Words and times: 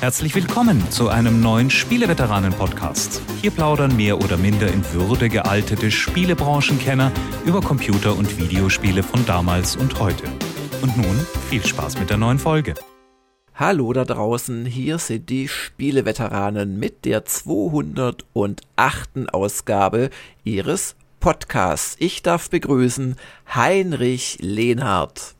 Herzlich 0.00 0.34
willkommen 0.34 0.90
zu 0.90 1.08
einem 1.08 1.40
neuen 1.40 1.70
Spieleveteranen-Podcast. 1.70 3.22
Hier 3.40 3.50
plaudern 3.50 3.96
mehr 3.96 4.18
oder 4.18 4.36
minder 4.36 4.70
in 4.70 4.84
Würde 4.92 5.30
gealtete 5.30 5.90
Spielebranchenkenner 5.90 7.10
über 7.46 7.62
Computer- 7.62 8.14
und 8.14 8.38
Videospiele 8.38 9.02
von 9.02 9.24
damals 9.24 9.74
und 9.74 9.98
heute. 9.98 10.24
Und 10.82 10.98
nun 10.98 11.26
viel 11.48 11.64
Spaß 11.64 11.98
mit 11.98 12.10
der 12.10 12.18
neuen 12.18 12.38
Folge. 12.38 12.74
Hallo 13.54 13.94
da 13.94 14.04
draußen, 14.04 14.66
hier 14.66 14.98
sind 14.98 15.30
die 15.30 15.48
Spieleveteranen 15.48 16.78
mit 16.78 17.06
der 17.06 17.24
208. 17.24 18.26
Ausgabe 19.32 20.10
ihres 20.44 20.94
Podcasts. 21.20 21.96
Ich 21.98 22.22
darf 22.22 22.50
begrüßen 22.50 23.16
Heinrich 23.54 24.36
Lehnhardt. 24.42 25.35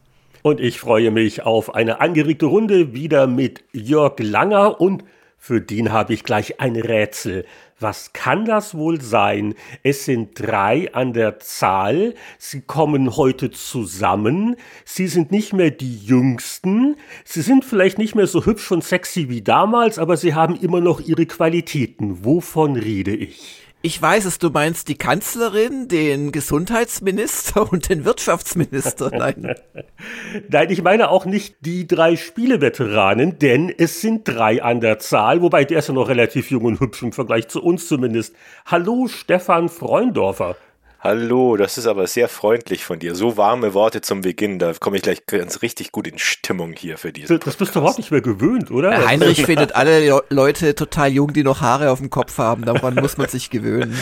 Und 0.46 0.60
ich 0.60 0.78
freue 0.78 1.10
mich 1.10 1.42
auf 1.42 1.74
eine 1.74 2.00
angeregte 2.00 2.46
Runde 2.46 2.95
wieder 2.95 3.26
mit 3.26 3.64
Jörg 3.72 4.14
Langer 4.20 4.80
und 4.80 5.02
für 5.37 5.60
den 5.60 5.91
habe 5.91 6.14
ich 6.14 6.23
gleich 6.23 6.60
ein 6.60 6.77
Rätsel. 6.77 7.45
Was 7.80 8.12
kann 8.12 8.45
das 8.45 8.77
wohl 8.77 9.01
sein? 9.01 9.54
Es 9.82 10.04
sind 10.04 10.38
drei 10.38 10.95
an 10.95 11.14
der 11.14 11.40
Zahl. 11.40 12.14
Sie 12.38 12.60
kommen 12.60 13.16
heute 13.16 13.51
zusammen. 13.51 14.54
Sie 14.84 15.09
sind 15.09 15.32
nicht 15.32 15.52
mehr 15.52 15.73
die 15.73 15.98
Jüngsten. 15.98 16.95
Sie 17.24 17.42
sind 17.42 17.65
vielleicht 17.65 17.98
nicht 17.98 18.15
mehr 18.15 18.28
so 18.28 18.46
hübsch 18.46 18.70
und 18.70 18.84
sexy 18.84 19.28
wie 19.28 19.42
damals, 19.42 19.98
aber 19.98 20.16
sie 20.16 20.34
haben 20.34 20.54
immer 20.54 20.80
noch 20.80 21.01
ihre 21.01 21.26
Qualitäten. 21.26 22.24
Wovon 22.24 22.76
rede 22.76 23.16
ich? 23.16 23.66
Ich 23.86 24.02
weiß 24.02 24.24
es, 24.24 24.40
du 24.40 24.50
meinst 24.50 24.88
die 24.88 24.98
Kanzlerin, 24.98 25.86
den 25.86 26.32
Gesundheitsminister 26.32 27.70
und 27.72 27.88
den 27.88 28.04
Wirtschaftsminister. 28.04 29.12
Nein. 29.16 29.54
Nein, 30.48 30.70
ich 30.70 30.82
meine 30.82 31.09
auch 31.09 31.24
nicht 31.24 31.59
die 31.60 31.86
drei 31.86 32.16
Spieleveteranen, 32.16 33.38
denn 33.38 33.68
es 33.70 34.00
sind 34.00 34.26
drei 34.26 34.60
an 34.60 34.80
der 34.80 34.98
Zahl, 34.98 35.40
wobei 35.40 35.64
der 35.64 35.78
ist 35.78 35.86
ja 35.86 35.95
noch 35.95 36.09
relativ 36.09 36.50
jung 36.50 36.64
und 36.64 36.80
hübsch 36.80 37.04
im 37.04 37.12
Vergleich 37.12 37.46
zu 37.46 37.62
uns 37.62 37.87
zumindest. 37.87 38.34
Hallo, 38.65 39.06
Stefan 39.06 39.68
Freundorfer. 39.68 40.56
Hallo, 40.99 41.57
das 41.59 41.77
ist 41.77 41.87
aber 41.87 42.07
sehr 42.07 42.27
freundlich 42.27 42.83
von 42.83 42.99
dir. 42.99 43.15
So 43.15 43.37
warme 43.37 43.75
Worte 43.75 44.01
zum 44.01 44.23
Beginn, 44.23 44.59
da 44.59 44.73
komme 44.73 44.97
ich 44.97 45.02
gleich 45.02 45.27
ganz 45.27 45.61
richtig 45.61 45.93
gut 45.93 46.09
in 46.09 46.19
Stimmung 46.19 46.73
hier 46.73 46.97
für 46.97 47.13
diese. 47.13 47.39
Das 47.39 47.57
bist 47.57 47.75
du 47.75 47.80
überhaupt 47.80 47.99
nicht 47.99 48.11
mehr 48.11 48.23
gewöhnt, 48.23 48.71
oder? 48.71 48.93
Äh, 48.93 49.07
Heinrich 49.07 49.45
findet 49.47 49.77
alle 49.77 50.23
Leute 50.30 50.74
total 50.74 51.11
jung, 51.11 51.35
die 51.35 51.45
noch 51.45 51.61
Haare 51.61 51.91
auf 51.91 51.99
dem 51.99 52.09
Kopf 52.09 52.39
haben. 52.39 52.65
Daran 52.65 52.95
muss 52.95 53.19
man 53.19 53.29
sich 53.29 53.51
gewöhnen. 53.51 53.95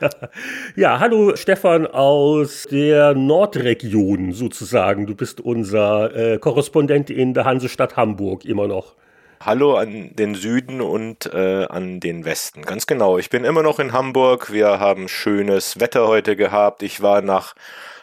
ja, 0.76 0.98
hallo 0.98 1.36
Stefan 1.36 1.86
aus 1.86 2.66
der 2.70 3.14
Nordregion 3.14 4.32
sozusagen. 4.32 5.06
Du 5.06 5.14
bist 5.14 5.42
unser 5.42 6.16
äh, 6.16 6.38
Korrespondent 6.38 7.10
in 7.10 7.34
der 7.34 7.44
Hansestadt 7.44 7.96
Hamburg 7.96 8.46
immer 8.46 8.66
noch. 8.66 8.94
Hallo 9.40 9.76
an 9.76 10.16
den 10.16 10.34
Süden 10.34 10.80
und 10.80 11.26
äh, 11.32 11.64
an 11.66 12.00
den 12.00 12.24
Westen. 12.24 12.62
Ganz 12.62 12.88
genau. 12.88 13.18
Ich 13.18 13.30
bin 13.30 13.44
immer 13.44 13.62
noch 13.62 13.78
in 13.78 13.92
Hamburg. 13.92 14.52
Wir 14.52 14.80
haben 14.80 15.06
schönes 15.06 15.78
Wetter 15.78 16.08
heute 16.08 16.34
gehabt. 16.34 16.82
Ich 16.82 17.02
war 17.02 17.22
nach 17.22 17.54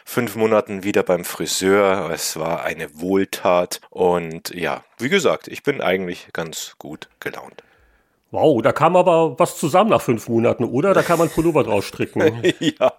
fünf 0.06 0.34
Monaten 0.34 0.82
wieder 0.82 1.02
beim 1.02 1.26
Friseur. 1.26 2.10
Es 2.10 2.38
war 2.38 2.64
eine 2.64 2.88
Wohltat. 3.00 3.82
Und 3.90 4.54
ja, 4.54 4.82
wie 4.96 5.10
gesagt, 5.10 5.48
ich 5.48 5.62
bin 5.62 5.82
eigentlich 5.82 6.28
ganz 6.32 6.74
gut 6.78 7.10
gelaunt. 7.20 7.62
Wow, 8.36 8.60
da 8.60 8.72
kam 8.72 8.96
aber 8.96 9.38
was 9.38 9.56
zusammen 9.56 9.88
nach 9.88 10.02
fünf 10.02 10.28
Monaten, 10.28 10.64
oder? 10.64 10.92
Da 10.92 11.02
kann 11.02 11.18
man 11.18 11.30
Pullover 11.30 11.64
draus 11.64 11.86
stricken. 11.86 12.20
ja, 12.60 12.92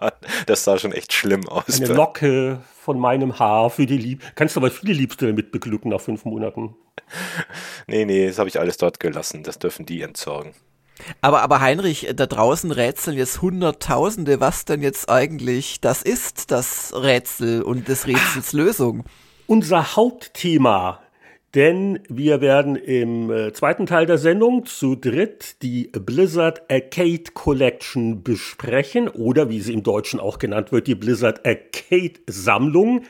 das 0.47 0.63
sah 0.63 0.79
schon 0.79 0.91
echt 0.91 1.13
schlimm 1.13 1.47
aus. 1.47 1.79
Eine 1.79 1.93
Locke 1.93 2.57
von 2.81 2.97
meinem 2.97 3.37
Haar 3.37 3.69
für 3.69 3.85
die 3.85 3.99
Lieb. 3.99 4.23
Kannst 4.33 4.55
du 4.55 4.59
aber 4.59 4.71
viele 4.71 4.93
Liebste 4.93 5.27
damit 5.27 5.51
beglücken 5.51 5.91
nach 5.91 6.01
fünf 6.01 6.25
Monaten. 6.25 6.75
nee, 7.85 8.03
nee, 8.05 8.25
das 8.25 8.39
habe 8.39 8.49
ich 8.49 8.59
alles 8.59 8.77
dort 8.77 8.99
gelassen. 8.99 9.43
Das 9.43 9.59
dürfen 9.59 9.85
die 9.85 10.01
entsorgen. 10.01 10.53
Aber, 11.21 11.43
aber 11.43 11.61
Heinrich, 11.61 12.11
da 12.15 12.25
draußen 12.25 12.71
rätseln 12.71 13.15
jetzt 13.15 13.39
Hunderttausende, 13.39 14.39
was 14.39 14.65
denn 14.65 14.81
jetzt 14.81 15.07
eigentlich 15.07 15.79
das 15.81 16.01
ist, 16.01 16.49
das 16.49 16.95
Rätsel 16.95 17.61
und 17.61 17.87
des 17.87 18.07
Rätsels 18.07 18.53
Lösung. 18.53 19.03
Unser 19.45 19.95
Hauptthema 19.95 20.99
denn 21.55 21.99
wir 22.09 22.41
werden 22.41 22.75
im 22.75 23.31
äh, 23.31 23.53
zweiten 23.53 23.85
Teil 23.85 24.05
der 24.05 24.17
Sendung 24.17 24.65
zu 24.65 24.95
dritt 24.95 25.61
die 25.61 25.89
Blizzard 25.93 26.69
Arcade 26.69 27.31
Collection 27.33 28.23
besprechen 28.23 29.07
oder 29.07 29.49
wie 29.49 29.61
sie 29.61 29.73
im 29.73 29.83
Deutschen 29.83 30.19
auch 30.19 30.39
genannt 30.39 30.71
wird, 30.71 30.87
die 30.87 30.95
Blizzard 30.95 31.45
Arcade 31.45 32.19
Sammlung. 32.27 33.03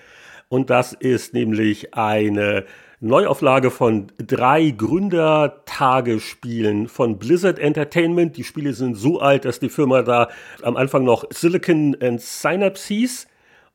Und 0.50 0.70
das 0.70 0.94
ist 0.94 1.34
nämlich 1.34 1.96
eine 1.96 2.66
Neuauflage 3.00 3.70
von 3.70 4.08
drei 4.18 4.72
Gründertagespielen 4.72 6.88
von 6.88 7.20
Blizzard 7.20 7.60
Entertainment. 7.60 8.38
Die 8.38 8.44
Spiele 8.44 8.74
sind 8.74 8.96
so 8.96 9.20
alt, 9.20 9.46
dass 9.46 9.60
die 9.60 9.70
Firma 9.70 10.02
da 10.02 10.30
am 10.62 10.76
Anfang 10.78 11.04
noch 11.04 11.26
Silicon 11.32 11.96
and 12.02 12.22
Synapse 12.22 12.88
hieß. 12.88 13.28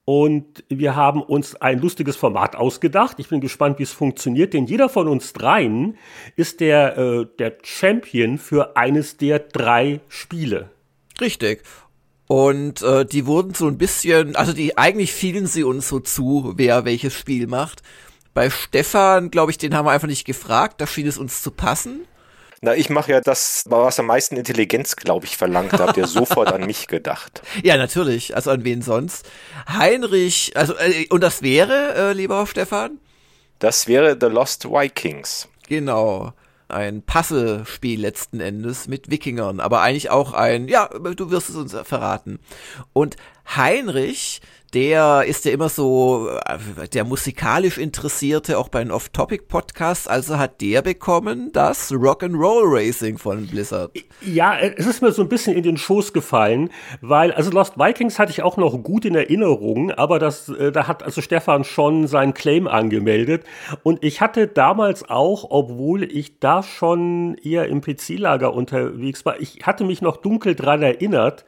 Und 0.04 0.64
wir 0.68 0.96
haben 0.96 1.22
uns 1.22 1.54
ein 1.54 1.78
lustiges 1.78 2.16
Format 2.16 2.56
ausgedacht. 2.56 3.20
Ich 3.20 3.28
bin 3.28 3.40
gespannt, 3.40 3.78
wie 3.78 3.84
es 3.84 3.92
funktioniert, 3.92 4.52
denn 4.52 4.66
jeder 4.66 4.88
von 4.88 5.06
uns 5.06 5.32
dreien 5.32 5.96
ist 6.34 6.60
der, 6.60 6.98
äh, 6.98 7.26
der 7.38 7.58
Champion 7.62 8.38
für 8.38 8.76
eines 8.76 9.16
der 9.16 9.38
drei 9.38 10.00
Spiele. 10.08 10.70
Richtig. 11.20 11.62
Und 12.26 12.82
äh, 12.82 13.04
die 13.04 13.26
wurden 13.26 13.54
so 13.54 13.68
ein 13.68 13.78
bisschen, 13.78 14.34
also 14.34 14.52
die 14.52 14.76
eigentlich 14.76 15.12
fielen 15.12 15.46
sie 15.46 15.62
uns 15.62 15.88
so 15.88 16.00
zu, 16.00 16.54
wer 16.56 16.84
welches 16.84 17.14
Spiel 17.14 17.46
macht. 17.46 17.82
Bei 18.34 18.50
Stefan, 18.50 19.30
glaube 19.30 19.50
ich, 19.50 19.58
den 19.58 19.74
haben 19.74 19.86
wir 19.86 19.90
einfach 19.90 20.08
nicht 20.08 20.24
gefragt, 20.24 20.80
da 20.80 20.86
schien 20.86 21.06
es 21.06 21.18
uns 21.18 21.42
zu 21.42 21.50
passen. 21.50 22.00
Na, 22.64 22.76
ich 22.76 22.90
mache 22.90 23.10
ja 23.10 23.20
das, 23.20 23.64
was 23.66 23.98
am 23.98 24.06
meisten 24.06 24.36
Intelligenz, 24.36 24.94
glaube 24.94 25.26
ich, 25.26 25.36
verlangt. 25.36 25.72
Da 25.72 25.88
habt 25.88 25.96
ihr 25.96 26.06
sofort 26.06 26.52
an 26.52 26.64
mich 26.64 26.86
gedacht. 26.86 27.42
Ja, 27.64 27.76
natürlich. 27.76 28.36
Also 28.36 28.52
an 28.52 28.62
wen 28.62 28.82
sonst? 28.82 29.28
Heinrich, 29.68 30.52
also, 30.56 30.76
äh, 30.76 31.08
und 31.10 31.24
das 31.24 31.42
wäre, 31.42 31.94
äh, 31.94 32.12
lieber 32.12 32.46
Stefan? 32.46 33.00
Das 33.58 33.88
wäre 33.88 34.16
The 34.18 34.26
Lost 34.26 34.70
Vikings. 34.70 35.48
Genau. 35.68 36.34
Ein 36.68 37.02
Puzzlespiel 37.02 38.00
letzten 38.00 38.38
Endes 38.38 38.86
mit 38.86 39.10
Wikingern, 39.10 39.58
aber 39.58 39.82
eigentlich 39.82 40.10
auch 40.10 40.32
ein, 40.32 40.68
ja, 40.68 40.86
du 40.86 41.30
wirst 41.30 41.50
es 41.50 41.56
uns 41.56 41.76
verraten. 41.82 42.38
Und 42.92 43.16
Heinrich, 43.46 44.40
der 44.74 45.24
ist 45.26 45.44
ja 45.44 45.52
immer 45.52 45.68
so 45.68 46.30
äh, 46.46 46.88
der 46.88 47.04
musikalisch 47.04 47.76
Interessierte, 47.76 48.58
auch 48.58 48.70
bei 48.70 48.82
den 48.82 48.90
Off-Topic-Podcasts. 48.90 50.08
Also 50.08 50.38
hat 50.38 50.62
der 50.62 50.80
bekommen 50.80 51.50
das 51.52 51.92
Rock'n'Roll 51.92 52.62
Racing 52.64 53.18
von 53.18 53.46
Blizzard. 53.46 53.92
Ja, 54.22 54.58
es 54.58 54.86
ist 54.86 55.02
mir 55.02 55.12
so 55.12 55.20
ein 55.22 55.28
bisschen 55.28 55.54
in 55.54 55.62
den 55.62 55.76
Schoß 55.76 56.14
gefallen, 56.14 56.70
weil, 57.02 57.32
also 57.32 57.50
Lost 57.50 57.78
Vikings 57.78 58.18
hatte 58.18 58.32
ich 58.32 58.42
auch 58.42 58.56
noch 58.56 58.82
gut 58.82 59.04
in 59.04 59.14
Erinnerung, 59.14 59.90
aber 59.90 60.18
das, 60.18 60.48
äh, 60.48 60.72
da 60.72 60.88
hat 60.88 61.02
also 61.02 61.20
Stefan 61.20 61.64
schon 61.64 62.06
seinen 62.06 62.32
Claim 62.32 62.66
angemeldet. 62.66 63.44
Und 63.82 64.02
ich 64.02 64.22
hatte 64.22 64.46
damals 64.46 65.08
auch, 65.08 65.44
obwohl 65.50 66.04
ich 66.04 66.38
da 66.38 66.62
schon 66.62 67.36
eher 67.42 67.68
im 67.68 67.82
PC-Lager 67.82 68.54
unterwegs 68.54 69.26
war, 69.26 69.38
ich 69.38 69.58
hatte 69.64 69.84
mich 69.84 70.00
noch 70.00 70.16
dunkel 70.16 70.54
dran 70.54 70.82
erinnert 70.82 71.44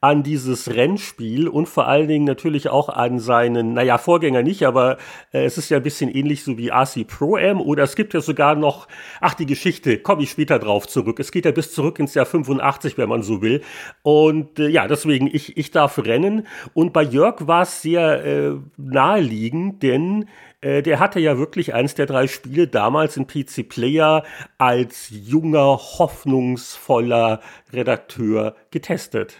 an 0.00 0.22
dieses 0.22 0.74
Rennspiel 0.74 1.31
und 1.48 1.68
vor 1.68 1.88
allen 1.88 2.08
Dingen 2.08 2.24
natürlich 2.24 2.68
auch 2.68 2.88
an 2.88 3.18
seinen, 3.18 3.74
naja, 3.74 3.98
Vorgänger 3.98 4.42
nicht, 4.42 4.64
aber 4.64 4.98
äh, 5.32 5.44
es 5.44 5.58
ist 5.58 5.70
ja 5.70 5.78
ein 5.78 5.82
bisschen 5.82 6.10
ähnlich 6.10 6.44
so 6.44 6.58
wie 6.58 6.70
RC 6.70 7.06
Pro 7.06 7.36
Am 7.36 7.60
oder 7.60 7.82
es 7.82 7.96
gibt 7.96 8.14
ja 8.14 8.20
sogar 8.20 8.54
noch, 8.54 8.88
ach, 9.20 9.34
die 9.34 9.46
Geschichte, 9.46 9.98
komme 9.98 10.22
ich 10.22 10.30
später 10.30 10.58
drauf 10.58 10.86
zurück. 10.86 11.18
Es 11.20 11.32
geht 11.32 11.44
ja 11.44 11.50
bis 11.50 11.72
zurück 11.72 11.98
ins 11.98 12.14
Jahr 12.14 12.26
85, 12.26 12.98
wenn 12.98 13.08
man 13.08 13.22
so 13.22 13.42
will. 13.42 13.62
Und 14.02 14.58
äh, 14.58 14.68
ja, 14.68 14.86
deswegen, 14.86 15.26
ich, 15.26 15.56
ich 15.56 15.70
darf 15.70 15.98
rennen. 15.98 16.46
Und 16.74 16.92
bei 16.92 17.02
Jörg 17.02 17.46
war 17.46 17.62
es 17.62 17.82
sehr 17.82 18.24
äh, 18.24 18.52
naheliegend, 18.76 19.82
denn 19.82 20.26
äh, 20.62 20.82
der 20.82 21.00
hatte 21.00 21.20
ja 21.20 21.36
wirklich 21.36 21.74
eins 21.74 21.94
der 21.94 22.06
drei 22.06 22.26
Spiele 22.26 22.68
damals 22.68 23.16
im 23.16 23.26
PC 23.26 23.68
Player 23.68 24.24
als 24.58 25.08
junger, 25.10 25.76
hoffnungsvoller 25.76 27.40
Redakteur 27.72 28.56
getestet. 28.70 29.36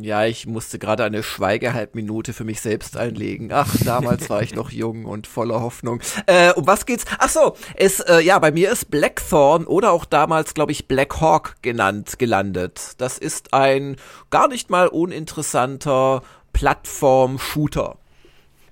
Ja, 0.00 0.24
ich 0.24 0.46
musste 0.46 0.78
gerade 0.78 1.04
eine 1.04 1.22
Schweigehalbminute 1.22 2.32
für 2.32 2.44
mich 2.44 2.60
selbst 2.60 2.96
einlegen. 2.96 3.50
Ach, 3.52 3.74
damals 3.84 4.30
war 4.30 4.42
ich 4.42 4.54
noch 4.54 4.70
jung 4.70 5.04
und 5.04 5.26
voller 5.26 5.60
Hoffnung. 5.60 6.00
Äh, 6.26 6.52
um 6.52 6.66
was 6.66 6.86
geht's? 6.86 7.04
Ach 7.18 7.28
so, 7.28 7.56
es, 7.74 8.00
äh, 8.00 8.20
ja, 8.20 8.38
bei 8.38 8.52
mir 8.52 8.70
ist 8.70 8.90
Blackthorn 8.90 9.66
oder 9.66 9.92
auch 9.92 10.04
damals, 10.04 10.54
glaube 10.54 10.72
ich, 10.72 10.88
Black 10.88 11.20
Hawk 11.20 11.56
genannt, 11.62 12.18
gelandet. 12.18 12.94
Das 12.98 13.18
ist 13.18 13.52
ein 13.52 13.96
gar 14.30 14.48
nicht 14.48 14.70
mal 14.70 14.88
uninteressanter 14.88 16.22
Plattform-Shooter. 16.52 17.98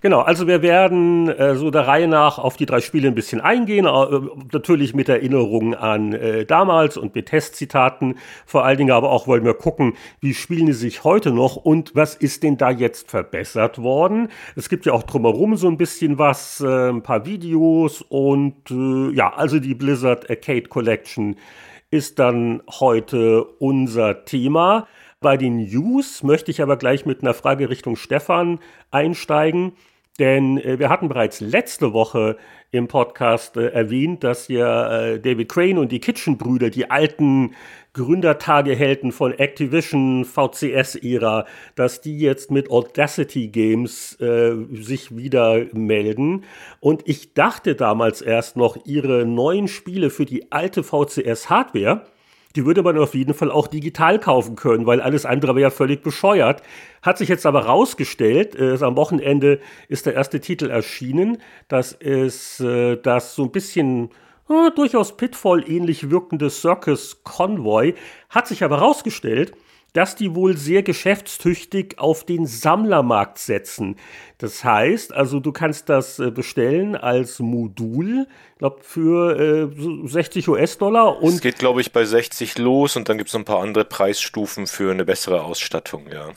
Genau, 0.02 0.20
also 0.20 0.47
wir 0.47 0.62
werden 0.62 1.29
äh, 1.29 1.56
so 1.56 1.70
der 1.70 1.87
Reihe 1.87 2.08
nach 2.08 2.38
auf 2.38 2.56
die 2.56 2.64
drei 2.64 2.81
Spiele 2.81 3.08
ein 3.08 3.14
bisschen 3.14 3.43
eingehen, 3.43 3.85
äh, 3.85 4.20
natürlich 4.50 4.94
mit 4.94 5.11
Erinnerungen 5.11 5.75
an 5.75 6.14
äh, 6.14 6.47
damals 6.47 6.97
und 6.97 7.14
mit 7.14 7.26
Testzitaten, 7.26 8.17
vor 8.47 8.64
allen 8.64 8.79
Dingen 8.79 8.93
aber 8.93 9.11
auch 9.11 9.26
wollen 9.26 9.44
wir 9.44 9.52
gucken, 9.52 9.94
wie 10.20 10.32
spielen 10.32 10.67
die 10.67 10.73
sich 10.73 11.05
heute 11.05 11.32
noch 11.32 11.56
und 11.56 11.94
was 11.94 12.14
ist 12.14 12.43
denn 12.44 12.56
da 12.56 12.70
jetzt 12.70 13.11
verbessert 13.11 13.76
worden. 13.76 14.29
Es 14.56 14.70
gibt 14.70 14.87
ja 14.87 14.94
auch 14.94 15.02
drumherum 15.02 15.56
so 15.56 15.69
ein 15.69 15.76
bisschen 15.76 16.17
was, 16.17 16.62
äh, 16.62 16.88
ein 16.88 17.02
paar 17.02 17.26
Videos 17.26 18.00
und 18.00 18.70
äh, 18.70 19.14
ja, 19.14 19.35
also 19.35 19.61
die 19.61 19.75
Blizzard 19.75 20.31
Arcade 20.31 20.62
Collection 20.62 21.37
ist 21.91 22.19
dann 22.19 22.62
heute 22.70 23.44
unser 23.58 24.25
Thema. 24.25 24.87
Bei 25.22 25.37
den 25.37 25.58
News 25.58 26.22
möchte 26.22 26.50
ich 26.50 26.62
aber 26.62 26.78
gleich 26.78 27.05
mit 27.05 27.20
einer 27.20 27.34
Frage 27.34 27.69
Richtung 27.69 27.96
Stefan 27.96 28.58
einsteigen. 28.90 29.72
Denn 30.19 30.56
äh, 30.56 30.78
wir 30.78 30.88
hatten 30.88 31.08
bereits 31.08 31.43
letzte 31.43 31.93
Woche 31.93 32.38
im 32.70 32.88
Podcast 32.88 33.58
äh, 33.58 33.69
erwähnt, 33.69 34.25
dass 34.25 34.49
ja 34.49 34.90
äh, 34.90 35.20
David 35.20 35.50
Crane 35.50 35.78
und 35.78 35.93
die 35.93 36.00
Kitchen-Brüder, 36.00 36.70
die 36.70 36.90
alten 36.90 37.55
Gründertagehelden 37.93 39.12
von 39.12 39.38
Activision, 39.38 40.25
VCS-Ära, 40.25 41.44
dass 41.75 42.00
die 42.00 42.19
jetzt 42.19 42.50
mit 42.50 42.70
Audacity 42.70 43.49
Games 43.49 44.19
äh, 44.20 44.55
sich 44.73 45.14
wieder 45.14 45.66
melden. 45.75 46.44
Und 46.81 47.02
ich 47.06 47.34
dachte 47.34 47.75
damals 47.75 48.23
erst 48.23 48.56
noch, 48.56 48.87
ihre 48.87 49.26
neuen 49.26 49.69
Spiele 49.69 50.08
für 50.08 50.25
die 50.25 50.50
alte 50.50 50.82
VCS-Hardware, 50.82 52.06
die 52.56 52.67
würde 52.67 52.82
man 52.82 52.99
auf 52.99 53.14
jeden 53.14 53.35
Fall 53.35 53.50
auch 53.50 53.67
digital 53.67 54.19
kaufen 54.19 54.56
können, 54.56 54.87
weil 54.87 55.00
alles 55.00 55.25
andere 55.25 55.55
wäre 55.55 55.62
ja 55.62 55.70
völlig 55.70 56.02
bescheuert. 56.02 56.62
Hat 57.02 57.19
sich 57.19 57.29
jetzt 57.29 57.47
aber 57.47 57.67
rausgestellt, 57.67 58.55
äh, 58.56 58.82
am 58.82 58.97
Wochenende 58.97 59.61
ist 59.88 60.06
der 60.06 60.14
erste 60.14 60.41
Titel 60.41 60.70
erschienen. 60.70 61.38
Das 61.69 61.93
ist 61.93 62.61
äh, 62.61 62.97
das 62.97 63.35
so 63.35 63.44
ein 63.44 63.52
bisschen 63.52 64.11
äh, 64.49 64.70
durchaus 64.75 65.17
Pitfall 65.17 65.64
ähnlich 65.69 66.11
wirkende 66.11 66.50
Circus 66.50 67.23
Convoy. 67.23 67.94
Hat 68.29 68.49
sich 68.49 68.64
aber 68.64 68.79
rausgestellt, 68.79 69.52
dass 69.92 70.16
die 70.16 70.34
wohl 70.34 70.56
sehr 70.56 70.82
geschäftstüchtig 70.82 71.98
auf 71.98 72.25
den 72.25 72.46
Sammlermarkt 72.46 73.38
setzen. 73.38 73.96
Das 74.38 74.64
heißt, 74.64 75.12
also 75.12 75.40
du 75.40 75.52
kannst 75.52 75.88
das 75.88 76.19
äh, 76.19 76.31
bestellen 76.31 76.96
als 76.96 77.38
Modul, 77.40 78.26
glaube 78.58 78.78
für 78.82 79.70
äh, 79.72 80.08
60 80.08 80.48
US-Dollar. 80.48 81.22
Es 81.22 81.40
geht, 81.40 81.58
glaube 81.58 81.81
ich, 81.81 81.92
bei 81.92 82.04
60 82.04 82.58
los 82.58 82.96
und 82.96 83.08
dann 83.08 83.19
gibt 83.19 83.28
es 83.31 83.37
ein 83.37 83.44
paar 83.44 83.60
andere 83.60 83.84
Preisstufen 83.84 84.66
für 84.66 84.90
eine 84.90 85.04
bessere 85.04 85.42
Ausstattung, 85.42 86.06
ja. 86.12 86.31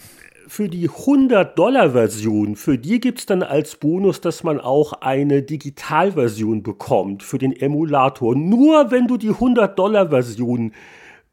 Für 0.45 0.67
die 0.67 0.89
100-Dollar-Version, 0.89 2.57
für 2.57 2.77
die 2.77 2.99
gibt 2.99 3.19
es 3.19 3.25
dann 3.25 3.43
als 3.43 3.77
Bonus, 3.77 4.19
dass 4.19 4.43
man 4.43 4.59
auch 4.59 4.93
eine 4.93 5.41
Digitalversion 5.41 6.63
bekommt 6.63 7.23
für 7.23 7.37
den 7.37 7.53
Emulator. 7.53 8.35
Nur 8.35 8.91
wenn 8.91 9.07
du 9.07 9.17
die 9.17 9.31
100-Dollar-Version 9.31 10.73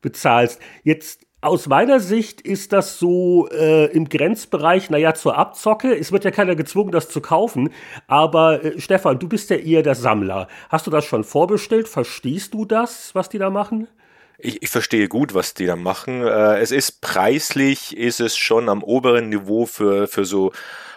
bezahlst. 0.01 0.61
Jetzt 0.85 1.27
aus 1.43 1.67
meiner 1.67 2.01
Sicht 2.01 2.43
ist 2.43 2.73
das 2.73 2.99
so 2.99 3.49
äh, 3.51 3.87
im 3.87 4.09
Grenzbereich, 4.09 4.91
naja, 4.91 5.15
zur 5.15 5.39
Abzocke. 5.39 5.97
Es 5.97 6.13
wird 6.13 6.25
ja 6.25 6.31
keiner 6.31 6.55
gezwungen, 6.55 6.93
das 6.93 7.09
zu 7.09 7.21
kaufen. 7.21 7.71
Aber 8.07 8.63
äh, 8.63 8.81
Stefan, 8.81 9.19
du 9.19 9.29
bist 9.29 9.49
ja 9.51 9.57
eher 9.57 9.83
der 9.83 9.95
Sammler. 9.95 10.49
Hast 10.69 10.87
du 10.87 10.91
das 10.91 11.05
schon 11.05 11.25
vorbestellt? 11.25 11.89
Verstehst 11.89 12.53
du 12.53 12.65
das, 12.67 13.15
was 13.15 13.31
die 13.31 13.39
da 13.39 13.49
machen? 13.49 13.89
Ich, 14.39 14.63
ich 14.63 14.71
verstehe 14.71 15.09
gut, 15.09 15.35
was 15.35 15.55
die 15.55 15.67
da 15.67 15.77
machen. 15.77 16.23
Äh, 16.23 16.59
es 16.59 16.73
ist 16.73 17.01
preislich, 17.01 17.97
ist 17.97 18.21
es 18.21 18.37
schon 18.37 18.69
am 18.69 18.83
oberen 18.83 19.31
Niveau 19.31 19.65
für, 19.65 20.09
für 20.09 20.27
so 20.27 20.53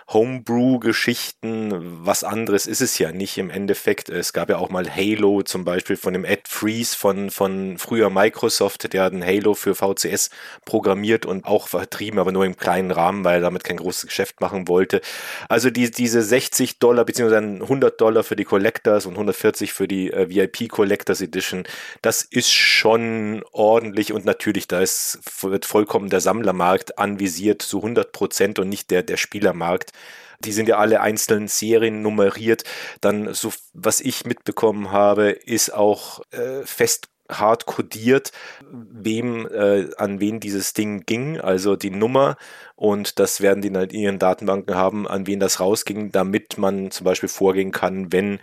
Homebrew-Geschichten. 0.09 2.05
Was 2.05 2.23
anderes 2.23 2.65
ist 2.65 2.81
es 2.81 2.97
ja 2.99 3.11
nicht 3.11 3.37
im 3.37 3.49
Endeffekt. 3.49 4.09
Es 4.09 4.33
gab 4.33 4.49
ja 4.49 4.57
auch 4.57 4.69
mal 4.69 4.89
Halo 4.93 5.43
zum 5.43 5.63
Beispiel 5.63 5.97
von 5.97 6.13
dem 6.13 6.25
Ed 6.25 6.47
Freeze 6.47 6.95
von, 6.95 7.31
von 7.31 7.77
früher 7.77 8.09
Microsoft, 8.09 8.93
der 8.93 9.03
hat 9.03 9.13
ein 9.13 9.25
Halo 9.25 9.53
für 9.53 9.75
VCS 9.75 10.29
programmiert 10.65 11.25
und 11.25 11.45
auch 11.45 11.67
vertrieben, 11.67 12.19
aber 12.19 12.31
nur 12.31 12.45
im 12.45 12.57
kleinen 12.57 12.91
Rahmen, 12.91 13.23
weil 13.23 13.35
er 13.35 13.41
damit 13.41 13.63
kein 13.63 13.77
großes 13.77 14.07
Geschäft 14.07 14.41
machen 14.41 14.67
wollte. 14.67 15.01
Also 15.49 15.69
die, 15.69 15.89
diese 15.89 16.21
60 16.21 16.79
Dollar 16.79 17.05
bzw. 17.05 17.35
100 17.35 17.99
Dollar 17.99 18.23
für 18.23 18.35
die 18.35 18.43
Collectors 18.43 19.05
und 19.05 19.13
140 19.13 19.73
für 19.73 19.87
die 19.87 20.11
äh, 20.11 20.29
VIP 20.29 20.69
Collectors 20.69 21.21
Edition, 21.21 21.63
das 22.01 22.23
ist 22.23 22.51
schon 22.51 23.43
ordentlich 23.51 24.11
und 24.11 24.25
natürlich, 24.25 24.67
da 24.67 24.81
ist, 24.81 25.19
wird 25.41 25.65
vollkommen 25.65 26.09
der 26.09 26.19
Sammlermarkt 26.19 26.97
anvisiert 26.99 27.61
zu 27.61 27.77
100 27.77 28.11
Prozent 28.11 28.59
und 28.59 28.69
nicht 28.69 28.91
der, 28.91 29.03
der 29.03 29.17
Spielermarkt 29.17 29.92
die 30.39 30.51
sind 30.51 30.67
ja 30.67 30.77
alle 30.77 31.01
einzeln 31.01 31.47
Serien 31.47 32.01
nummeriert. 32.01 32.63
Dann, 33.01 33.33
so 33.33 33.53
was 33.73 34.01
ich 34.01 34.25
mitbekommen 34.25 34.91
habe, 34.91 35.29
ist 35.29 35.73
auch 35.73 36.21
äh, 36.31 36.65
fest 36.65 37.09
hart 37.29 37.65
kodiert, 37.65 38.31
wem 38.69 39.47
äh, 39.47 39.89
an 39.97 40.19
wen 40.19 40.39
dieses 40.39 40.73
Ding 40.73 41.05
ging, 41.05 41.39
also 41.39 41.75
die 41.75 41.89
Nummer 41.89 42.37
und 42.75 43.17
das 43.17 43.41
werden 43.41 43.61
die 43.61 43.69
in 43.69 43.89
ihren 43.89 44.19
Datenbanken 44.19 44.75
haben, 44.75 45.07
an 45.07 45.25
wen 45.25 45.39
das 45.39 45.59
rausging, 45.59 46.11
damit 46.11 46.57
man 46.57 46.91
zum 46.91 47.05
Beispiel 47.05 47.29
vorgehen 47.29 47.71
kann, 47.71 48.11
wenn 48.11 48.39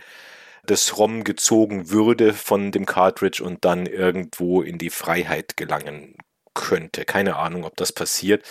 das 0.65 0.97
ROM 0.97 1.23
gezogen 1.23 1.89
würde 1.89 2.33
von 2.33 2.71
dem 2.71 2.85
Cartridge 2.85 3.43
und 3.43 3.65
dann 3.65 3.85
irgendwo 3.85 4.61
in 4.61 4.77
die 4.77 4.89
Freiheit 4.89 5.57
gelangen 5.57 6.15
könnte. 6.53 7.05
Keine 7.05 7.37
Ahnung, 7.37 7.63
ob 7.63 7.77
das 7.77 7.91
passiert 7.91 8.43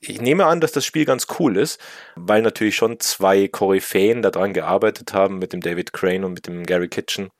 ich 0.00 0.20
nehme 0.20 0.46
an, 0.46 0.60
dass 0.60 0.72
das 0.72 0.84
Spiel 0.84 1.04
ganz 1.04 1.26
cool 1.38 1.56
ist, 1.56 1.80
weil 2.16 2.42
natürlich 2.42 2.76
schon 2.76 3.00
zwei 3.00 3.48
Koryphäen 3.48 4.22
daran 4.22 4.52
gearbeitet 4.54 5.12
haben, 5.12 5.38
mit 5.38 5.52
dem 5.52 5.60
David 5.60 5.92
Crane 5.92 6.24
und 6.24 6.32
mit 6.34 6.46
dem 6.46 6.64
Gary 6.64 6.88
Kitchen. 6.88 7.30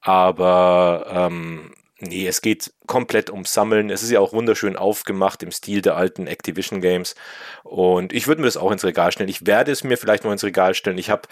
Aber 0.00 1.06
ähm, 1.10 1.74
nee, 2.00 2.26
es 2.26 2.40
geht 2.40 2.72
komplett 2.86 3.30
ums 3.30 3.52
Sammeln. 3.52 3.90
Es 3.90 4.02
ist 4.02 4.10
ja 4.10 4.20
auch 4.20 4.32
wunderschön 4.32 4.76
aufgemacht 4.76 5.42
im 5.42 5.50
Stil 5.50 5.82
der 5.82 5.96
alten 5.96 6.26
Activision 6.26 6.80
Games. 6.80 7.14
Und 7.64 8.12
ich 8.12 8.28
würde 8.28 8.40
mir 8.40 8.46
das 8.46 8.56
auch 8.56 8.70
ins 8.70 8.84
Regal 8.84 9.12
stellen. 9.12 9.28
Ich 9.28 9.46
werde 9.46 9.72
es 9.72 9.84
mir 9.84 9.98
vielleicht 9.98 10.24
noch 10.24 10.32
ins 10.32 10.44
Regal 10.44 10.74
stellen. 10.74 10.96
Ich 10.96 11.10
habe, 11.10 11.22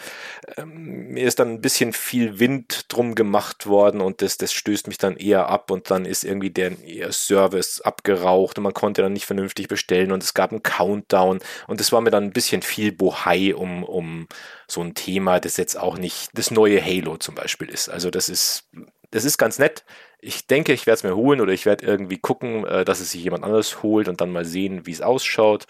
ähm, 0.56 1.12
mir 1.12 1.24
ist 1.24 1.38
dann 1.38 1.50
ein 1.50 1.60
bisschen 1.60 1.92
viel 1.92 2.40
Wind 2.40 2.86
drum 2.88 3.14
gemacht 3.14 3.66
worden 3.66 4.00
und 4.00 4.22
das, 4.22 4.38
das 4.38 4.52
stößt 4.52 4.88
mich 4.88 4.98
dann 4.98 5.16
eher 5.16 5.48
ab 5.48 5.70
und 5.70 5.90
dann 5.90 6.04
ist 6.04 6.24
irgendwie 6.24 6.50
der 6.50 6.72
Service 7.10 7.80
abgeraucht 7.80 8.58
und 8.58 8.64
man 8.64 8.74
konnte 8.74 9.02
dann 9.02 9.12
nicht 9.12 9.26
vernünftig 9.26 9.68
bestellen 9.68 10.12
und 10.12 10.22
es 10.22 10.34
gab 10.34 10.50
einen 10.50 10.62
Countdown 10.62 11.40
und 11.68 11.80
es 11.80 11.92
war 11.92 12.00
mir 12.00 12.10
dann 12.10 12.24
ein 12.24 12.32
bisschen 12.32 12.62
viel 12.62 12.92
Bohai 12.92 13.54
um, 13.54 13.84
um 13.84 14.26
so 14.66 14.82
ein 14.82 14.94
Thema, 14.94 15.40
das 15.40 15.56
jetzt 15.56 15.78
auch 15.78 15.96
nicht 15.96 16.30
das 16.34 16.50
neue 16.50 16.84
Halo 16.84 17.16
zum 17.16 17.34
Beispiel 17.34 17.68
ist. 17.68 17.88
Also 17.88 18.10
das 18.10 18.28
ist, 18.28 18.68
das 19.10 19.24
ist 19.24 19.38
ganz 19.38 19.58
nett 19.58 19.84
ich 20.20 20.46
denke, 20.46 20.72
ich 20.72 20.86
werde 20.86 20.96
es 20.96 21.04
mir 21.04 21.14
holen 21.14 21.40
oder 21.40 21.52
ich 21.52 21.66
werde 21.66 21.86
irgendwie 21.86 22.18
gucken, 22.18 22.64
äh, 22.64 22.84
dass 22.84 23.00
es 23.00 23.10
sich 23.10 23.22
jemand 23.22 23.44
anderes 23.44 23.82
holt 23.82 24.08
und 24.08 24.20
dann 24.20 24.30
mal 24.30 24.44
sehen, 24.44 24.86
wie 24.86 24.92
es 24.92 25.02
ausschaut 25.02 25.66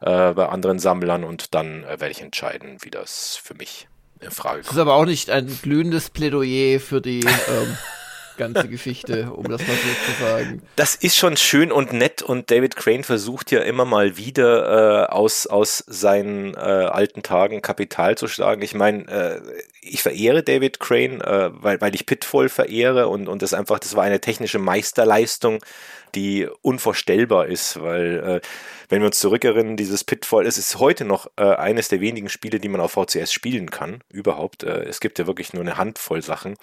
äh, 0.00 0.32
bei 0.32 0.48
anderen 0.48 0.78
Sammlern 0.78 1.24
und 1.24 1.54
dann 1.54 1.84
äh, 1.84 2.00
werde 2.00 2.10
ich 2.10 2.20
entscheiden, 2.20 2.78
wie 2.80 2.90
das 2.90 3.36
für 3.36 3.54
mich 3.54 3.88
in 4.20 4.30
Frage 4.30 4.56
kommt. 4.56 4.66
Das 4.66 4.74
ist 4.74 4.80
aber 4.80 4.94
auch 4.94 5.06
nicht 5.06 5.30
ein 5.30 5.58
glühendes 5.62 6.10
Plädoyer 6.10 6.80
für 6.80 7.00
die 7.00 7.20
ähm, 7.48 7.76
ganze 8.36 8.68
Geschichte, 8.68 9.32
um 9.32 9.48
das 9.48 9.66
mal 9.66 9.76
so 9.76 10.12
zu 10.12 10.22
sagen. 10.22 10.62
Das 10.76 10.94
ist 10.94 11.16
schon 11.16 11.36
schön 11.36 11.72
und 11.72 11.92
nett 11.92 12.22
und 12.22 12.50
David 12.50 12.76
Crane 12.76 13.04
versucht 13.04 13.50
ja 13.50 13.60
immer 13.60 13.84
mal 13.84 14.16
wieder 14.16 15.06
äh, 15.08 15.12
aus, 15.12 15.46
aus 15.46 15.84
seinen 15.86 16.54
äh, 16.54 16.58
alten 16.58 17.22
Tagen 17.22 17.62
Kapital 17.62 18.16
zu 18.16 18.28
schlagen. 18.28 18.62
Ich 18.62 18.74
meine, 18.74 19.06
äh, 19.08 19.40
ich 19.80 20.02
verehre 20.02 20.42
David 20.42 20.80
Crane, 20.80 21.20
äh, 21.20 21.50
weil, 21.52 21.80
weil 21.80 21.94
ich 21.94 22.06
Pitfall 22.06 22.48
verehre 22.48 23.08
und, 23.08 23.28
und 23.28 23.42
das 23.42 23.54
einfach, 23.54 23.78
das 23.78 23.96
war 23.96 24.04
eine 24.04 24.20
technische 24.20 24.58
Meisterleistung, 24.58 25.60
die 26.14 26.48
unvorstellbar 26.62 27.46
ist, 27.46 27.80
weil 27.82 28.40
äh, 28.42 28.46
wenn 28.88 29.00
wir 29.00 29.06
uns 29.06 29.18
zurückerinnern, 29.18 29.76
dieses 29.76 30.04
Pitfall, 30.04 30.46
es 30.46 30.58
ist 30.58 30.78
heute 30.78 31.04
noch 31.04 31.26
äh, 31.36 31.42
eines 31.42 31.88
der 31.88 32.00
wenigen 32.00 32.28
Spiele, 32.28 32.60
die 32.60 32.68
man 32.68 32.80
auf 32.80 32.92
VCS 32.92 33.32
spielen 33.32 33.70
kann, 33.70 34.00
überhaupt. 34.10 34.62
Es 34.62 35.00
gibt 35.00 35.18
ja 35.18 35.26
wirklich 35.26 35.52
nur 35.52 35.62
eine 35.62 35.76
Handvoll 35.76 36.22
Sachen. 36.22 36.56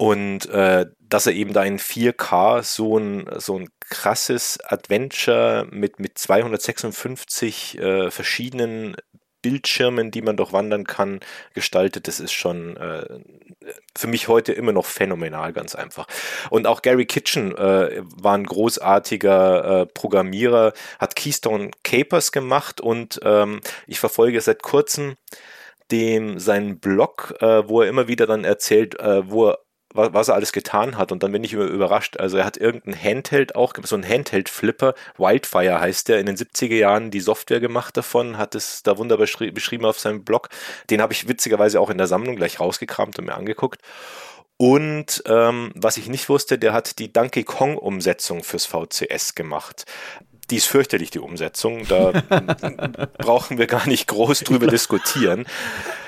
Und 0.00 0.48
äh, 0.48 0.86
dass 0.98 1.26
er 1.26 1.34
eben 1.34 1.52
da 1.52 1.62
in 1.62 1.78
4K 1.78 2.62
so 2.62 2.96
ein, 2.96 3.28
so 3.36 3.58
ein 3.58 3.68
krasses 3.90 4.58
Adventure 4.64 5.68
mit, 5.70 6.00
mit 6.00 6.16
256 6.16 7.78
äh, 7.78 8.10
verschiedenen 8.10 8.96
Bildschirmen, 9.42 10.10
die 10.10 10.22
man 10.22 10.38
durchwandern 10.38 10.84
kann, 10.84 11.20
gestaltet, 11.52 12.08
das 12.08 12.18
ist 12.18 12.32
schon 12.32 12.78
äh, 12.78 13.20
für 13.94 14.06
mich 14.06 14.28
heute 14.28 14.54
immer 14.54 14.72
noch 14.72 14.86
phänomenal, 14.86 15.52
ganz 15.52 15.74
einfach. 15.74 16.06
Und 16.48 16.66
auch 16.66 16.80
Gary 16.80 17.04
Kitchen 17.04 17.54
äh, 17.54 18.00
war 18.02 18.38
ein 18.38 18.46
großartiger 18.46 19.82
äh, 19.82 19.86
Programmierer, 19.86 20.72
hat 20.98 21.14
Keystone 21.14 21.72
Capers 21.84 22.32
gemacht 22.32 22.80
und 22.80 23.20
ähm, 23.22 23.60
ich 23.86 24.00
verfolge 24.00 24.40
seit 24.40 24.62
kurzem 24.62 25.16
dem 25.90 26.38
seinen 26.38 26.80
Blog, 26.80 27.34
äh, 27.40 27.68
wo 27.68 27.82
er 27.82 27.88
immer 27.90 28.08
wieder 28.08 28.26
dann 28.26 28.44
erzählt, 28.44 28.98
äh, 28.98 29.28
wo 29.30 29.48
er 29.48 29.58
was, 29.92 30.28
er 30.28 30.34
alles 30.34 30.52
getan 30.52 30.96
hat. 30.96 31.12
Und 31.12 31.22
dann 31.22 31.32
bin 31.32 31.44
ich 31.44 31.52
überrascht. 31.52 32.18
Also 32.18 32.38
er 32.38 32.44
hat 32.44 32.56
irgendein 32.56 33.00
Handheld 33.00 33.54
auch, 33.54 33.74
so 33.82 33.96
ein 33.96 34.08
Handheld-Flipper, 34.08 34.94
Wildfire 35.18 35.80
heißt 35.80 36.08
der, 36.08 36.20
in 36.20 36.26
den 36.26 36.36
70er 36.36 36.76
Jahren 36.76 37.10
die 37.10 37.20
Software 37.20 37.60
gemacht 37.60 37.96
davon, 37.96 38.38
hat 38.38 38.54
es 38.54 38.82
da 38.82 38.98
wunderbar 38.98 39.26
beschrieben 39.26 39.84
auf 39.84 39.98
seinem 39.98 40.24
Blog. 40.24 40.48
Den 40.90 41.00
habe 41.00 41.12
ich 41.12 41.28
witzigerweise 41.28 41.80
auch 41.80 41.90
in 41.90 41.98
der 41.98 42.06
Sammlung 42.06 42.36
gleich 42.36 42.60
rausgekramt 42.60 43.18
und 43.18 43.26
mir 43.26 43.34
angeguckt. 43.34 43.80
Und 44.56 45.22
ähm, 45.26 45.72
was 45.74 45.96
ich 45.96 46.08
nicht 46.08 46.28
wusste, 46.28 46.58
der 46.58 46.74
hat 46.74 46.98
die 46.98 47.10
Donkey 47.12 47.44
Kong-Umsetzung 47.44 48.44
fürs 48.44 48.66
VCS 48.66 49.34
gemacht 49.34 49.86
die 50.50 50.56
ist 50.56 50.66
fürchterlich, 50.66 51.10
die 51.10 51.20
Umsetzung. 51.20 51.86
Da 51.88 52.12
brauchen 53.18 53.58
wir 53.58 53.66
gar 53.66 53.86
nicht 53.86 54.08
groß 54.08 54.40
drüber 54.40 54.66
ich 54.66 54.72
diskutieren. 54.72 55.46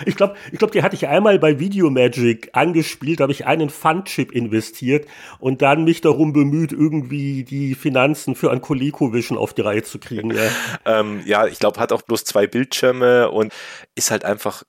Ich 0.04 0.16
glaube, 0.16 0.34
ich 0.50 0.58
glaub, 0.58 0.72
die 0.72 0.82
hatte 0.82 0.96
ich 0.96 1.06
einmal 1.06 1.38
bei 1.38 1.58
Videomagic 1.58 2.50
angespielt, 2.52 3.20
da 3.20 3.24
habe 3.24 3.32
ich 3.32 3.46
einen 3.46 3.70
Fun-Chip 3.70 4.32
investiert 4.32 5.06
und 5.38 5.62
dann 5.62 5.84
mich 5.84 6.00
darum 6.00 6.32
bemüht, 6.32 6.72
irgendwie 6.72 7.44
die 7.44 7.74
Finanzen 7.74 8.34
für 8.34 8.50
ein 8.50 8.60
ColecoVision 8.60 9.38
auf 9.38 9.54
die 9.54 9.62
Reihe 9.62 9.82
zu 9.82 9.98
kriegen. 9.98 10.32
Ja, 10.32 10.42
ähm, 10.86 11.22
ja 11.24 11.46
ich 11.46 11.58
glaube, 11.58 11.78
hat 11.78 11.92
auch 11.92 12.02
bloß 12.02 12.24
zwei 12.24 12.46
Bildschirme 12.46 13.30
und 13.30 13.52
ist 13.94 14.10
halt 14.10 14.24
einfach 14.24 14.64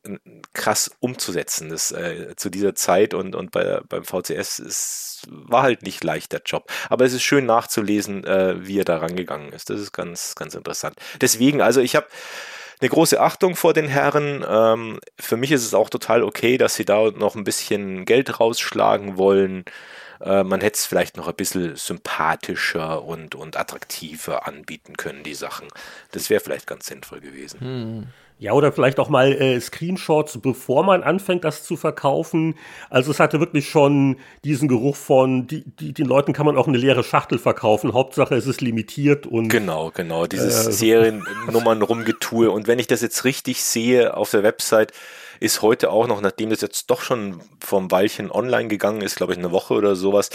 krass 0.53 0.91
umzusetzen 0.99 1.69
das, 1.69 1.91
äh, 1.91 2.35
zu 2.35 2.49
dieser 2.49 2.75
Zeit 2.75 3.13
und, 3.13 3.35
und 3.35 3.51
bei, 3.51 3.81
beim 3.89 4.03
VCS 4.03 4.59
ist, 4.59 5.27
war 5.27 5.63
halt 5.63 5.83
nicht 5.83 6.03
leicht 6.03 6.31
der 6.31 6.41
Job. 6.45 6.71
Aber 6.89 7.05
es 7.05 7.13
ist 7.13 7.23
schön 7.23 7.45
nachzulesen, 7.45 8.23
äh, 8.25 8.55
wie 8.67 8.79
er 8.79 8.85
da 8.85 8.97
rangegangen 8.97 9.51
ist 9.53 9.62
ist. 9.63 9.69
Das 9.69 9.79
ist 9.79 9.91
ganz, 9.93 10.35
ganz 10.35 10.55
interessant. 10.55 10.95
Deswegen, 11.21 11.61
also 11.61 11.81
ich 11.81 11.95
habe 11.95 12.07
eine 12.81 12.89
große 12.89 13.19
Achtung 13.19 13.55
vor 13.55 13.73
den 13.73 13.87
Herren. 13.87 14.45
Ähm, 14.47 14.99
für 15.19 15.37
mich 15.37 15.51
ist 15.51 15.65
es 15.65 15.73
auch 15.73 15.89
total 15.89 16.23
okay, 16.23 16.57
dass 16.57 16.75
sie 16.75 16.85
da 16.85 17.11
noch 17.11 17.35
ein 17.35 17.43
bisschen 17.43 18.05
Geld 18.05 18.39
rausschlagen 18.39 19.17
wollen. 19.17 19.65
Äh, 20.21 20.43
man 20.43 20.61
hätte 20.61 20.77
es 20.77 20.85
vielleicht 20.85 21.17
noch 21.17 21.27
ein 21.27 21.35
bisschen 21.35 21.75
sympathischer 21.75 23.03
und, 23.03 23.35
und 23.35 23.57
attraktiver 23.57 24.47
anbieten 24.47 24.97
können, 24.97 25.23
die 25.23 25.35
Sachen. 25.35 25.67
Das 26.11 26.29
wäre 26.29 26.41
vielleicht 26.41 26.67
ganz 26.67 26.87
sinnvoll 26.87 27.21
gewesen. 27.21 27.59
Hm. 27.59 28.07
Ja, 28.39 28.53
oder 28.53 28.71
vielleicht 28.71 28.99
auch 28.99 29.09
mal 29.09 29.31
äh, 29.31 29.59
Screenshots, 29.59 30.39
bevor 30.39 30.83
man 30.83 31.03
anfängt, 31.03 31.43
das 31.43 31.63
zu 31.63 31.77
verkaufen. 31.77 32.55
Also 32.89 33.11
es 33.11 33.19
hatte 33.19 33.39
wirklich 33.39 33.69
schon 33.69 34.17
diesen 34.43 34.67
Geruch 34.67 34.95
von, 34.95 35.47
die, 35.47 35.63
die, 35.65 35.93
den 35.93 36.05
Leuten 36.05 36.33
kann 36.33 36.45
man 36.45 36.57
auch 36.57 36.67
eine 36.67 36.77
leere 36.77 37.03
Schachtel 37.03 37.39
verkaufen. 37.39 37.93
Hauptsache 37.93 38.35
es 38.35 38.45
ist 38.45 38.61
limitiert 38.61 39.25
und. 39.25 39.49
Genau, 39.49 39.91
genau. 39.93 40.27
Dieses 40.27 40.67
äh, 40.67 40.71
Seriennummern 40.71 41.81
rumgetue. 41.81 42.51
Und 42.51 42.67
wenn 42.67 42.79
ich 42.79 42.87
das 42.87 43.01
jetzt 43.01 43.23
richtig 43.23 43.63
sehe 43.63 44.17
auf 44.17 44.31
der 44.31 44.43
Website, 44.43 44.91
ist 45.43 45.61
heute 45.61 45.91
auch 45.91 46.07
noch, 46.07 46.21
nachdem 46.21 46.51
das 46.51 46.61
jetzt 46.61 46.89
doch 46.89 47.01
schon 47.01 47.41
vom 47.59 47.91
Weilchen 47.91 48.31
online 48.31 48.69
gegangen 48.69 49.01
ist, 49.01 49.17
glaube 49.17 49.33
ich 49.33 49.39
eine 49.39 49.51
Woche 49.51 49.73
oder 49.73 49.97
sowas, 49.97 50.29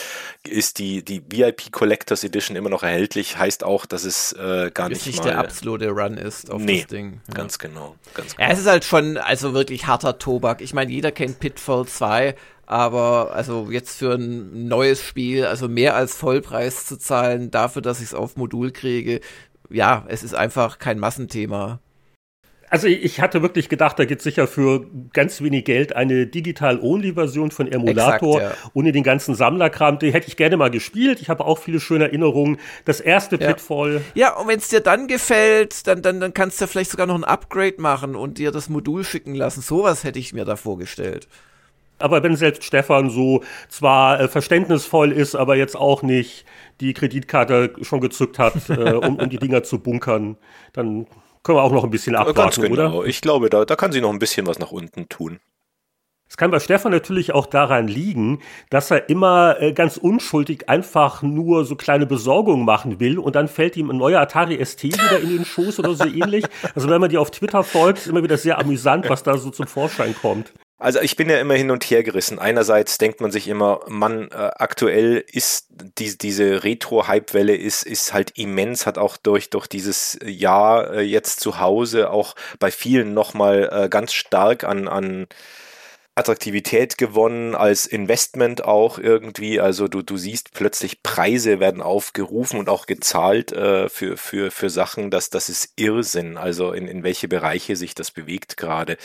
ist 0.46 0.78
die, 0.78 1.02
die 1.02 1.22
VIP 1.26 1.72
Collectors 1.72 2.24
Edition 2.24 2.56
immer 2.56 2.68
noch 2.68 2.82
erhältlich. 2.82 3.38
Heißt 3.38 3.64
auch, 3.64 3.86
dass 3.86 4.04
es 4.04 4.34
äh, 4.34 4.70
gar 4.72 4.90
nicht, 4.90 5.06
nicht 5.06 5.20
mal, 5.20 5.30
der 5.30 5.38
absolute 5.38 5.88
Run 5.88 6.18
ist 6.18 6.50
auf 6.50 6.60
nee, 6.60 6.80
das 6.80 6.88
Ding. 6.88 7.22
Ja. 7.28 7.34
Ganz 7.34 7.58
genau, 7.58 7.96
ganz 8.12 8.36
genau. 8.36 8.48
Ja, 8.48 8.52
es 8.52 8.60
ist 8.60 8.66
halt 8.66 8.84
schon 8.84 9.16
also 9.16 9.54
wirklich 9.54 9.86
harter 9.86 10.18
Tobak. 10.18 10.60
Ich 10.60 10.74
meine, 10.74 10.92
jeder 10.92 11.10
kennt 11.10 11.40
Pitfall 11.40 11.86
2, 11.86 12.34
aber 12.66 13.32
also 13.32 13.70
jetzt 13.70 13.96
für 13.96 14.12
ein 14.12 14.68
neues 14.68 15.02
Spiel, 15.02 15.46
also 15.46 15.68
mehr 15.68 15.96
als 15.96 16.14
Vollpreis 16.14 16.84
zu 16.84 16.98
zahlen, 16.98 17.50
dafür, 17.50 17.80
dass 17.80 18.00
ich 18.00 18.08
es 18.08 18.14
auf 18.14 18.36
Modul 18.36 18.72
kriege, 18.72 19.20
ja, 19.70 20.04
es 20.08 20.22
ist 20.22 20.34
einfach 20.34 20.78
kein 20.78 20.98
Massenthema. 20.98 21.80
Also 22.70 22.86
ich 22.86 23.20
hatte 23.20 23.42
wirklich 23.42 23.68
gedacht, 23.68 23.98
da 23.98 24.04
gibt 24.04 24.20
es 24.20 24.24
sicher 24.24 24.46
für 24.46 24.86
ganz 25.12 25.40
wenig 25.40 25.64
Geld 25.64 25.96
eine 25.96 26.26
Digital-Only-Version 26.26 27.50
von 27.50 27.70
Emulator, 27.70 28.40
Exakt, 28.40 28.58
ja. 28.62 28.70
ohne 28.74 28.92
den 28.92 29.02
ganzen 29.02 29.34
Sammlerkram. 29.34 29.98
Die 29.98 30.12
hätte 30.12 30.28
ich 30.28 30.36
gerne 30.36 30.56
mal 30.56 30.70
gespielt. 30.70 31.20
Ich 31.20 31.30
habe 31.30 31.44
auch 31.44 31.58
viele 31.58 31.80
schöne 31.80 32.04
Erinnerungen. 32.04 32.58
Das 32.84 33.00
erste 33.00 33.36
ja. 33.36 33.48
Pitfall. 33.48 34.02
Ja, 34.14 34.36
und 34.36 34.48
wenn 34.48 34.58
es 34.58 34.68
dir 34.68 34.80
dann 34.80 35.06
gefällt, 35.06 35.86
dann, 35.86 36.02
dann, 36.02 36.20
dann 36.20 36.34
kannst 36.34 36.60
du 36.60 36.66
vielleicht 36.66 36.90
sogar 36.90 37.06
noch 37.06 37.16
ein 37.16 37.24
Upgrade 37.24 37.80
machen 37.80 38.16
und 38.16 38.38
dir 38.38 38.50
das 38.50 38.68
Modul 38.68 39.04
schicken 39.04 39.34
lassen. 39.34 39.60
Sowas 39.60 40.04
hätte 40.04 40.18
ich 40.18 40.32
mir 40.32 40.44
da 40.44 40.56
vorgestellt. 40.56 41.28
Aber 41.98 42.22
wenn 42.22 42.36
selbst 42.36 42.64
Stefan 42.64 43.10
so 43.10 43.42
zwar 43.68 44.20
äh, 44.20 44.28
verständnisvoll 44.28 45.10
ist, 45.12 45.34
aber 45.34 45.56
jetzt 45.56 45.76
auch 45.76 46.02
nicht 46.02 46.44
die 46.80 46.94
Kreditkarte 46.94 47.72
schon 47.82 48.00
gezückt 48.00 48.38
hat, 48.38 48.54
äh, 48.70 48.92
um, 48.92 49.16
um 49.16 49.28
die 49.28 49.38
Dinger 49.38 49.64
zu 49.64 49.80
bunkern, 49.80 50.36
dann 50.72 51.06
können 51.42 51.58
wir 51.58 51.62
auch 51.62 51.72
noch 51.72 51.84
ein 51.84 51.90
bisschen 51.90 52.16
abwarten, 52.16 52.36
Ganz 52.36 52.56
genau. 52.60 52.98
oder? 52.98 53.06
Ich 53.06 53.20
glaube, 53.20 53.50
da, 53.50 53.64
da 53.64 53.76
kann 53.76 53.92
sie 53.92 54.00
noch 54.00 54.12
ein 54.12 54.18
bisschen 54.18 54.46
was 54.46 54.58
nach 54.58 54.70
unten 54.70 55.08
tun. 55.08 55.40
Es 56.28 56.36
kann 56.36 56.50
bei 56.50 56.60
Stefan 56.60 56.92
natürlich 56.92 57.32
auch 57.32 57.46
daran 57.46 57.88
liegen, 57.88 58.40
dass 58.68 58.90
er 58.90 59.08
immer 59.08 59.56
äh, 59.60 59.72
ganz 59.72 59.96
unschuldig 59.96 60.68
einfach 60.68 61.22
nur 61.22 61.64
so 61.64 61.74
kleine 61.74 62.04
Besorgungen 62.04 62.66
machen 62.66 63.00
will 63.00 63.18
und 63.18 63.34
dann 63.34 63.48
fällt 63.48 63.76
ihm 63.78 63.90
ein 63.90 63.96
neuer 63.96 64.20
Atari 64.20 64.62
ST 64.62 64.84
wieder 64.84 65.20
in 65.20 65.30
den 65.30 65.44
Schoß 65.46 65.78
oder 65.78 65.94
so 65.94 66.04
ähnlich. 66.04 66.44
Also 66.74 66.90
wenn 66.90 67.00
man 67.00 67.08
die 67.08 67.16
auf 67.16 67.30
Twitter 67.30 67.64
folgt, 67.64 68.00
ist 68.00 68.08
immer 68.08 68.22
wieder 68.22 68.36
sehr 68.36 68.58
amüsant, 68.58 69.08
was 69.08 69.22
da 69.22 69.38
so 69.38 69.50
zum 69.50 69.66
Vorschein 69.66 70.14
kommt. 70.14 70.52
Also 70.80 71.00
ich 71.00 71.16
bin 71.16 71.28
ja 71.28 71.40
immer 71.40 71.54
hin 71.54 71.72
und 71.72 71.82
her 71.84 72.04
gerissen. 72.04 72.38
Einerseits 72.38 72.98
denkt 72.98 73.20
man 73.20 73.32
sich 73.32 73.48
immer, 73.48 73.80
man, 73.88 74.30
äh, 74.30 74.34
aktuell 74.34 75.24
ist 75.32 75.66
die, 75.70 76.16
diese 76.16 76.62
Retro-Hype-Welle 76.62 77.56
ist, 77.56 77.82
ist 77.82 78.12
halt 78.12 78.38
immens, 78.38 78.86
hat 78.86 78.96
auch 78.96 79.16
durch, 79.16 79.50
durch 79.50 79.66
dieses 79.66 80.18
Jahr 80.24 80.92
äh, 80.94 81.00
jetzt 81.00 81.40
zu 81.40 81.58
Hause 81.58 82.10
auch 82.10 82.36
bei 82.60 82.70
vielen 82.70 83.12
nochmal 83.12 83.68
äh, 83.72 83.88
ganz 83.88 84.12
stark 84.12 84.62
an, 84.62 84.86
an 84.86 85.26
Attraktivität 86.18 86.98
gewonnen 86.98 87.54
als 87.54 87.86
Investment 87.86 88.64
auch 88.64 88.98
irgendwie. 88.98 89.60
Also 89.60 89.88
du, 89.88 90.02
du 90.02 90.16
siehst 90.16 90.52
plötzlich 90.52 91.02
Preise 91.02 91.60
werden 91.60 91.80
aufgerufen 91.80 92.58
und 92.58 92.68
auch 92.68 92.86
gezahlt 92.86 93.52
äh, 93.52 93.88
für, 93.88 94.16
für, 94.16 94.50
für 94.50 94.68
Sachen, 94.68 95.10
dass 95.10 95.30
das 95.30 95.48
ist 95.48 95.72
Irrsinn, 95.76 96.36
also 96.36 96.72
in, 96.72 96.88
in 96.88 97.02
welche 97.04 97.28
Bereiche 97.28 97.76
sich 97.76 97.94
das 97.94 98.10
bewegt 98.10 98.56
gerade. 98.56 98.96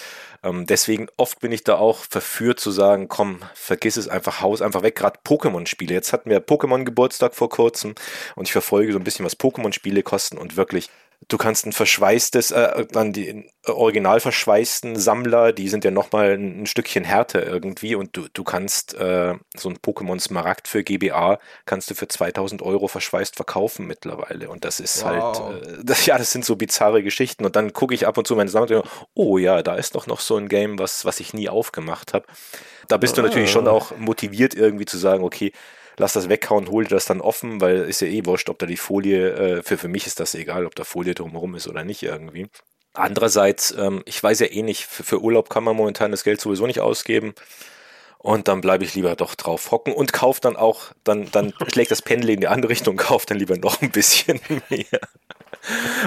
Ähm, 0.43 0.65
deswegen 0.65 1.07
oft 1.15 1.39
bin 1.39 1.51
ich 1.51 1.63
da 1.63 1.75
auch 1.75 1.99
verführt 2.09 2.59
zu 2.59 2.71
sagen, 2.71 3.07
komm, 3.07 3.41
vergiss 3.53 3.95
es 3.95 4.07
einfach, 4.07 4.41
Haus 4.41 4.61
einfach 4.61 4.83
weg, 4.83 4.95
gerade 4.95 5.19
Pokémon-Spiele. 5.23 5.93
Jetzt 5.93 6.13
hatten 6.13 6.29
wir 6.29 6.39
Pokémon-Geburtstag 6.39 7.35
vor 7.35 7.49
kurzem 7.49 7.95
und 8.35 8.47
ich 8.47 8.51
verfolge 8.51 8.91
so 8.91 8.99
ein 8.99 9.03
bisschen, 9.03 9.25
was 9.25 9.39
Pokémon-Spiele 9.39 10.03
kosten 10.03 10.37
und 10.37 10.57
wirklich 10.57 10.89
Du 11.27 11.37
kannst 11.37 11.65
ein 11.65 11.71
verschweißtes, 11.73 12.51
äh, 12.51 12.85
dann 12.91 13.13
die 13.13 13.49
original 13.65 14.19
verschweißten 14.19 14.95
Sammler, 14.95 15.53
die 15.53 15.69
sind 15.69 15.85
ja 15.85 15.91
nochmal 15.91 16.33
ein, 16.33 16.63
ein 16.63 16.65
Stückchen 16.65 17.03
härter 17.03 17.45
irgendwie 17.45 17.95
und 17.95 18.17
du, 18.17 18.27
du 18.33 18.43
kannst 18.43 18.93
äh, 18.95 19.35
so 19.55 19.69
ein 19.69 19.77
Pokémon 19.77 20.19
Smaragd 20.19 20.67
für 20.67 20.83
GBA 20.83 21.39
kannst 21.65 21.89
du 21.89 21.95
für 21.95 22.07
2000 22.07 22.61
Euro 22.61 22.87
verschweißt 22.87 23.35
verkaufen 23.35 23.87
mittlerweile 23.87 24.49
und 24.49 24.65
das 24.65 24.79
ist 24.79 25.05
halt, 25.05 25.21
wow. 25.21 25.49
halt, 25.49 25.67
äh, 25.67 25.77
das, 25.83 26.05
ja, 26.05 26.17
das 26.17 26.31
sind 26.31 26.45
so 26.45 26.55
bizarre 26.55 27.03
Geschichten 27.03 27.45
und 27.45 27.55
dann 27.55 27.73
gucke 27.73 27.93
ich 27.93 28.07
ab 28.07 28.17
und 28.17 28.27
zu 28.27 28.35
meine 28.35 28.49
Sammlung 28.49 28.83
oh 29.13 29.37
ja, 29.37 29.61
da 29.61 29.75
ist 29.75 29.95
doch 29.95 30.07
noch 30.07 30.19
so 30.19 30.37
ein 30.37 30.49
Game, 30.49 30.79
was, 30.79 31.05
was 31.05 31.19
ich 31.19 31.33
nie 31.33 31.49
aufgemacht 31.49 32.13
habe. 32.13 32.25
Da 32.87 32.97
bist 32.97 33.13
oh. 33.13 33.21
du 33.21 33.27
natürlich 33.27 33.51
schon 33.51 33.67
auch 33.67 33.95
motiviert 33.97 34.53
irgendwie 34.53 34.85
zu 34.85 34.97
sagen, 34.97 35.23
okay, 35.23 35.51
lass 35.97 36.13
das 36.13 36.29
weghauen, 36.29 36.69
hol 36.69 36.83
dir 36.83 36.91
das 36.91 37.05
dann 37.05 37.21
offen, 37.21 37.61
weil 37.61 37.83
ist 37.83 38.01
ja 38.01 38.07
eh 38.07 38.25
wurscht, 38.25 38.49
ob 38.49 38.59
da 38.59 38.65
die 38.65 38.77
Folie, 38.77 39.29
äh, 39.31 39.63
für, 39.63 39.77
für 39.77 39.87
mich 39.87 40.07
ist 40.07 40.19
das 40.19 40.35
egal, 40.35 40.65
ob 40.65 40.75
da 40.75 40.83
Folie 40.83 41.15
drumherum 41.15 41.55
ist 41.55 41.67
oder 41.67 41.83
nicht 41.83 42.03
irgendwie. 42.03 42.47
Andererseits, 42.93 43.71
ähm, 43.71 44.03
ich 44.05 44.21
weiß 44.21 44.39
ja 44.39 44.47
eh 44.47 44.61
nicht, 44.61 44.85
für, 44.85 45.03
für 45.03 45.21
Urlaub 45.21 45.49
kann 45.49 45.63
man 45.63 45.75
momentan 45.75 46.11
das 46.11 46.23
Geld 46.23 46.39
sowieso 46.39 46.67
nicht 46.67 46.79
ausgeben. 46.79 47.33
Und 48.19 48.47
dann 48.47 48.61
bleibe 48.61 48.85
ich 48.85 48.95
lieber 48.95 49.15
doch 49.17 49.35
drauf 49.35 49.71
hocken 49.71 49.93
und 49.93 50.13
kaufe 50.13 50.39
dann 50.39 50.55
auch, 50.55 50.93
dann, 51.03 51.29
dann 51.31 51.53
schlägt 51.71 51.91
das 51.91 52.01
Pendel 52.01 52.29
in 52.29 52.39
die 52.39 52.47
andere 52.47 52.71
Richtung, 52.71 52.95
kaufe 52.95 53.25
dann 53.27 53.37
lieber 53.37 53.57
noch 53.57 53.81
ein 53.81 53.91
bisschen 53.91 54.39
mehr. 54.69 54.99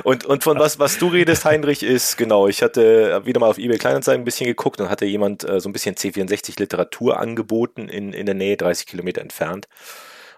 Und, 0.05 0.25
und 0.25 0.45
von 0.45 0.59
was, 0.59 0.79
was 0.79 0.99
du 0.99 1.09
redest, 1.09 1.45
Heinrich, 1.47 1.83
ist, 1.83 2.17
genau, 2.17 2.49
ich 2.49 2.63
hatte 2.63 3.23
wieder 3.25 3.41
mal 3.41 3.49
auf 3.49 3.59
eBay 3.59 3.79
Kleinanzeigen 3.79 4.23
ein 4.23 4.25
bisschen 4.25 4.47
geguckt 4.47 4.81
und 4.81 4.91
hatte 4.91 5.07
jemand 5.07 5.49
äh, 5.49 5.61
so 5.61 5.69
ein 5.69 5.73
bisschen 5.73 5.95
C64 5.95 6.59
Literatur 6.59 7.19
angeboten 7.19 7.89
in, 7.89 8.13
in 8.13 8.27
der 8.27 8.35
Nähe, 8.35 8.57
30 8.57 8.87
Kilometer 8.87 9.21
entfernt. 9.23 9.69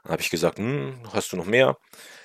Dann 0.04 0.12
habe 0.12 0.22
ich 0.22 0.30
gesagt, 0.30 0.58
hm, 0.58 0.98
hast 1.12 1.32
du 1.32 1.36
noch 1.36 1.46
mehr? 1.46 1.76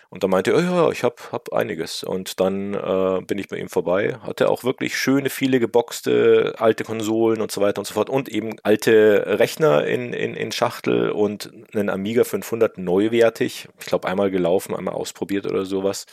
Und 0.10 0.24
da 0.24 0.28
meinte 0.28 0.52
er, 0.52 0.62
ja, 0.62 0.92
ich 0.92 1.04
habe 1.04 1.16
hab 1.32 1.54
einiges. 1.54 2.04
Und 2.04 2.40
dann 2.40 2.76
äh, 2.76 3.22
bin 3.26 3.40
ich 3.40 3.48
bei 3.48 3.58
ihm 3.58 3.68
vorbei. 3.68 4.16
Hatte 4.22 4.48
auch 4.48 4.64
wirklich 4.64 4.96
schöne, 4.96 5.32
viele 5.32 5.60
geboxte 5.60 6.54
alte 6.60 6.84
Konsolen 6.84 7.42
und 7.42 7.52
so 7.52 7.62
weiter 7.62 7.80
und 7.80 7.86
so 7.86 7.96
fort. 7.96 8.12
Und 8.12 8.30
eben 8.30 8.58
alte 8.62 9.40
Rechner 9.40 9.88
in, 9.88 10.14
in, 10.14 10.36
in 10.36 10.52
Schachtel 10.52 11.10
und 11.10 11.52
einen 11.74 11.90
Amiga 11.90 12.26
500 12.26 12.78
neuwertig. 12.78 13.68
Ich 13.80 13.88
glaube, 13.88 14.08
einmal 14.08 14.30
gelaufen, 14.30 14.76
einmal 14.76 14.94
ausprobiert 14.94 15.48
oder 15.48 15.66
sowas 15.66 16.06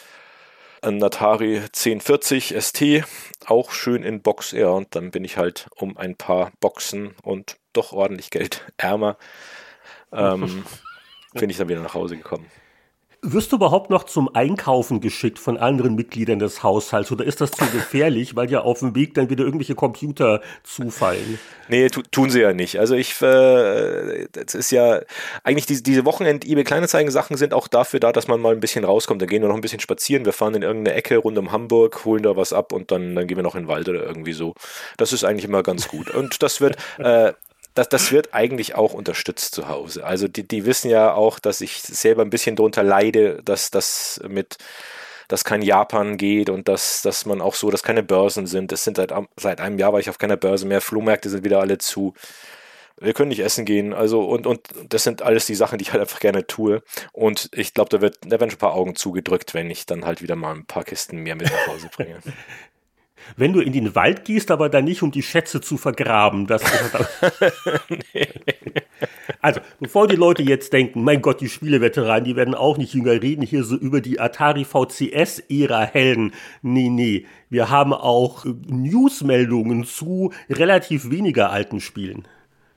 ein 0.82 1.02
Atari 1.02 1.58
1040 1.58 2.54
ST, 2.58 3.04
auch 3.46 3.72
schön 3.72 4.02
in 4.02 4.22
Box, 4.22 4.52
ja, 4.52 4.68
und 4.68 4.94
dann 4.94 5.10
bin 5.10 5.24
ich 5.24 5.36
halt 5.36 5.68
um 5.76 5.96
ein 5.96 6.16
paar 6.16 6.52
Boxen 6.60 7.14
und 7.22 7.56
doch 7.72 7.92
ordentlich 7.92 8.30
Geld 8.30 8.64
ärmer, 8.76 9.16
ähm, 10.12 10.64
bin 11.34 11.50
ich 11.50 11.56
dann 11.56 11.68
wieder 11.68 11.82
nach 11.82 11.94
Hause 11.94 12.16
gekommen. 12.16 12.50
Wirst 13.22 13.52
du 13.52 13.56
überhaupt 13.56 13.90
noch 13.90 14.04
zum 14.04 14.34
Einkaufen 14.34 15.02
geschickt 15.02 15.38
von 15.38 15.58
anderen 15.58 15.94
Mitgliedern 15.94 16.38
des 16.38 16.62
Haushalts 16.62 17.12
oder 17.12 17.24
ist 17.26 17.42
das 17.42 17.50
zu 17.50 17.66
gefährlich, 17.66 18.34
weil 18.34 18.50
ja 18.50 18.62
auf 18.62 18.78
dem 18.78 18.94
Weg 18.94 19.12
dann 19.12 19.28
wieder 19.28 19.44
irgendwelche 19.44 19.74
Computer 19.74 20.40
zufallen? 20.62 21.38
Nee, 21.68 21.88
tun 21.88 22.30
sie 22.30 22.40
ja 22.40 22.54
nicht. 22.54 22.78
Also 22.78 22.94
ich, 22.94 23.20
äh, 23.20 24.26
das 24.32 24.54
ist 24.54 24.70
ja, 24.70 25.00
eigentlich 25.44 25.66
diese, 25.66 25.82
diese 25.82 26.06
Wochenend-eBay-Kleinanzeigen-Sachen 26.06 27.36
sind 27.36 27.52
auch 27.52 27.68
dafür 27.68 28.00
da, 28.00 28.10
dass 28.10 28.26
man 28.26 28.40
mal 28.40 28.54
ein 28.54 28.60
bisschen 28.60 28.84
rauskommt. 28.84 29.20
Dann 29.20 29.28
gehen 29.28 29.42
wir 29.42 29.48
noch 29.48 29.56
ein 29.56 29.60
bisschen 29.60 29.80
spazieren, 29.80 30.24
wir 30.24 30.32
fahren 30.32 30.54
in 30.54 30.62
irgendeine 30.62 30.96
Ecke 30.96 31.18
rund 31.18 31.36
um 31.36 31.52
Hamburg, 31.52 32.06
holen 32.06 32.22
da 32.22 32.36
was 32.36 32.54
ab 32.54 32.72
und 32.72 32.90
dann, 32.90 33.14
dann 33.14 33.26
gehen 33.26 33.36
wir 33.36 33.44
noch 33.44 33.54
in 33.54 33.64
den 33.64 33.68
Wald 33.68 33.86
oder 33.90 34.02
irgendwie 34.02 34.32
so. 34.32 34.54
Das 34.96 35.12
ist 35.12 35.24
eigentlich 35.24 35.44
immer 35.44 35.62
ganz 35.62 35.88
gut. 35.88 36.08
Und 36.10 36.42
das 36.42 36.62
wird, 36.62 36.78
äh, 36.98 37.34
das, 37.80 37.88
das 37.88 38.12
wird 38.12 38.34
eigentlich 38.34 38.74
auch 38.74 38.92
unterstützt 38.92 39.54
zu 39.54 39.68
Hause. 39.68 40.04
Also 40.04 40.28
die, 40.28 40.46
die 40.46 40.66
wissen 40.66 40.90
ja 40.90 41.14
auch, 41.14 41.38
dass 41.38 41.62
ich 41.62 41.80
selber 41.80 42.20
ein 42.20 42.28
bisschen 42.28 42.54
drunter 42.54 42.82
leide, 42.82 43.42
dass 43.42 43.70
das 43.70 44.20
mit 44.28 44.58
dass 45.28 45.44
kein 45.44 45.62
Japan 45.62 46.16
geht 46.16 46.50
und 46.50 46.66
dass, 46.66 47.02
dass 47.02 47.24
man 47.24 47.40
auch 47.40 47.54
so, 47.54 47.70
dass 47.70 47.84
keine 47.84 48.02
Börsen 48.02 48.48
sind. 48.48 48.72
Das 48.72 48.82
sind 48.82 48.96
seit, 48.96 49.12
seit 49.36 49.60
einem 49.60 49.78
Jahr 49.78 49.92
war 49.92 50.00
ich 50.00 50.10
auf 50.10 50.18
keiner 50.18 50.36
Börse 50.36 50.66
mehr. 50.66 50.80
Flohmärkte 50.80 51.30
sind 51.30 51.44
wieder 51.44 51.60
alle 51.60 51.78
zu. 51.78 52.14
Wir 52.98 53.14
können 53.14 53.28
nicht 53.28 53.38
essen 53.38 53.64
gehen. 53.64 53.94
Also, 53.94 54.24
und, 54.24 54.46
und 54.48 54.66
das 54.88 55.04
sind 55.04 55.22
alles 55.22 55.46
die 55.46 55.54
Sachen, 55.54 55.78
die 55.78 55.82
ich 55.82 55.92
halt 55.92 56.00
einfach 56.00 56.18
gerne 56.18 56.48
tue. 56.48 56.82
Und 57.12 57.48
ich 57.52 57.74
glaube, 57.74 57.90
da, 57.90 58.00
wird, 58.00 58.18
da 58.22 58.40
werden 58.40 58.50
schon 58.50 58.56
ein 58.56 58.58
paar 58.58 58.74
Augen 58.74 58.96
zugedrückt, 58.96 59.54
wenn 59.54 59.70
ich 59.70 59.86
dann 59.86 60.04
halt 60.04 60.20
wieder 60.20 60.34
mal 60.34 60.52
ein 60.52 60.66
paar 60.66 60.82
Kisten 60.82 61.18
mehr 61.18 61.36
mit 61.36 61.50
nach 61.50 61.66
Hause 61.68 61.88
bringe. 61.94 62.18
wenn 63.36 63.52
du 63.52 63.60
in 63.60 63.72
den 63.72 63.94
Wald 63.94 64.24
gehst, 64.24 64.50
aber 64.50 64.68
dann 64.68 64.84
nicht, 64.84 65.02
um 65.02 65.10
die 65.10 65.22
Schätze 65.22 65.60
zu 65.60 65.76
vergraben. 65.76 66.46
Das 66.46 66.62
nee. 68.12 68.28
Also, 69.42 69.60
bevor 69.78 70.06
die 70.06 70.16
Leute 70.16 70.42
jetzt 70.42 70.72
denken, 70.72 71.02
mein 71.02 71.22
Gott, 71.22 71.40
die 71.40 71.48
Spieleveteranen, 71.48 72.24
die 72.24 72.36
werden 72.36 72.54
auch 72.54 72.76
nicht 72.76 72.92
jünger 72.92 73.22
reden, 73.22 73.42
hier 73.42 73.64
so 73.64 73.74
über 73.76 74.02
die 74.02 74.20
Atari 74.20 74.64
VCS-Ära 74.64 75.82
Helden. 75.82 76.32
Nee, 76.60 76.90
nee. 76.90 77.26
Wir 77.48 77.70
haben 77.70 77.94
auch 77.94 78.44
äh, 78.44 78.52
Newsmeldungen 78.66 79.84
zu 79.84 80.32
relativ 80.50 81.10
weniger 81.10 81.50
alten 81.50 81.80
Spielen. 81.80 82.28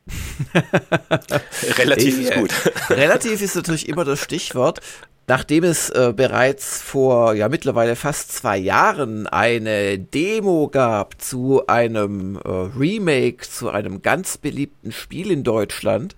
relativ 1.78 2.20
ist 2.20 2.34
gut. 2.34 2.52
relativ 2.90 3.42
ist 3.42 3.56
natürlich 3.56 3.88
immer 3.88 4.04
das 4.04 4.22
Stichwort. 4.22 4.82
Nachdem 5.26 5.64
es 5.64 5.90
äh, 5.90 6.14
bereits 6.14 6.82
vor 6.82 7.34
ja 7.34 7.48
mittlerweile 7.48 7.96
fast 7.96 8.34
zwei 8.34 8.58
Jahren 8.58 9.26
eine 9.26 9.98
Demo 9.98 10.68
gab 10.68 11.22
zu 11.22 11.66
einem 11.68 12.36
äh, 12.44 12.50
Remake 12.50 13.48
zu 13.50 13.70
einem 13.70 14.02
ganz 14.02 14.38
beliebten 14.38 14.92
Spiel 14.92 15.32
in 15.32 15.44
Deutschland 15.44 16.16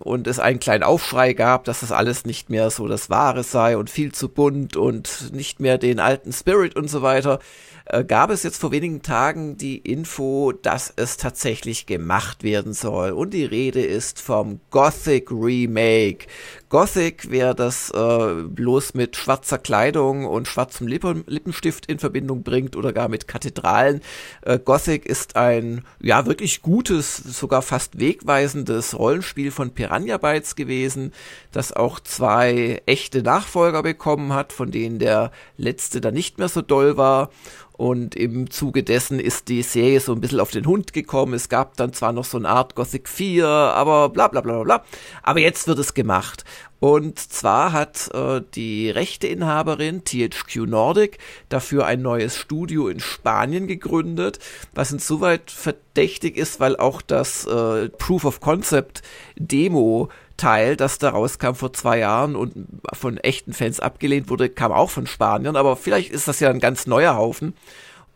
und 0.00 0.26
es 0.26 0.38
einen 0.38 0.60
kleinen 0.60 0.82
Aufschrei 0.82 1.34
gab, 1.34 1.64
dass 1.64 1.80
das 1.80 1.92
alles 1.92 2.24
nicht 2.24 2.48
mehr 2.48 2.70
so 2.70 2.88
das 2.88 3.10
Wahre 3.10 3.42
sei 3.42 3.76
und 3.76 3.90
viel 3.90 4.12
zu 4.12 4.28
bunt 4.28 4.76
und 4.76 5.32
nicht 5.32 5.60
mehr 5.60 5.76
den 5.76 6.00
alten 6.00 6.32
Spirit 6.32 6.76
und 6.76 6.88
so 6.88 7.02
weiter, 7.02 7.40
äh, 7.86 8.04
gab 8.04 8.30
es 8.30 8.42
jetzt 8.42 8.60
vor 8.60 8.70
wenigen 8.70 9.02
Tagen 9.02 9.56
die 9.56 9.78
Info, 9.78 10.52
dass 10.52 10.92
es 10.94 11.16
tatsächlich 11.16 11.86
gemacht 11.86 12.42
werden 12.42 12.74
soll. 12.74 13.12
Und 13.12 13.32
die 13.32 13.44
Rede 13.44 13.82
ist 13.82 14.20
vom 14.20 14.60
Gothic 14.70 15.30
Remake. 15.30 16.26
Gothic, 16.68 17.30
wer 17.30 17.54
das 17.54 17.90
äh, 17.90 18.42
bloß 18.42 18.92
mit 18.92 19.16
schwarzer 19.16 19.56
Kleidung 19.58 20.26
und 20.26 20.48
schwarzem 20.48 20.86
Lippen 20.86 21.24
Lippenstift 21.26 21.86
in 21.86 21.98
Verbindung 21.98 22.42
bringt 22.42 22.76
oder 22.76 22.92
gar 22.92 23.08
mit 23.08 23.26
Kathedralen. 23.26 24.02
Äh, 24.42 24.58
Gothic 24.58 25.06
ist 25.06 25.36
ein, 25.36 25.84
ja, 26.00 26.26
wirklich 26.26 26.60
gutes, 26.60 27.16
sogar 27.16 27.62
fast 27.62 27.98
wegweisendes 27.98 28.98
Rollenspiel 28.98 29.50
von 29.50 29.70
Piranha 29.70 30.18
Bytes 30.18 30.56
gewesen, 30.56 31.12
das 31.52 31.72
auch 31.72 32.00
zwei 32.00 32.82
echte 32.84 33.22
Nachfolger 33.22 33.82
bekommen 33.82 34.34
hat, 34.34 34.52
von 34.52 34.70
denen 34.70 34.98
der 34.98 35.32
letzte 35.56 36.02
dann 36.02 36.14
nicht 36.14 36.38
mehr 36.38 36.48
so 36.48 36.60
doll 36.60 36.98
war. 36.98 37.30
Und 37.78 38.16
im 38.16 38.50
Zuge 38.50 38.82
dessen 38.82 39.20
ist 39.20 39.46
die 39.46 39.62
Serie 39.62 40.00
so 40.00 40.12
ein 40.12 40.20
bisschen 40.20 40.40
auf 40.40 40.50
den 40.50 40.66
Hund 40.66 40.92
gekommen. 40.92 41.32
Es 41.34 41.48
gab 41.48 41.76
dann 41.76 41.92
zwar 41.92 42.12
noch 42.12 42.24
so 42.24 42.36
eine 42.36 42.48
Art 42.48 42.74
Gothic 42.74 43.08
4, 43.08 43.46
aber 43.46 44.08
bla 44.08 44.26
bla 44.26 44.40
bla 44.40 44.64
bla. 44.64 44.84
Aber 45.22 45.38
jetzt 45.38 45.68
wird 45.68 45.78
es 45.78 45.94
gemacht. 45.94 46.44
Und 46.80 47.18
zwar 47.18 47.72
hat 47.72 48.10
äh, 48.14 48.40
die 48.54 48.90
Rechteinhaberin 48.90 50.04
THQ 50.04 50.66
Nordic 50.66 51.18
dafür 51.48 51.86
ein 51.86 52.02
neues 52.02 52.36
Studio 52.36 52.88
in 52.88 53.00
Spanien 53.00 53.66
gegründet, 53.66 54.38
was 54.74 54.92
insoweit 54.92 55.50
verdächtig 55.50 56.36
ist, 56.36 56.60
weil 56.60 56.76
auch 56.76 57.02
das 57.02 57.46
äh, 57.46 57.88
Proof 57.88 58.24
of 58.24 58.40
Concept 58.40 59.02
Demo 59.36 60.08
Teil, 60.36 60.76
das 60.76 60.98
da 60.98 61.10
rauskam 61.10 61.54
vor 61.54 61.72
zwei 61.72 61.98
Jahren 61.98 62.36
und 62.36 62.54
von 62.92 63.18
echten 63.18 63.52
Fans 63.52 63.80
abgelehnt 63.80 64.30
wurde, 64.30 64.48
kam 64.48 64.70
auch 64.70 64.88
von 64.88 65.08
Spaniern, 65.08 65.56
aber 65.56 65.76
vielleicht 65.76 66.12
ist 66.12 66.28
das 66.28 66.38
ja 66.38 66.48
ein 66.48 66.60
ganz 66.60 66.86
neuer 66.86 67.16
Haufen. 67.16 67.54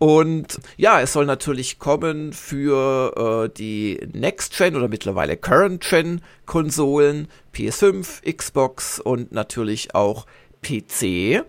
Und 0.03 0.59
ja, 0.77 1.01
es 1.01 1.13
soll 1.13 1.27
natürlich 1.27 1.79
kommen 1.79 2.33
für 2.33 3.45
äh, 3.47 3.57
die 3.57 4.01
Next-Gen 4.13 4.75
oder 4.75 4.89
mittlerweile 4.89 5.37
Current-Gen-Konsolen, 5.37 7.29
PS5, 7.55 8.37
Xbox 8.37 8.99
und 8.99 9.31
natürlich 9.31 9.95
auch 9.95 10.27
PC. 10.61 11.45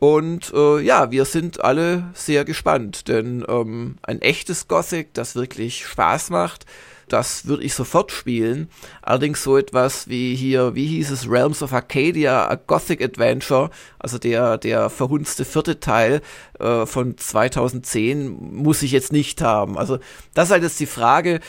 Und 0.00 0.52
äh, 0.52 0.80
ja, 0.80 1.12
wir 1.12 1.24
sind 1.24 1.62
alle 1.62 2.10
sehr 2.12 2.44
gespannt, 2.44 3.06
denn 3.06 3.44
ähm, 3.46 3.98
ein 4.02 4.20
echtes 4.20 4.66
Gothic, 4.66 5.14
das 5.14 5.36
wirklich 5.36 5.86
Spaß 5.86 6.30
macht, 6.30 6.66
das 7.08 7.46
würde 7.46 7.62
ich 7.62 7.74
sofort 7.74 8.12
spielen. 8.12 8.68
Allerdings 9.02 9.42
so 9.42 9.56
etwas 9.56 10.08
wie 10.08 10.34
hier, 10.34 10.74
wie 10.74 10.86
hieß 10.86 11.10
es, 11.10 11.28
Realms 11.28 11.62
of 11.62 11.72
Arcadia, 11.72 12.48
a 12.48 12.54
Gothic 12.54 13.02
Adventure, 13.02 13.70
also 13.98 14.18
der, 14.18 14.58
der 14.58 14.90
verhunzte 14.90 15.44
vierte 15.44 15.80
Teil 15.80 16.22
äh, 16.58 16.86
von 16.86 17.16
2010, 17.16 18.54
muss 18.54 18.82
ich 18.82 18.92
jetzt 18.92 19.12
nicht 19.12 19.40
haben. 19.42 19.78
Also 19.78 19.98
das 20.34 20.48
ist 20.48 20.52
halt 20.52 20.62
jetzt 20.62 20.80
die 20.80 20.86
Frage, 20.86 21.40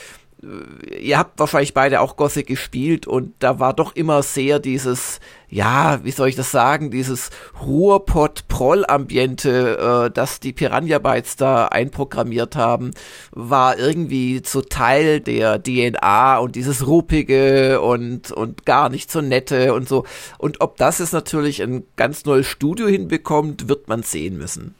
ihr 0.98 1.18
habt 1.18 1.38
wahrscheinlich 1.38 1.74
beide 1.74 2.00
auch 2.00 2.16
Gothic 2.16 2.46
gespielt 2.46 3.06
und 3.06 3.34
da 3.38 3.60
war 3.60 3.74
doch 3.74 3.94
immer 3.94 4.22
sehr 4.22 4.58
dieses, 4.58 5.20
ja, 5.48 6.04
wie 6.04 6.10
soll 6.10 6.28
ich 6.28 6.36
das 6.36 6.50
sagen, 6.50 6.90
dieses 6.90 7.30
Ruhrpott-Proll-Ambiente, 7.64 10.06
äh, 10.06 10.10
das 10.10 10.40
die 10.40 10.52
Piranha 10.52 10.98
Bytes 10.98 11.36
da 11.36 11.66
einprogrammiert 11.66 12.56
haben, 12.56 12.90
war 13.32 13.78
irgendwie 13.78 14.42
so 14.44 14.60
Teil 14.60 15.20
der 15.20 15.62
DNA 15.62 16.38
und 16.38 16.56
dieses 16.56 16.86
ruppige 16.86 17.80
und, 17.80 18.32
und 18.32 18.66
gar 18.66 18.88
nicht 18.88 19.10
so 19.10 19.20
nette 19.20 19.74
und 19.74 19.88
so. 19.88 20.04
Und 20.38 20.60
ob 20.60 20.76
das 20.76 20.98
jetzt 20.98 21.12
natürlich 21.12 21.62
ein 21.62 21.84
ganz 21.96 22.24
neues 22.24 22.46
Studio 22.46 22.86
hinbekommt, 22.86 23.68
wird 23.68 23.88
man 23.88 24.02
sehen 24.02 24.36
müssen. 24.36 24.74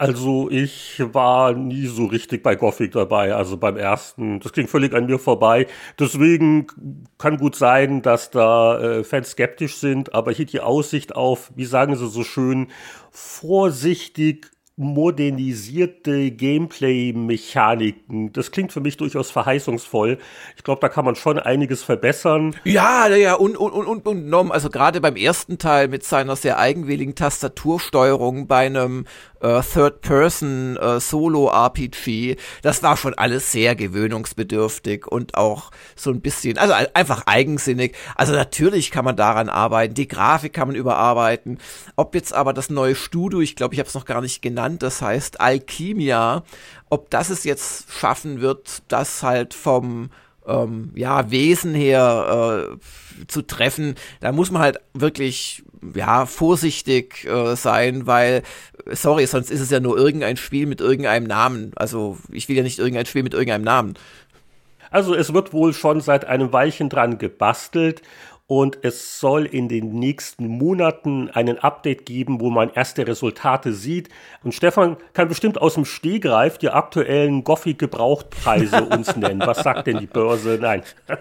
Also 0.00 0.48
ich 0.50 1.02
war 1.12 1.52
nie 1.52 1.86
so 1.86 2.06
richtig 2.06 2.42
bei 2.42 2.54
Gothic 2.54 2.92
dabei, 2.92 3.34
also 3.34 3.58
beim 3.58 3.76
ersten. 3.76 4.40
Das 4.40 4.54
ging 4.54 4.66
völlig 4.66 4.94
an 4.94 5.04
mir 5.04 5.18
vorbei. 5.18 5.66
Deswegen 5.98 6.68
kann 7.18 7.36
gut 7.36 7.54
sein, 7.54 8.00
dass 8.00 8.30
da 8.30 8.80
äh, 8.80 9.04
Fans 9.04 9.32
skeptisch 9.32 9.76
sind, 9.76 10.14
aber 10.14 10.32
hier 10.32 10.46
die 10.46 10.60
Aussicht 10.60 11.14
auf, 11.14 11.52
wie 11.54 11.66
sagen 11.66 11.96
sie 11.96 12.08
so 12.08 12.24
schön, 12.24 12.68
vorsichtig 13.10 14.50
modernisierte 14.80 16.30
Gameplay-Mechaniken. 16.30 18.32
Das 18.32 18.50
klingt 18.50 18.72
für 18.72 18.80
mich 18.80 18.96
durchaus 18.96 19.30
verheißungsvoll. 19.30 20.16
Ich 20.56 20.64
glaube, 20.64 20.80
da 20.80 20.88
kann 20.88 21.04
man 21.04 21.16
schon 21.16 21.38
einiges 21.38 21.82
verbessern. 21.82 22.56
Ja, 22.64 23.06
ja, 23.08 23.34
und, 23.34 23.58
und, 23.58 23.72
und, 23.72 24.06
und, 24.06 24.06
und 24.06 24.50
also 24.50 24.70
gerade 24.70 25.02
beim 25.02 25.16
ersten 25.16 25.58
Teil 25.58 25.88
mit 25.88 26.04
seiner 26.04 26.34
sehr 26.34 26.58
eigenwilligen 26.58 27.14
Tastatursteuerung 27.14 28.46
bei 28.46 28.64
einem 28.64 29.04
äh, 29.40 29.62
Third-Person 29.62 30.76
äh, 30.76 31.00
das 32.62 32.82
war 32.82 32.96
schon 32.96 33.14
alles 33.14 33.52
sehr 33.52 33.74
gewöhnungsbedürftig 33.74 35.06
und 35.06 35.34
auch 35.36 35.70
so 35.96 36.10
ein 36.10 36.20
bisschen, 36.20 36.58
also 36.58 36.74
einfach 36.94 37.22
eigensinnig. 37.26 37.96
Also 38.16 38.32
natürlich 38.32 38.90
kann 38.90 39.04
man 39.04 39.16
daran 39.16 39.48
arbeiten, 39.48 39.94
die 39.94 40.08
Grafik 40.08 40.52
kann 40.52 40.68
man 40.68 40.76
überarbeiten. 40.76 41.58
Ob 41.96 42.14
jetzt 42.14 42.32
aber 42.32 42.52
das 42.52 42.70
neue 42.70 42.94
Studio, 42.94 43.40
ich 43.40 43.56
glaube, 43.56 43.74
ich 43.74 43.80
habe 43.80 43.88
es 43.88 43.94
noch 43.94 44.04
gar 44.04 44.20
nicht 44.20 44.42
genannt, 44.42 44.82
das 44.82 45.02
heißt 45.02 45.40
Alchemia, 45.40 46.44
ob 46.88 47.10
das 47.10 47.30
es 47.30 47.44
jetzt 47.44 47.90
schaffen 47.92 48.40
wird, 48.40 48.82
das 48.88 49.22
halt 49.22 49.54
vom 49.54 50.10
ähm, 50.46 50.92
ja, 50.94 51.30
Wesen 51.30 51.74
her 51.74 52.70
äh, 52.72 53.26
zu 53.26 53.42
treffen, 53.42 53.94
da 54.20 54.32
muss 54.32 54.50
man 54.50 54.62
halt 54.62 54.80
wirklich 54.94 55.62
ja, 55.94 56.26
vorsichtig 56.26 57.24
äh, 57.26 57.56
sein, 57.56 58.06
weil, 58.06 58.42
sorry, 58.86 59.26
sonst 59.26 59.50
ist 59.50 59.60
es 59.60 59.70
ja 59.70 59.80
nur 59.80 59.96
irgendein 59.96 60.36
Spiel 60.36 60.66
mit 60.66 60.80
irgendeinem 60.80 61.26
Namen. 61.26 61.72
Also 61.76 62.18
ich 62.30 62.48
will 62.48 62.56
ja 62.56 62.62
nicht 62.62 62.78
irgendein 62.78 63.06
Spiel 63.06 63.22
mit 63.22 63.34
irgendeinem 63.34 63.64
Namen. 63.64 63.94
Also 64.90 65.14
es 65.14 65.32
wird 65.32 65.52
wohl 65.52 65.72
schon 65.72 66.00
seit 66.00 66.24
einem 66.24 66.52
Weilchen 66.52 66.88
dran 66.88 67.18
gebastelt 67.18 68.02
und 68.50 68.78
es 68.82 69.20
soll 69.20 69.46
in 69.46 69.68
den 69.68 69.92
nächsten 69.92 70.48
Monaten 70.48 71.30
einen 71.30 71.60
Update 71.60 72.04
geben, 72.04 72.40
wo 72.40 72.50
man 72.50 72.68
erste 72.68 73.06
Resultate 73.06 73.72
sieht. 73.72 74.08
Und 74.42 74.56
Stefan 74.56 74.96
kann 75.12 75.28
bestimmt 75.28 75.62
aus 75.62 75.74
dem 75.74 75.84
Stehgreif 75.84 76.58
die 76.58 76.68
aktuellen 76.68 77.44
Gothic-Gebrauchtpreise 77.44 78.82
uns 78.90 79.14
nennen. 79.14 79.40
Was 79.46 79.58
sagt 79.58 79.86
denn 79.86 79.98
die 80.00 80.08
Börse? 80.08 80.58
Nein. 80.60 80.82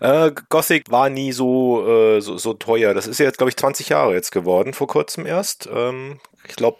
Äh, 0.00 0.32
Gothic 0.50 0.90
war 0.90 1.08
nie 1.08 1.32
so, 1.32 1.86
äh, 1.86 2.20
so, 2.20 2.36
so, 2.36 2.52
teuer. 2.52 2.92
Das 2.92 3.06
ist 3.06 3.18
ja 3.18 3.24
jetzt, 3.24 3.38
glaube 3.38 3.50
ich, 3.50 3.56
20 3.56 3.88
Jahre 3.88 4.12
jetzt 4.12 4.30
geworden, 4.30 4.74
vor 4.74 4.86
kurzem 4.86 5.24
erst. 5.24 5.68
Ähm, 5.72 6.18
ich 6.46 6.56
glaube, 6.56 6.78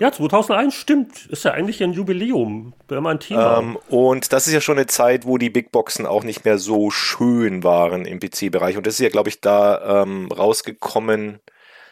ja, 0.00 0.10
2001 0.10 0.74
stimmt. 0.74 1.26
Ist 1.26 1.44
ja 1.44 1.52
eigentlich 1.52 1.82
ein 1.82 1.92
Jubiläum. 1.92 2.74
Wäre 2.88 3.00
mal 3.00 3.12
ein 3.12 3.20
Thema. 3.20 3.58
Ähm, 3.58 3.78
und 3.88 4.32
das 4.32 4.46
ist 4.46 4.52
ja 4.52 4.60
schon 4.60 4.76
eine 4.76 4.86
Zeit, 4.86 5.26
wo 5.26 5.38
die 5.38 5.50
Big 5.50 5.70
Boxen 5.70 6.06
auch 6.06 6.24
nicht 6.24 6.44
mehr 6.44 6.58
so 6.58 6.90
schön 6.90 7.62
waren 7.62 8.04
im 8.04 8.18
PC-Bereich. 8.18 8.76
Und 8.76 8.86
das 8.86 8.94
ist 8.94 9.00
ja, 9.00 9.08
glaube 9.08 9.28
ich, 9.28 9.40
da 9.40 10.02
ähm, 10.02 10.30
rausgekommen. 10.32 11.40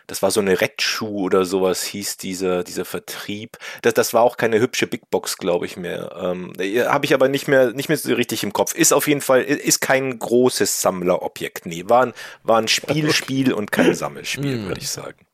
Das 0.09 0.21
war 0.21 0.33
so 0.33 0.41
eine 0.41 0.61
Red 0.61 0.83
Shoe 0.83 1.23
oder 1.23 1.45
sowas, 1.45 1.85
hieß 1.85 2.17
dieser, 2.17 2.65
dieser 2.65 2.85
Vertrieb. 2.85 3.57
Das, 3.83 3.95
das 3.95 4.13
war 4.13 4.23
auch 4.23 4.37
keine 4.37 4.59
hübsche 4.59 4.89
Big 4.89 5.09
Box, 5.11 5.39
glaube 5.39 5.65
ich, 5.67 5.77
mehr. 5.77 6.15
Ähm, 6.21 6.53
Habe 6.87 7.07
ich 7.07 7.15
aber 7.15 7.29
nicht 7.29 7.47
mehr, 7.47 7.73
nicht 7.73 7.89
mehr 7.89 7.97
so 7.97 8.13
richtig 8.15 8.43
im 8.43 8.53
Kopf. 8.53 8.75
Ist 8.75 8.93
auf 8.93 9.07
jeden 9.07 9.21
Fall, 9.21 9.43
ist 9.43 9.81
kein 9.81 10.19
großes 10.19 10.81
Sammlerobjekt. 10.81 11.67
Nee, 11.67 11.85
war 11.87 12.07
ein, 12.07 12.13
war 12.43 12.59
ein 12.59 12.69
Spiel, 12.69 13.13
Spiel 13.13 13.53
und 13.55 13.71
kein 13.71 13.95
Sammelspiel, 13.95 14.59
hm. 14.59 14.67
würde 14.67 14.81
ich 14.81 14.91
sagen. 14.91 15.25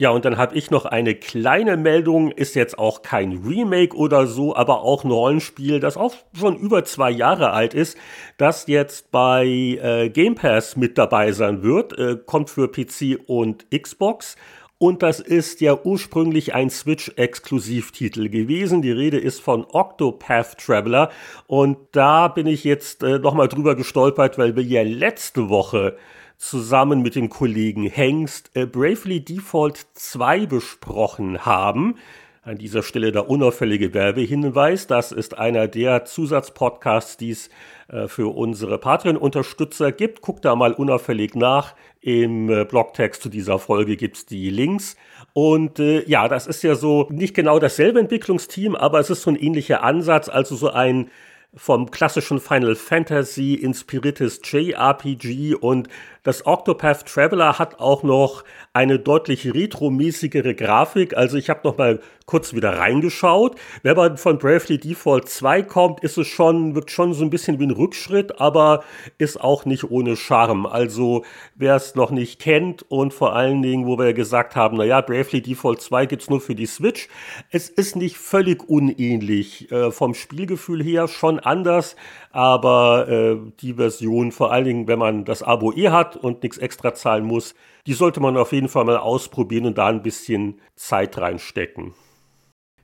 Ja, 0.00 0.10
und 0.10 0.24
dann 0.24 0.36
habe 0.36 0.54
ich 0.54 0.70
noch 0.70 0.84
eine 0.84 1.16
kleine 1.16 1.76
Meldung, 1.76 2.30
ist 2.30 2.54
jetzt 2.54 2.78
auch 2.78 3.02
kein 3.02 3.32
Remake 3.44 3.96
oder 3.96 4.28
so, 4.28 4.54
aber 4.54 4.82
auch 4.82 5.02
ein 5.02 5.10
Rollenspiel, 5.10 5.80
das 5.80 5.96
auch 5.96 6.14
schon 6.38 6.56
über 6.56 6.84
zwei 6.84 7.10
Jahre 7.10 7.50
alt 7.50 7.74
ist, 7.74 7.98
das 8.36 8.68
jetzt 8.68 9.10
bei 9.10 9.44
äh, 9.44 10.08
Game 10.08 10.36
Pass 10.36 10.76
mit 10.76 10.98
dabei 10.98 11.32
sein 11.32 11.64
wird, 11.64 11.98
äh, 11.98 12.16
kommt 12.24 12.48
für 12.48 12.68
PC 12.70 13.18
und 13.26 13.66
Xbox. 13.72 14.36
Und 14.78 15.02
das 15.02 15.18
ist 15.18 15.60
ja 15.60 15.76
ursprünglich 15.82 16.54
ein 16.54 16.70
Switch-Exklusivtitel 16.70 18.28
gewesen. 18.28 18.82
Die 18.82 18.92
Rede 18.92 19.18
ist 19.18 19.40
von 19.40 19.66
Octopath 19.68 20.58
Traveler. 20.58 21.10
Und 21.48 21.76
da 21.90 22.28
bin 22.28 22.46
ich 22.46 22.62
jetzt 22.62 23.02
äh, 23.02 23.18
nochmal 23.18 23.48
drüber 23.48 23.74
gestolpert, 23.74 24.38
weil 24.38 24.54
wir 24.54 24.62
ja 24.62 24.82
letzte 24.84 25.48
Woche 25.48 25.96
zusammen 26.38 27.02
mit 27.02 27.16
dem 27.16 27.28
Kollegen 27.28 27.84
Hengst 27.84 28.50
äh, 28.54 28.64
Bravely 28.64 29.20
Default 29.20 29.86
2 29.94 30.46
besprochen 30.46 31.44
haben. 31.44 31.96
An 32.42 32.56
dieser 32.56 32.82
Stelle 32.82 33.12
der 33.12 33.28
unauffällige 33.28 33.92
Werbehinweis. 33.92 34.86
Das 34.86 35.12
ist 35.12 35.36
einer 35.36 35.68
der 35.68 36.06
Zusatzpodcasts, 36.06 37.18
die 37.18 37.30
es 37.30 37.50
äh, 37.88 38.08
für 38.08 38.34
unsere 38.34 38.78
Patreon-Unterstützer 38.78 39.92
gibt. 39.92 40.22
Guckt 40.22 40.46
da 40.46 40.56
mal 40.56 40.72
unauffällig 40.72 41.34
nach. 41.34 41.74
Im 42.00 42.48
äh, 42.48 42.64
Blogtext 42.64 43.20
zu 43.20 43.28
dieser 43.28 43.58
Folge 43.58 43.96
gibt's 43.96 44.24
die 44.24 44.48
Links. 44.48 44.96
Und 45.34 45.78
äh, 45.80 46.08
ja, 46.08 46.28
das 46.28 46.46
ist 46.46 46.62
ja 46.62 46.74
so 46.74 47.06
nicht 47.10 47.34
genau 47.34 47.58
dasselbe 47.58 48.00
Entwicklungsteam, 48.00 48.76
aber 48.76 49.00
es 49.00 49.10
ist 49.10 49.22
so 49.22 49.30
ein 49.30 49.36
ähnlicher 49.36 49.82
Ansatz, 49.82 50.30
also 50.30 50.56
so 50.56 50.70
ein 50.70 51.10
vom 51.54 51.90
klassischen 51.90 52.40
Final 52.40 52.74
Fantasy 52.76 53.54
inspiriertes 53.54 54.40
JRPG 54.44 55.54
und 55.54 55.88
das 56.22 56.46
Octopath 56.46 57.06
Traveler 57.06 57.58
hat 57.58 57.80
auch 57.80 58.02
noch 58.02 58.44
eine 58.72 58.98
deutlich 58.98 59.52
retromäßigere 59.52 60.54
Grafik. 60.54 61.16
Also 61.16 61.36
ich 61.36 61.50
habe 61.50 61.60
noch 61.64 61.78
mal 61.78 62.00
kurz 62.26 62.54
wieder 62.54 62.78
reingeschaut. 62.78 63.58
Wenn 63.82 63.96
man 63.96 64.18
von 64.18 64.38
Bravely 64.38 64.78
Default 64.78 65.28
2 65.28 65.62
kommt, 65.62 66.00
ist 66.00 66.18
es 66.18 66.26
schon, 66.26 66.74
wirkt 66.74 66.90
schon 66.90 67.14
so 67.14 67.24
ein 67.24 67.30
bisschen 67.30 67.58
wie 67.58 67.64
ein 67.64 67.70
Rückschritt, 67.70 68.38
aber 68.40 68.84
ist 69.16 69.40
auch 69.40 69.64
nicht 69.64 69.90
ohne 69.90 70.16
Charme. 70.16 70.66
Also 70.66 71.24
wer 71.54 71.76
es 71.76 71.94
noch 71.94 72.10
nicht 72.10 72.38
kennt 72.40 72.82
und 72.90 73.14
vor 73.14 73.34
allen 73.34 73.62
Dingen, 73.62 73.86
wo 73.86 73.98
wir 73.98 74.12
gesagt 74.12 74.56
haben, 74.56 74.76
naja, 74.76 75.00
Bravely 75.00 75.40
Default 75.40 75.80
2 75.80 76.06
gibt's 76.06 76.28
nur 76.28 76.40
für 76.40 76.54
die 76.54 76.66
Switch. 76.66 77.08
Es 77.50 77.70
ist 77.70 77.96
nicht 77.96 78.18
völlig 78.18 78.68
unähnlich. 78.68 79.72
Äh, 79.72 79.90
vom 79.90 80.14
Spielgefühl 80.14 80.82
her 80.82 81.08
schon 81.08 81.40
anders, 81.40 81.96
aber 82.30 83.08
äh, 83.08 83.36
die 83.60 83.74
Version, 83.74 84.32
vor 84.32 84.52
allen 84.52 84.64
Dingen, 84.64 84.88
wenn 84.88 84.98
man 84.98 85.24
das 85.24 85.42
Abo 85.42 85.72
eh 85.72 85.90
hat 85.90 86.16
und 86.16 86.42
nichts 86.42 86.58
extra 86.58 86.94
zahlen 86.94 87.24
muss, 87.24 87.54
die 87.86 87.94
sollte 87.94 88.20
man 88.20 88.36
auf 88.36 88.52
jeden 88.52 88.68
Fall 88.68 88.84
mal 88.84 88.98
ausprobieren 88.98 89.66
und 89.66 89.78
da 89.78 89.86
ein 89.86 90.02
bisschen 90.02 90.60
Zeit 90.76 91.18
reinstecken. 91.18 91.94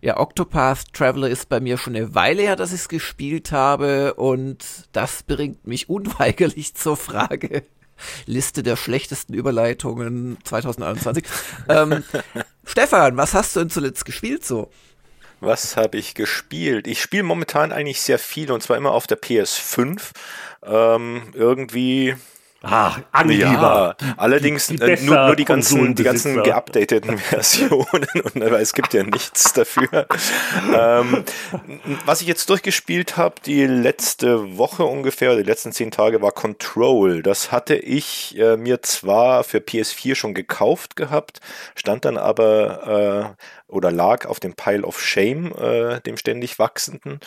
Ja, 0.01 0.21
Octopath 0.21 0.93
Traveler 0.93 1.29
ist 1.29 1.49
bei 1.49 1.61
mir 1.61 1.79
schon 1.79 1.97
eine 1.97 2.15
Weile 2.15 2.43
her, 2.43 2.57
dass 2.57 2.75
ich 2.75 2.81
es 2.81 2.89
gespielt 2.91 3.53
habe 3.53 4.15
und 4.15 4.89
das 4.93 5.23
bringt 5.23 5.67
mich 5.67 5.89
unweigerlich 5.89 6.75
zur 6.75 6.97
Frage. 6.97 7.65
Liste 8.27 8.63
der 8.63 8.77
schlechtesten 8.77 9.35
Überleitungen 9.35 10.37
2021. 10.45 11.25
ähm, 11.69 12.03
Stefan, 12.65 13.17
was 13.17 13.35
hast 13.35 13.57
du 13.57 13.61
denn 13.61 13.71
zuletzt 13.71 14.05
gespielt 14.05 14.45
so? 14.45 14.71
Was 15.41 15.77
habe 15.77 15.99
ich 15.99 16.15
gespielt? 16.15 16.87
Ich 16.87 17.03
spiele 17.03 17.23
momentan 17.23 17.73
eigentlich 17.73 18.01
sehr 18.01 18.19
viel 18.19 18.51
und 18.51 18.63
zwar 18.63 18.77
immer 18.77 18.93
auf 18.93 19.07
der 19.07 19.21
PS5. 19.21 20.11
Ähm, 20.65 21.23
irgendwie 21.35 22.15
Ah, 22.67 22.97
Angeber. 23.13 23.95
Ja, 24.01 24.15
allerdings 24.17 24.69
die, 24.69 24.77
die 24.77 24.83
äh, 24.83 25.03
nur, 25.03 25.27
nur, 25.27 25.37
die 25.37 25.45
ganzen, 25.45 25.95
die 25.95 26.03
ganzen 26.03 26.43
geupdateten 26.43 27.19
Versionen 27.31 28.09
und 28.23 28.43
aber 28.43 28.59
es 28.59 28.73
gibt 28.73 28.95
ja 28.95 29.03
nichts 29.03 29.53
dafür. 29.53 30.07
ähm, 30.75 31.25
was 32.07 32.23
ich 32.23 32.27
jetzt 32.27 32.49
durchgespielt 32.49 33.19
habe, 33.19 33.35
die 33.45 33.67
letzte 33.67 34.57
Woche 34.57 34.85
ungefähr, 34.85 35.37
die 35.37 35.43
letzten 35.43 35.73
zehn 35.73 35.91
Tage 35.91 36.23
war 36.23 36.33
Control. 36.33 37.23
Das 37.23 37.53
hatte 37.53 37.75
ich 37.77 38.39
äh, 38.39 38.57
mir 38.57 38.81
zwar 38.81 39.45
für 39.45 39.59
PS4 39.59 40.15
schon 40.15 40.33
gekauft 40.33 40.97
gehabt, 40.97 41.41
stand 41.75 42.07
dann 42.07 42.17
aber 42.17 43.37
äh, 43.37 43.64
oder 43.69 43.91
lag 43.91 44.27
auf 44.27 44.41
dem 44.41 44.55
Pile 44.55 44.83
of 44.85 45.01
Shame, 45.01 45.53
äh, 45.53 46.01
dem 46.01 46.17
ständig 46.17 46.59
wachsenden. 46.59 47.21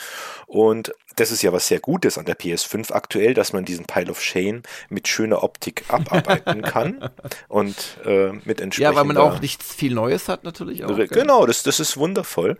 Und 0.46 0.94
das 1.16 1.30
ist 1.30 1.42
ja 1.42 1.52
was 1.52 1.66
sehr 1.66 1.80
Gutes 1.80 2.16
an 2.16 2.26
der 2.26 2.38
PS5 2.38 2.92
aktuell, 2.92 3.34
dass 3.34 3.52
man 3.52 3.64
diesen 3.64 3.86
Pile 3.86 4.10
of 4.10 4.22
Shame 4.22 4.62
mit 4.88 5.08
schöner 5.08 5.42
Optik 5.42 5.84
abarbeiten 5.88 6.62
kann 6.62 7.10
und 7.48 7.74
äh, 8.04 8.32
mit 8.44 8.60
entsprechender... 8.60 8.92
Ja, 8.92 8.96
weil 8.96 9.04
man 9.04 9.16
auch 9.16 9.40
nichts 9.40 9.74
viel 9.74 9.94
Neues 9.94 10.28
hat 10.28 10.44
natürlich 10.44 10.84
auch. 10.84 10.96
Genau, 10.96 11.44
das, 11.44 11.62
das 11.64 11.80
ist 11.80 11.96
wundervoll. 11.96 12.56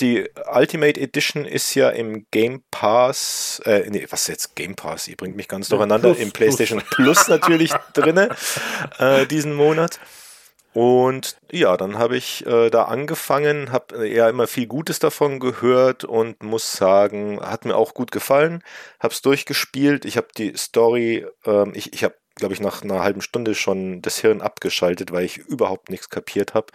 Die 0.00 0.28
Ultimate 0.52 1.00
Edition 1.00 1.44
ist 1.44 1.74
ja 1.74 1.90
im 1.90 2.26
Game 2.30 2.62
Pass, 2.70 3.62
äh, 3.64 3.88
nee, 3.88 4.06
was 4.10 4.22
ist 4.22 4.28
jetzt 4.28 4.56
Game 4.56 4.74
Pass? 4.74 5.06
Ihr 5.08 5.16
bringt 5.16 5.36
mich 5.36 5.48
ganz 5.48 5.68
durcheinander. 5.68 6.10
Plus, 6.10 6.18
Im 6.18 6.32
PlayStation 6.32 6.82
Plus, 6.90 7.24
Plus 7.24 7.28
natürlich 7.28 7.72
drinne 7.94 8.30
äh, 8.98 9.26
diesen 9.26 9.54
Monat. 9.54 10.00
Und 10.72 11.36
ja, 11.50 11.76
dann 11.76 11.98
habe 11.98 12.16
ich 12.16 12.46
äh, 12.46 12.70
da 12.70 12.84
angefangen, 12.84 13.72
habe 13.72 14.06
ja 14.06 14.28
immer 14.28 14.46
viel 14.46 14.66
Gutes 14.68 15.00
davon 15.00 15.40
gehört 15.40 16.04
und 16.04 16.42
muss 16.44 16.72
sagen, 16.72 17.40
hat 17.40 17.64
mir 17.64 17.74
auch 17.76 17.92
gut 17.92 18.12
gefallen. 18.12 18.62
Habe 19.00 19.12
es 19.12 19.20
durchgespielt. 19.22 20.04
Ich 20.04 20.16
habe 20.16 20.28
die 20.36 20.56
Story, 20.56 21.26
ähm, 21.44 21.72
ich, 21.74 21.92
ich 21.92 22.04
habe, 22.04 22.14
glaube 22.36 22.54
ich, 22.54 22.60
nach 22.60 22.82
einer 22.82 23.02
halben 23.02 23.20
Stunde 23.20 23.56
schon 23.56 24.00
das 24.00 24.18
Hirn 24.20 24.40
abgeschaltet, 24.40 25.10
weil 25.10 25.24
ich 25.24 25.38
überhaupt 25.38 25.90
nichts 25.90 26.08
kapiert 26.08 26.54
habe. 26.54 26.68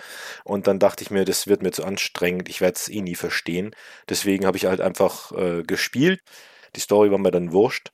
Und 0.43 0.67
dann 0.67 0.77
dachte 0.79 1.01
ich 1.03 1.10
mir, 1.10 1.23
das 1.23 1.47
wird 1.47 1.63
mir 1.63 1.71
zu 1.71 1.86
anstrengend. 1.86 2.49
Ich 2.49 2.60
werde 2.60 2.75
es 2.75 2.89
eh 2.89 3.01
nie 3.01 3.15
verstehen. 3.15 3.73
Deswegen 4.10 4.45
habe 4.45 4.58
ich 4.58 4.65
halt 4.65 4.81
einfach 4.81 5.31
äh, 5.31 5.63
gespielt. 5.63 6.21
Die 6.75 6.81
Story 6.81 7.12
war 7.12 7.17
mir 7.17 7.31
dann 7.31 7.53
wurscht. 7.53 7.91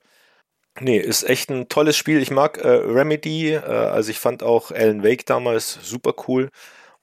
Nee, 0.80 0.98
ist 0.98 1.24
echt 1.24 1.50
ein 1.50 1.68
tolles 1.68 1.96
Spiel. 1.96 2.22
Ich 2.22 2.30
mag 2.30 2.58
äh, 2.58 2.68
Remedy, 2.68 3.52
äh, 3.52 3.60
also 3.60 4.10
ich 4.10 4.18
fand 4.18 4.42
auch 4.42 4.70
Alan 4.70 5.02
Wake 5.02 5.26
damals 5.26 5.78
super 5.82 6.14
cool 6.26 6.50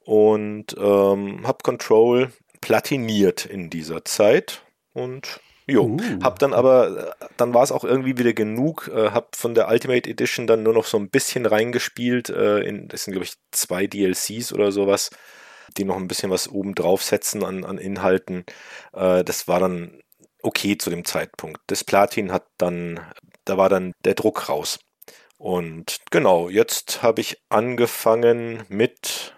und 0.04 0.76
ähm, 0.78 1.42
hab 1.46 1.64
Control 1.64 2.32
platiniert 2.62 3.46
in 3.46 3.70
dieser 3.70 4.04
Zeit 4.06 4.64
und 4.94 5.40
jo, 5.68 5.84
uh. 5.84 6.00
hab 6.24 6.40
dann 6.40 6.54
aber, 6.54 7.16
dann 7.38 7.54
war 7.54 7.64
es 7.64 7.72
auch 7.72 7.84
irgendwie 7.84 8.18
wieder 8.18 8.34
genug, 8.34 8.90
äh, 8.94 9.12
hab 9.12 9.36
von 9.36 9.54
der 9.54 9.70
Ultimate 9.70 10.10
Edition 10.10 10.48
dann 10.48 10.64
nur 10.64 10.74
noch 10.74 10.86
so 10.86 10.98
ein 10.98 11.10
bisschen 11.10 11.46
reingespielt, 11.46 12.30
äh, 12.30 12.62
in, 12.62 12.88
das 12.88 13.04
sind 13.04 13.14
glaube 13.14 13.26
ich 13.26 13.34
zwei 13.52 13.86
DLCs 13.86 14.52
oder 14.52 14.72
sowas, 14.72 15.12
die 15.78 15.84
noch 15.84 15.98
ein 15.98 16.08
bisschen 16.08 16.32
was 16.32 16.50
oben 16.50 16.74
draufsetzen 16.74 17.44
an, 17.44 17.64
an 17.64 17.78
Inhalten. 17.78 18.46
Äh, 18.94 19.24
das 19.24 19.48
war 19.48 19.60
dann 19.60 20.02
okay 20.42 20.78
zu 20.78 20.90
dem 20.90 21.06
Zeitpunkt. 21.06 21.62
Das 21.68 21.84
Platin 21.84 22.32
hat 22.32 22.48
dann 22.58 23.00
da 23.50 23.58
war 23.58 23.70
dann 23.70 23.94
der 24.06 24.16
Druck 24.16 24.50
raus. 24.50 24.80
Und 25.38 26.00
genau, 26.12 26.50
jetzt 26.50 27.02
habe 27.02 27.22
ich 27.22 27.42
angefangen 27.48 28.64
mit, 28.68 29.34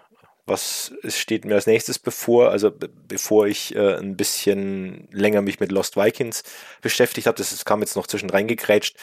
was 0.46 0.92
steht 1.06 1.44
mir 1.44 1.54
als 1.54 1.68
nächstes 1.68 2.00
bevor, 2.00 2.50
also 2.50 2.72
bevor 3.06 3.46
ich 3.46 3.74
äh, 3.76 3.96
ein 3.98 4.16
bisschen 4.16 5.08
länger 5.12 5.42
mich 5.42 5.60
mit 5.60 5.70
Lost 5.70 5.96
Vikings 5.96 6.42
beschäftigt 6.80 7.28
habe, 7.28 7.38
das 7.38 7.64
kam 7.64 7.80
jetzt 7.80 7.94
noch 7.94 8.08
zwischen 8.08 8.30
reingekrätscht. 8.30 8.96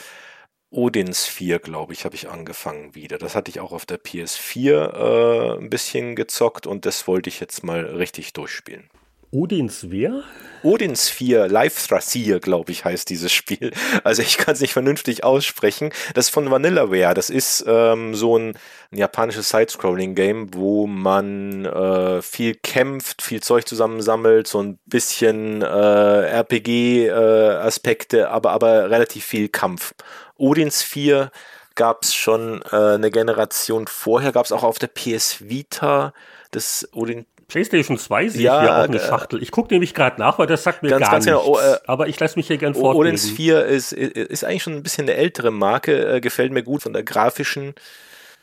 Odins 0.72 1.26
4, 1.26 1.60
glaube 1.60 1.94
ich, 1.94 2.06
habe 2.06 2.16
ich 2.16 2.30
angefangen 2.30 2.94
wieder. 2.94 3.18
Das 3.18 3.34
hatte 3.34 3.50
ich 3.50 3.60
auch 3.60 3.72
auf 3.72 3.86
der 3.86 4.00
PS4 4.00 5.56
äh, 5.56 5.58
ein 5.58 5.70
bisschen 5.70 6.16
gezockt 6.16 6.68
und 6.68 6.86
das 6.86 7.08
wollte 7.08 7.30
ich 7.30 7.40
jetzt 7.40 7.64
mal 7.64 7.86
richtig 7.86 8.34
durchspielen. 8.34 8.90
Odins 9.32 9.92
wer? 9.92 10.24
Odins 10.64 11.08
4, 11.08 11.48
Live 11.48 11.88
Thrasier, 11.88 12.40
glaube 12.40 12.72
ich, 12.72 12.84
heißt 12.84 13.10
dieses 13.10 13.32
Spiel. 13.32 13.72
Also 14.04 14.22
ich 14.22 14.38
kann 14.38 14.56
es 14.56 14.60
nicht 14.60 14.74
vernünftig 14.74 15.24
aussprechen. 15.24 15.92
Das 16.14 16.26
ist 16.26 16.32
von 16.32 16.50
Vanillaware. 16.50 17.14
Das 17.14 17.30
ist 17.30 17.64
ähm, 17.68 18.16
so 18.16 18.38
ein, 18.38 18.56
ein 18.92 18.98
japanisches 18.98 19.50
Side-Scrolling-Game, 19.50 20.54
wo 20.54 20.88
man 20.88 21.66
äh, 21.66 22.22
viel 22.22 22.56
kämpft, 22.56 23.22
viel 23.22 23.42
Zeug 23.42 23.68
zusammensammelt, 23.68 24.48
so 24.48 24.62
ein 24.62 24.80
bisschen 24.86 25.62
äh, 25.62 25.66
RPG-Aspekte, 25.66 28.20
äh, 28.20 28.24
aber, 28.24 28.52
aber 28.52 28.90
relativ 28.90 29.26
viel 29.26 29.48
Kampf. 29.48 29.94
Odins 30.38 30.82
4 30.82 31.32
gab 31.76 32.04
es 32.04 32.14
schon 32.14 32.62
äh, 32.72 32.96
eine 32.96 33.12
Generation 33.12 33.88
vorher, 33.88 34.32
gab 34.32 34.46
es 34.46 34.52
auch 34.52 34.64
auf 34.64 34.80
der 34.80 34.88
PS 34.88 35.48
Vita 35.48 36.14
das 36.52 36.88
Odin 36.94 37.26
PlayStation 37.50 37.98
2 37.98 38.30
sehe 38.30 38.42
ja, 38.44 38.56
ich 38.56 38.62
hier 38.62 38.78
auch 38.78 38.84
eine 38.84 38.98
äh, 38.98 39.08
Schachtel. 39.08 39.44
Ich 39.44 39.52
gucke 39.52 39.74
nämlich 39.74 39.94
gerade 39.94 40.20
nach, 40.20 40.40
weil 40.40 40.48
das 40.48 40.64
sagt 40.64 40.82
mir 40.84 40.90
ganz, 40.90 41.02
gar 41.02 41.12
ganz 41.12 41.26
nichts. 41.26 41.42
Genau, 41.42 41.60
äh, 41.60 41.78
aber 41.86 42.08
ich 42.08 42.18
lasse 42.20 42.40
mich 42.40 42.48
hier 42.48 42.58
gern 42.58 42.74
fortlesen. 42.74 43.00
Odins 43.00 43.30
4 43.30 43.66
ist, 43.66 43.92
ist 43.92 44.46
eigentlich 44.46 44.64
schon 44.64 44.74
ein 44.74 44.84
bisschen 44.84 45.10
eine 45.10 45.16
ältere 45.16 45.52
Marke, 45.52 46.16
äh, 46.16 46.22
gefällt 46.22 46.54
mir 46.54 46.64
gut 46.64 46.84
von 46.84 46.94
der 46.94 47.04
grafischen 47.04 47.74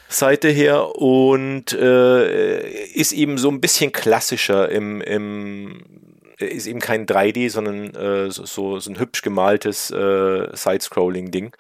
Seite 0.08 0.48
her 0.48 0.96
und 0.96 1.72
äh, 1.72 2.68
ist 2.92 3.12
eben 3.12 3.38
so 3.38 3.48
ein 3.48 3.60
bisschen 3.60 3.92
klassischer 3.92 4.68
im, 4.68 5.00
im 5.00 5.82
ist 6.38 6.66
eben 6.66 6.80
kein 6.80 7.06
3D, 7.06 7.50
sondern 7.50 7.94
äh, 7.94 8.30
so, 8.30 8.78
so 8.78 8.90
ein 8.90 8.98
hübsch 8.98 9.22
gemaltes 9.22 9.90
äh, 9.90 10.54
Side-Scrolling-Ding. 10.54 11.56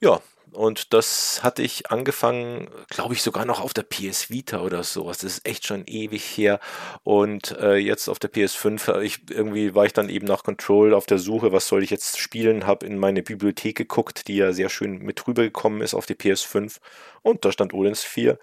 Ja, 0.00 0.20
und 0.52 0.92
das 0.92 1.42
hatte 1.42 1.62
ich 1.62 1.90
angefangen, 1.90 2.68
glaube 2.88 3.14
ich, 3.14 3.22
sogar 3.22 3.44
noch 3.44 3.60
auf 3.60 3.74
der 3.74 3.82
PS 3.82 4.30
Vita 4.30 4.60
oder 4.60 4.82
sowas. 4.82 5.18
Das 5.18 5.32
ist 5.32 5.46
echt 5.46 5.66
schon 5.66 5.84
ewig 5.86 6.22
her. 6.36 6.60
Und 7.04 7.52
äh, 7.58 7.76
jetzt 7.76 8.08
auf 8.08 8.18
der 8.18 8.32
PS5, 8.32 8.92
äh, 8.92 9.04
ich, 9.04 9.30
irgendwie 9.30 9.74
war 9.74 9.86
ich 9.86 9.92
dann 9.92 10.08
eben 10.08 10.26
nach 10.26 10.42
Control 10.42 10.94
auf 10.94 11.06
der 11.06 11.18
Suche, 11.18 11.52
was 11.52 11.68
soll 11.68 11.82
ich 11.82 11.90
jetzt 11.90 12.18
spielen, 12.18 12.66
habe 12.66 12.86
in 12.86 12.98
meine 12.98 13.22
Bibliothek 13.22 13.76
geguckt, 13.76 14.28
die 14.28 14.36
ja 14.36 14.52
sehr 14.52 14.68
schön 14.68 14.98
mit 14.98 15.26
rübergekommen 15.26 15.82
ist 15.82 15.94
auf 15.94 16.06
die 16.06 16.14
PS5. 16.14 16.78
Und 17.22 17.44
da 17.44 17.52
stand 17.52 17.74
Odins 17.74 18.02
4. 18.02 18.38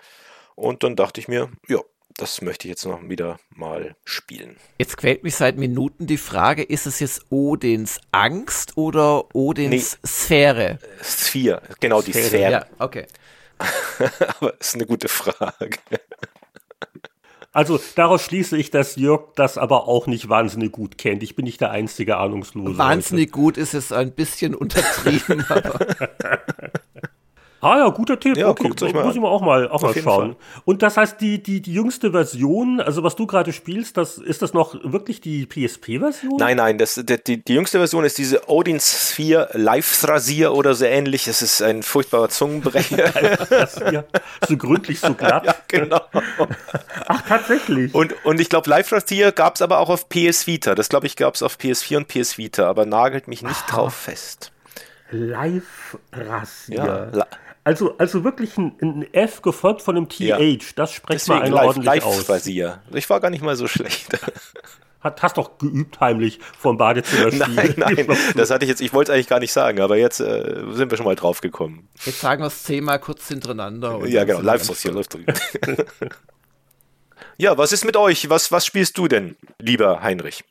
Und 0.56 0.84
dann 0.84 0.96
dachte 0.96 1.20
ich 1.22 1.28
mir, 1.28 1.50
ja, 1.67 1.80
das 2.18 2.42
möchte 2.42 2.68
ich 2.68 2.72
jetzt 2.72 2.86
noch 2.86 3.08
wieder 3.08 3.40
mal 3.56 3.96
spielen. 4.04 4.58
Jetzt 4.80 4.98
quält 4.98 5.24
mich 5.24 5.36
seit 5.36 5.58
Minuten 5.58 6.08
die 6.08 6.18
Frage, 6.18 6.64
ist 6.64 6.88
es 6.88 7.00
jetzt 7.00 7.28
Odins 7.30 8.02
Angst 8.12 8.76
oder 8.76 9.36
Odins 9.36 9.98
nee, 10.02 10.08
Sphäre? 10.08 10.80
Sphäre, 11.04 11.62
genau 11.80 12.02
die 12.02 12.12
Sphäre. 12.12 12.28
Sphäre. 12.28 12.52
Ja, 12.52 12.66
okay. 12.80 13.06
Aber 14.40 14.54
es 14.60 14.70
ist 14.70 14.76
eine 14.76 14.86
gute 14.86 15.08
Frage. 15.08 15.78
Also 17.52 17.80
daraus 17.96 18.24
schließe 18.24 18.58
ich, 18.58 18.70
dass 18.70 18.98
Jörg 18.98 19.34
das 19.36 19.58
aber 19.58 19.88
auch 19.88 20.06
nicht 20.06 20.30
wahnsinnig 20.30 20.72
gut 20.72 21.00
kennt. 21.00 21.24
Ich 21.24 21.36
bin 21.36 21.46
nicht 21.46 21.60
der 21.60 21.72
einzige 21.72 22.18
Ahnungslose. 22.18 22.78
Wahnsinnig 22.78 23.30
heute. 23.30 23.32
gut 23.32 23.58
ist 23.58 23.74
es 23.74 23.92
ein 23.92 24.12
bisschen 24.12 24.54
untertrieben, 24.54 25.44
aber. 25.50 25.80
Ah 27.60 27.78
ja, 27.78 27.89
guter 27.89 28.20
Tipp. 28.20 28.38
Ja, 28.38 28.50
okay, 28.50 28.72
euch 28.82 28.93
mal 28.93 29.04
muss 29.04 29.15
ich 29.15 29.22
mal 29.22 29.30
auch 29.30 29.41
mal, 29.41 29.67
auch 29.70 29.82
mal 29.82 29.93
schauen. 29.93 30.04
Fall. 30.04 30.36
Und 30.65 30.84
das 30.84 30.96
heißt, 30.96 31.20
die, 31.20 31.41
die, 31.41 31.62
die 31.62 31.74
jüngste 31.74 32.12
Version, 32.12 32.80
also 32.80 33.02
was 33.02 33.15
du 33.15 33.26
gerade 33.26 33.52
spielst, 33.52 33.98
das, 33.98 34.20
ist 34.20 34.43
das 34.43 34.54
noch 34.54 34.76
wirklich 34.84 35.22
die 35.22 35.48
PSP-Version? 35.48 36.38
Nein, 36.38 36.58
nein, 36.58 36.78
das, 36.78 37.02
die, 37.04 37.43
die 37.43 37.54
jüngste 37.54 37.80
Version 37.80 38.06
ist 38.06 38.17
diese 38.20 38.48
Odin 38.48 38.80
Sphere 38.80 39.50
Live 39.54 40.02
Thrasier 40.02 40.54
oder 40.54 40.76
so 40.76 40.86
ähnlich. 40.86 41.28
Es 41.28 41.41
ist 41.41 41.62
ein 41.63 41.82
furchtbarer 41.82 42.30
Zungenbrecher. 42.30 43.12
so 44.48 44.58
gründlich, 44.58 45.00
so 45.00 45.13
glatt. 45.13 45.46
Ja, 45.48 45.56
genau. 45.67 46.02
Ach, 47.08 47.22
tatsächlich. 47.28 47.93
Und, 47.93 48.13
und 48.26 48.41
ich 48.41 48.50
glaube, 48.50 48.70
Live 48.70 48.89
Thrasier 48.89 49.32
gab 49.32 49.56
es 49.56 49.62
aber 49.62 49.80
auch 49.80 49.89
auf 49.89 50.10
PS 50.10 50.46
Vita. 50.46 50.76
Das 50.76 50.89
glaube 50.89 51.08
ich 51.08 51.15
gab 51.15 51.36
es 51.36 51.43
auf 51.43 51.58
PS4 51.58 51.98
und 51.98 52.08
PS 52.08 52.38
Vita, 52.38 52.67
aber 52.67 52.86
nagelt 52.86 53.28
mich 53.28 53.43
nicht 53.43 53.63
Aha. 53.67 53.76
drauf 53.76 53.93
fest. 53.93 54.52
Live 55.12 55.98
Rasier. 56.12 57.12
Ja, 57.13 57.26
also, 57.68 57.98
also 57.98 58.24
wirklich 58.24 58.58
ein, 58.58 58.78
ein, 58.82 59.14
F 59.14 59.42
gefolgt 59.42 59.82
von 59.82 59.98
einem 59.98 60.08
TH, 60.08 60.20
ja. 60.22 60.38
das 60.78 60.94
spricht 60.94 61.20
Deswegen 61.20 61.40
mal 61.40 61.46
einer 61.46 61.56
live, 61.56 61.66
ordentlich 61.66 61.86
live 61.86 62.06
aus. 62.06 62.30
Rasier. 62.30 62.82
Ich 62.94 63.10
war 63.10 63.20
gar 63.20 63.30
nicht 63.30 63.44
mal 63.44 63.58
so 63.58 63.68
schlecht. 63.68 64.08
Hat, 65.02 65.22
hast 65.22 65.38
doch 65.38 65.58
geübt 65.58 66.00
heimlich 66.00 66.40
vom 66.58 66.78
Badezimmer 66.78 67.30
Nein, 67.32 67.74
nein, 67.78 68.08
das 68.36 68.50
hatte 68.50 68.66
ich 68.66 68.70
jetzt, 68.70 68.82
ich 68.82 68.94
wollte 68.94 69.12
es 69.12 69.16
eigentlich 69.16 69.28
gar 69.28 69.40
nicht 69.40 69.54
sagen, 69.54 69.80
aber 69.80 69.96
jetzt 69.96 70.20
äh, 70.20 70.64
sind 70.72 70.90
wir 70.90 70.98
schon 70.98 71.06
mal 71.06 71.16
drauf 71.16 71.40
gekommen. 71.40 71.88
Jetzt 72.04 72.20
sagen 72.20 72.42
wir 72.42 72.48
es 72.48 72.64
zehnmal 72.64 73.00
kurz 73.00 73.28
hintereinander. 73.28 74.04
Ja, 74.08 74.24
genau, 74.24 74.40
live 74.40 74.68
rasier 74.68 74.94
läuft 74.94 75.16
Ja, 77.38 77.58
was 77.60 77.74
ist 77.74 77.86
mit 77.86 77.96
euch? 77.96 78.28
Was, 78.30 78.52
was 78.52 78.66
spielst 78.66 78.98
du 78.98 79.08
denn, 79.08 79.36
lieber 79.60 80.02
Heinrich? 80.02 80.44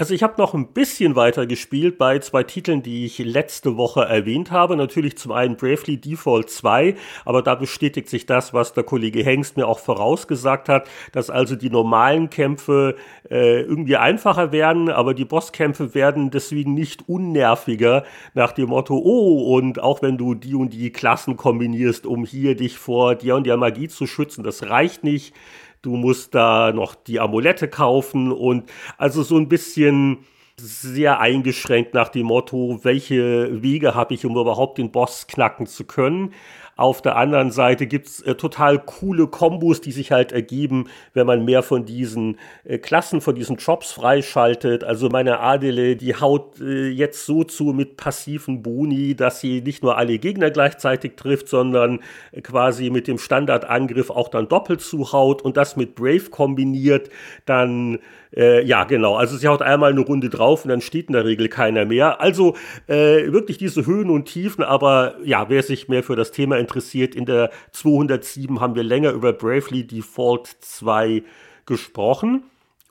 Also 0.00 0.14
ich 0.14 0.22
habe 0.22 0.40
noch 0.40 0.54
ein 0.54 0.68
bisschen 0.68 1.16
weiter 1.16 1.44
gespielt 1.44 1.98
bei 1.98 2.20
zwei 2.20 2.44
Titeln, 2.44 2.84
die 2.84 3.04
ich 3.04 3.18
letzte 3.18 3.76
Woche 3.76 4.02
erwähnt 4.02 4.52
habe. 4.52 4.76
Natürlich 4.76 5.18
zum 5.18 5.32
einen 5.32 5.56
Bravely 5.56 6.00
Default 6.00 6.50
2, 6.50 6.94
aber 7.24 7.42
da 7.42 7.56
bestätigt 7.56 8.08
sich 8.08 8.24
das, 8.24 8.54
was 8.54 8.72
der 8.72 8.84
Kollege 8.84 9.24
Hengst 9.24 9.56
mir 9.56 9.66
auch 9.66 9.80
vorausgesagt 9.80 10.68
hat, 10.68 10.88
dass 11.10 11.30
also 11.30 11.56
die 11.56 11.68
normalen 11.68 12.30
Kämpfe 12.30 12.94
äh, 13.28 13.62
irgendwie 13.62 13.96
einfacher 13.96 14.52
werden, 14.52 14.88
aber 14.88 15.14
die 15.14 15.24
Bosskämpfe 15.24 15.96
werden 15.96 16.30
deswegen 16.30 16.74
nicht 16.74 17.08
unnerviger 17.08 18.04
nach 18.34 18.52
dem 18.52 18.68
Motto, 18.68 18.96
oh, 18.96 19.56
und 19.56 19.82
auch 19.82 20.00
wenn 20.00 20.16
du 20.16 20.36
die 20.36 20.54
und 20.54 20.74
die 20.74 20.92
Klassen 20.92 21.36
kombinierst, 21.36 22.06
um 22.06 22.24
hier 22.24 22.54
dich 22.54 22.78
vor 22.78 23.16
der 23.16 23.34
und 23.34 23.48
der 23.48 23.56
Magie 23.56 23.88
zu 23.88 24.06
schützen, 24.06 24.44
das 24.44 24.62
reicht 24.62 25.02
nicht 25.02 25.34
du 25.82 25.96
musst 25.96 26.34
da 26.34 26.72
noch 26.72 26.94
die 26.94 27.20
Amulette 27.20 27.68
kaufen 27.68 28.32
und 28.32 28.70
also 28.96 29.22
so 29.22 29.36
ein 29.36 29.48
bisschen 29.48 30.18
sehr 30.60 31.20
eingeschränkt 31.20 31.94
nach 31.94 32.08
dem 32.08 32.26
Motto, 32.26 32.80
welche 32.82 33.62
Wege 33.62 33.94
habe 33.94 34.14
ich, 34.14 34.26
um 34.26 34.36
überhaupt 34.36 34.78
den 34.78 34.90
Boss 34.90 35.26
knacken 35.26 35.66
zu 35.66 35.84
können. 35.84 36.34
Auf 36.78 37.02
der 37.02 37.16
anderen 37.16 37.50
Seite 37.50 37.88
gibt's 37.88 38.20
äh, 38.20 38.36
total 38.36 38.78
coole 38.78 39.26
Kombos, 39.26 39.80
die 39.80 39.90
sich 39.90 40.12
halt 40.12 40.30
ergeben, 40.30 40.86
wenn 41.12 41.26
man 41.26 41.44
mehr 41.44 41.64
von 41.64 41.84
diesen 41.84 42.38
äh, 42.62 42.78
Klassen, 42.78 43.20
von 43.20 43.34
diesen 43.34 43.56
Jobs 43.56 43.90
freischaltet. 43.90 44.84
Also 44.84 45.08
meine 45.08 45.40
Adele, 45.40 45.96
die 45.96 46.14
haut 46.14 46.60
äh, 46.60 46.88
jetzt 46.88 47.26
so 47.26 47.42
zu 47.42 47.72
mit 47.72 47.96
passiven 47.96 48.62
Boni, 48.62 49.16
dass 49.16 49.40
sie 49.40 49.60
nicht 49.60 49.82
nur 49.82 49.98
alle 49.98 50.20
Gegner 50.20 50.52
gleichzeitig 50.52 51.16
trifft, 51.16 51.48
sondern 51.48 51.98
äh, 52.30 52.42
quasi 52.42 52.90
mit 52.90 53.08
dem 53.08 53.18
Standardangriff 53.18 54.10
auch 54.10 54.28
dann 54.28 54.46
doppelt 54.46 54.80
zuhaut 54.80 55.42
und 55.42 55.56
das 55.56 55.74
mit 55.74 55.96
Brave 55.96 56.30
kombiniert, 56.30 57.10
dann 57.44 57.98
äh, 58.36 58.64
ja, 58.64 58.84
genau. 58.84 59.16
Also 59.16 59.36
sie 59.36 59.48
haut 59.48 59.62
einmal 59.62 59.92
eine 59.92 60.00
Runde 60.00 60.28
drauf 60.28 60.64
und 60.64 60.70
dann 60.70 60.80
steht 60.80 61.08
in 61.08 61.14
der 61.14 61.24
Regel 61.24 61.48
keiner 61.48 61.84
mehr. 61.84 62.20
Also 62.20 62.56
äh, 62.86 63.32
wirklich 63.32 63.58
diese 63.58 63.86
Höhen 63.86 64.10
und 64.10 64.26
Tiefen, 64.26 64.64
aber 64.64 65.16
ja, 65.24 65.48
wer 65.48 65.62
sich 65.62 65.88
mehr 65.88 66.02
für 66.02 66.16
das 66.16 66.30
Thema 66.30 66.58
interessiert, 66.58 67.14
in 67.14 67.24
der 67.24 67.50
207 67.72 68.60
haben 68.60 68.74
wir 68.74 68.82
länger 68.82 69.12
über 69.12 69.32
Bravely 69.32 69.86
Default 69.86 70.48
2 70.60 71.22
gesprochen. 71.66 72.44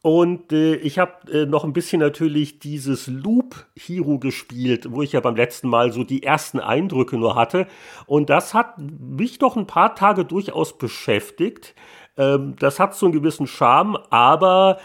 Und 0.03 0.53
äh, 0.53 0.75
ich 0.75 0.99
habe 0.99 1.31
äh, 1.31 1.45
noch 1.45 1.65
ein 1.65 1.73
bisschen 1.73 1.99
natürlich 1.99 2.59
dieses 2.59 3.07
Loop 3.07 3.65
Hero 3.75 4.19
gespielt, 4.19 4.91
wo 4.91 5.01
ich 5.01 5.11
ja 5.11 5.19
beim 5.19 5.35
letzten 5.35 5.67
Mal 5.67 5.91
so 5.91 6.03
die 6.03 6.23
ersten 6.23 6.59
Eindrücke 6.59 7.17
nur 7.17 7.35
hatte. 7.35 7.67
Und 8.05 8.29
das 8.29 8.53
hat 8.53 8.75
mich 8.77 9.39
doch 9.39 9.57
ein 9.57 9.67
paar 9.67 9.95
Tage 9.95 10.23
durchaus 10.23 10.77
beschäftigt. 10.77 11.75
Ähm, 12.15 12.55
das 12.57 12.79
hat 12.79 12.95
so 12.95 13.07
einen 13.07 13.13
gewissen 13.13 13.47
Charme, 13.47 13.97
aber 14.09 14.77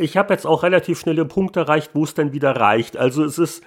ich 0.00 0.16
habe 0.16 0.32
jetzt 0.32 0.46
auch 0.46 0.62
relativ 0.62 1.00
schnell 1.00 1.16
den 1.16 1.28
Punkt 1.28 1.56
erreicht, 1.56 1.90
wo 1.94 2.04
es 2.04 2.14
dann 2.14 2.32
wieder 2.32 2.56
reicht. 2.56 2.96
Also 2.96 3.24
es 3.24 3.38
ist 3.38 3.62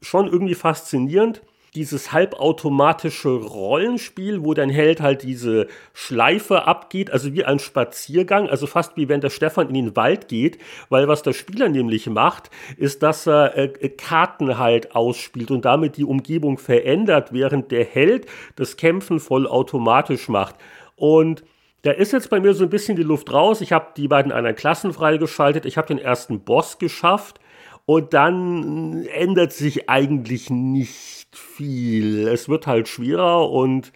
schon 0.00 0.26
irgendwie 0.26 0.54
faszinierend, 0.54 1.42
dieses 1.74 2.12
halbautomatische 2.12 3.30
Rollenspiel, 3.30 4.44
wo 4.44 4.52
dein 4.52 4.68
Held 4.68 5.00
halt 5.00 5.22
diese 5.22 5.68
Schleife 5.94 6.66
abgeht, 6.66 7.10
also 7.10 7.32
wie 7.32 7.44
ein 7.44 7.58
Spaziergang, 7.58 8.50
also 8.50 8.66
fast 8.66 8.96
wie 8.96 9.08
wenn 9.08 9.22
der 9.22 9.30
Stefan 9.30 9.68
in 9.68 9.74
den 9.74 9.96
Wald 9.96 10.28
geht, 10.28 10.58
weil 10.90 11.08
was 11.08 11.22
der 11.22 11.32
Spieler 11.32 11.70
nämlich 11.70 12.08
macht, 12.08 12.50
ist, 12.76 13.02
dass 13.02 13.26
er 13.26 13.56
äh, 13.56 13.88
Karten 13.88 14.58
halt 14.58 14.94
ausspielt 14.94 15.50
und 15.50 15.64
damit 15.64 15.96
die 15.96 16.04
Umgebung 16.04 16.58
verändert, 16.58 17.32
während 17.32 17.70
der 17.70 17.84
Held 17.84 18.26
das 18.56 18.76
Kämpfen 18.76 19.18
vollautomatisch 19.18 20.28
macht. 20.28 20.56
Und 20.96 21.42
da 21.82 21.90
ist 21.90 22.12
jetzt 22.12 22.30
bei 22.30 22.40
mir 22.40 22.54
so 22.54 22.64
ein 22.64 22.70
bisschen 22.70 22.96
die 22.96 23.02
Luft 23.02 23.32
raus. 23.32 23.60
Ich 23.60 23.72
habe 23.72 23.88
die 23.96 24.08
beiden 24.08 24.32
anderen 24.32 24.56
Klassen 24.56 24.92
freigeschaltet. 24.92 25.66
Ich 25.66 25.76
habe 25.76 25.88
den 25.88 25.98
ersten 25.98 26.40
Boss 26.40 26.78
geschafft. 26.78 27.40
Und 27.84 28.14
dann 28.14 29.04
ändert 29.06 29.52
sich 29.52 29.90
eigentlich 29.90 30.48
nicht 30.48 31.36
viel. 31.36 32.28
Es 32.28 32.48
wird 32.48 32.68
halt 32.68 32.86
schwerer 32.86 33.50
und 33.50 33.92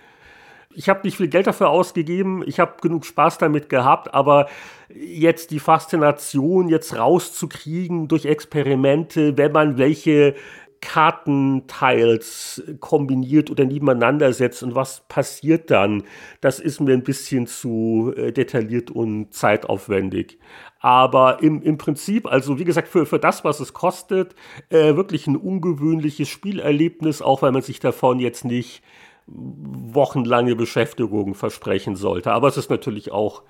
ich 0.74 0.88
habe 0.88 1.00
nicht 1.04 1.16
viel 1.16 1.28
Geld 1.28 1.46
dafür 1.46 1.70
ausgegeben. 1.70 2.42
Ich 2.46 2.58
habe 2.60 2.74
genug 2.82 3.06
Spaß 3.06 3.38
damit 3.38 3.68
gehabt, 3.68 4.12
aber 4.12 4.48
jetzt 4.94 5.52
die 5.52 5.60
Faszination 5.60 6.68
jetzt 6.68 6.96
rauszukriegen 6.96 8.08
durch 8.08 8.26
Experimente, 8.26 9.38
wenn 9.38 9.52
man 9.52 9.78
welche 9.78 10.34
Kartenteils 10.80 12.62
kombiniert 12.80 13.50
oder 13.50 13.64
nebeneinander 13.64 14.32
setzt 14.32 14.62
und 14.62 14.74
was 14.74 15.02
passiert 15.08 15.70
dann, 15.70 16.04
das 16.40 16.60
ist 16.60 16.80
mir 16.80 16.92
ein 16.92 17.02
bisschen 17.02 17.46
zu 17.46 18.12
äh, 18.16 18.32
detailliert 18.32 18.90
und 18.90 19.32
zeitaufwendig. 19.32 20.38
Aber 20.80 21.42
im, 21.42 21.62
im 21.62 21.78
Prinzip, 21.78 22.26
also 22.26 22.58
wie 22.58 22.64
gesagt, 22.64 22.88
für, 22.88 23.06
für 23.06 23.18
das, 23.18 23.44
was 23.44 23.60
es 23.60 23.72
kostet, 23.72 24.34
äh, 24.68 24.94
wirklich 24.96 25.26
ein 25.26 25.36
ungewöhnliches 25.36 26.28
Spielerlebnis, 26.28 27.22
auch 27.22 27.42
weil 27.42 27.52
man 27.52 27.62
sich 27.62 27.80
davon 27.80 28.20
jetzt 28.20 28.44
nicht 28.44 28.82
wochenlange 29.26 30.54
Beschäftigung 30.54 31.34
versprechen 31.34 31.96
sollte. 31.96 32.32
Aber 32.32 32.48
es 32.48 32.56
ist 32.56 32.70
natürlich 32.70 33.10
auch 33.10 33.42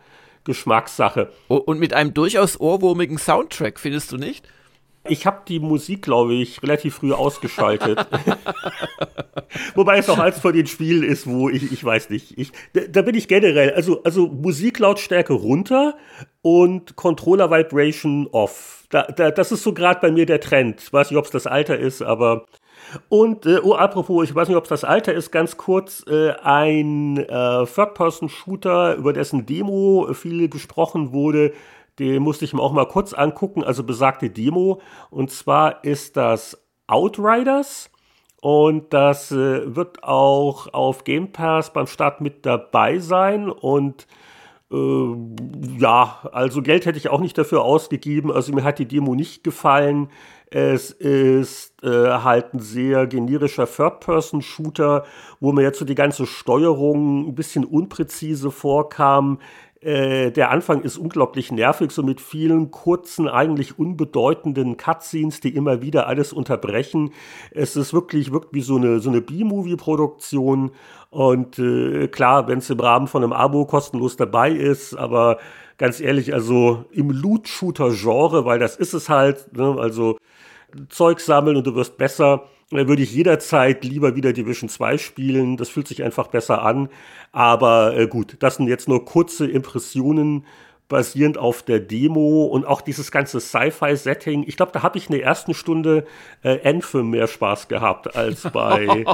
Geschmackssache. 0.44 1.32
Und 1.48 1.78
mit 1.78 1.92
einem 1.92 2.14
durchaus 2.14 2.58
ohrwurmigen 2.58 3.18
Soundtrack, 3.18 3.78
findest 3.78 4.12
du 4.12 4.16
nicht? 4.16 4.48
Ich 5.08 5.26
habe 5.26 5.42
die 5.46 5.60
Musik, 5.60 6.02
glaube 6.02 6.34
ich, 6.34 6.62
relativ 6.62 6.96
früh 6.96 7.12
ausgeschaltet. 7.12 8.06
Wobei 9.74 9.98
es 9.98 10.08
auch 10.08 10.18
eins 10.18 10.38
von 10.38 10.52
den 10.52 10.66
Spielen 10.66 11.02
ist, 11.02 11.26
wo 11.26 11.48
ich, 11.48 11.72
ich 11.72 11.84
weiß 11.84 12.10
nicht, 12.10 12.38
ich, 12.38 12.52
da, 12.72 12.82
da 12.88 13.02
bin 13.02 13.14
ich 13.14 13.28
generell, 13.28 13.72
also, 13.72 14.02
also 14.02 14.26
Musiklautstärke 14.26 15.32
runter 15.32 15.96
und 16.42 16.96
Controller 16.96 17.50
Vibration 17.50 18.28
off. 18.32 18.84
Da, 18.90 19.02
da, 19.02 19.30
das 19.30 19.52
ist 19.52 19.62
so 19.62 19.72
gerade 19.72 20.00
bei 20.00 20.10
mir 20.10 20.26
der 20.26 20.40
Trend. 20.40 20.80
Ich 20.80 20.92
weiß 20.92 21.10
nicht, 21.10 21.18
ob 21.18 21.24
es 21.24 21.30
das 21.30 21.46
Alter 21.46 21.78
ist, 21.78 22.02
aber 22.02 22.46
und, 23.08 23.46
äh, 23.46 23.58
oh, 23.62 23.74
apropos, 23.74 24.28
ich 24.28 24.34
weiß 24.34 24.48
nicht, 24.48 24.56
ob 24.56 24.64
es 24.64 24.68
das 24.68 24.84
Alter 24.84 25.12
ist, 25.12 25.30
ganz 25.30 25.56
kurz, 25.56 26.04
äh, 26.08 26.32
ein 26.42 27.16
äh, 27.18 27.66
Third-Person-Shooter, 27.66 28.94
über 28.96 29.12
dessen 29.12 29.46
Demo 29.46 30.12
viel 30.12 30.48
gesprochen 30.48 31.12
wurde, 31.12 31.52
den 31.98 32.22
musste 32.22 32.44
ich 32.44 32.52
mir 32.52 32.60
auch 32.62 32.72
mal 32.72 32.86
kurz 32.86 33.12
angucken, 33.12 33.64
also 33.64 33.82
besagte 33.84 34.30
Demo. 34.30 34.80
Und 35.10 35.30
zwar 35.30 35.84
ist 35.84 36.16
das 36.16 36.58
Outriders. 36.86 37.90
Und 38.40 38.92
das 38.92 39.32
äh, 39.32 39.74
wird 39.74 40.04
auch 40.04 40.72
auf 40.72 41.04
Game 41.04 41.32
Pass 41.32 41.72
beim 41.72 41.86
Start 41.86 42.20
mit 42.20 42.44
dabei 42.46 42.98
sein. 42.98 43.50
Und 43.50 44.06
äh, 44.70 45.16
ja, 45.78 46.20
also 46.32 46.62
Geld 46.62 46.86
hätte 46.86 46.98
ich 46.98 47.08
auch 47.08 47.20
nicht 47.20 47.38
dafür 47.38 47.62
ausgegeben. 47.62 48.30
Also 48.30 48.52
mir 48.52 48.62
hat 48.64 48.78
die 48.78 48.86
Demo 48.86 49.14
nicht 49.14 49.42
gefallen. 49.42 50.10
Es 50.48 50.90
ist 50.92 51.82
äh, 51.82 51.88
halt 51.88 52.54
ein 52.54 52.60
sehr 52.60 53.06
generischer 53.08 53.66
Third-Person-Shooter, 53.66 55.04
wo 55.40 55.52
mir 55.52 55.62
jetzt 55.62 55.80
so 55.80 55.84
die 55.84 55.96
ganze 55.96 56.24
Steuerung 56.24 57.28
ein 57.28 57.34
bisschen 57.34 57.64
unpräzise 57.64 58.52
vorkam. 58.52 59.40
Äh, 59.86 60.32
der 60.32 60.50
Anfang 60.50 60.82
ist 60.82 60.98
unglaublich 60.98 61.52
nervig, 61.52 61.92
so 61.92 62.02
mit 62.02 62.20
vielen 62.20 62.72
kurzen, 62.72 63.28
eigentlich 63.28 63.78
unbedeutenden 63.78 64.76
Cutscenes, 64.76 65.38
die 65.38 65.54
immer 65.54 65.80
wieder 65.80 66.08
alles 66.08 66.32
unterbrechen. 66.32 67.12
Es 67.52 67.76
ist 67.76 67.94
wirklich, 67.94 68.32
wirkt 68.32 68.52
wie 68.52 68.62
so 68.62 68.78
eine, 68.78 68.98
so 68.98 69.10
eine 69.10 69.20
B-Movie-Produktion. 69.20 70.72
Und 71.10 71.60
äh, 71.60 72.08
klar, 72.08 72.48
wenn 72.48 72.58
es 72.58 72.68
im 72.68 72.80
Rahmen 72.80 73.06
von 73.06 73.22
einem 73.22 73.32
Abo 73.32 73.64
kostenlos 73.64 74.16
dabei 74.16 74.50
ist, 74.50 74.92
aber 74.96 75.38
ganz 75.78 76.00
ehrlich, 76.00 76.34
also 76.34 76.86
im 76.90 77.10
Loot-Shooter-Genre, 77.10 78.44
weil 78.44 78.58
das 78.58 78.74
ist 78.74 78.92
es 78.92 79.08
halt, 79.08 79.56
ne, 79.56 79.76
also 79.78 80.16
Zeug 80.88 81.20
sammeln 81.20 81.58
und 81.58 81.64
du 81.64 81.76
wirst 81.76 81.96
besser 81.96 82.42
würde 82.70 83.02
ich 83.02 83.14
jederzeit 83.14 83.84
lieber 83.84 84.16
wieder 84.16 84.32
Division 84.32 84.68
2 84.68 84.98
spielen. 84.98 85.56
Das 85.56 85.68
fühlt 85.68 85.86
sich 85.86 86.02
einfach 86.02 86.28
besser 86.28 86.62
an. 86.62 86.88
Aber 87.32 87.96
äh, 87.96 88.08
gut, 88.08 88.36
das 88.40 88.56
sind 88.56 88.68
jetzt 88.68 88.88
nur 88.88 89.04
kurze 89.04 89.46
Impressionen 89.46 90.44
basierend 90.88 91.36
auf 91.36 91.62
der 91.62 91.80
Demo 91.80 92.44
und 92.44 92.64
auch 92.64 92.80
dieses 92.80 93.10
ganze 93.10 93.40
Sci-Fi-Setting. 93.40 94.44
Ich 94.46 94.56
glaube, 94.56 94.70
da 94.72 94.82
habe 94.82 94.98
ich 94.98 95.08
in 95.08 95.16
der 95.16 95.24
ersten 95.24 95.52
Stunde 95.52 96.06
äh, 96.42 96.60
Anthem 96.68 97.10
mehr 97.10 97.26
Spaß 97.26 97.66
gehabt 97.68 98.14
als 98.14 98.42
bei 98.52 99.04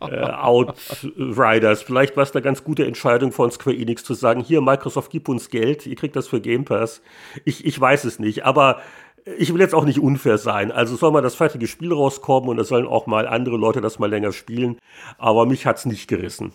äh, 0.00 0.20
Outriders. 0.20 1.82
Vielleicht 1.82 2.16
war 2.16 2.24
es 2.24 2.34
eine 2.34 2.42
ganz 2.42 2.62
gute 2.62 2.84
Entscheidung 2.84 3.32
von 3.32 3.50
Square 3.50 3.76
Enix 3.76 4.04
zu 4.04 4.12
sagen, 4.12 4.42
hier 4.42 4.60
Microsoft, 4.60 5.10
gib 5.10 5.28
uns 5.28 5.48
Geld, 5.48 5.86
ihr 5.86 5.96
kriegt 5.96 6.14
das 6.14 6.28
für 6.28 6.42
Game 6.42 6.66
Pass. 6.66 7.00
Ich, 7.44 7.64
ich 7.64 7.80
weiß 7.80 8.04
es 8.04 8.18
nicht, 8.18 8.44
aber 8.44 8.82
ich 9.24 9.52
will 9.52 9.60
jetzt 9.60 9.74
auch 9.74 9.84
nicht 9.84 9.98
unfair 9.98 10.38
sein. 10.38 10.70
Also 10.70 10.96
soll 10.96 11.12
mal 11.12 11.22
das 11.22 11.34
fertige 11.34 11.66
Spiel 11.66 11.92
rauskommen 11.92 12.50
und 12.50 12.58
es 12.58 12.68
sollen 12.68 12.86
auch 12.86 13.06
mal 13.06 13.26
andere 13.26 13.56
Leute 13.56 13.80
das 13.80 13.98
mal 13.98 14.10
länger 14.10 14.32
spielen. 14.32 14.78
Aber 15.18 15.46
mich 15.46 15.66
hat's 15.66 15.86
nicht 15.86 16.08
gerissen. 16.08 16.52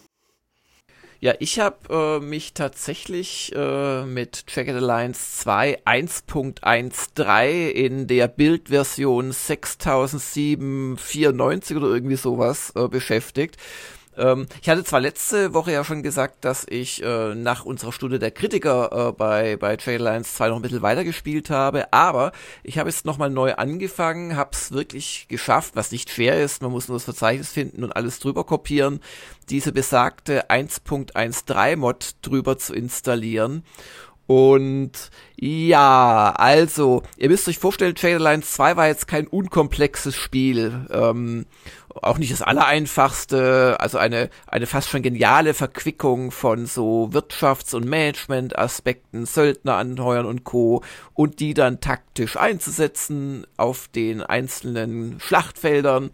Ja, 1.21 1.33
ich 1.39 1.59
habe 1.59 2.19
äh, 2.21 2.23
mich 2.23 2.53
tatsächlich 2.53 3.53
äh, 3.53 4.05
mit 4.05 4.45
Jagged 4.47 4.77
Alliance 4.77 5.41
2 5.41 5.83
1.13 5.83 7.71
in 7.71 8.07
der 8.07 8.29
Bildversion 8.29 9.33
600794 9.33 11.75
oder 11.75 11.87
irgendwie 11.87 12.15
sowas 12.15 12.71
äh, 12.77 12.87
beschäftigt. 12.87 13.57
Ähm, 14.19 14.47
ich 14.61 14.69
hatte 14.69 14.83
zwar 14.83 14.99
letzte 14.99 15.53
Woche 15.53 15.71
ja 15.71 15.83
schon 15.83 16.03
gesagt, 16.03 16.43
dass 16.45 16.65
ich 16.69 17.01
äh, 17.01 17.33
nach 17.33 17.65
unserer 17.65 17.93
Stunde 17.93 18.19
der 18.19 18.31
Kritiker 18.31 19.09
äh, 19.09 19.11
bei, 19.13 19.55
bei 19.55 19.77
Trail 19.77 20.01
Lines 20.01 20.35
2 20.35 20.49
noch 20.49 20.57
ein 20.57 20.61
bisschen 20.61 20.81
weiter 20.81 21.03
gespielt 21.03 21.49
habe, 21.49 21.91
aber 21.93 22.33
ich 22.63 22.77
habe 22.77 22.89
jetzt 22.89 23.05
nochmal 23.05 23.29
neu 23.29 23.55
angefangen, 23.55 24.35
habe 24.35 24.51
es 24.53 24.71
wirklich 24.71 25.27
geschafft, 25.29 25.75
was 25.75 25.91
nicht 25.91 26.09
schwer 26.09 26.43
ist, 26.43 26.61
man 26.61 26.71
muss 26.71 26.89
nur 26.89 26.97
das 26.97 27.05
Verzeichnis 27.05 27.49
finden 27.49 27.83
und 27.83 27.95
alles 27.95 28.19
drüber 28.19 28.43
kopieren, 28.43 28.99
diese 29.49 29.71
besagte 29.71 30.49
1.13 30.49 31.77
Mod 31.77 32.15
drüber 32.21 32.57
zu 32.57 32.73
installieren. 32.73 33.63
Und 34.29 35.09
ja, 35.37 36.35
also, 36.37 37.01
ihr 37.17 37.29
müsst 37.29 37.47
euch 37.47 37.57
vorstellen, 37.57 37.95
Trader 37.95 38.19
Lines 38.19 38.51
2 38.51 38.77
war 38.77 38.85
jetzt 38.85 39.07
kein 39.07 39.25
unkomplexes 39.25 40.15
Spiel. 40.15 40.85
Ähm, 40.91 41.47
auch 42.01 42.17
nicht 42.17 42.31
das 42.31 42.41
allereinfachste, 42.41 43.77
also 43.79 43.97
eine, 43.97 44.29
eine 44.47 44.67
fast 44.67 44.89
schon 44.89 45.01
geniale 45.01 45.53
Verquickung 45.53 46.31
von 46.31 46.65
so 46.65 47.09
Wirtschafts- 47.11 47.75
und 47.75 47.85
Management-Aspekten, 47.85 49.25
Söldner 49.25 49.75
anheuern 49.75 50.25
und 50.25 50.43
Co. 50.43 50.83
und 51.13 51.39
die 51.39 51.53
dann 51.53 51.81
taktisch 51.81 52.37
einzusetzen 52.37 53.45
auf 53.57 53.87
den 53.87 54.21
einzelnen 54.21 55.19
Schlachtfeldern. 55.19 56.11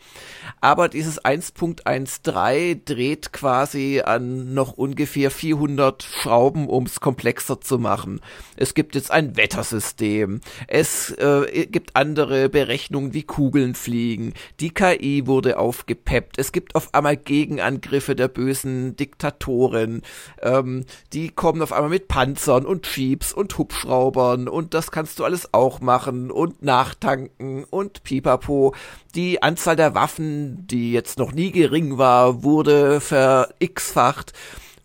Aber 0.61 0.87
dieses 0.87 1.23
1.13 1.23 2.81
dreht 2.85 3.33
quasi 3.33 4.01
an 4.03 4.53
noch 4.53 4.73
ungefähr 4.73 5.29
400 5.29 6.03
Schrauben, 6.03 6.67
um 6.67 6.85
es 6.85 7.01
komplexer 7.01 7.59
zu 7.59 7.79
machen. 7.79 8.21
Es 8.55 8.73
gibt 8.73 8.95
jetzt 8.95 9.11
ein 9.11 9.35
Wettersystem, 9.35 10.39
es 10.67 11.11
äh, 11.11 11.67
gibt 11.67 11.95
andere 11.95 12.49
Berechnungen, 12.49 13.13
wie 13.13 13.23
Kugeln 13.23 13.75
fliegen, 13.75 14.33
die 14.59 14.69
KI 14.69 15.27
wurde 15.27 15.59
aufgepeppt. 15.65 16.37
Es 16.37 16.51
gibt 16.51 16.75
auf 16.75 16.93
einmal 16.93 17.17
Gegenangriffe 17.17 18.15
der 18.15 18.27
bösen 18.27 18.95
Diktatoren. 18.95 20.03
Ähm, 20.43 20.85
die 21.11 21.29
kommen 21.29 21.63
auf 21.63 21.73
einmal 21.73 21.89
mit 21.89 22.07
Panzern 22.07 22.67
und 22.67 22.85
Jeeps 22.95 23.33
und 23.33 23.57
Hubschraubern 23.57 24.47
und 24.47 24.75
das 24.75 24.91
kannst 24.91 25.17
du 25.17 25.23
alles 25.23 25.53
auch 25.55 25.81
machen 25.81 26.29
und 26.29 26.61
nachtanken 26.61 27.63
und 27.63 28.03
pipapo. 28.03 28.75
Die 29.15 29.41
Anzahl 29.41 29.75
der 29.75 29.95
Waffen, 29.95 30.67
die 30.67 30.91
jetzt 30.91 31.17
noch 31.17 31.31
nie 31.31 31.51
gering 31.51 31.97
war, 31.97 32.43
wurde 32.43 33.01
ver-x-facht 33.01 34.33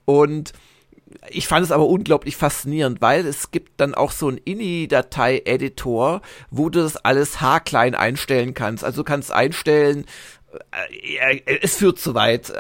und 0.06 0.54
ich 1.28 1.46
fand 1.48 1.64
es 1.64 1.72
aber 1.72 1.86
unglaublich 1.86 2.36
faszinierend, 2.36 3.00
weil 3.00 3.26
es 3.26 3.50
gibt 3.50 3.80
dann 3.80 3.94
auch 3.94 4.12
so 4.12 4.28
einen 4.28 4.38
INI-Datei-Editor, 4.38 6.22
wo 6.50 6.70
du 6.70 6.80
das 6.80 6.96
alles 6.96 7.40
haarklein 7.40 7.94
einstellen 7.94 8.54
kannst. 8.54 8.84
Also 8.84 9.02
du 9.02 9.04
kannst 9.04 9.32
einstellen, 9.32 10.06
es 11.62 11.76
führt 11.76 11.98
zu 11.98 12.14
weit, 12.14 12.50
äh, 12.50 12.54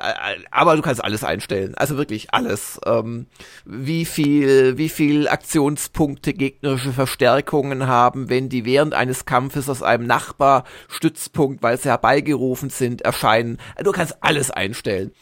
aber 0.50 0.76
du 0.76 0.82
kannst 0.82 1.02
alles 1.02 1.24
einstellen. 1.24 1.74
Also 1.74 1.96
wirklich 1.96 2.32
alles. 2.32 2.80
Ähm, 2.86 3.26
wie 3.64 4.04
viel, 4.04 4.78
wie 4.78 4.88
viel 4.88 5.28
Aktionspunkte 5.28 6.32
gegnerische 6.32 6.92
Verstärkungen 6.92 7.86
haben, 7.86 8.28
wenn 8.28 8.48
die 8.48 8.64
während 8.64 8.94
eines 8.94 9.24
Kampfes 9.24 9.68
aus 9.68 9.82
einem 9.82 10.06
Nachbarstützpunkt, 10.06 11.62
weil 11.62 11.78
sie 11.78 11.88
herbeigerufen 11.88 12.70
sind, 12.70 13.02
erscheinen. 13.02 13.58
Du 13.82 13.92
kannst 13.92 14.22
alles 14.22 14.50
einstellen. 14.50 15.12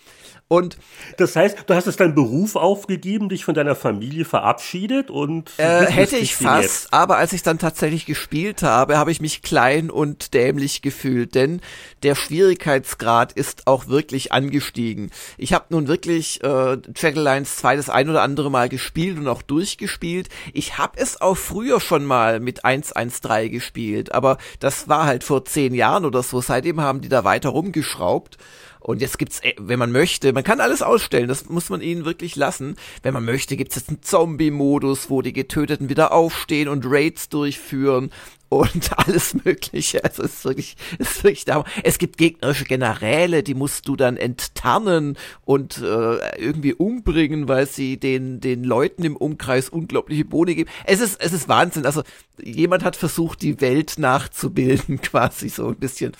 Und 0.49 0.79
das 1.19 1.37
heißt, 1.37 1.65
du 1.67 1.75
hast 1.75 1.87
es 1.87 1.97
deinen 1.97 2.15
Beruf 2.15 2.57
aufgegeben, 2.57 3.29
dich 3.29 3.45
von 3.45 3.55
deiner 3.55 3.77
Familie 3.77 4.25
verabschiedet 4.25 5.11
und 5.11 5.51
äh, 5.59 5.85
hätte 5.85 6.17
ich 6.17 6.37
fast, 6.37 6.91
aber 6.91 7.19
als 7.19 7.35
ich 7.35 7.43
dann 7.43 7.59
tatsächlich 7.59 8.07
gespielt 8.07 8.63
habe, 8.63 8.97
habe 8.97 9.13
ich 9.13 9.21
mich 9.21 9.43
klein 9.43 9.91
und 9.91 10.33
dämlich 10.33 10.81
gefühlt, 10.81 11.35
denn 11.35 11.61
der 12.03 12.15
Schwierigkeitsgrad 12.15 13.33
ist 13.35 13.67
auch 13.67 13.89
wirklich 13.89 14.33
angestiegen. 14.33 15.11
Ich 15.37 15.53
habe 15.53 15.67
nun 15.69 15.87
wirklich 15.87 16.43
äh, 16.43 16.79
Lines 17.11 17.57
2 17.57 17.77
das 17.77 17.91
ein 17.91 18.09
oder 18.09 18.23
andere 18.23 18.51
Mal 18.51 18.71
gespielt 18.71 19.19
und 19.19 19.29
auch 19.29 19.43
durchgespielt. 19.43 20.31
Ich 20.55 20.79
habe 20.79 20.99
es 20.99 21.21
auch 21.21 21.37
früher 21.37 21.79
schon 21.79 22.07
mal 22.07 22.41
mit 22.41 22.65
1.1.3 22.65 23.51
gespielt, 23.51 24.13
aber 24.13 24.39
das 24.61 24.89
war 24.89 25.05
halt 25.05 25.25
vor 25.25 25.45
zehn 25.45 25.75
Jahren 25.75 26.07
oder 26.07 26.23
so. 26.23 26.41
Seitdem 26.41 26.81
haben 26.81 27.03
die 27.03 27.11
da 27.11 27.25
weiter 27.25 27.51
rumgeschraubt. 27.51 28.39
Und 28.89 29.03
jetzt 29.03 29.19
gibt's, 29.19 29.41
äh, 29.41 29.53
wenn 29.59 29.79
man 29.79 29.93
möchte, 29.93 30.33
man 30.33 30.45
kann 30.45 30.61
alles 30.61 30.81
ausstellen, 30.81 31.29
das 31.29 31.51
muss 31.51 31.69
man 31.69 31.83
ihnen 31.83 32.07
wirklich 32.07 32.37
lassen. 32.37 32.77
Wenn 33.03 33.13
man 33.13 33.23
möchte, 33.23 33.55
gibt's 33.55 33.75
jetzt 33.75 33.91
einen 33.91 34.03
Zombie-Modus, 34.03 35.11
wo 35.11 35.21
die 35.21 35.35
Getöteten 35.35 35.91
wieder 35.91 36.11
aufstehen 36.11 36.69
und 36.69 36.87
Raids 36.87 37.29
durchführen. 37.29 38.11
und 38.49 38.91
alles 38.99 39.35
Mögliche. 39.45 40.03
Also 40.05 40.23
es 40.23 40.37
ist 40.37 40.45
wirklich, 40.47 40.77
es 40.99 41.17
ist 41.17 41.23
wirklich 41.23 41.45
da. 41.45 41.65
Es 41.85 41.99
gibt 41.99 42.17
gegnerische 42.17 42.65
Generäle, 42.65 43.43
die 43.43 43.53
musst 43.53 43.87
du 43.89 43.95
dann 43.95 44.17
enttarnen 44.17 45.19
und 45.45 45.77
äh, 45.83 46.39
irgendwie 46.39 46.73
umbringen, 46.73 47.47
weil 47.47 47.67
sie 47.67 47.99
den 47.99 48.41
den 48.41 48.65
Leuten 48.65 49.05
im 49.05 49.19
Umkreis 49.19 49.69
unglaubliche 49.69 50.25
Boni 50.25 50.55
geben. 50.55 50.71
Es 50.87 51.01
ist 51.01 51.21
es 51.21 51.35
ist 51.35 51.47
Wahnsinn. 51.47 51.85
Also 51.85 52.05
jemand 52.43 52.85
hat 52.85 52.97
versucht, 52.97 53.43
die 53.43 53.61
Welt 53.61 53.99
nachzubilden, 53.99 54.99
quasi 55.03 55.51
so 55.51 55.69
ein 55.69 55.77
bisschen. 55.77 56.13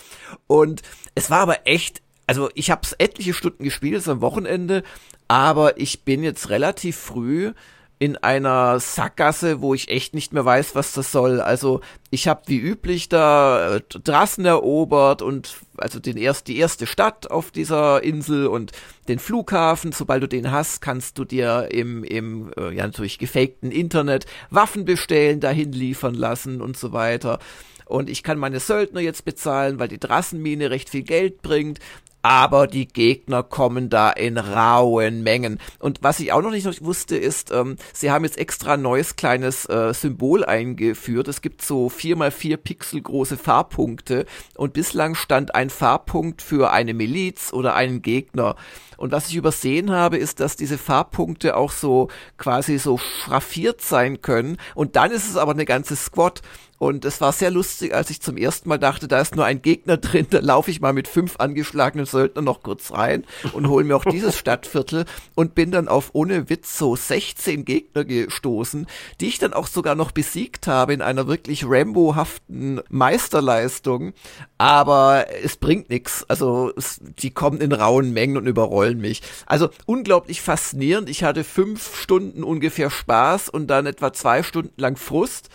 Und 0.47 0.83
es 1.15 1.31
war 1.31 1.41
aber 1.41 1.67
echt 1.67 2.03
also 2.29 2.51
ich 2.55 2.71
habe 2.71 2.83
es 2.85 2.93
etliche 2.93 3.33
Stunden 3.33 3.65
gespielt, 3.65 3.97
es 3.97 4.09
am 4.09 4.21
Wochenende, 4.21 4.83
aber 5.29 5.81
ich 5.81 6.05
bin 6.05 6.23
jetzt 6.23 6.51
relativ 6.51 6.97
früh 6.97 7.53
in 7.99 8.17
einer 8.19 8.79
Sackgasse, 8.79 9.61
wo 9.61 9.75
ich 9.75 9.89
echt 9.89 10.15
nicht 10.15 10.33
mehr 10.33 10.45
weiß, 10.45 10.75
was 10.75 10.93
das 10.93 11.11
soll. 11.11 11.41
Also 11.41 11.81
ich 12.11 12.29
habe 12.29 12.43
wie 12.47 12.59
üblich 12.59 13.09
da 13.09 13.77
äh, 13.77 13.81
Drassen 14.05 14.45
erobert 14.45 15.23
und 15.23 15.57
also 15.79 15.99
den 15.99 16.17
erst 16.19 16.47
die 16.49 16.59
erste 16.59 16.87
Stadt 16.87 17.31
auf 17.31 17.51
dieser 17.51 18.05
Insel 18.05 18.47
und 18.47 18.73
den 19.09 19.19
Flughafen. 19.19 19.93
Sobald 19.93 20.23
du 20.23 20.29
den 20.29 20.53
hast, 20.53 20.81
kannst 20.81 21.19
du 21.19 21.25
dir 21.25 21.69
im 21.73 22.05
im 22.05 22.53
äh, 22.57 22.73
ja 22.75 22.85
natürlich 22.87 23.19
gefakten 23.19 23.73
Internet 23.73 24.27
Waffen 24.51 24.85
bestellen, 24.85 25.41
dahin 25.41 25.73
liefern 25.73 26.15
lassen 26.15 26.61
und 26.61 26.77
so 26.77 26.93
weiter. 26.93 27.39
Und 27.87 28.11
ich 28.11 28.23
kann 28.23 28.39
meine 28.39 28.61
Söldner 28.61 29.01
jetzt 29.01 29.25
bezahlen, 29.25 29.79
weil 29.79 29.89
die 29.89 29.99
Drassenmine 29.99 30.71
recht 30.71 30.91
viel 30.91 31.03
Geld 31.03 31.41
bringt 31.41 31.81
aber 32.23 32.67
die 32.67 32.89
Gegner 32.89 33.43
kommen 33.43 33.91
da 33.91 34.11
in 34.11 34.39
rauen 34.39 35.23
Mengen. 35.23 35.59
Und 35.79 36.03
was 36.03 36.21
ich 36.21 36.33
auch 36.33 36.43
noch 36.43 36.51
nicht 36.51 36.85
wusste, 36.85 37.17
ist, 37.17 37.51
ähm, 37.53 37.77
sie 37.93 38.11
haben 38.11 38.25
jetzt 38.25 38.39
extra 38.39 38.75
ein 38.75 38.83
neues 38.83 39.17
kleines 39.17 39.65
äh, 39.67 39.95
Symbol 39.95 40.45
eingeführt. 40.45 41.29
Es 41.29 41.43
gibt 41.43 41.63
so 41.63 41.89
vier 41.89 42.17
mal 42.17 42.31
vier 42.31 42.57
Pixel 42.57 43.01
große 43.01 43.37
Farbpunkte 43.37 44.27
und 44.55 44.73
bislang 44.73 45.15
stand 45.15 45.55
ein 45.55 45.71
Farbpunkt 45.71 46.43
für 46.43 46.71
eine 46.71 46.95
Miliz 46.95 47.53
oder 47.53 47.75
einen 47.75 48.03
Gegner. 48.03 48.57
Und 48.99 49.13
was 49.13 49.29
ich 49.29 49.37
übersehen 49.37 49.93
habe, 49.93 50.19
ist, 50.19 50.41
dass 50.41 50.57
diese 50.57 50.77
Farbpunkte 50.77 51.57
auch 51.57 51.71
so 51.71 52.09
quasi 52.37 52.79
so 52.79 52.99
schraffiert 52.99 53.81
sein 53.81 54.23
können. 54.23 54.59
Und 54.75 54.97
dann 54.97 55.13
ist 55.13 55.31
es 55.31 55.37
aber 55.37 55.53
eine 55.53 55.65
ganze 55.65 55.95
Squad. 55.95 56.43
Und 56.79 57.05
es 57.05 57.21
war 57.21 57.33
sehr 57.33 57.51
lustig, 57.51 57.95
als 57.95 58.11
ich 58.11 58.21
zum 58.21 58.37
ersten 58.37 58.69
Mal 58.69 58.79
dachte, 58.79 59.09
da 59.09 59.21
ist 59.21 59.35
nur 59.35 59.45
ein 59.45 59.63
Gegner 59.63 59.97
drin, 59.99 60.27
da 60.31 60.39
laufe 60.39 60.71
ich 60.71 60.81
mal 60.81 60.93
mit 60.93 61.09
fünf 61.09 61.37
angeschlagenen 61.39 62.07
Söldnern 62.07 62.45
noch 62.45 62.63
kurz 62.63 62.93
rein 62.93 63.25
und 63.53 63.69
hole 63.69 63.85
mir 63.85 63.97
auch 63.97 64.05
dieses 64.05 64.39
Stadtviertel 64.39 65.05
und 65.35 65.55
bin 65.55 65.71
dann 65.71 65.89
auf 65.89 66.11
ohne 66.13 66.49
Witz 66.49 66.79
so 66.79 66.95
16 66.95 67.65
Gegner 67.65 68.05
gestoßen, 68.05 68.87
die 69.21 69.27
ich 69.27 69.39
dann 69.39 69.53
auch 69.53 69.67
sogar 69.67 69.95
noch 69.95 70.13
besiegt 70.13 70.67
habe 70.67 70.93
in 70.93 71.03
einer 71.03 71.27
wirklich 71.27 71.65
Rambo-haften 71.67 72.81
Meisterleistung. 72.89 74.13
Aber 74.57 75.27
es 75.43 75.57
bringt 75.57 75.91
nichts. 75.91 76.25
Also 76.29 76.73
es, 76.77 77.01
die 77.19 77.31
kommen 77.31 77.61
in 77.61 77.73
rauen 77.73 78.13
Mengen 78.13 78.37
und 78.37 78.47
überrollen 78.47 79.01
mich. 79.01 79.23
Also 79.47 79.71
unglaublich 79.87 80.41
faszinierend. 80.41 81.09
Ich 81.09 81.25
hatte 81.25 81.45
fünf 81.45 81.97
Stunden 81.97 82.45
ungefähr 82.45 82.91
Spaß 82.91 83.49
und 83.49 83.67
dann 83.69 83.87
etwa 83.87 84.13
zwei 84.13 84.43
Stunden 84.43 84.81
lang 84.81 84.97
Frust. 84.97 85.49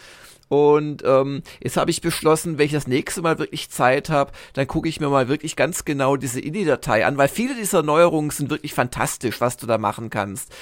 Und 0.49 1.03
ähm, 1.05 1.41
jetzt 1.61 1.77
habe 1.77 1.91
ich 1.91 2.01
beschlossen, 2.01 2.57
wenn 2.57 2.65
ich 2.65 2.71
das 2.71 2.87
nächste 2.87 3.21
Mal 3.21 3.39
wirklich 3.39 3.69
Zeit 3.69 4.09
habe, 4.09 4.31
dann 4.53 4.67
gucke 4.67 4.87
ich 4.87 4.99
mir 4.99 5.09
mal 5.09 5.27
wirklich 5.27 5.55
ganz 5.55 5.85
genau 5.85 6.15
diese 6.15 6.39
INI-Datei 6.39 7.05
an, 7.05 7.17
weil 7.17 7.27
viele 7.27 7.55
dieser 7.55 7.83
Neuerungen 7.83 8.29
sind 8.29 8.49
wirklich 8.49 8.73
fantastisch, 8.73 9.41
was 9.41 9.57
du 9.57 9.65
da 9.65 9.77
machen 9.77 10.09
kannst. 10.09 10.53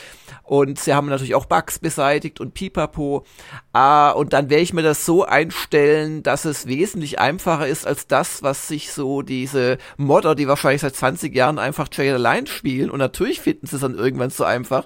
Und 0.44 0.80
sie 0.80 0.94
haben 0.94 1.08
natürlich 1.08 1.36
auch 1.36 1.46
Bugs 1.46 1.80
beseitigt 1.80 2.40
und 2.40 2.54
pipapo. 2.54 3.26
Ah, 3.74 4.12
und 4.12 4.34
dann 4.34 4.50
werde 4.50 4.64
ich 4.64 4.74
mir 4.74 4.82
das 4.82 5.06
so 5.06 5.26
einstellen, 5.26 6.24
dass 6.24 6.46
es 6.46 6.68
wesentlich 6.68 7.20
einfacher 7.20 7.68
ist 7.68 7.88
als 7.88 8.08
das, 8.08 8.44
was 8.44 8.68
sich 8.68 8.92
so 8.92 9.22
diese 9.22 9.78
Modder, 9.98 10.36
die 10.36 10.48
wahrscheinlich 10.48 10.82
seit 10.82 10.96
20 10.96 11.36
Jahren 11.36 11.60
einfach 11.60 11.88
Jail 11.92 12.18
Line 12.18 12.48
spielen. 12.48 12.90
Und 12.90 13.00
natürlich 13.00 13.42
finden 13.42 13.68
sie 13.68 13.76
es 13.76 13.82
dann 13.82 13.96
irgendwann 13.96 14.30
so 14.30 14.44
einfach 14.44 14.86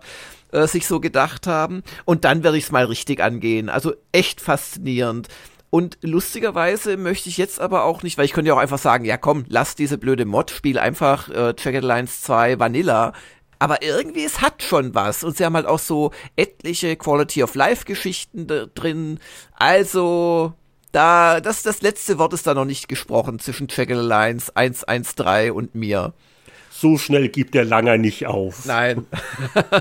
äh, 0.51 0.67
sich 0.67 0.87
so 0.87 0.99
gedacht 0.99 1.47
haben. 1.47 1.83
Und 2.05 2.25
dann 2.25 2.43
werde 2.43 2.57
ich 2.57 2.65
es 2.65 2.71
mal 2.71 2.85
richtig 2.85 3.21
angehen. 3.21 3.69
Also 3.69 3.93
echt 4.11 4.41
faszinierend. 4.41 5.27
Und 5.69 5.97
lustigerweise 6.01 6.95
möchte 6.95 7.27
ich 7.27 7.37
jetzt 7.37 7.59
aber 7.59 7.83
auch 7.83 8.01
nicht, 8.01 8.17
weil 8.17 8.25
ich 8.25 8.31
könnte 8.31 8.47
ja 8.49 8.53
auch 8.53 8.59
einfach 8.59 8.77
sagen, 8.79 9.03
ja 9.03 9.17
komm, 9.17 9.43
lass 9.49 9.75
diese 9.75 9.97
blöde 9.97 10.25
Mod, 10.25 10.51
spiel 10.51 10.79
einfach 10.79 11.27
äh, 11.29 11.53
Jagged 11.57 11.83
Lines 11.83 12.21
2 12.21 12.59
Vanilla. 12.59 13.13
Aber 13.59 13.81
irgendwie, 13.81 14.23
es 14.23 14.41
hat 14.41 14.63
schon 14.63 14.95
was. 14.95 15.23
Und 15.23 15.37
sie 15.37 15.45
haben 15.45 15.55
halt 15.55 15.65
auch 15.65 15.79
so 15.79 16.11
etliche 16.35 16.95
Quality 16.95 17.43
of 17.43 17.55
Life 17.55 17.85
Geschichten 17.85 18.47
drin. 18.47 19.19
Also, 19.53 20.53
da, 20.91 21.41
das, 21.41 21.63
das 21.63 21.81
letzte 21.81 22.17
Wort 22.19 22.33
ist 22.33 22.47
da 22.47 22.53
noch 22.53 22.65
nicht 22.65 22.87
gesprochen 22.87 23.39
zwischen 23.39 23.67
Jagged 23.69 23.97
Lines 23.97 24.55
113 24.55 25.51
und 25.51 25.75
mir 25.75 26.13
so 26.77 26.97
schnell 26.97 27.29
gibt 27.29 27.53
der 27.53 27.63
Langer 27.63 27.97
nicht 27.97 28.27
auf. 28.27 28.65
Nein. 28.65 29.05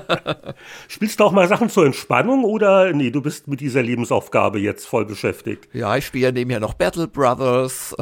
Spielst 0.89 1.19
du 1.19 1.25
auch 1.25 1.33
mal 1.33 1.49
Sachen 1.49 1.69
zur 1.69 1.87
Entspannung 1.87 2.45
oder 2.45 2.93
nee, 2.93 3.11
du 3.11 3.21
bist 3.21 3.49
mit 3.49 3.59
dieser 3.61 3.83
Lebensaufgabe 3.83 4.61
jetzt 4.61 4.87
voll 4.87 5.05
beschäftigt? 5.05 5.69
Ja, 5.73 5.97
ich 5.97 6.07
spiele 6.07 6.27
ja 6.27 6.33
nebenher 6.33 6.61
noch 6.61 6.75
Battle 6.75 7.09
Brothers. 7.09 7.97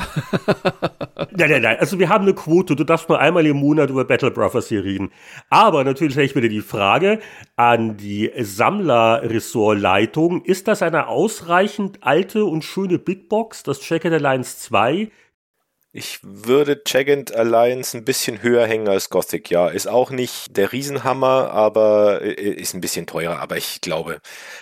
nein, 1.31 1.51
nein, 1.51 1.63
nein. 1.63 1.79
Also 1.79 1.99
wir 1.99 2.11
haben 2.11 2.25
eine 2.25 2.35
Quote. 2.35 2.77
Du 2.77 2.85
darfst 2.85 3.09
nur 3.09 3.19
einmal 3.19 3.47
im 3.47 3.57
Monat 3.57 3.89
über 3.89 4.05
Battle 4.05 4.31
Brothers 4.31 4.69
hier 4.69 4.85
reden. 4.85 5.11
Aber 5.49 5.85
natürlich 5.85 6.13
stelle 6.13 6.27
ich 6.27 6.35
mir 6.35 6.47
die 6.47 6.61
Frage 6.61 7.21
an 7.57 7.97
die 7.97 8.31
Sammler-Ressortleitung. 8.37 10.45
Ist 10.45 10.69
das 10.69 10.83
eine 10.83 11.07
ausreichend 11.07 12.01
alte 12.03 12.45
und 12.45 12.63
schöne 12.63 12.99
Big 12.99 13.31
Box, 13.31 13.63
das 13.63 13.81
Checker 13.81 14.13
Alliance 14.13 14.59
2, 14.59 15.11
ich 15.95 16.21
würde 16.23 16.81
Jagged 16.87 17.35
Alliance 17.35 17.97
ein 17.97 18.05
bisschen 18.05 18.43
höher 18.43 18.67
hängen 18.67 18.89
als 18.89 19.11
Gothic, 19.11 19.51
ja. 19.51 19.69
Ist 19.69 19.87
auch 19.87 20.11
nicht 20.11 20.57
der 20.57 20.73
Riesenhammer, 20.73 21.51
aber 21.51 22.23
ist 22.23 22.73
ein 22.73 22.81
bisschen 22.81 23.07
teurer. 23.07 23.41
Aber 23.41 23.59
ich 23.59 23.83
glaube, 23.83 24.21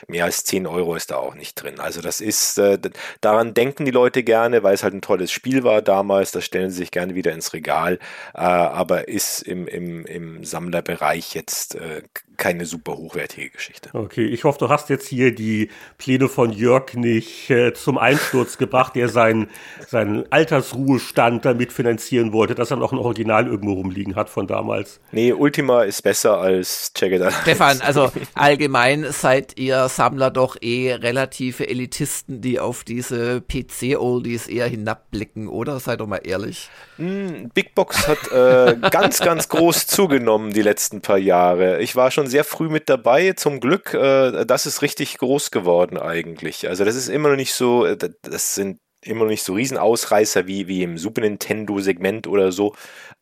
mehr 0.09 0.25
als 0.25 0.43
10 0.45 0.67
Euro 0.67 0.97
ist 0.97 1.13
da 1.13 1.17
auch 1.17 1.37
nicht 1.37 1.55
drin. 1.55 1.79
Also 1.79 2.01
das 2.01 2.21
ist, 2.21 2.59
äh, 2.59 2.79
daran 3.21 3.55
denken 3.55 3.85
die 3.85 3.93
Leute 3.93 4.25
gerne, 4.25 4.65
weil 4.65 4.75
es 4.75 4.83
halt 4.83 4.95
ein 4.95 5.03
tolles 5.03 5.31
Spiel 5.31 5.63
war 5.63 5.83
damals. 5.83 6.33
Das 6.33 6.45
stellen 6.45 6.71
sie 6.71 6.79
sich 6.79 6.91
gerne 6.91 7.15
wieder 7.15 7.33
ins 7.33 7.53
Regal. 7.53 8.01
Äh, 8.35 8.41
aber 8.41 9.07
ist 9.07 9.43
im, 9.43 9.69
im, 9.69 10.05
im 10.07 10.45
Sammlerbereich 10.45 11.35
jetzt 11.35 11.77
äh, 11.77 12.03
keine 12.41 12.65
super 12.65 12.97
hochwertige 12.97 13.51
Geschichte. 13.51 13.91
Okay, 13.93 14.25
ich 14.25 14.45
hoffe, 14.45 14.59
du 14.59 14.69
hast 14.71 14.89
jetzt 14.89 15.07
hier 15.07 15.33
die 15.33 15.69
Pläne 15.99 16.27
von 16.27 16.51
Jörg 16.51 16.95
nicht 16.95 17.51
äh, 17.51 17.75
zum 17.75 17.99
Einsturz 17.99 18.57
gebracht, 18.57 18.97
der 18.97 19.11
seinen, 19.11 19.51
seinen 19.87 20.25
Altersruhestand 20.33 21.45
damit 21.45 21.71
finanzieren 21.71 22.33
wollte, 22.33 22.55
dass 22.55 22.71
er 22.71 22.79
noch 22.79 22.93
ein 22.93 22.99
Original 22.99 23.47
irgendwo 23.47 23.75
rumliegen 23.75 24.17
hat 24.17 24.31
von 24.31 24.47
damals. 24.47 25.01
Nee, 25.13 25.35
Ultima 25.35 25.83
ist 25.83 26.01
besser 26.03 26.39
als 26.39 26.93
Jagged 26.97 27.31
Stefan, 27.43 27.81
also 27.85 28.11
allgemein 28.35 29.07
seid 29.11 29.59
ihr 29.59 29.89
Sammler 29.91 30.31
doch 30.31 30.57
eh 30.63 30.95
relative 30.95 31.69
Elitisten, 31.69 32.41
die 32.41 32.59
auf 32.59 32.85
diese 32.85 33.43
PC-Oldies 33.43 34.47
eher 34.47 34.67
hinabblicken, 34.67 35.47
oder? 35.47 35.79
Seid 35.79 36.01
doch 36.01 36.07
mal 36.07 36.23
ehrlich. 36.25 36.71
Mm, 36.97 37.49
Big 37.53 37.75
Box 37.75 38.09
hat 38.09 38.33
äh, 38.33 38.77
ganz, 38.91 39.21
ganz 39.21 39.51
groß 39.51 39.87
zugenommen 39.87 40.55
die 40.55 40.63
letzten 40.63 41.03
paar 41.03 41.19
Jahre. 41.19 41.83
Ich 41.83 41.97
war 41.97 42.11
schon 42.11 42.30
sehr 42.31 42.45
früh 42.45 42.69
mit 42.69 42.89
dabei, 42.89 43.33
zum 43.33 43.61
Glück. 43.61 43.95
Äh, 43.95 44.47
das 44.47 44.67
ist 44.67 44.83
richtig 44.83 45.19
groß 45.19 45.51
geworden 45.51 45.99
eigentlich. 45.99 46.69
Also 46.69 46.85
das 46.85 46.97
ist 46.97 47.09
immer 47.09 47.29
noch 47.29 47.37
nicht 47.37 47.53
so, 47.53 47.85
äh, 47.85 47.97
das 48.23 48.55
sind 48.55 48.79
immer 49.03 49.25
noch 49.25 49.31
nicht 49.31 49.43
so 49.43 49.55
Riesenausreißer 49.55 50.47
wie, 50.47 50.69
wie 50.69 50.83
im 50.83 50.99
Super 50.99 51.23
Nintendo-Segment 51.23 52.27
oder 52.27 52.53
so. 52.53 52.75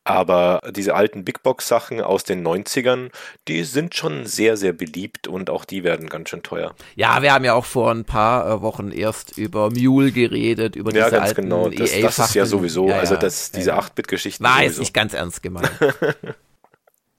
Aber 0.03 0.61
diese 0.71 0.95
alten 0.95 1.23
Big 1.23 1.43
Box-Sachen 1.43 2.01
aus 2.01 2.23
den 2.23 2.45
90ern, 2.45 3.11
die 3.47 3.63
sind 3.63 3.95
schon 3.95 4.25
sehr, 4.25 4.57
sehr 4.57 4.73
beliebt 4.73 5.27
und 5.27 5.49
auch 5.49 5.65
die 5.65 5.83
werden 5.83 6.09
ganz 6.09 6.29
schön 6.29 6.43
teuer. 6.43 6.75
Ja, 6.95 7.21
wir 7.21 7.33
haben 7.33 7.45
ja 7.45 7.53
auch 7.53 7.65
vor 7.65 7.91
ein 7.91 8.05
paar 8.05 8.49
äh, 8.49 8.61
Wochen 8.61 8.91
erst 8.91 9.37
über 9.37 9.69
Mule 9.69 10.11
geredet, 10.11 10.75
über 10.75 10.93
ja, 10.93 11.05
diese 11.05 11.15
ganz 11.15 11.29
alten 11.29 11.41
genau. 11.43 11.69
Das, 11.69 11.93
EA 11.93 12.01
das 12.01 12.19
ist 12.19 12.35
ja 12.35 12.45
sowieso, 12.45 12.87
ja, 12.87 12.95
ja, 12.95 12.99
also 12.99 13.15
das, 13.15 13.51
diese 13.51 13.69
ja, 13.69 13.79
8-Bit-Geschichten. 13.79 14.43
War 14.43 14.63
jetzt 14.63 14.79
nicht 14.79 14.93
ganz 14.93 15.13
ernst 15.13 15.41
gemeint. 15.43 15.71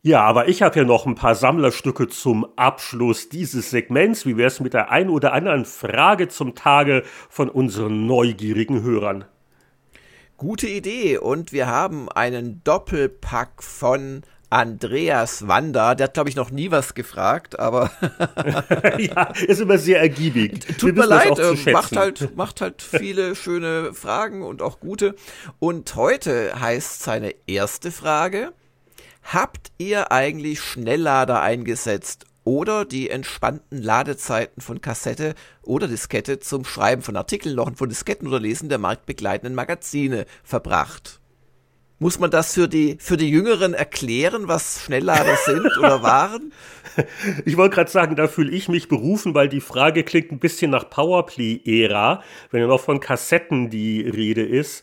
Ja, 0.03 0.23
aber 0.23 0.49
ich 0.49 0.63
habe 0.63 0.79
ja 0.79 0.85
noch 0.87 1.05
ein 1.05 1.15
paar 1.15 1.35
Sammlerstücke 1.35 2.09
zum 2.09 2.47
Abschluss 2.57 3.29
dieses 3.29 3.69
Segments. 3.69 4.25
Wie 4.25 4.39
wäre 4.39 4.49
es 4.49 4.59
mit 4.59 4.73
der 4.73 4.91
ein 4.91 5.11
oder 5.11 5.35
anderen 5.35 5.67
Frage 5.67 6.29
zum 6.29 6.55
Tage 6.55 7.03
von 7.29 7.51
unseren 7.51 8.07
neugierigen 8.07 8.83
Hörern? 8.83 9.27
Gute 10.39 10.69
Idee. 10.69 11.19
Und 11.19 11.53
wir 11.53 11.67
haben 11.67 12.09
einen 12.09 12.65
Doppelpack 12.65 13.63
von 13.63 14.23
Andreas 14.49 15.47
Wander, 15.47 15.95
der 15.95 16.07
hat, 16.07 16.15
glaube 16.15 16.31
ich, 16.31 16.35
noch 16.35 16.51
nie 16.51 16.71
was 16.71 16.95
gefragt, 16.95 17.59
aber. 17.59 17.91
ja, 18.99 19.33
ist 19.47 19.61
immer 19.61 19.77
sehr 19.77 20.01
ergiebig. 20.01 20.79
Tut 20.79 20.97
mir 20.97 21.05
leid, 21.05 21.39
äh, 21.39 21.73
macht 21.73 21.95
halt, 21.95 22.37
macht 22.37 22.63
halt 22.63 22.81
viele 22.81 23.37
schöne 23.37 23.93
Fragen 23.93 24.43
und 24.43 24.63
auch 24.63 24.81
gute. 24.81 25.15
Und 25.59 25.95
heute 25.95 26.59
heißt 26.59 27.03
seine 27.03 27.35
erste 27.47 27.93
Frage: 27.93 28.55
Habt 29.23 29.73
ihr 29.79 30.11
eigentlich 30.13 30.61
Schnelllader 30.61 31.41
eingesetzt 31.41 32.27
oder 32.45 32.85
die 32.85 33.11
entspannten 33.11 33.83
Ladezeiten 33.83 34.61
von 34.61 34.81
Kassette 34.81 35.35
oder 35.63 35.87
Diskette 35.89 36.41
zum 36.41 36.65
Schreiben 36.65 37.03
von 37.03 37.17
Artikeln, 37.17 37.55
noch 37.55 37.75
von 37.77 37.89
Disketten 37.89 38.27
oder 38.27 38.41
Lesen 38.41 38.69
der 38.69 38.79
marktbegleitenden 38.79 39.55
Magazine 39.55 40.27
verbracht. 40.43 41.21
Muss 42.03 42.19
man 42.19 42.31
das 42.31 42.55
für 42.55 42.67
die, 42.67 42.97
für 42.99 43.19
die 43.19 43.29
Jüngeren 43.29 43.75
erklären, 43.75 44.49
was 44.49 44.83
Schnelllader 44.83 45.37
sind 45.45 45.67
oder 45.77 46.03
waren? 46.03 46.51
Ich 47.45 47.59
wollte 47.59 47.75
gerade 47.75 47.91
sagen, 47.91 48.17
da 48.17 48.27
fühle 48.27 48.51
ich 48.53 48.71
mich 48.71 48.89
berufen, 48.89 49.35
weil 49.35 49.51
die 49.51 49.61
Frage 49.61 50.03
klingt 50.03 50.33
ein 50.33 50.39
bisschen 50.39 50.71
nach 50.71 50.89
Powerplay-Ära, 50.89 52.23
wenn 52.51 52.63
ja 52.63 52.67
noch 52.67 52.81
von 52.81 53.01
Kassetten 53.01 53.69
die 53.69 54.01
Rede 54.01 54.43
ist. 54.43 54.83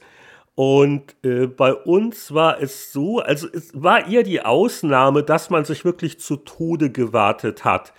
Und 0.58 1.16
äh, 1.24 1.46
bei 1.46 1.72
uns 1.72 2.34
war 2.34 2.60
es 2.60 2.92
so, 2.92 3.20
also 3.20 3.48
es 3.54 3.70
war 3.80 4.08
eher 4.08 4.24
die 4.24 4.42
Ausnahme, 4.42 5.22
dass 5.22 5.52
man 5.52 5.66
sich 5.66 5.86
wirklich 5.86 6.20
zu 6.20 6.36
Tode 6.36 6.92
gewartet 6.92 7.64
hat. 7.64 7.94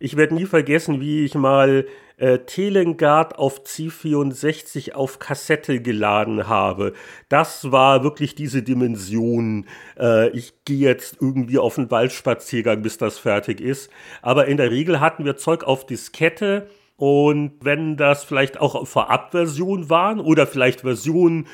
Ich 0.00 0.16
werde 0.16 0.34
nie 0.34 0.46
vergessen, 0.46 1.02
wie 1.02 1.26
ich 1.26 1.34
mal 1.34 1.84
äh, 2.16 2.38
Telengard 2.38 3.38
auf 3.38 3.60
C64 3.60 4.94
auf 4.94 5.18
Kassette 5.18 5.82
geladen 5.82 6.48
habe. 6.48 6.94
Das 7.28 7.72
war 7.72 8.02
wirklich 8.02 8.34
diese 8.34 8.62
Dimension. 8.62 9.66
Äh, 10.00 10.30
ich 10.30 10.54
gehe 10.64 10.88
jetzt 10.88 11.18
irgendwie 11.20 11.58
auf 11.58 11.76
einen 11.76 11.90
Waldspaziergang, 11.90 12.80
bis 12.80 12.96
das 12.96 13.18
fertig 13.18 13.60
ist. 13.60 13.90
Aber 14.22 14.46
in 14.46 14.56
der 14.56 14.70
Regel 14.70 15.00
hatten 15.00 15.26
wir 15.26 15.36
Zeug 15.36 15.62
auf 15.62 15.84
Diskette. 15.84 16.68
Und 16.96 17.52
wenn 17.60 17.98
das 17.98 18.24
vielleicht 18.24 18.58
auch 18.58 18.86
Vorabversionen 18.86 19.90
waren 19.90 20.20
oder 20.20 20.46
vielleicht 20.46 20.80
Versionen, 20.80 21.46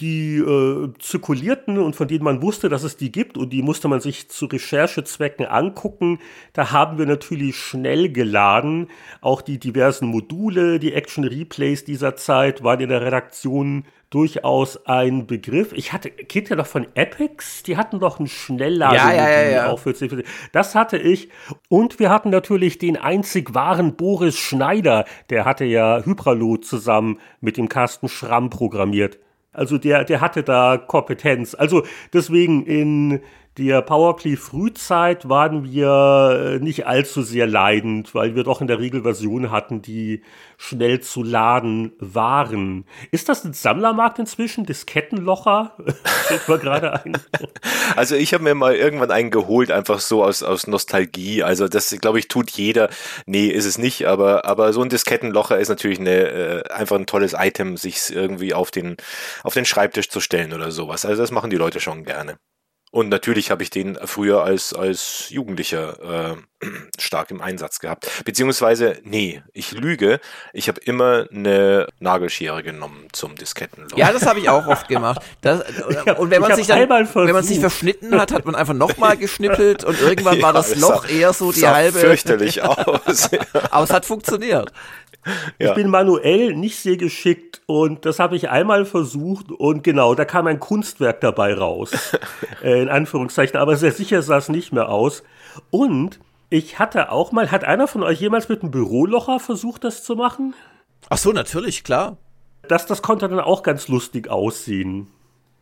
die 0.00 0.36
äh, 0.36 0.92
zirkulierten 1.00 1.78
und 1.78 1.96
von 1.96 2.06
denen 2.06 2.22
man 2.22 2.40
wusste, 2.40 2.68
dass 2.68 2.84
es 2.84 2.96
die 2.96 3.10
gibt 3.10 3.36
und 3.36 3.52
die 3.52 3.62
musste 3.62 3.88
man 3.88 4.00
sich 4.00 4.28
zu 4.28 4.46
Recherchezwecken 4.46 5.44
angucken. 5.46 6.20
Da 6.52 6.70
haben 6.70 6.98
wir 6.98 7.06
natürlich 7.06 7.56
schnell 7.56 8.10
geladen. 8.10 8.88
Auch 9.20 9.42
die 9.42 9.58
diversen 9.58 10.06
Module, 10.06 10.78
die 10.78 10.92
Action 10.92 11.24
Replays 11.24 11.84
dieser 11.84 12.14
Zeit 12.14 12.62
waren 12.62 12.80
in 12.80 12.90
der 12.90 13.02
Redaktion 13.02 13.84
durchaus 14.10 14.86
ein 14.86 15.26
Begriff. 15.26 15.72
Ich 15.74 15.92
hatte, 15.92 16.10
kennt 16.10 16.48
ihr 16.48 16.56
doch 16.56 16.66
von 16.66 16.86
Epics? 16.94 17.64
Die 17.64 17.76
hatten 17.76 17.98
doch 17.98 18.20
ein 18.20 18.28
Schnellladen. 18.28 18.96
Ja, 18.96 19.12
ja, 19.12 19.50
ja. 19.50 19.70
Auch 19.70 19.80
für 19.80 19.94
das 20.52 20.74
hatte 20.74 20.96
ich. 20.96 21.28
Und 21.68 21.98
wir 21.98 22.08
hatten 22.08 22.30
natürlich 22.30 22.78
den 22.78 22.96
einzig 22.96 23.54
wahren 23.54 23.96
Boris 23.96 24.38
Schneider. 24.38 25.04
Der 25.28 25.44
hatte 25.44 25.64
ja 25.64 26.02
Hypralot 26.04 26.64
zusammen 26.64 27.18
mit 27.40 27.56
dem 27.56 27.68
Carsten 27.68 28.08
Schramm 28.08 28.48
programmiert. 28.48 29.18
Also 29.52 29.78
der, 29.78 30.04
der 30.04 30.20
hatte 30.20 30.42
da 30.42 30.76
Kompetenz. 30.76 31.54
Also 31.54 31.84
deswegen 32.12 32.64
in 32.64 33.20
der 33.58 33.82
Powerplay 33.82 34.36
Frühzeit 34.36 35.28
waren 35.28 35.64
wir 35.64 36.58
äh, 36.60 36.64
nicht 36.64 36.86
allzu 36.86 37.22
sehr 37.22 37.48
leidend, 37.48 38.14
weil 38.14 38.36
wir 38.36 38.44
doch 38.44 38.60
in 38.60 38.68
der 38.68 38.78
Regel 38.78 39.02
Versionen 39.02 39.50
hatten, 39.50 39.82
die 39.82 40.22
schnell 40.56 41.00
zu 41.00 41.24
laden 41.24 41.92
waren. 41.98 42.84
Ist 43.10 43.28
das 43.28 43.44
ein 43.44 43.54
Sammlermarkt 43.54 44.20
inzwischen? 44.20 44.64
Diskettenlocher? 44.64 45.76
Fällt 46.04 46.48
mir 46.48 46.58
gerade 46.58 47.04
ein. 47.04 47.18
Also 47.96 48.14
ich 48.14 48.32
habe 48.34 48.44
mir 48.44 48.54
mal 48.54 48.76
irgendwann 48.76 49.10
einen 49.10 49.30
geholt, 49.30 49.72
einfach 49.72 49.98
so 49.98 50.22
aus, 50.22 50.42
aus 50.42 50.66
Nostalgie. 50.66 51.42
Also 51.42 51.66
das, 51.66 51.90
glaube 52.00 52.18
ich, 52.20 52.28
tut 52.28 52.50
jeder. 52.50 52.90
Nee, 53.26 53.48
ist 53.48 53.64
es 53.64 53.78
nicht, 53.78 54.06
aber, 54.06 54.44
aber 54.44 54.72
so 54.72 54.82
ein 54.82 54.88
Diskettenlocher 54.88 55.58
ist 55.58 55.68
natürlich 55.68 55.98
eine, 55.98 56.10
äh, 56.10 56.70
einfach 56.70 56.96
ein 56.96 57.06
tolles 57.06 57.34
Item, 57.36 57.76
sich 57.76 58.14
irgendwie 58.14 58.54
auf 58.54 58.70
den, 58.70 58.96
auf 59.42 59.54
den 59.54 59.64
Schreibtisch 59.64 60.10
zu 60.10 60.20
stellen 60.20 60.52
oder 60.52 60.70
sowas. 60.70 61.04
Also 61.04 61.20
das 61.22 61.32
machen 61.32 61.50
die 61.50 61.56
Leute 61.56 61.80
schon 61.80 62.04
gerne. 62.04 62.38
Und 62.90 63.10
natürlich 63.10 63.50
habe 63.50 63.62
ich 63.62 63.70
den 63.70 63.98
früher 64.04 64.42
als, 64.42 64.72
als 64.72 65.26
Jugendlicher 65.28 66.36
äh, 66.60 66.66
stark 66.98 67.30
im 67.30 67.42
Einsatz 67.42 67.80
gehabt. 67.80 68.24
Beziehungsweise, 68.24 68.98
nee, 69.04 69.42
ich 69.52 69.72
lüge. 69.72 70.20
Ich 70.54 70.68
habe 70.68 70.80
immer 70.80 71.26
eine 71.30 71.88
Nagelschere 72.00 72.62
genommen 72.62 73.08
zum 73.12 73.34
Diskettenloch. 73.36 73.98
Ja, 73.98 74.10
das 74.10 74.26
habe 74.26 74.40
ich 74.40 74.48
auch 74.48 74.66
oft 74.66 74.88
gemacht. 74.88 75.20
Das, 75.42 75.60
und 76.18 76.30
wenn 76.30 76.40
man 76.40 76.56
sich 76.56 76.66
dann, 76.66 76.88
wenn 76.88 77.32
man 77.32 77.44
sich 77.44 77.60
verschnitten 77.60 78.18
hat, 78.18 78.32
hat 78.32 78.46
man 78.46 78.54
einfach 78.54 78.74
nochmal 78.74 79.16
geschnippelt 79.18 79.84
und 79.84 80.00
irgendwann 80.00 80.38
ja, 80.38 80.42
war 80.42 80.52
das 80.54 80.74
Loch 80.76 81.06
eher 81.06 81.34
so 81.34 81.52
die 81.52 81.66
halbe. 81.66 81.98
fürchterlich 81.98 82.62
aus. 82.62 83.30
Aber 83.70 83.84
es 83.84 83.90
hat 83.90 84.06
funktioniert. 84.06 84.72
Ja. 85.58 85.68
Ich 85.68 85.74
bin 85.74 85.88
manuell 85.88 86.54
nicht 86.54 86.78
sehr 86.78 86.96
geschickt 86.96 87.62
und 87.66 88.04
das 88.06 88.18
habe 88.18 88.36
ich 88.36 88.48
einmal 88.48 88.84
versucht 88.84 89.50
und 89.50 89.84
genau, 89.84 90.14
da 90.14 90.24
kam 90.24 90.46
ein 90.46 90.60
Kunstwerk 90.60 91.20
dabei 91.20 91.54
raus. 91.54 91.92
äh, 92.62 92.82
in 92.82 92.88
Anführungszeichen, 92.88 93.58
aber 93.58 93.76
sehr 93.76 93.92
sicher 93.92 94.22
sah 94.22 94.38
es 94.38 94.48
nicht 94.48 94.72
mehr 94.72 94.88
aus. 94.88 95.22
Und 95.70 96.20
ich 96.50 96.78
hatte 96.78 97.12
auch 97.12 97.32
mal, 97.32 97.50
hat 97.50 97.64
einer 97.64 97.88
von 97.88 98.02
euch 98.02 98.20
jemals 98.20 98.48
mit 98.48 98.62
einem 98.62 98.70
Bürolocher 98.70 99.40
versucht, 99.40 99.84
das 99.84 100.04
zu 100.04 100.16
machen? 100.16 100.54
Ach 101.10 101.18
so, 101.18 101.32
natürlich, 101.32 101.84
klar. 101.84 102.16
Das, 102.68 102.86
das 102.86 103.02
konnte 103.02 103.28
dann 103.28 103.40
auch 103.40 103.62
ganz 103.62 103.88
lustig 103.88 104.28
aussehen. 104.28 105.08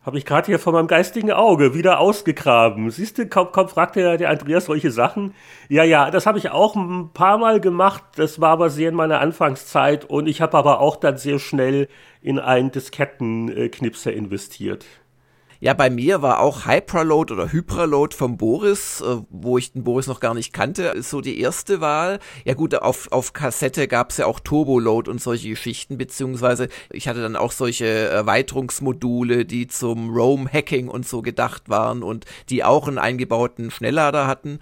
Habe 0.07 0.17
ich 0.17 0.25
gerade 0.25 0.45
hier 0.45 0.57
vor 0.57 0.71
meinem 0.71 0.87
geistigen 0.87 1.33
Auge 1.33 1.73
wieder 1.73 1.99
ausgegraben. 1.99 2.89
Siehst 2.91 3.17
du, 3.17 3.27
kaum, 3.27 3.51
kaum 3.51 3.67
fragt 3.67 3.97
der, 3.97 4.15
der 4.15 4.29
Andreas 4.29 4.63
solche 4.63 4.89
Sachen. 4.89 5.33
Ja, 5.67 5.83
ja, 5.83 6.09
das 6.11 6.25
habe 6.25 6.37
ich 6.37 6.49
auch 6.49 6.77
ein 6.77 7.09
paar 7.11 7.37
Mal 7.37 7.59
gemacht. 7.59 8.03
Das 8.15 8.39
war 8.39 8.51
aber 8.51 8.69
sehr 8.69 8.87
in 8.87 8.95
meiner 8.95 9.19
Anfangszeit 9.19 10.05
und 10.05 10.27
ich 10.27 10.39
habe 10.39 10.57
aber 10.57 10.79
auch 10.79 10.95
dann 10.95 11.17
sehr 11.17 11.39
schnell 11.39 11.89
in 12.21 12.39
einen 12.39 12.71
Diskettenknipser 12.71 14.13
investiert. 14.13 14.85
Ja, 15.59 15.73
bei 15.73 15.89
mir 15.89 16.21
war 16.21 16.39
auch 16.39 16.67
Hyperload 16.67 17.33
oder 17.33 17.51
Hyperload 17.51 18.15
vom 18.15 18.37
Boris, 18.37 19.01
äh, 19.01 19.21
wo 19.31 19.57
ich 19.57 19.73
den 19.73 19.83
Boris 19.83 20.05
noch 20.05 20.19
gar 20.19 20.35
nicht 20.35 20.53
kannte, 20.53 21.01
so 21.01 21.19
die 21.19 21.39
erste 21.39 21.81
Wahl. 21.81 22.19
Ja 22.45 22.53
gut, 22.53 22.75
auf, 22.75 23.11
auf 23.11 23.33
Kassette 23.33 23.87
gab's 23.87 24.17
ja 24.17 24.27
auch 24.27 24.39
Turboload 24.39 25.09
und 25.09 25.19
solche 25.19 25.49
Geschichten, 25.49 25.97
beziehungsweise 25.97 26.67
ich 26.91 27.07
hatte 27.07 27.23
dann 27.23 27.35
auch 27.35 27.51
solche 27.51 27.85
Erweiterungsmodule, 27.87 29.45
die 29.45 29.67
zum 29.67 30.11
Roam-Hacking 30.11 30.89
und 30.89 31.07
so 31.07 31.23
gedacht 31.23 31.69
waren 31.69 32.03
und 32.03 32.25
die 32.49 32.63
auch 32.63 32.87
einen 32.87 32.99
eingebauten 32.99 33.71
Schnelllader 33.71 34.27
hatten. 34.27 34.59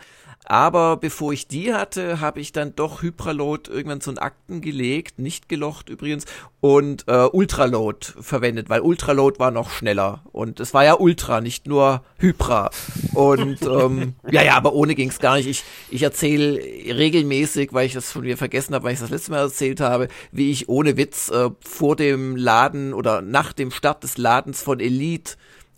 Aber 0.48 0.98
bevor 0.98 1.34
ich 1.34 1.48
die 1.48 1.74
hatte, 1.74 2.22
habe 2.22 2.40
ich 2.40 2.52
dann 2.52 2.76
doch 2.76 3.02
Hypraload 3.02 3.70
irgendwann 3.70 4.02
zu 4.02 4.12
den 4.12 4.20
Akten 4.20 4.62
gelegt, 4.62 5.20
nicht 5.20 5.50
gelocht 5.50 5.90
übrigens, 5.90 6.26
und 6.62 7.08
äh, 7.08 7.28
Ultraload 7.32 8.06
verwendet, 8.20 8.70
weil 8.70 8.82
Ultraload 8.82 9.40
war 9.40 9.52
noch 9.52 9.70
schneller. 9.70 10.22
Und 10.32 10.60
es 10.60 10.74
war 10.74 10.84
ja 10.84 11.00
Ultra, 11.00 11.42
nicht 11.42 11.68
nur 11.68 12.04
Hypra. 12.18 12.70
Und 13.14 13.62
ähm, 13.64 14.14
ja, 14.30 14.44
ja, 14.44 14.56
aber 14.56 14.74
ohne 14.74 14.96
ging's 14.96 15.20
gar 15.20 15.38
nicht. 15.38 15.48
Ich, 15.48 15.64
ich 15.90 16.04
erzähle 16.04 16.58
regelmäßig, 16.58 17.74
weil 17.74 17.88
ich 17.88 17.94
das 17.94 18.12
schon 18.12 18.24
wieder 18.24 18.38
vergessen 18.38 18.76
habe, 18.76 18.86
weil 18.86 18.94
ich 18.94 19.00
das 19.00 19.10
letzte 19.10 19.32
Mal 19.32 19.40
erzählt 19.40 19.80
habe, 19.80 20.08
wie 20.32 20.52
ich 20.52 20.70
ohne 20.70 20.98
Witz 20.98 21.30
äh, 21.30 21.50
vor 21.60 21.96
dem 21.96 22.36
Laden 22.36 22.94
oder 22.94 23.22
nach 23.22 23.54
dem 23.54 23.72
Start 23.72 24.04
des 24.04 24.18
Ladens 24.18 24.62
von 24.62 24.80
Elite 24.80 25.36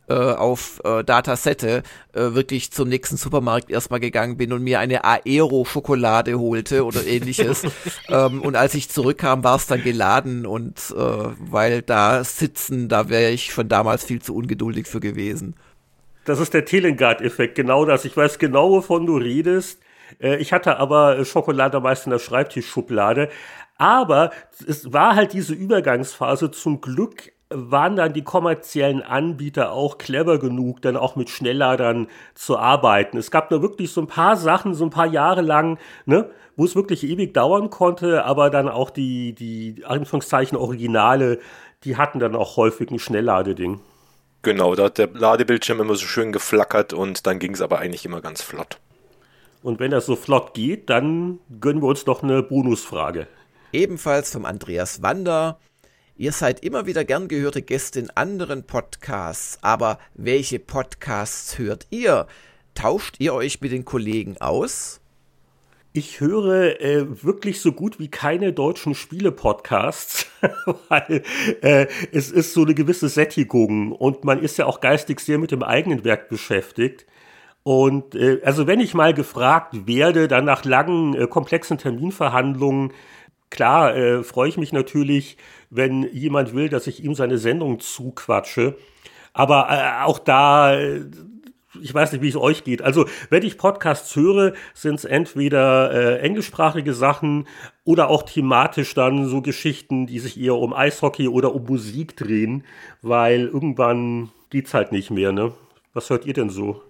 äh, 0.10 0.14
auf 0.14 0.82
äh, 0.84 1.04
Datasette 1.04 1.84
äh, 2.14 2.20
wirklich 2.34 2.72
zum 2.72 2.90
nächsten 2.90 3.18
Supermarkt 3.18 3.70
erstmal 3.70 4.00
gegangen 4.00 4.38
bin 4.38 4.54
und 4.54 4.64
mir 4.64 4.80
eine 4.80 5.04
Aero-Schokolade 5.04 6.40
holte 6.40 6.86
oder 6.86 7.04
ähnliches. 7.08 7.64
ähm, 8.10 8.42
und 8.42 8.56
als 8.56 8.74
ich 8.74 8.90
zurückkam, 8.90 9.44
war 9.44 9.56
es 9.58 9.68
dann 9.68 9.84
geladen 9.84 10.46
und 10.46 10.94
äh, 10.96 11.02
weil 11.40 11.82
da 11.82 12.24
sitzen, 12.24 12.90
da 12.90 13.10
wäre 13.10 13.32
ich 13.32 13.54
von 13.54 13.68
damals 13.68 14.06
viel 14.06 14.22
zu 14.22 14.36
ungeduldig 14.36 14.88
für 14.88 15.00
gewesen. 15.00 15.56
Das 16.26 16.40
ist 16.40 16.54
der 16.54 16.66
Telengard-Effekt, 16.66 17.56
genau 17.56 17.86
das. 17.86 18.04
Ich 18.04 18.16
weiß 18.16 18.40
genau, 18.40 18.70
wovon 18.70 19.06
du 19.06 19.18
redest. 19.18 19.80
Äh, 20.22 20.38
ich 20.38 20.54
hatte 20.54 20.78
aber 20.78 21.24
Schokolade 21.26 21.80
meist 21.80 22.06
in 22.06 22.12
der 22.12 22.20
Schreibtischschublade. 22.20 23.30
Aber 23.78 24.32
es 24.68 24.92
war 24.92 25.16
halt 25.16 25.34
diese 25.34 25.54
Übergangsphase 25.54 26.52
zum 26.52 26.82
Glück 26.82 27.32
waren 27.50 27.96
dann 27.96 28.14
die 28.14 28.24
kommerziellen 28.24 29.02
Anbieter 29.02 29.72
auch 29.72 29.98
clever 29.98 30.38
genug, 30.38 30.82
dann 30.82 30.98
auch 30.98 31.16
mit 31.16 31.30
Schnellladern 31.30 32.08
zu 32.36 32.58
arbeiten. 32.58 33.18
Es 33.18 33.32
gab 33.32 33.52
nur 33.52 33.62
wirklich 33.62 33.92
so 33.92 34.02
ein 34.02 34.08
paar 34.08 34.36
Sachen, 34.36 34.74
so 34.74 34.84
ein 34.84 34.90
paar 34.90 35.08
Jahre 35.08 35.42
lang, 35.42 35.80
ne, 36.06 36.30
wo 36.56 36.66
es 36.66 36.76
wirklich 36.76 37.04
ewig 37.04 37.34
dauern 37.34 37.70
konnte, 37.70 38.26
aber 38.26 38.50
dann 38.50 38.68
auch 38.68 38.90
die, 38.90 39.34
die 39.34 39.84
Anführungszeichen 39.86 40.58
Originale, 40.58 41.40
die 41.84 41.96
hatten 41.96 42.20
dann 42.20 42.36
auch 42.36 42.58
häufig 42.58 42.92
ein 42.92 43.00
Schnellladeding. 43.00 43.80
Genau, 44.42 44.76
da 44.76 44.86
hat 44.86 44.98
der 44.98 45.08
Ladebildschirm 45.08 45.80
immer 45.80 45.96
so 45.96 46.06
schön 46.06 46.32
geflackert 46.32 46.94
und 46.94 47.28
dann 47.28 47.40
ging 47.40 47.54
es 47.54 47.62
aber 47.62 47.80
eigentlich 47.80 48.06
immer 48.06 48.22
ganz 48.22 48.42
flott. 48.42 48.80
Und 49.64 49.80
wenn 49.80 49.92
das 49.92 50.06
so 50.06 50.16
flott 50.16 50.54
geht, 50.54 50.90
dann 50.90 51.40
gönnen 51.60 51.82
wir 51.82 51.88
uns 51.88 52.06
doch 52.06 52.24
eine 52.24 52.44
Bonusfrage. 52.44 53.28
Ebenfalls 53.74 54.32
vom 54.32 54.46
Andreas 54.46 55.02
Wander. 55.02 55.60
Ihr 56.20 56.32
seid 56.32 56.62
immer 56.62 56.88
wieder 56.88 57.06
gern 57.06 57.28
gehörte 57.28 57.62
Gäste 57.62 58.00
in 58.00 58.10
anderen 58.10 58.64
Podcasts, 58.64 59.60
aber 59.62 60.00
welche 60.16 60.58
Podcasts 60.58 61.60
hört 61.60 61.86
ihr? 61.92 62.26
Tauscht 62.74 63.18
ihr 63.20 63.36
euch 63.36 63.62
mit 63.62 63.72
den 63.72 63.86
Kollegen 63.86 64.36
aus? 64.40 65.00
Ich 65.94 66.20
höre 66.20 66.82
äh, 66.82 67.24
wirklich 67.24 67.62
so 67.62 67.72
gut 67.72 68.00
wie 68.00 68.08
keine 68.08 68.52
deutschen 68.52 68.96
Spiele-Podcasts, 68.96 70.26
weil 70.90 71.22
äh, 71.62 71.86
es 72.12 72.32
ist 72.32 72.56
so 72.56 72.64
eine 72.64 72.74
gewisse 72.74 73.10
Sättigung 73.10 73.92
und 73.92 74.24
man 74.24 74.42
ist 74.42 74.58
ja 74.58 74.66
auch 74.66 74.82
geistig 74.82 75.20
sehr 75.20 75.38
mit 75.38 75.52
dem 75.52 75.62
eigenen 75.62 76.04
Werk 76.04 76.30
beschäftigt. 76.30 77.06
Und 77.62 78.16
äh, 78.16 78.42
also 78.44 78.66
wenn 78.66 78.80
ich 78.80 78.96
mal 78.96 79.14
gefragt 79.14 79.86
werde, 79.86 80.28
dann 80.28 80.46
nach 80.46 80.66
langen, 80.66 81.14
äh, 81.14 81.28
komplexen 81.28 81.78
Terminverhandlungen, 81.78 82.92
klar 83.50 83.96
äh, 83.96 84.24
freue 84.24 84.50
ich 84.50 84.58
mich 84.58 84.74
natürlich, 84.74 85.38
wenn 85.70 86.04
jemand 86.14 86.54
will, 86.54 86.70
dass 86.70 86.88
ich 86.88 87.04
ihm 87.04 87.16
seine 87.16 87.38
Sendung 87.38 87.80
zuquatsche. 87.80 88.78
Aber 89.34 89.68
äh, 89.70 90.04
auch 90.04 90.20
da, 90.20 90.76
äh, 90.76 91.06
ich 91.82 91.94
weiß 91.94 92.12
nicht, 92.12 92.22
wie 92.22 92.30
es 92.30 92.36
euch 92.36 92.64
geht. 92.64 92.82
Also, 92.82 93.06
wenn 93.30 93.44
ich 93.44 93.58
Podcasts 93.58 94.16
höre, 94.16 94.54
sind 94.74 94.96
es 94.96 95.06
entweder 95.06 95.92
äh, 95.92 96.20
englischsprachige 96.20 96.94
Sachen 96.94 97.48
oder 97.84 98.10
auch 98.10 98.24
thematisch 98.24 98.94
dann 98.94 99.28
so 99.28 99.42
Geschichten, 99.42 100.08
die 100.08 100.20
sich 100.20 100.40
eher 100.40 100.56
um 100.56 100.74
Eishockey 100.74 101.28
oder 101.28 101.54
um 101.54 101.66
Musik 101.66 102.18
drehen, 102.18 102.64
weil 103.02 103.46
irgendwann 103.46 104.30
geht's 104.50 104.74
halt 104.74 104.92
nicht 104.92 105.12
mehr, 105.12 105.32
ne? 105.32 105.54
Was 105.94 106.10
hört 106.10 106.26
ihr 106.26 106.34
denn 106.34 106.50
so? 106.50 106.82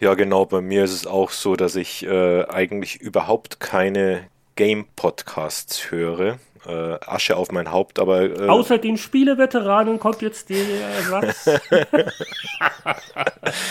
Ja, 0.00 0.14
genau. 0.14 0.46
Bei 0.46 0.60
mir 0.60 0.84
ist 0.84 0.92
es 0.92 1.06
auch 1.06 1.30
so, 1.30 1.56
dass 1.56 1.74
ich 1.74 2.06
äh, 2.06 2.44
eigentlich 2.44 3.00
überhaupt 3.00 3.58
keine 3.58 4.28
Game-Podcasts 4.58 5.92
höre. 5.92 6.40
Äh, 6.66 6.98
Asche 7.06 7.36
auf 7.36 7.52
mein 7.52 7.70
Haupt, 7.70 8.00
aber. 8.00 8.22
Äh, 8.22 8.48
Außer 8.48 8.78
den 8.78 8.98
Spieleveteranen 8.98 10.00
kommt 10.00 10.20
jetzt 10.20 10.50
der 10.50 10.64
Ersatz. 10.96 11.46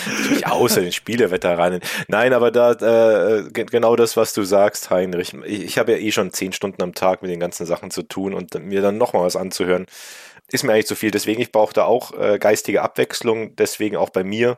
Natürlich 0.06 0.46
außer 0.46 0.80
den 0.80 0.92
Spieleveteranen. 0.92 1.82
Nein, 2.08 2.32
aber 2.32 2.50
da 2.50 2.72
äh, 2.72 3.50
genau 3.52 3.96
das, 3.96 4.16
was 4.16 4.32
du 4.32 4.44
sagst, 4.44 4.88
Heinrich. 4.88 5.34
Ich, 5.44 5.62
ich 5.62 5.78
habe 5.78 5.92
ja 5.92 5.98
eh 5.98 6.10
schon 6.10 6.32
zehn 6.32 6.54
Stunden 6.54 6.82
am 6.82 6.94
Tag 6.94 7.20
mit 7.20 7.30
den 7.30 7.38
ganzen 7.38 7.66
Sachen 7.66 7.90
zu 7.90 8.02
tun 8.02 8.32
und 8.32 8.54
mir 8.64 8.80
dann 8.80 8.96
nochmal 8.96 9.24
was 9.24 9.36
anzuhören, 9.36 9.84
ist 10.50 10.64
mir 10.64 10.72
eigentlich 10.72 10.86
zu 10.86 10.96
viel. 10.96 11.10
Deswegen, 11.10 11.42
ich 11.42 11.52
brauche 11.52 11.74
da 11.74 11.84
auch 11.84 12.18
äh, 12.18 12.38
geistige 12.38 12.80
Abwechslung. 12.80 13.54
Deswegen 13.56 13.98
auch 13.98 14.08
bei 14.08 14.24
mir 14.24 14.56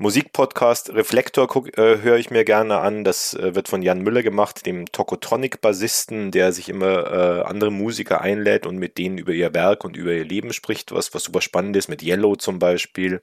Musikpodcast 0.00 0.94
Reflektor 0.94 1.48
äh, 1.76 2.00
höre 2.02 2.18
ich 2.18 2.30
mir 2.30 2.44
gerne 2.44 2.78
an. 2.78 3.02
Das 3.02 3.34
äh, 3.34 3.56
wird 3.56 3.66
von 3.66 3.82
Jan 3.82 4.00
Müller 4.00 4.22
gemacht, 4.22 4.64
dem 4.64 4.86
Tokotronic-Bassisten, 4.92 6.30
der 6.30 6.52
sich 6.52 6.68
immer 6.68 7.10
äh, 7.10 7.42
andere 7.42 7.72
Musiker 7.72 8.20
einlädt 8.20 8.64
und 8.64 8.78
mit 8.78 8.96
denen 8.96 9.18
über 9.18 9.32
ihr 9.32 9.52
Werk 9.54 9.84
und 9.84 9.96
über 9.96 10.12
ihr 10.12 10.24
Leben 10.24 10.52
spricht, 10.52 10.92
was, 10.92 11.12
was 11.14 11.24
super 11.24 11.40
spannend 11.40 11.76
ist, 11.76 11.88
mit 11.88 12.04
Yellow 12.04 12.36
zum 12.36 12.60
Beispiel 12.60 13.20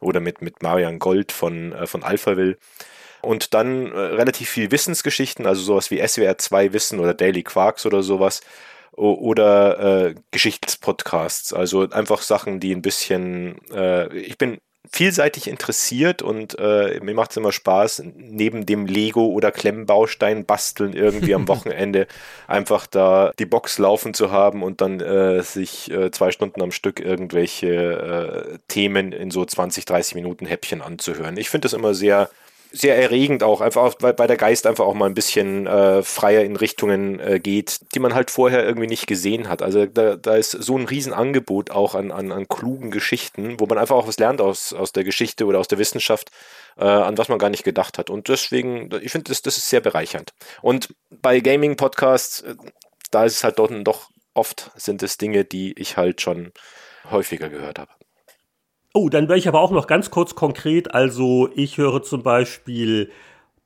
oder 0.00 0.20
mit, 0.20 0.42
mit 0.42 0.62
Marian 0.62 0.98
Gold 0.98 1.32
von, 1.32 1.72
äh, 1.72 1.86
von 1.86 2.02
Alphaville. 2.02 2.58
Und 3.22 3.54
dann 3.54 3.90
äh, 3.90 3.98
relativ 3.98 4.50
viel 4.50 4.70
Wissensgeschichten, 4.70 5.46
also 5.46 5.62
sowas 5.62 5.90
wie 5.90 6.06
SWR 6.06 6.36
2 6.36 6.74
Wissen 6.74 7.00
oder 7.00 7.14
Daily 7.14 7.42
Quarks 7.42 7.86
oder 7.86 8.02
sowas 8.02 8.42
oder 8.92 10.08
äh, 10.08 10.14
Geschichtspodcasts. 10.30 11.54
Also 11.54 11.88
einfach 11.88 12.20
Sachen, 12.20 12.60
die 12.60 12.74
ein 12.74 12.82
bisschen. 12.82 13.56
Äh, 13.72 14.14
ich 14.18 14.36
bin 14.36 14.58
vielseitig 14.90 15.48
interessiert 15.48 16.22
und 16.22 16.58
äh, 16.58 17.00
mir 17.02 17.14
macht 17.14 17.32
es 17.32 17.36
immer 17.36 17.52
Spaß, 17.52 18.04
neben 18.16 18.64
dem 18.64 18.86
Lego 18.86 19.26
oder 19.26 19.50
Klemmbaustein 19.50 20.44
basteln 20.44 20.94
irgendwie 20.94 21.34
am 21.34 21.46
Wochenende 21.48 22.06
einfach 22.46 22.86
da 22.86 23.32
die 23.38 23.46
Box 23.46 23.78
laufen 23.78 24.14
zu 24.14 24.30
haben 24.30 24.62
und 24.62 24.80
dann 24.80 25.00
äh, 25.00 25.42
sich 25.42 25.90
äh, 25.90 26.10
zwei 26.10 26.30
Stunden 26.30 26.62
am 26.62 26.72
Stück 26.72 27.00
irgendwelche 27.00 28.54
äh, 28.54 28.58
Themen 28.68 29.12
in 29.12 29.30
so 29.30 29.44
20, 29.44 29.84
30 29.84 30.14
Minuten 30.14 30.46
Häppchen 30.46 30.80
anzuhören. 30.80 31.36
Ich 31.36 31.50
finde 31.50 31.66
das 31.66 31.74
immer 31.74 31.94
sehr 31.94 32.30
sehr 32.70 32.96
erregend 32.96 33.42
auch, 33.42 33.60
einfach 33.60 33.82
auch, 33.82 33.94
weil, 34.00 34.18
weil 34.18 34.28
der 34.28 34.36
Geist 34.36 34.66
einfach 34.66 34.84
auch 34.84 34.94
mal 34.94 35.06
ein 35.06 35.14
bisschen 35.14 35.66
äh, 35.66 36.02
freier 36.02 36.42
in 36.44 36.56
Richtungen 36.56 37.18
äh, 37.20 37.40
geht, 37.40 37.80
die 37.94 37.98
man 37.98 38.14
halt 38.14 38.30
vorher 38.30 38.64
irgendwie 38.64 38.86
nicht 38.86 39.06
gesehen 39.06 39.48
hat. 39.48 39.62
Also 39.62 39.86
da, 39.86 40.16
da 40.16 40.36
ist 40.36 40.50
so 40.50 40.76
ein 40.76 40.86
Riesenangebot 40.86 41.70
auch 41.70 41.94
an, 41.94 42.10
an, 42.10 42.32
an 42.32 42.48
klugen 42.48 42.90
Geschichten, 42.90 43.58
wo 43.58 43.66
man 43.66 43.78
einfach 43.78 43.96
auch 43.96 44.06
was 44.06 44.18
lernt 44.18 44.40
aus, 44.40 44.72
aus 44.72 44.92
der 44.92 45.04
Geschichte 45.04 45.46
oder 45.46 45.58
aus 45.58 45.68
der 45.68 45.78
Wissenschaft, 45.78 46.30
äh, 46.76 46.84
an 46.84 47.16
was 47.16 47.28
man 47.28 47.38
gar 47.38 47.50
nicht 47.50 47.64
gedacht 47.64 47.98
hat. 47.98 48.10
Und 48.10 48.28
deswegen, 48.28 48.90
ich 49.02 49.12
finde, 49.12 49.30
das, 49.30 49.42
das 49.42 49.56
ist 49.56 49.68
sehr 49.68 49.80
bereichernd. 49.80 50.32
Und 50.62 50.94
bei 51.10 51.40
Gaming-Podcasts, 51.40 52.40
äh, 52.40 52.54
da 53.10 53.24
ist 53.24 53.36
es 53.36 53.44
halt 53.44 53.58
dort 53.58 53.72
doch 53.86 54.10
oft 54.34 54.70
sind 54.76 55.02
es 55.02 55.18
Dinge, 55.18 55.44
die 55.44 55.78
ich 55.78 55.96
halt 55.96 56.20
schon 56.20 56.52
häufiger 57.10 57.48
gehört 57.48 57.78
habe. 57.78 57.97
Oh, 58.94 59.08
dann 59.08 59.28
wäre 59.28 59.38
ich 59.38 59.48
aber 59.48 59.60
auch 59.60 59.70
noch 59.70 59.86
ganz 59.86 60.10
kurz 60.10 60.34
konkret. 60.34 60.94
Also 60.94 61.50
ich 61.54 61.76
höre 61.76 62.02
zum 62.02 62.22
Beispiel 62.22 63.10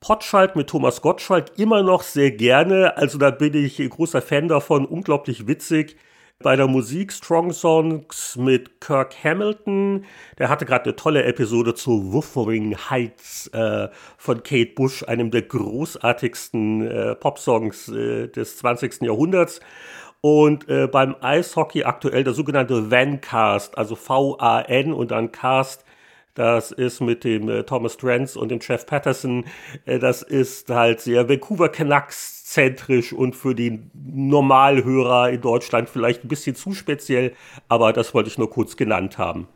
Potschalk 0.01 0.55
mit 0.57 0.67
Thomas 0.69 1.01
Gottschalk 1.01 1.57
immer 1.57 1.81
noch 1.81 2.03
sehr 2.03 2.31
gerne. 2.31 2.97
Also 2.97 3.17
da 3.17 3.31
bin 3.31 3.53
ich 3.53 3.77
großer 3.89 4.21
Fan 4.21 4.49
davon, 4.49 4.85
unglaublich 4.85 5.47
witzig. 5.47 5.95
Bei 6.39 6.57
der 6.57 6.67
Musik 6.67 7.13
Strong 7.13 7.53
Songs 7.53 8.35
mit 8.35 8.81
Kirk 8.81 9.15
Hamilton. 9.23 10.03
Der 10.39 10.49
hatte 10.49 10.65
gerade 10.65 10.85
eine 10.85 10.95
tolle 10.97 11.23
Episode 11.23 11.73
zu 11.73 12.11
Wuthering 12.11 12.75
Heights 12.89 13.47
äh, 13.53 13.87
von 14.17 14.43
Kate 14.43 14.73
Bush, 14.75 15.03
einem 15.03 15.31
der 15.31 15.43
großartigsten 15.43 16.85
äh, 16.85 17.15
Popsongs 17.15 17.87
äh, 17.87 18.27
des 18.27 18.57
20. 18.57 19.03
Jahrhunderts. 19.03 19.61
Und 20.25 20.69
äh, 20.69 20.87
beim 20.87 21.17
Eishockey 21.19 21.83
aktuell 21.83 22.23
der 22.23 22.31
sogenannte 22.31 22.89
Vancast, 22.89 23.77
also 23.77 23.97
V-A-N 23.97 24.93
und 24.93 25.11
dann 25.11 25.33
Cast, 25.33 25.83
das 26.33 26.71
ist 26.71 27.01
mit 27.01 27.25
dem 27.25 27.49
äh, 27.49 27.63
Thomas 27.63 27.97
Trentz 27.97 28.37
und 28.37 28.47
dem 28.49 28.59
Jeff 28.61 28.85
Patterson, 28.85 29.43
äh, 29.83 29.99
das 29.99 30.21
ist 30.21 30.69
halt 30.69 31.01
sehr 31.01 31.27
Vancouver 31.27 31.67
Canucks 31.67 32.45
zentrisch 32.45 33.11
und 33.11 33.35
für 33.35 33.53
den 33.53 33.91
Normalhörer 33.93 35.29
in 35.29 35.41
Deutschland 35.41 35.89
vielleicht 35.89 36.23
ein 36.23 36.29
bisschen 36.29 36.55
zu 36.55 36.71
speziell, 36.71 37.33
aber 37.67 37.91
das 37.91 38.13
wollte 38.13 38.29
ich 38.29 38.37
nur 38.37 38.49
kurz 38.49 38.77
genannt 38.77 39.17
haben. 39.17 39.49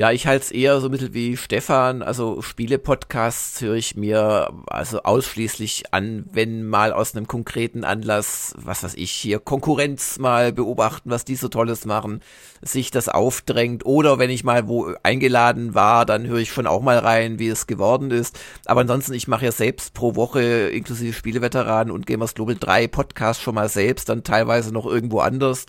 Ja, 0.00 0.12
ich 0.12 0.26
halte 0.26 0.46
es 0.46 0.50
eher 0.50 0.80
so 0.80 0.88
mittel 0.88 1.12
wie 1.12 1.36
Stefan. 1.36 2.00
Also 2.00 2.40
Spiele-Podcasts 2.40 3.60
höre 3.60 3.74
ich 3.74 3.96
mir 3.96 4.50
also 4.66 5.02
ausschließlich 5.02 5.92
an, 5.92 6.24
wenn 6.32 6.66
mal 6.66 6.94
aus 6.94 7.14
einem 7.14 7.26
konkreten 7.28 7.84
Anlass, 7.84 8.54
was 8.56 8.82
weiß 8.82 8.94
ich, 8.94 9.10
hier 9.10 9.40
Konkurrenz 9.40 10.18
mal 10.18 10.54
beobachten, 10.54 11.10
was 11.10 11.26
die 11.26 11.36
so 11.36 11.48
Tolles 11.48 11.84
machen, 11.84 12.22
sich 12.62 12.90
das 12.90 13.10
aufdrängt. 13.10 13.84
Oder 13.84 14.18
wenn 14.18 14.30
ich 14.30 14.42
mal 14.42 14.68
wo 14.68 14.90
eingeladen 15.02 15.74
war, 15.74 16.06
dann 16.06 16.26
höre 16.26 16.38
ich 16.38 16.50
schon 16.50 16.66
auch 16.66 16.80
mal 16.80 16.96
rein, 16.96 17.38
wie 17.38 17.48
es 17.48 17.66
geworden 17.66 18.10
ist. 18.10 18.40
Aber 18.64 18.80
ansonsten, 18.80 19.12
ich 19.12 19.28
mache 19.28 19.44
ja 19.44 19.52
selbst 19.52 19.92
pro 19.92 20.16
Woche 20.16 20.70
inklusive 20.70 21.12
Spieleveteranen 21.12 21.92
und 21.92 22.06
Gamers 22.06 22.32
Global 22.32 22.56
3 22.58 22.88
Podcasts 22.88 23.42
schon 23.42 23.54
mal 23.54 23.68
selbst, 23.68 24.08
dann 24.08 24.24
teilweise 24.24 24.72
noch 24.72 24.86
irgendwo 24.86 25.20
anders. 25.20 25.66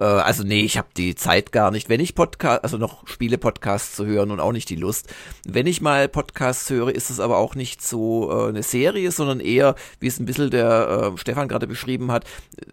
Äh, 0.00 0.04
also 0.04 0.42
nee, 0.42 0.62
ich 0.62 0.78
habe 0.78 0.88
die 0.96 1.14
Zeit 1.14 1.52
gar 1.52 1.70
nicht. 1.70 1.88
Wenn 1.88 2.00
ich 2.00 2.14
Podcast, 2.14 2.64
also 2.64 2.78
noch 2.78 3.06
Spiele-Podcasts 3.06 3.94
zu 3.94 4.06
hören 4.06 4.30
und 4.30 4.40
auch 4.40 4.52
nicht 4.52 4.68
die 4.70 4.76
Lust. 4.76 5.12
Wenn 5.46 5.66
ich 5.66 5.80
mal 5.80 6.08
Podcasts 6.08 6.68
höre, 6.70 6.94
ist 6.94 7.10
es 7.10 7.20
aber 7.20 7.36
auch 7.36 7.54
nicht 7.54 7.82
so 7.82 8.30
äh, 8.30 8.48
eine 8.48 8.62
Serie, 8.62 9.12
sondern 9.12 9.40
eher, 9.40 9.74
wie 10.00 10.08
es 10.08 10.18
ein 10.18 10.26
bisschen 10.26 10.50
der 10.50 11.12
äh, 11.14 11.18
Stefan 11.18 11.48
gerade 11.48 11.66
beschrieben 11.66 12.10
hat, 12.10 12.24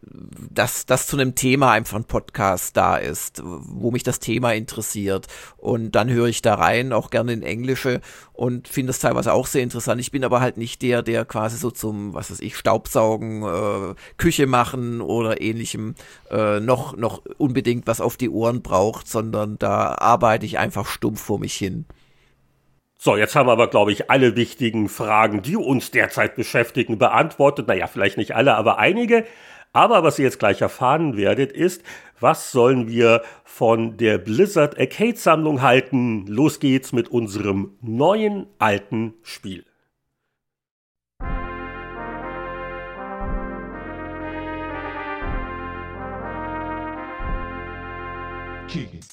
dass 0.01 0.85
das 0.85 1.07
zu 1.07 1.17
einem 1.17 1.35
Thema 1.35 1.71
einfach 1.71 1.97
ein 1.97 2.05
Podcast 2.05 2.77
da 2.77 2.97
ist, 2.97 3.41
wo 3.43 3.91
mich 3.91 4.03
das 4.03 4.19
Thema 4.19 4.53
interessiert. 4.53 5.27
Und 5.57 5.91
dann 5.91 6.09
höre 6.09 6.27
ich 6.27 6.41
da 6.41 6.55
rein, 6.55 6.93
auch 6.93 7.09
gerne 7.09 7.33
in 7.33 7.43
Englische 7.43 8.01
und 8.33 8.67
finde 8.67 8.91
das 8.91 8.99
teilweise 8.99 9.33
auch 9.33 9.47
sehr 9.47 9.63
interessant. 9.63 9.99
Ich 9.99 10.11
bin 10.11 10.23
aber 10.23 10.41
halt 10.41 10.57
nicht 10.57 10.81
der, 10.81 11.01
der 11.01 11.25
quasi 11.25 11.57
so 11.57 11.71
zum, 11.71 12.13
was 12.13 12.31
weiß 12.31 12.39
ich, 12.39 12.55
Staubsaugen, 12.55 13.43
äh, 13.43 13.95
Küche 14.17 14.45
machen 14.45 15.01
oder 15.01 15.41
ähnlichem 15.41 15.95
äh, 16.29 16.59
noch, 16.59 16.95
unbedingt 17.37 17.87
was 17.87 18.01
auf 18.01 18.17
die 18.17 18.29
Ohren 18.29 18.61
braucht, 18.61 19.07
sondern 19.07 19.57
da 19.57 19.95
arbeite 19.99 20.45
ich 20.45 20.57
einfach 20.57 20.87
stumpf 20.87 21.21
vor 21.21 21.39
mich 21.39 21.53
hin. 21.53 21.85
So, 22.99 23.15
jetzt 23.15 23.35
haben 23.35 23.47
wir 23.47 23.51
aber, 23.51 23.67
glaube 23.67 23.91
ich, 23.91 24.09
alle 24.09 24.35
wichtigen 24.35 24.89
Fragen, 24.89 25.43
die 25.43 25.55
uns 25.55 25.91
derzeit 25.91 26.35
beschäftigen, 26.35 26.97
beantwortet. 26.97 27.67
Naja, 27.67 27.85
vielleicht 27.85 28.17
nicht 28.17 28.35
alle, 28.35 28.55
aber 28.55 28.79
einige. 28.79 29.25
Aber 29.71 30.01
was 30.01 30.17
ihr 30.17 30.25
jetzt 30.25 30.39
gleich 30.39 30.61
erfahren 30.61 31.15
werdet, 31.15 31.51
ist, 31.51 31.83
was 32.19 32.51
sollen 32.51 32.87
wir 32.87 33.21
von 33.43 33.97
der 33.97 34.17
Blizzard 34.17 34.79
Arcade 34.79 35.17
Sammlung 35.17 35.61
halten? 35.61 36.25
Los 36.25 36.59
geht's 36.59 36.91
mit 36.91 37.09
unserem 37.09 37.77
neuen 37.81 38.47
alten 38.57 39.13
Spiel. 39.21 39.66
Kick 48.67 48.93
it. 48.93 49.05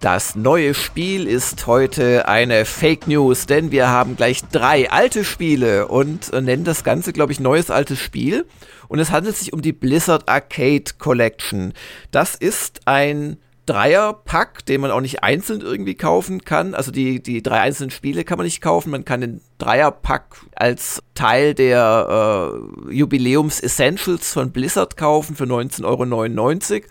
Das 0.00 0.36
neue 0.36 0.74
Spiel 0.74 1.26
ist 1.26 1.66
heute 1.66 2.26
eine 2.26 2.64
Fake 2.64 3.06
News, 3.06 3.46
denn 3.46 3.70
wir 3.70 3.88
haben 3.88 4.16
gleich 4.16 4.42
drei 4.50 4.90
alte 4.90 5.24
Spiele 5.24 5.86
und 5.86 6.32
nennen 6.32 6.64
das 6.64 6.82
Ganze, 6.82 7.12
glaube 7.12 7.32
ich, 7.32 7.40
neues 7.40 7.70
altes 7.70 8.00
Spiel. 8.00 8.46
Und 8.88 9.00
es 9.00 9.10
handelt 9.10 9.36
sich 9.36 9.52
um 9.52 9.60
die 9.60 9.72
Blizzard 9.72 10.28
Arcade 10.28 10.84
Collection. 10.98 11.74
Das 12.10 12.34
ist 12.34 12.80
ein 12.86 13.38
Dreierpack, 13.68 14.64
den 14.64 14.80
man 14.80 14.90
auch 14.90 15.00
nicht 15.00 15.22
einzeln 15.22 15.60
irgendwie 15.60 15.94
kaufen 15.94 16.44
kann. 16.44 16.74
Also 16.74 16.90
die, 16.90 17.22
die 17.22 17.42
drei 17.42 17.60
einzelnen 17.60 17.90
Spiele 17.90 18.24
kann 18.24 18.38
man 18.38 18.46
nicht 18.46 18.62
kaufen. 18.62 18.90
Man 18.90 19.04
kann 19.04 19.20
den 19.20 19.40
Dreierpack 19.58 20.36
als 20.56 21.02
Teil 21.14 21.54
der 21.54 22.54
äh, 22.88 22.94
Jubiläums 22.94 23.60
Essentials 23.60 24.32
von 24.32 24.52
Blizzard 24.52 24.96
kaufen 24.96 25.36
für 25.36 25.44
19,99 25.44 26.74
Euro. 26.74 26.84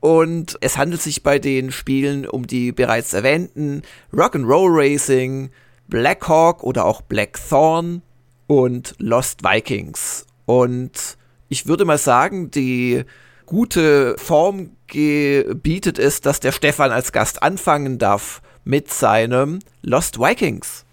Und 0.00 0.56
es 0.60 0.78
handelt 0.78 1.02
sich 1.02 1.22
bei 1.22 1.38
den 1.38 1.70
Spielen 1.70 2.26
um 2.26 2.46
die 2.46 2.72
bereits 2.72 3.12
erwähnten 3.12 3.82
Rock'n'Roll 4.12 4.68
Racing, 4.70 5.50
Black 5.88 6.28
Hawk 6.28 6.62
oder 6.62 6.84
auch 6.86 7.02
Blackthorn 7.02 8.02
und 8.46 8.94
Lost 8.98 9.44
Vikings. 9.44 10.26
Und 10.46 11.16
ich 11.48 11.66
würde 11.66 11.84
mal 11.84 11.98
sagen, 11.98 12.50
die 12.50 13.04
gute 13.46 14.16
Form 14.18 14.76
gebietet 14.86 15.98
es, 15.98 16.20
dass 16.20 16.40
der 16.40 16.52
Stefan 16.52 16.92
als 16.92 17.12
Gast 17.12 17.42
anfangen 17.42 17.98
darf 17.98 18.42
mit 18.64 18.92
seinem 18.92 19.60
Lost 19.82 20.18
Vikings. 20.18 20.84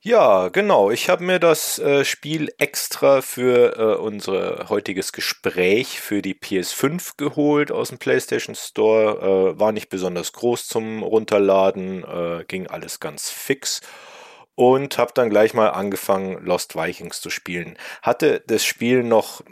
Ja, 0.00 0.48
genau. 0.48 0.90
Ich 0.90 1.08
habe 1.08 1.24
mir 1.24 1.40
das 1.40 1.78
äh, 1.80 2.04
Spiel 2.04 2.52
extra 2.58 3.20
für 3.20 3.76
äh, 3.76 3.96
unser 3.96 4.68
heutiges 4.68 5.12
Gespräch 5.12 6.00
für 6.00 6.22
die 6.22 6.34
PS5 6.34 7.16
geholt 7.16 7.72
aus 7.72 7.88
dem 7.88 7.98
PlayStation 7.98 8.54
Store. 8.54 9.54
Äh, 9.56 9.60
war 9.60 9.72
nicht 9.72 9.88
besonders 9.88 10.32
groß 10.32 10.68
zum 10.68 11.02
Runterladen, 11.02 12.04
äh, 12.04 12.44
ging 12.46 12.68
alles 12.68 13.00
ganz 13.00 13.28
fix 13.28 13.80
und 14.54 14.98
habe 14.98 15.12
dann 15.14 15.30
gleich 15.30 15.52
mal 15.54 15.68
angefangen, 15.68 16.44
Lost 16.44 16.74
Vikings 16.74 17.20
zu 17.20 17.30
spielen. 17.30 17.78
Hatte 18.02 18.42
das 18.46 18.64
Spiel 18.64 19.02
noch 19.02 19.42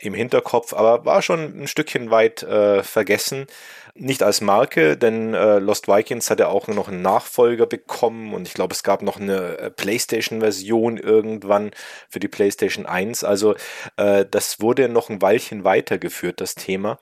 im 0.00 0.14
Hinterkopf, 0.14 0.72
aber 0.72 1.04
war 1.04 1.22
schon 1.22 1.62
ein 1.62 1.66
Stückchen 1.68 2.10
weit 2.10 2.42
äh, 2.42 2.82
vergessen. 2.82 3.46
Nicht 3.94 4.22
als 4.22 4.40
Marke, 4.40 4.96
denn 4.96 5.34
äh, 5.34 5.58
Lost 5.58 5.88
Vikings 5.88 6.30
hat 6.30 6.40
ja 6.40 6.48
auch 6.48 6.68
noch 6.68 6.88
einen 6.88 7.02
Nachfolger 7.02 7.66
bekommen 7.66 8.32
und 8.32 8.46
ich 8.46 8.54
glaube, 8.54 8.72
es 8.72 8.82
gab 8.82 9.02
noch 9.02 9.20
eine 9.20 9.58
äh, 9.58 9.70
PlayStation-Version 9.70 10.96
irgendwann 10.96 11.72
für 12.08 12.20
die 12.20 12.28
PlayStation 12.28 12.86
1. 12.86 13.24
Also 13.24 13.56
äh, 13.96 14.24
das 14.30 14.60
wurde 14.60 14.88
noch 14.88 15.10
ein 15.10 15.20
Weilchen 15.20 15.64
weitergeführt, 15.64 16.40
das 16.40 16.54
Thema. 16.54 16.98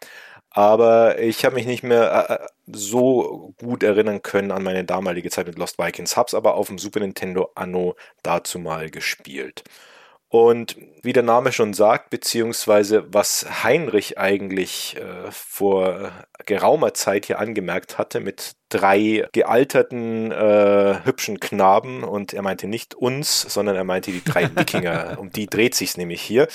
Aber 0.50 1.20
ich 1.20 1.44
habe 1.44 1.54
mich 1.56 1.66
nicht 1.66 1.82
mehr 1.82 2.26
äh, 2.28 2.34
äh, 2.34 2.48
so 2.66 3.54
gut 3.58 3.82
erinnern 3.82 4.22
können 4.22 4.50
an 4.50 4.62
meine 4.62 4.84
damalige 4.84 5.30
Zeit 5.30 5.46
mit 5.46 5.58
Lost 5.58 5.78
Vikings. 5.78 6.16
Hab's 6.16 6.34
aber 6.34 6.54
auf 6.54 6.68
dem 6.68 6.78
Super 6.78 7.00
Nintendo 7.00 7.50
Anno 7.54 7.96
dazu 8.22 8.58
mal 8.58 8.90
gespielt. 8.90 9.62
Und 10.30 10.76
wie 11.02 11.14
der 11.14 11.22
Name 11.22 11.52
schon 11.52 11.72
sagt, 11.72 12.10
beziehungsweise 12.10 13.06
was 13.14 13.46
Heinrich 13.64 14.18
eigentlich 14.18 14.96
äh, 14.96 15.30
vor 15.30 16.12
geraumer 16.44 16.92
Zeit 16.92 17.26
hier 17.26 17.38
angemerkt 17.38 17.96
hatte, 17.96 18.20
mit 18.20 18.52
drei 18.68 19.26
gealterten, 19.32 20.30
äh, 20.30 21.00
hübschen 21.04 21.40
Knaben, 21.40 22.04
und 22.04 22.34
er 22.34 22.42
meinte 22.42 22.66
nicht 22.66 22.94
uns, 22.94 23.40
sondern 23.40 23.74
er 23.74 23.84
meinte 23.84 24.12
die 24.12 24.22
drei 24.22 24.50
Wikinger, 24.54 25.16
um 25.18 25.30
die 25.30 25.46
dreht 25.46 25.74
sich's 25.74 25.96
nämlich 25.96 26.20
hier. 26.20 26.46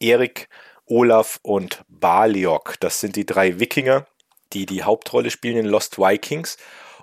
Erik, 0.00 0.48
Olaf 0.86 1.38
und 1.42 1.84
Baliok, 1.88 2.74
das 2.80 2.98
sind 2.98 3.14
die 3.14 3.26
drei 3.26 3.60
Wikinger, 3.60 4.06
die 4.52 4.66
die 4.66 4.82
Hauptrolle 4.82 5.30
spielen 5.30 5.56
in 5.56 5.66
Lost 5.66 5.98
Vikings 5.98 6.56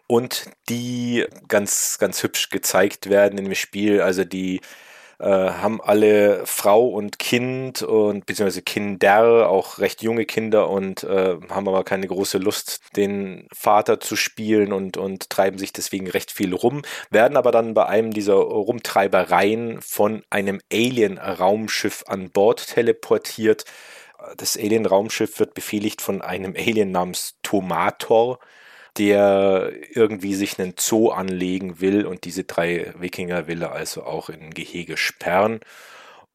und 0.07 0.45
die 0.68 1.26
ganz, 1.47 1.97
ganz 1.99 2.22
hübsch 2.22 2.49
gezeigt 2.49 3.09
werden 3.09 3.39
im 3.39 3.55
Spiel. 3.55 4.01
Also 4.01 4.26
die 4.26 4.59
äh, 5.22 5.52
haben 5.52 5.80
alle 5.82 6.42
Frau 6.46 6.88
und 6.88 7.20
Kind 7.20 7.84
und 7.84 8.26
beziehungsweise 8.26 8.64
Kinder, 8.64 9.50
auch 9.50 9.78
recht 9.78 10.02
junge 10.02 10.26
Kinder 10.26 10.70
und 10.70 11.04
äh, 11.04 11.38
haben 11.50 11.68
aber 11.68 11.84
keine 11.84 12.08
große 12.08 12.40
Lust, 12.40 12.82
den 12.96 13.48
Vater 13.54 14.00
zu 14.00 14.16
spielen 14.16 14.74
und, 14.74 14.98
und 14.98 15.30
treiben 15.30 15.60
sich 15.60 15.74
deswegen 15.74 16.10
recht 16.10 16.32
viel 16.32 16.56
rum, 16.56 16.82
werden 17.12 17.38
aber 17.38 17.52
dann 17.52 17.76
bei 17.76 17.86
einem 17.86 18.12
dieser 18.12 18.34
Rumtreibereien 18.34 19.80
von 19.82 20.24
einem 20.32 20.60
Alien-Raumschiff 20.74 22.04
an 22.08 22.32
Bord 22.32 22.66
teleportiert. 22.66 23.66
Das 24.38 24.58
Alien-Raumschiff 24.58 25.40
wird 25.40 25.54
befehligt 25.54 26.02
von 26.02 26.24
einem 26.24 26.56
Alien 26.58 26.90
namens 26.90 27.36
Tomator 27.44 28.40
der 28.98 29.72
irgendwie 29.92 30.36
sich 30.36 30.60
einen 30.60 30.74
Zoo 30.78 31.10
anlegen 31.10 31.80
will 31.80 32.06
und 32.06 32.26
diese 32.26 32.44
drei 32.44 32.94
Wikinger 32.98 33.48
will 33.48 33.62
er 33.62 33.72
also 33.72 34.04
auch 34.04 34.30
in 34.30 34.52
Gehege 34.52 34.98
sperren. 34.98 35.62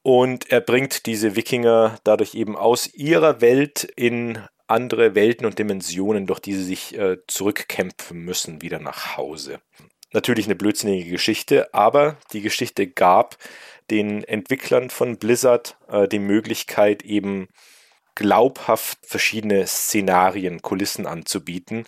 Und 0.02 0.50
er 0.50 0.60
bringt 0.60 1.06
diese 1.06 1.36
Wikinger 1.36 1.98
dadurch 2.04 2.34
eben 2.34 2.56
aus 2.56 2.92
ihrer 2.94 3.40
Welt 3.40 3.84
in 3.96 4.38
andere 4.68 5.14
Welten 5.14 5.46
und 5.46 5.58
Dimensionen, 5.58 6.26
durch 6.26 6.40
die 6.40 6.54
sie 6.54 6.64
sich 6.64 6.96
äh, 6.96 7.18
zurückkämpfen 7.26 8.18
müssen, 8.18 8.62
wieder 8.62 8.78
nach 8.78 9.16
Hause. 9.16 9.60
Natürlich 10.12 10.46
eine 10.46 10.56
blödsinnige 10.56 11.10
Geschichte, 11.10 11.72
aber 11.74 12.16
die 12.32 12.40
Geschichte 12.40 12.86
gab 12.86 13.36
den 13.90 14.24
Entwicklern 14.24 14.90
von 14.90 15.18
Blizzard 15.18 15.76
äh, 15.88 16.08
die 16.08 16.18
Möglichkeit, 16.18 17.02
eben 17.02 17.48
glaubhaft 18.14 18.98
verschiedene 19.02 19.66
Szenarien, 19.66 20.62
Kulissen 20.62 21.06
anzubieten, 21.06 21.84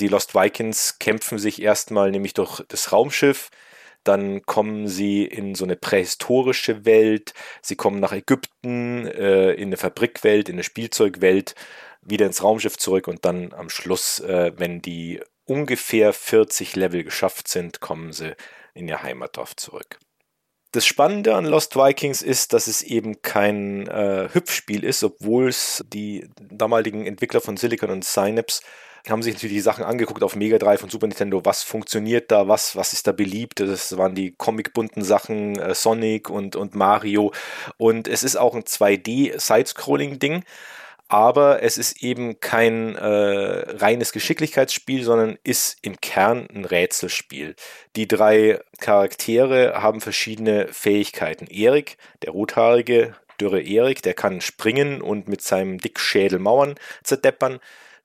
die 0.00 0.08
Lost 0.08 0.34
Vikings 0.34 0.98
kämpfen 0.98 1.38
sich 1.38 1.62
erstmal 1.62 2.10
nämlich 2.10 2.34
durch 2.34 2.62
das 2.68 2.92
Raumschiff, 2.92 3.50
dann 4.04 4.42
kommen 4.42 4.88
sie 4.88 5.24
in 5.24 5.54
so 5.54 5.64
eine 5.64 5.76
prähistorische 5.76 6.84
Welt, 6.84 7.34
sie 7.60 7.76
kommen 7.76 8.00
nach 8.00 8.12
Ägypten, 8.12 9.06
äh, 9.06 9.52
in 9.52 9.68
eine 9.68 9.76
Fabrikwelt, 9.76 10.48
in 10.48 10.56
eine 10.56 10.64
Spielzeugwelt, 10.64 11.54
wieder 12.00 12.26
ins 12.26 12.42
Raumschiff 12.42 12.78
zurück 12.78 13.08
und 13.08 13.24
dann 13.24 13.52
am 13.52 13.68
Schluss, 13.68 14.20
äh, 14.20 14.52
wenn 14.56 14.80
die 14.80 15.20
ungefähr 15.44 16.12
40 16.12 16.76
Level 16.76 17.04
geschafft 17.04 17.48
sind, 17.48 17.80
kommen 17.80 18.12
sie 18.12 18.34
in 18.72 18.88
ihr 18.88 19.02
Heimatdorf 19.02 19.56
zurück. 19.56 19.98
Das 20.72 20.86
Spannende 20.86 21.34
an 21.34 21.46
Lost 21.46 21.74
Vikings 21.74 22.22
ist, 22.22 22.52
dass 22.52 22.68
es 22.68 22.82
eben 22.82 23.22
kein 23.22 23.88
äh, 23.88 24.28
Hüpfspiel 24.32 24.84
ist, 24.84 25.02
obwohl 25.02 25.48
es 25.48 25.84
die 25.88 26.30
damaligen 26.40 27.06
Entwickler 27.06 27.40
von 27.40 27.56
Silicon 27.56 27.90
und 27.90 28.04
Synapse 28.04 28.62
haben 29.08 29.22
sich 29.22 29.34
natürlich 29.34 29.56
die 29.56 29.60
Sachen 29.60 29.84
angeguckt 29.84 30.22
auf 30.22 30.36
Mega 30.36 30.58
Drive 30.58 30.82
und 30.82 30.90
Super 30.90 31.06
Nintendo. 31.06 31.44
Was 31.44 31.62
funktioniert 31.62 32.30
da? 32.30 32.48
Was, 32.48 32.76
was 32.76 32.92
ist 32.92 33.06
da 33.06 33.12
beliebt? 33.12 33.60
Das 33.60 33.96
waren 33.96 34.14
die 34.14 34.32
comicbunten 34.36 35.02
Sachen, 35.02 35.58
äh, 35.58 35.74
Sonic 35.74 36.28
und, 36.28 36.56
und 36.56 36.74
Mario. 36.74 37.32
Und 37.78 38.08
es 38.08 38.22
ist 38.22 38.36
auch 38.36 38.54
ein 38.54 38.64
2D-Side-Scrolling-Ding. 38.64 40.44
Aber 41.08 41.60
es 41.64 41.76
ist 41.76 42.04
eben 42.04 42.38
kein 42.38 42.94
äh, 42.94 43.04
reines 43.04 44.12
Geschicklichkeitsspiel, 44.12 45.02
sondern 45.02 45.38
ist 45.42 45.78
im 45.82 46.00
Kern 46.00 46.46
ein 46.54 46.64
Rätselspiel. 46.64 47.56
Die 47.96 48.06
drei 48.06 48.60
Charaktere 48.78 49.82
haben 49.82 50.00
verschiedene 50.00 50.68
Fähigkeiten. 50.68 51.48
Erik, 51.48 51.96
der 52.22 52.30
rothaarige, 52.30 53.16
dürre 53.40 53.60
Erik, 53.60 54.02
der 54.02 54.14
kann 54.14 54.40
springen 54.40 55.02
und 55.02 55.26
mit 55.26 55.42
seinem 55.42 55.78
Dickschädel 55.78 56.38
Mauern 56.38 56.76
zerdeppern. 57.02 57.58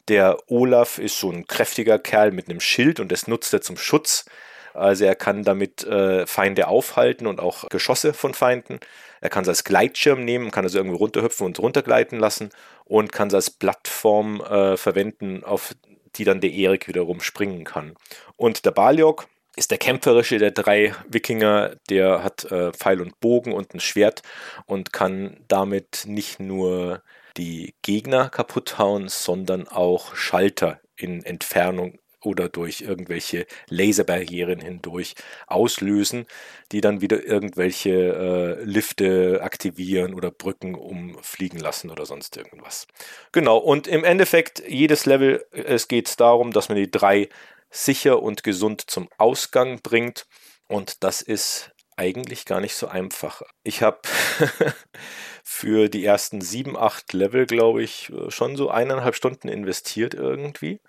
Der 0.07 0.37
Olaf 0.47 0.99
ist 0.99 1.19
so 1.19 1.31
ein 1.31 1.47
kräftiger 1.47 1.97
Kerl 1.97 2.31
mit 2.31 2.49
einem 2.49 2.59
Schild 2.59 2.99
und 2.99 3.11
das 3.11 3.27
nutzt 3.27 3.53
er 3.53 3.61
zum 3.61 3.77
Schutz. 3.77 4.25
Also 4.73 5.05
er 5.05 5.15
kann 5.15 5.43
damit 5.43 5.83
äh, 5.85 6.27
Feinde 6.27 6.67
aufhalten 6.67 7.27
und 7.27 7.39
auch 7.39 7.69
Geschosse 7.69 8.13
von 8.13 8.33
Feinden. 8.33 8.79
Er 9.21 9.29
kann 9.29 9.43
es 9.43 9.49
als 9.49 9.63
Gleitschirm 9.63 10.23
nehmen, 10.23 10.51
kann 10.51 10.65
also 10.65 10.77
irgendwo 10.77 10.97
runterhüpfen 10.97 11.45
und 11.45 11.59
runtergleiten 11.59 12.19
lassen 12.19 12.49
und 12.83 13.11
kann 13.11 13.29
es 13.29 13.33
als 13.33 13.49
Plattform 13.49 14.41
äh, 14.41 14.77
verwenden, 14.77 15.43
auf 15.43 15.73
die 16.15 16.25
dann 16.25 16.41
der 16.41 16.51
Erik 16.51 16.87
wiederum 16.87 17.21
springen 17.21 17.63
kann. 17.63 17.95
Und 18.35 18.65
der 18.65 18.71
Baliok 18.71 19.27
ist 19.55 19.71
der 19.71 19.77
kämpferische 19.77 20.37
der 20.37 20.51
drei 20.51 20.93
Wikinger, 21.07 21.75
der 21.89 22.23
hat 22.23 22.43
äh, 22.51 22.71
Pfeil 22.73 23.01
und 23.01 23.19
Bogen 23.19 23.53
und 23.53 23.73
ein 23.73 23.79
Schwert 23.79 24.21
und 24.65 24.91
kann 24.91 25.37
damit 25.47 26.03
nicht 26.05 26.39
nur 26.39 27.01
die 27.37 27.75
Gegner 27.81 28.29
kaputt 28.29 28.77
hauen, 28.77 29.09
sondern 29.09 29.67
auch 29.67 30.15
Schalter 30.15 30.79
in 30.95 31.23
Entfernung 31.23 31.99
oder 32.25 32.49
durch 32.49 32.81
irgendwelche 32.81 33.45
Laserbarrieren 33.69 34.59
hindurch 34.59 35.13
auslösen, 35.47 36.25
die 36.71 36.81
dann 36.81 37.01
wieder 37.01 37.23
irgendwelche 37.23 37.91
äh, 37.91 38.63
Lifte 38.63 39.41
aktivieren 39.43 40.13
oder 40.13 40.31
Brücken 40.31 40.75
umfliegen 40.75 41.59
lassen 41.59 41.91
oder 41.91 42.05
sonst 42.05 42.35
irgendwas. 42.35 42.87
Genau, 43.31 43.57
und 43.57 43.87
im 43.87 44.03
Endeffekt, 44.03 44.63
jedes 44.67 45.05
Level, 45.05 45.45
es 45.51 45.87
geht 45.87 46.19
darum, 46.19 46.51
dass 46.51 46.69
man 46.69 46.77
die 46.77 46.89
drei 46.89 47.29
sicher 47.69 48.21
und 48.21 48.43
gesund 48.43 48.89
zum 48.89 49.07
Ausgang 49.17 49.81
bringt. 49.81 50.25
Und 50.67 51.03
das 51.03 51.21
ist 51.21 51.71
eigentlich 51.97 52.45
gar 52.45 52.59
nicht 52.59 52.75
so 52.75 52.87
einfach. 52.87 53.41
Ich 53.63 53.81
habe 53.81 53.99
für 55.47 55.89
die 55.89 56.03
ersten 56.03 56.41
sieben, 56.41 56.75
acht 56.75 57.13
Level, 57.13 57.45
glaube 57.45 57.83
ich, 57.83 58.11
schon 58.29 58.57
so 58.57 58.71
eineinhalb 58.71 59.13
Stunden 59.13 59.47
investiert 59.47 60.15
irgendwie. 60.15 60.79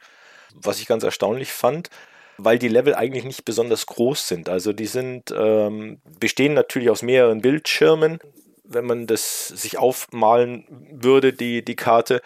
Was 0.55 0.81
ich 0.81 0.87
ganz 0.87 1.05
erstaunlich 1.05 1.53
fand, 1.53 1.91
weil 2.39 2.59
die 2.59 2.69
Level 2.69 2.95
eigentlich 2.95 3.25
nicht 3.25 3.45
besonders 3.45 3.85
groß 3.85 4.27
sind. 4.27 4.49
Also 4.49 4.73
die 4.73 4.87
sind, 4.87 5.33
ähm, 5.37 6.01
bestehen 6.19 6.55
natürlich 6.55 6.89
aus 6.89 7.03
mehreren 7.03 7.43
Bildschirmen, 7.43 8.19
wenn 8.65 8.87
man 8.87 9.07
das 9.07 9.49
sich 9.49 9.77
aufmalen 9.77 10.65
würde, 10.91 11.35
die, 11.35 11.63
die 11.63 11.77
Karte. 11.77 12.23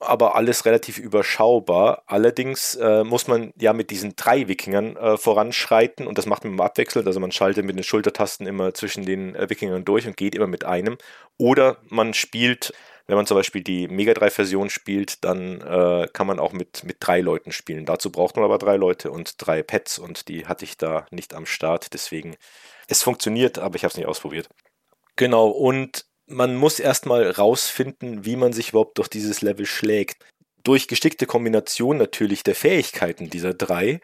Aber 0.00 0.34
alles 0.34 0.64
relativ 0.64 0.98
überschaubar. 0.98 2.02
Allerdings 2.06 2.74
äh, 2.74 3.04
muss 3.04 3.28
man 3.28 3.52
ja 3.58 3.72
mit 3.72 3.90
diesen 3.90 4.16
drei 4.16 4.48
Wikingern 4.48 4.96
äh, 4.96 5.16
voranschreiten 5.16 6.06
und 6.06 6.16
das 6.16 6.26
macht 6.26 6.44
man 6.44 6.58
abwechselnd. 6.58 7.06
Also 7.06 7.20
man 7.20 7.32
schaltet 7.32 7.64
mit 7.66 7.76
den 7.76 7.84
Schultertasten 7.84 8.46
immer 8.46 8.72
zwischen 8.74 9.04
den 9.04 9.34
äh, 9.34 9.48
Wikingern 9.48 9.84
durch 9.84 10.06
und 10.06 10.16
geht 10.16 10.34
immer 10.34 10.46
mit 10.46 10.64
einem. 10.64 10.96
Oder 11.36 11.76
man 11.88 12.14
spielt, 12.14 12.72
wenn 13.06 13.16
man 13.16 13.26
zum 13.26 13.36
Beispiel 13.36 13.62
die 13.62 13.88
Mega 13.88 14.12
3-Version 14.12 14.70
spielt, 14.70 15.22
dann 15.24 15.60
äh, 15.60 16.08
kann 16.12 16.26
man 16.26 16.38
auch 16.38 16.52
mit, 16.52 16.82
mit 16.84 16.96
drei 17.00 17.20
Leuten 17.20 17.52
spielen. 17.52 17.84
Dazu 17.84 18.10
braucht 18.10 18.36
man 18.36 18.44
aber 18.44 18.58
drei 18.58 18.76
Leute 18.76 19.10
und 19.10 19.34
drei 19.38 19.62
Pets 19.62 19.98
und 19.98 20.28
die 20.28 20.46
hatte 20.46 20.64
ich 20.64 20.78
da 20.78 21.06
nicht 21.10 21.34
am 21.34 21.44
Start. 21.44 21.92
Deswegen, 21.92 22.36
es 22.88 23.02
funktioniert, 23.02 23.58
aber 23.58 23.76
ich 23.76 23.84
habe 23.84 23.90
es 23.90 23.96
nicht 23.98 24.06
ausprobiert. 24.06 24.48
Genau, 25.16 25.48
und 25.48 26.06
man 26.30 26.54
muss 26.56 26.80
erstmal 26.80 27.30
rausfinden, 27.30 28.24
wie 28.24 28.36
man 28.36 28.52
sich 28.52 28.70
überhaupt 28.70 28.98
durch 28.98 29.08
dieses 29.08 29.42
Level 29.42 29.66
schlägt. 29.66 30.24
Durch 30.62 30.88
geschickte 30.88 31.26
Kombination 31.26 31.96
natürlich 31.96 32.42
der 32.42 32.54
Fähigkeiten 32.54 33.30
dieser 33.30 33.54
drei. 33.54 34.00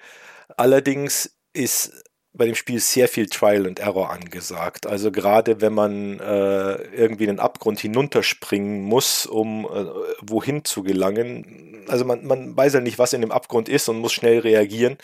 Allerdings 0.57 1.37
ist 1.53 1.93
bei 2.33 2.45
dem 2.45 2.55
Spiel 2.55 2.81
sehr 2.81 3.09
viel 3.09 3.27
Trial 3.27 3.67
and 3.67 3.79
Error 3.79 4.11
angesagt. 4.11 4.87
Also 4.87 5.11
gerade 5.11 5.61
wenn 5.61 5.73
man 5.73 6.21
äh, 6.21 6.75
irgendwie 6.95 7.25
in 7.25 7.31
den 7.31 7.41
Abgrund 7.41 7.81
hinunterspringen 7.81 8.83
muss, 8.83 9.25
um 9.27 9.65
äh, 9.65 9.87
wohin 10.21 10.65
zu 10.65 10.83
gelangen. 10.83 11.85
Also 11.89 12.05
man, 12.05 12.27
man 12.27 12.57
weiß 12.57 12.75
ja 12.75 12.81
nicht, 12.81 12.99
was 12.99 13.15
in 13.15 13.23
dem 13.23 13.33
Abgrund 13.33 13.69
ist 13.69 13.89
und 13.89 13.99
muss 13.99 14.13
schnell 14.13 14.41
reagieren 14.41 14.99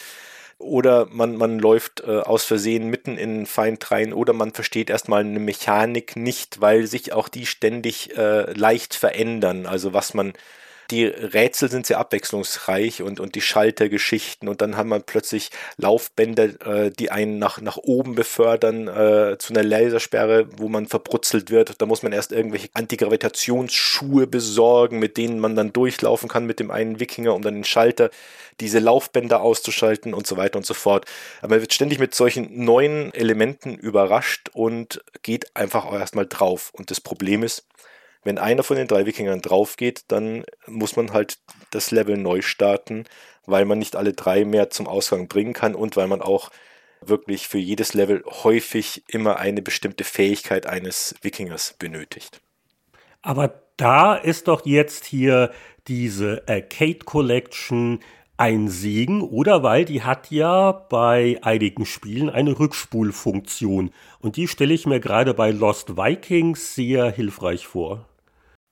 oder 0.63 1.07
man, 1.11 1.37
man 1.37 1.59
läuft 1.59 2.01
äh, 2.01 2.21
aus 2.21 2.45
Versehen 2.45 2.89
mitten 2.89 3.19
in 3.19 3.31
einen 3.31 3.47
Feind 3.47 3.91
rein 3.91 4.13
oder 4.13 4.33
man 4.33 4.53
versteht 4.53 4.91
erstmal 4.91 5.21
eine 5.21 5.41
Mechanik 5.41 6.17
nicht, 6.17 6.61
weil 6.61 6.87
sich 6.87 7.13
auch 7.13 7.29
die 7.29 7.47
ständig 7.47 8.17
äh, 8.17 8.53
leicht 8.53 8.95
verändern. 8.95 9.67
Also 9.67 9.93
was 9.93 10.15
man 10.15 10.33
die 10.93 11.07
Rätsel 11.07 11.71
sind 11.71 11.87
sehr 11.87 11.99
abwechslungsreich 11.99 13.01
und, 13.01 13.19
und 13.19 13.35
die 13.35 13.41
Schaltergeschichten 13.41 14.47
und 14.47 14.61
dann 14.61 14.77
haben 14.77 14.91
wir 14.91 15.01
plötzlich 15.01 15.51
Laufbänder, 15.79 16.45
äh, 16.67 16.91
die 16.91 17.11
einen 17.11 17.39
nach, 17.39 17.63
nach 17.63 17.79
oben 17.79 18.15
befördern 18.15 18.89
äh, 18.89 19.39
zu 19.39 19.55
einer 19.55 19.63
Lasersperre, 19.63 20.47
wo 20.59 20.69
man 20.69 20.87
verbrutzelt 20.87 21.51
wird. 21.51 21.81
Da 21.81 21.87
muss 21.87 22.03
man 22.03 22.13
erst 22.13 22.31
irgendwelche 22.31 22.69
Antigravitationsschuhe 22.75 24.27
besorgen, 24.27 24.99
mit 24.99 25.17
denen 25.17 25.41
man 25.41 25.57
dann 25.57 25.73
durchlaufen 25.73 26.29
kann 26.29 26.45
mit 26.45 26.61
dem 26.61 26.71
einen 26.71 27.01
Wikinger, 27.01 27.35
um 27.35 27.41
dann 27.41 27.55
den 27.55 27.65
Schalter, 27.65 28.11
diese 28.61 28.79
Laufbänder 28.79 29.41
auszuschalten 29.41 30.13
und 30.13 30.27
so 30.27 30.37
weiter 30.37 30.59
und 30.59 30.67
so 30.67 30.75
fort. 30.75 31.07
Aber 31.41 31.55
man 31.55 31.63
wird 31.63 31.73
ständig 31.73 32.01
mit 32.01 32.15
solchen 32.15 32.67
neuen 32.67 33.15
Elementen 33.15 33.77
überrascht 33.77 34.51
und 34.53 35.03
geht 35.23 35.57
einfach 35.57 35.87
auch 35.87 35.95
erstmal 35.95 36.27
drauf. 36.27 36.71
Und 36.75 36.91
das 36.91 37.01
Problem 37.01 37.43
ist, 37.43 37.65
wenn 38.25 38.39
einer 38.39 38.63
von 38.63 38.77
den 38.77 38.89
drei 38.89 39.07
Wikingern 39.07 39.41
drauf 39.41 39.77
geht, 39.77 40.05
dann 40.09 40.45
muss 40.67 40.97
man 40.97 41.13
halt 41.13 41.39
das 41.71 41.91
Level 41.91 42.17
neu 42.17 42.43
starten, 42.43 43.05
weil 43.47 43.65
man 43.65 43.79
nicht 43.79 43.97
alle 43.97 44.13
drei 44.13 44.45
mehr 44.45 44.71
zum 44.71 44.87
Ausgang 44.87 45.29
bringen 45.29 45.53
kann 45.53 45.75
und 45.75 45.97
weil 45.97 46.07
man 46.07 46.23
auch 46.23 46.51
wirklich 47.01 47.49
für 47.49 47.59
jedes 47.59 47.95
Level 47.95 48.23
häufig 48.27 49.03
immer 49.09 49.39
eine 49.39 49.63
bestimmte 49.63 50.05
Fähigkeit 50.05 50.67
eines 50.67 51.15
Wikingers 51.23 51.75
benötigt. 51.79 52.41
Aber 53.23 53.63
da 53.77 54.15
ist 54.15 54.49
doch 54.49 54.65
jetzt 54.67 55.05
hier 55.05 55.53
diese 55.89 56.45
Arcade 56.47 57.01
Collection 57.05 58.01
ein 58.37 58.69
Segen, 58.69 59.23
oder 59.23 59.63
weil 59.63 59.85
die 59.85 60.03
hat 60.03 60.31
ja 60.31 60.73
bei 60.73 61.39
einigen 61.43 61.87
Spielen 61.87 62.31
eine 62.31 62.59
Rückspulfunktion. 62.59 63.93
Und 64.21 64.37
die 64.37 64.49
stelle 64.49 64.75
ich 64.75 64.87
mir 64.87 65.01
gerade 65.01 65.35
bei 65.35 65.51
Lost 65.51 65.97
Vikings 65.97 66.75
sehr 66.75 67.11
hilfreich 67.11 67.67
vor. 67.67 68.09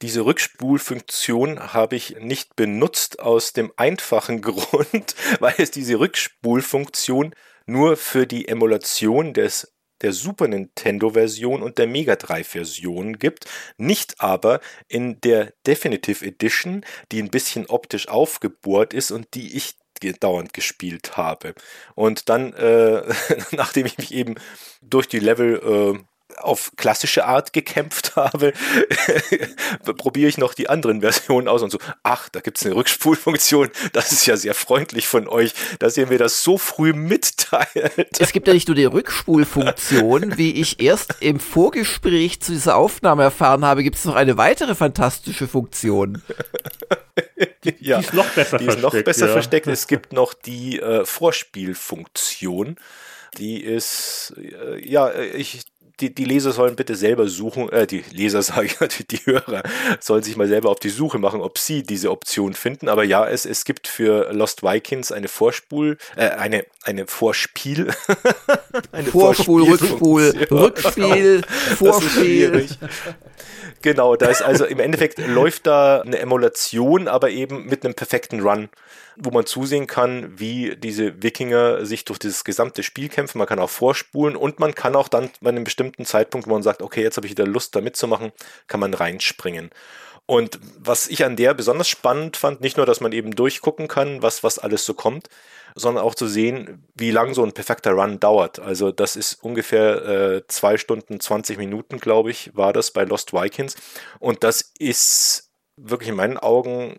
Diese 0.02 0.24
Rückspulfunktion 0.24 1.74
habe 1.74 1.96
ich 1.96 2.16
nicht 2.20 2.56
benutzt 2.56 3.20
aus 3.20 3.52
dem 3.52 3.72
einfachen 3.76 4.40
Grund, 4.42 5.14
weil 5.40 5.54
es 5.58 5.70
diese 5.70 5.98
Rückspulfunktion 5.98 7.34
nur 7.66 7.96
für 7.96 8.26
die 8.26 8.48
Emulation 8.48 9.34
des 9.34 9.74
der 10.00 10.12
Super 10.14 10.48
Nintendo 10.48 11.10
Version 11.10 11.62
und 11.62 11.76
der 11.76 11.86
Mega 11.86 12.16
Drive 12.16 12.48
Version 12.48 13.18
gibt, 13.18 13.44
nicht 13.76 14.14
aber 14.18 14.60
in 14.88 15.20
der 15.20 15.52
Definitive 15.66 16.24
Edition, 16.24 16.86
die 17.12 17.22
ein 17.22 17.30
bisschen 17.30 17.66
optisch 17.66 18.08
aufgebohrt 18.08 18.94
ist 18.94 19.10
und 19.10 19.34
die 19.34 19.54
ich 19.54 19.74
dauernd 20.20 20.54
gespielt 20.54 21.18
habe. 21.18 21.54
Und 21.94 22.30
dann, 22.30 22.54
äh, 22.54 23.02
nachdem 23.50 23.84
ich 23.84 23.98
mich 23.98 24.14
eben 24.14 24.36
durch 24.80 25.06
die 25.06 25.18
Level 25.18 25.98
äh, 25.98 26.04
auf 26.38 26.72
klassische 26.76 27.24
Art 27.24 27.52
gekämpft 27.52 28.16
habe, 28.16 28.52
probiere 29.96 30.28
ich 30.28 30.38
noch 30.38 30.54
die 30.54 30.68
anderen 30.68 31.00
Versionen 31.00 31.48
aus 31.48 31.62
und 31.62 31.70
so, 31.70 31.78
ach, 32.02 32.28
da 32.28 32.40
gibt 32.40 32.58
es 32.58 32.66
eine 32.66 32.74
Rückspulfunktion, 32.74 33.70
das 33.92 34.12
ist 34.12 34.26
ja 34.26 34.36
sehr 34.36 34.54
freundlich 34.54 35.06
von 35.06 35.28
euch, 35.28 35.54
dass 35.78 35.96
ihr 35.96 36.06
mir 36.06 36.18
das 36.18 36.42
so 36.42 36.58
früh 36.58 36.92
mitteilt. 36.92 38.20
Es 38.20 38.32
gibt 38.32 38.48
ja 38.48 38.54
nicht 38.54 38.68
nur 38.68 38.74
die 38.74 38.84
Rückspulfunktion, 38.84 40.36
wie 40.38 40.52
ich 40.52 40.80
erst 40.80 41.16
im 41.20 41.40
Vorgespräch 41.40 42.40
zu 42.40 42.52
dieser 42.52 42.76
Aufnahme 42.76 43.22
erfahren 43.22 43.64
habe, 43.64 43.82
gibt 43.82 43.96
es 43.96 44.04
noch 44.04 44.14
eine 44.14 44.36
weitere 44.36 44.74
fantastische 44.74 45.48
Funktion. 45.48 46.22
Die, 47.64 47.74
ja, 47.80 47.98
die 47.98 48.06
ist 48.06 48.14
noch 48.14 48.28
besser 48.30 48.58
die 48.58 48.64
versteckt. 48.64 48.86
Ist 48.86 48.94
noch 48.94 49.04
besser 49.04 49.26
ja. 49.26 49.32
versteckt. 49.32 49.66
Es 49.66 49.86
gibt 49.86 50.12
noch 50.12 50.34
die 50.34 50.80
äh, 50.80 51.04
Vorspielfunktion. 51.04 52.76
Die 53.38 53.62
ist, 53.62 54.34
äh, 54.38 54.86
ja, 54.86 55.12
ich 55.14 55.62
die, 56.00 56.14
die 56.14 56.24
Leser 56.24 56.52
sollen 56.52 56.76
bitte 56.76 56.94
selber 56.96 57.28
suchen, 57.28 57.68
äh, 57.70 57.86
die 57.86 58.04
Leser 58.12 58.42
sage 58.50 58.66
ich 58.66 58.80
natürlich, 58.80 59.06
die 59.08 59.26
Hörer 59.26 59.62
sollen 60.00 60.22
sich 60.22 60.36
mal 60.36 60.48
selber 60.48 60.70
auf 60.70 60.80
die 60.80 60.88
Suche 60.88 61.18
machen, 61.18 61.40
ob 61.40 61.58
sie 61.58 61.82
diese 61.82 62.10
Option 62.10 62.54
finden. 62.54 62.88
Aber 62.88 63.04
ja, 63.04 63.28
es, 63.28 63.46
es 63.46 63.64
gibt 63.64 63.86
für 63.86 64.32
Lost 64.32 64.62
Vikings 64.62 65.12
eine 65.12 65.28
Vorspul, 65.28 65.98
äh, 66.16 66.28
eine, 66.28 66.64
eine 66.84 67.06
Vorspiel. 67.06 67.92
eine 68.92 69.08
Vorspul, 69.08 69.64
Rückspul, 69.64 70.46
Rückspiel, 70.50 71.42
Vorspiel. 71.76 72.68
Genau, 73.82 74.16
da 74.16 74.26
ist 74.26 74.42
also 74.42 74.66
im 74.66 74.78
Endeffekt 74.78 75.18
läuft 75.26 75.66
da 75.66 76.02
eine 76.02 76.18
Emulation, 76.18 77.08
aber 77.08 77.30
eben 77.30 77.66
mit 77.66 77.84
einem 77.84 77.94
perfekten 77.94 78.40
Run 78.40 78.68
wo 79.22 79.30
man 79.30 79.46
zusehen 79.46 79.86
kann, 79.86 80.38
wie 80.38 80.76
diese 80.76 81.22
Wikinger 81.22 81.84
sich 81.84 82.04
durch 82.04 82.18
dieses 82.18 82.44
gesamte 82.44 82.82
Spiel 82.82 83.08
kämpfen. 83.08 83.38
Man 83.38 83.46
kann 83.46 83.58
auch 83.58 83.70
vorspulen 83.70 84.36
und 84.36 84.58
man 84.58 84.74
kann 84.74 84.96
auch 84.96 85.08
dann 85.08 85.30
bei 85.40 85.50
einem 85.50 85.64
bestimmten 85.64 86.04
Zeitpunkt, 86.04 86.46
wo 86.46 86.52
man 86.52 86.62
sagt, 86.62 86.82
okay, 86.82 87.02
jetzt 87.02 87.16
habe 87.16 87.26
ich 87.26 87.32
wieder 87.32 87.46
Lust, 87.46 87.76
da 87.76 87.80
mitzumachen, 87.80 88.32
kann 88.66 88.80
man 88.80 88.94
reinspringen. 88.94 89.70
Und 90.26 90.60
was 90.78 91.08
ich 91.08 91.24
an 91.24 91.36
der 91.36 91.54
besonders 91.54 91.88
spannend 91.88 92.36
fand, 92.36 92.60
nicht 92.60 92.76
nur, 92.76 92.86
dass 92.86 93.00
man 93.00 93.12
eben 93.12 93.32
durchgucken 93.34 93.88
kann, 93.88 94.22
was, 94.22 94.44
was 94.44 94.58
alles 94.60 94.84
so 94.84 94.94
kommt, 94.94 95.28
sondern 95.74 96.04
auch 96.04 96.14
zu 96.14 96.26
sehen, 96.26 96.86
wie 96.94 97.10
lang 97.10 97.34
so 97.34 97.42
ein 97.42 97.52
perfekter 97.52 97.92
Run 97.92 98.20
dauert. 98.20 98.60
Also 98.60 98.92
das 98.92 99.16
ist 99.16 99.42
ungefähr 99.42 100.04
äh, 100.06 100.42
zwei 100.46 100.76
Stunden, 100.76 101.20
20 101.20 101.58
Minuten, 101.58 101.98
glaube 101.98 102.30
ich, 102.30 102.56
war 102.56 102.72
das 102.72 102.92
bei 102.92 103.04
Lost 103.04 103.32
Vikings. 103.32 103.76
Und 104.18 104.44
das 104.44 104.72
ist 104.78 105.49
wirklich 105.82 106.10
in 106.10 106.16
meinen 106.16 106.38
Augen 106.38 106.98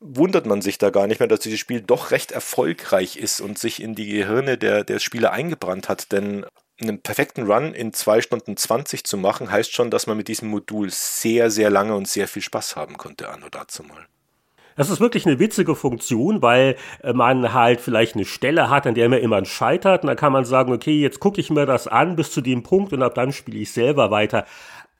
wundert 0.00 0.46
man 0.46 0.62
sich 0.62 0.78
da 0.78 0.90
gar 0.90 1.06
nicht 1.06 1.20
mehr, 1.20 1.28
dass 1.28 1.40
dieses 1.40 1.60
Spiel 1.60 1.80
doch 1.80 2.10
recht 2.10 2.32
erfolgreich 2.32 3.16
ist 3.16 3.40
und 3.40 3.58
sich 3.58 3.82
in 3.82 3.94
die 3.94 4.06
Gehirne 4.06 4.58
der, 4.58 4.84
der 4.84 4.98
Spieler 4.98 5.32
eingebrannt 5.32 5.88
hat. 5.88 6.12
Denn 6.12 6.44
einen 6.80 7.00
perfekten 7.00 7.50
Run 7.50 7.72
in 7.72 7.92
2 7.92 8.20
Stunden 8.20 8.56
20 8.56 9.04
zu 9.04 9.16
machen, 9.16 9.50
heißt 9.50 9.72
schon, 9.72 9.90
dass 9.90 10.06
man 10.06 10.16
mit 10.16 10.28
diesem 10.28 10.48
Modul 10.48 10.90
sehr, 10.90 11.50
sehr 11.50 11.70
lange 11.70 11.94
und 11.94 12.08
sehr 12.08 12.28
viel 12.28 12.42
Spaß 12.42 12.76
haben 12.76 12.96
konnte, 12.96 13.28
anno 13.28 13.48
dazu 13.50 13.82
mal. 13.82 14.06
Das 14.76 14.90
ist 14.90 15.00
wirklich 15.00 15.24
eine 15.24 15.38
witzige 15.38 15.74
Funktion, 15.74 16.42
weil 16.42 16.76
äh, 17.02 17.14
man 17.14 17.54
halt 17.54 17.80
vielleicht 17.80 18.14
eine 18.14 18.26
Stelle 18.26 18.68
hat, 18.68 18.86
an 18.86 18.94
der 18.94 19.08
man 19.08 19.20
immer 19.20 19.42
scheitert. 19.46 20.02
Und 20.02 20.08
dann 20.08 20.16
kann 20.16 20.32
man 20.32 20.44
sagen, 20.44 20.70
okay, 20.72 21.00
jetzt 21.00 21.18
gucke 21.18 21.40
ich 21.40 21.48
mir 21.48 21.64
das 21.64 21.88
an 21.88 22.14
bis 22.14 22.30
zu 22.30 22.42
dem 22.42 22.62
Punkt 22.62 22.92
und 22.92 23.02
ab 23.02 23.14
dann 23.14 23.32
spiele 23.32 23.60
ich 23.60 23.72
selber 23.72 24.10
weiter. 24.10 24.44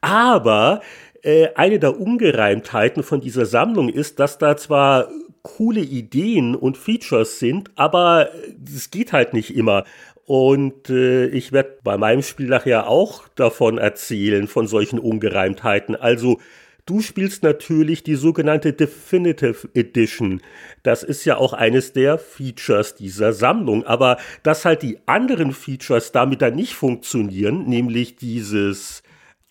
Aber 0.01 0.81
äh, 1.27 1.49
eine 1.57 1.81
der 1.81 2.01
Ungereimtheiten 2.01 3.03
von 3.03 3.21
dieser 3.21 3.47
Sammlung 3.47 3.89
ist, 3.89 4.21
dass 4.21 4.39
da 4.39 4.57
zwar 4.57 5.09
coole 5.43 5.81
Ideen 5.81 6.55
und 6.55 6.79
Features 6.79 7.41
sind, 7.41 7.71
aber 7.75 8.31
es 8.65 8.91
geht 8.91 9.13
halt 9.13 9.33
nicht 9.33 9.55
immer. 9.55 9.85
Und 10.25 10.89
äh, 10.89 11.27
ich 11.27 11.53
werde 11.53 11.79
bei 11.83 11.97
meinem 11.99 12.23
Spiel 12.23 12.47
nachher 12.47 12.89
auch 12.89 13.29
davon 13.35 13.79
erzählen, 13.79 14.47
von 14.47 14.69
solchen 14.69 14.99
Ungereimtheiten. 14.99 15.97
Also 15.97 16.41
du 16.85 17.01
spielst 17.01 17.43
natürlich 17.43 18.05
die 18.05 18.17
sogenannte 18.17 18.73
Definitive 18.73 19.69
Edition. 19.75 20.41
Das 20.85 21.03
ist 21.03 21.25
ja 21.25 21.37
auch 21.39 21.53
eines 21.53 21.93
der 21.93 22.19
Features 22.19 22.95
dieser 22.95 23.33
Sammlung. 23.33 23.85
Aber 23.85 24.17
dass 24.45 24.65
halt 24.65 24.83
die 24.83 24.99
anderen 25.07 25.53
Features 25.53 26.13
damit 26.13 26.43
dann 26.43 26.55
nicht 26.55 26.75
funktionieren, 26.75 27.67
nämlich 27.67 28.17
dieses 28.17 29.03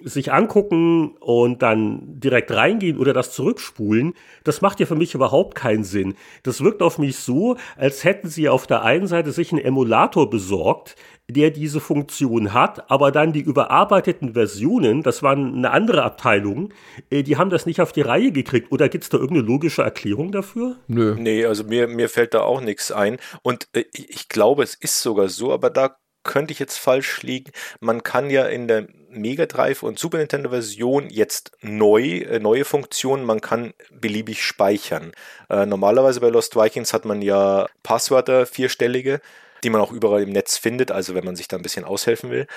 sich 0.04 0.34
angucken 0.34 1.16
und 1.20 1.62
dann 1.62 2.20
direkt 2.20 2.52
reingehen 2.52 2.98
oder 2.98 3.14
das 3.14 3.32
zurückspulen, 3.32 4.14
das 4.44 4.62
macht 4.62 4.80
ja 4.80 4.86
für 4.86 4.96
mich 4.96 5.16
überhaupt 5.16 5.56
keinen 5.56 5.86
Sinn. 5.86 6.16
Das 6.44 6.62
wirkt 6.62 6.82
auf 6.82 6.98
mich 6.98 7.18
so, 7.18 7.56
als 7.78 8.04
hätten 8.04 8.28
sie 8.28 8.50
auf 8.50 8.68
der 8.68 8.84
einen 8.84 9.08
Seite 9.08 9.32
sich 9.32 9.54
einen 9.54 9.64
Emulator 9.64 10.30
besorgt, 10.30 10.96
der 11.30 11.50
diese 11.50 11.80
Funktion 11.80 12.54
hat, 12.54 12.92
aber 12.92 13.12
dann 13.12 13.34
die 13.34 13.42
überarbeiteten 13.42 14.34
Versionen, 14.34 15.02
das 15.02 15.24
waren 15.24 15.56
eine 15.56 15.72
andere 15.72 16.04
Abteilung, 16.04 16.74
äh, 17.10 17.24
die 17.24 17.38
haben 17.38 17.50
das 17.50 17.66
nicht 17.66 17.82
auf 17.82 17.94
die 17.94 18.02
Reihe 18.02 18.32
gekriegt. 18.32 18.72
Oder 18.72 18.90
gibt 18.90 19.06
es 19.06 19.10
da 19.10 19.18
irgendeine 19.18 19.48
logische 19.48 19.82
Erklärung 19.82 20.32
dafür? 20.32 20.76
Nö. 20.88 21.16
Nee, 21.18 21.46
also 21.46 21.64
mir, 21.64 21.88
mir 21.88 22.10
fällt 22.10 22.34
da 22.34 22.42
auch 22.42 22.62
nichts 22.62 22.92
ein. 22.92 23.18
Und 23.42 23.68
äh, 23.74 23.86
ich 23.94 24.30
glaube, 24.30 24.64
es 24.64 24.76
ist 24.76 25.02
sogar 25.02 25.30
so, 25.30 25.52
aber 25.52 25.70
da 25.70 25.98
könnte 26.26 26.52
ich 26.52 26.60
jetzt 26.60 26.78
falsch 26.78 27.24
liegen. 27.24 27.52
Man 27.80 28.04
kann 28.04 28.30
ja 28.30 28.46
in 28.46 28.68
der 28.68 28.88
Mega 29.16 29.46
Drive 29.46 29.84
und 29.84 30.00
Super 30.00 30.18
Nintendo 30.18 30.50
Version 30.50 31.10
jetzt 31.10 31.52
neu, 31.62 32.20
äh, 32.20 32.40
neue 32.40 32.66
Funktionen, 32.66 33.26
man 33.26 33.42
kann 33.42 33.74
beliebig 33.92 34.44
speichern. 34.44 35.12
Äh, 35.50 35.66
normalerweise 35.66 36.20
bei 36.20 36.30
Lost 36.30 36.56
Vikings 36.56 36.94
hat 36.94 37.06
man 37.06 37.22
ja 37.22 37.68
Passwörter, 37.84 38.46
vierstellige, 38.46 39.22
die 39.64 39.70
man 39.70 39.82
auch 39.82 39.92
überall 39.92 40.24
im 40.24 40.32
Netz 40.32 40.58
findet, 40.58 40.92
also 40.92 41.16
wenn 41.16 41.26
man 41.26 41.36
sich 41.36 41.48
da 41.48 41.58
ein 41.58 41.64
bisschen 41.64 41.86
aushelfen 41.86 42.30
will. 42.30 42.48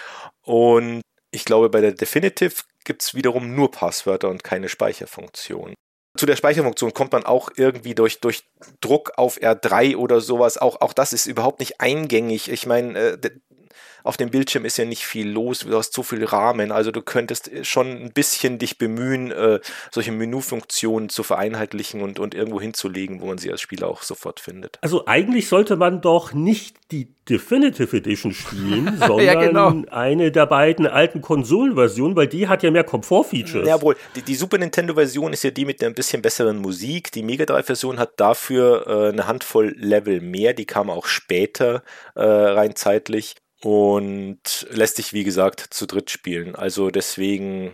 Und 0.43 1.03
ich 1.31 1.45
glaube, 1.45 1.71
bei 1.71 1.81
der 1.81 1.93
Definitive 1.93 2.63
gibt 2.85 3.03
es 3.03 3.15
wiederum 3.15 3.55
nur 3.55 3.71
Passwörter 3.71 4.29
und 4.29 4.45
keine 4.45 4.69
Speicherfunktion. 4.69 5.75
Zu 6.17 6.27
der 6.27 6.37
Speicherfunktion 6.37 6.95
kommt 6.95 7.13
man 7.13 7.25
auch 7.25 7.51
irgendwie 7.57 7.95
durch, 7.95 8.21
durch 8.21 8.43
Druck 8.81 9.13
auf 9.17 9.39
R3 9.39 9.97
oder 9.97 10.21
sowas. 10.21 10.59
Auch, 10.59 10.81
auch 10.81 10.93
das 10.93 11.13
ist 11.13 11.27
überhaupt 11.27 11.61
nicht 11.61 11.81
eingängig. 11.81 12.51
Ich 12.51 12.67
meine, 12.67 12.99
äh, 12.99 13.31
auf 14.05 14.17
dem 14.17 14.31
Bildschirm 14.31 14.65
ist 14.65 14.79
ja 14.79 14.85
nicht 14.85 15.05
viel 15.05 15.29
los, 15.29 15.61
du 15.61 15.77
hast 15.77 15.93
so 15.93 16.03
viel 16.03 16.25
Rahmen, 16.25 16.73
also 16.73 16.91
du 16.91 17.03
könntest 17.03 17.51
schon 17.63 17.89
ein 17.89 18.13
bisschen 18.13 18.59
dich 18.59 18.79
bemühen, 18.79 19.31
äh, 19.31 19.61
solche 19.91 20.13
Menüfunktionen 20.13 21.09
zu 21.09 21.23
vereinheitlichen 21.23 22.03
und, 22.03 22.19
und 22.19 22.35
irgendwo 22.35 22.61
hinzulegen, 22.61 23.21
wo 23.21 23.27
man 23.27 23.39
sie 23.39 23.51
als 23.51 23.61
Spieler 23.61 23.89
auch 23.89 24.03
sofort 24.03 24.41
findet. 24.41 24.79
Also 24.81 25.07
eigentlich 25.07 25.49
sollte 25.49 25.77
man 25.77 26.01
doch 26.01 26.33
nicht 26.33 26.77
die 26.91 27.15
Definitive 27.29 27.95
Edition 27.95 28.33
spielen, 28.33 28.97
sondern 28.99 29.21
ja, 29.21 29.35
genau. 29.35 29.83
eine 29.91 30.33
der 30.33 30.47
beiden 30.47 30.87
alten 30.87 31.21
Konsolenversionen, 31.21 32.17
weil 32.17 32.27
die 32.27 32.49
hat 32.49 32.63
ja 32.63 32.71
mehr 32.71 32.85
Komfortfeatures. 32.85 33.67
Jawohl, 33.67 33.97
die, 34.17 34.23
die 34.23 34.35
Super 34.35 34.59
Nintendo-Version 34.59 35.33
ist 35.33 35.45
ja 35.45 35.51
die 35.51 35.67
mit 35.67 35.81
der 35.81 35.89
ein 35.89 35.95
bisschen 35.95 36.23
besseren 36.23 36.59
Musik. 36.59 37.13
Die 37.13 37.23
Mega 37.23 37.45
Drive-Version 37.45 37.99
hat 37.99 38.19
dafür 38.19 38.87
äh, 38.87 39.13
eine 39.13 39.27
Handvoll 39.27 39.75
Level 39.77 40.21
mehr, 40.21 40.55
die 40.55 40.65
kam 40.65 40.89
auch 40.89 41.07
später 41.07 41.83
äh, 42.15 42.23
rein 42.23 42.75
zeitlich 42.75 43.35
und 43.63 44.67
lässt 44.71 44.97
sich, 44.97 45.13
wie 45.13 45.25
gesagt, 45.25 45.61
zu 45.71 45.87
dritt 45.87 46.11
spielen. 46.11 46.55
Also 46.55 46.91
deswegen 46.91 47.73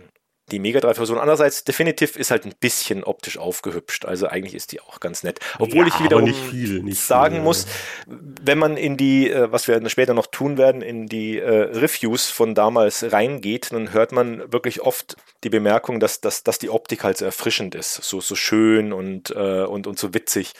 die 0.51 0.59
Mega 0.59 0.79
Drive-Version. 0.79 1.17
Andererseits, 1.17 1.63
Definitive 1.63 2.19
ist 2.19 2.29
halt 2.29 2.45
ein 2.45 2.53
bisschen 2.59 3.03
optisch 3.03 3.37
aufgehübscht. 3.37 4.05
Also 4.05 4.27
eigentlich 4.27 4.53
ist 4.53 4.71
die 4.71 4.79
auch 4.79 4.99
ganz 4.99 5.23
nett. 5.23 5.39
Obwohl 5.57 5.87
ja, 5.87 5.93
ich 5.93 6.03
wiederum 6.03 6.25
nicht 6.25 6.39
viel, 6.39 6.83
nicht 6.83 7.01
sagen 7.01 7.35
viel, 7.35 7.43
muss, 7.43 7.65
wenn 8.05 8.59
man 8.59 8.77
in 8.77 8.95
die, 8.95 9.29
äh, 9.29 9.51
was 9.51 9.67
wir 9.67 9.89
später 9.89 10.13
noch 10.13 10.27
tun 10.27 10.57
werden, 10.57 10.81
in 10.81 11.07
die 11.07 11.39
äh, 11.39 11.49
Reviews 11.49 12.29
von 12.29 12.53
damals 12.53 13.11
reingeht, 13.11 13.71
dann 13.71 13.91
hört 13.91 14.11
man 14.11 14.51
wirklich 14.51 14.81
oft 14.81 15.17
die 15.43 15.49
Bemerkung, 15.49 15.99
dass, 15.99 16.21
dass, 16.21 16.43
dass 16.43 16.59
die 16.59 16.69
Optik 16.69 17.03
halt 17.03 17.17
so 17.17 17.25
erfrischend 17.25 17.73
ist. 17.73 17.95
So, 17.95 18.21
so 18.21 18.35
schön 18.35 18.93
und, 18.93 19.31
äh, 19.31 19.63
und, 19.63 19.87
und 19.87 19.97
so 19.97 20.13
witzig. 20.13 20.53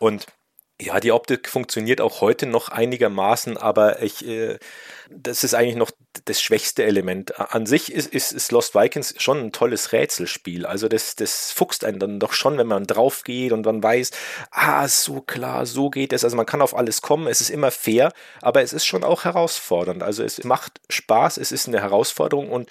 Und 0.00 0.26
ja, 0.80 1.00
die 1.00 1.10
Optik 1.10 1.48
funktioniert 1.48 2.00
auch 2.00 2.20
heute 2.20 2.46
noch 2.46 2.68
einigermaßen, 2.68 3.56
aber 3.56 4.00
ich, 4.00 4.24
äh, 4.26 4.58
das 5.10 5.42
ist 5.42 5.54
eigentlich 5.54 5.74
noch 5.74 5.90
das 6.24 6.40
schwächste 6.40 6.84
Element. 6.84 7.38
An 7.40 7.66
sich 7.66 7.92
ist, 7.92 8.12
ist, 8.14 8.30
ist 8.32 8.52
Lost 8.52 8.76
Vikings 8.76 9.14
schon 9.18 9.38
ein 9.40 9.52
tolles 9.52 9.92
Rätselspiel. 9.92 10.66
Also 10.66 10.86
das, 10.88 11.16
das 11.16 11.50
fuchst 11.50 11.84
einen 11.84 11.98
dann 11.98 12.20
doch 12.20 12.32
schon, 12.32 12.58
wenn 12.58 12.68
man 12.68 12.86
drauf 12.86 13.24
geht 13.24 13.52
und 13.52 13.64
dann 13.64 13.82
weiß, 13.82 14.12
ah, 14.52 14.86
so 14.86 15.20
klar, 15.20 15.66
so 15.66 15.90
geht 15.90 16.12
es. 16.12 16.22
Also 16.22 16.36
man 16.36 16.46
kann 16.46 16.62
auf 16.62 16.76
alles 16.76 17.02
kommen, 17.02 17.26
es 17.26 17.40
ist 17.40 17.50
immer 17.50 17.72
fair, 17.72 18.12
aber 18.40 18.62
es 18.62 18.72
ist 18.72 18.86
schon 18.86 19.02
auch 19.02 19.24
herausfordernd. 19.24 20.02
Also 20.04 20.22
es 20.22 20.44
macht 20.44 20.80
Spaß, 20.90 21.38
es 21.38 21.50
ist 21.50 21.66
eine 21.66 21.80
Herausforderung 21.80 22.50
und 22.50 22.70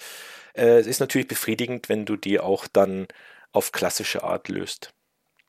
äh, 0.54 0.78
es 0.78 0.86
ist 0.86 1.00
natürlich 1.00 1.28
befriedigend, 1.28 1.90
wenn 1.90 2.06
du 2.06 2.16
die 2.16 2.40
auch 2.40 2.66
dann 2.68 3.06
auf 3.52 3.72
klassische 3.72 4.22
Art 4.22 4.48
löst. 4.48 4.94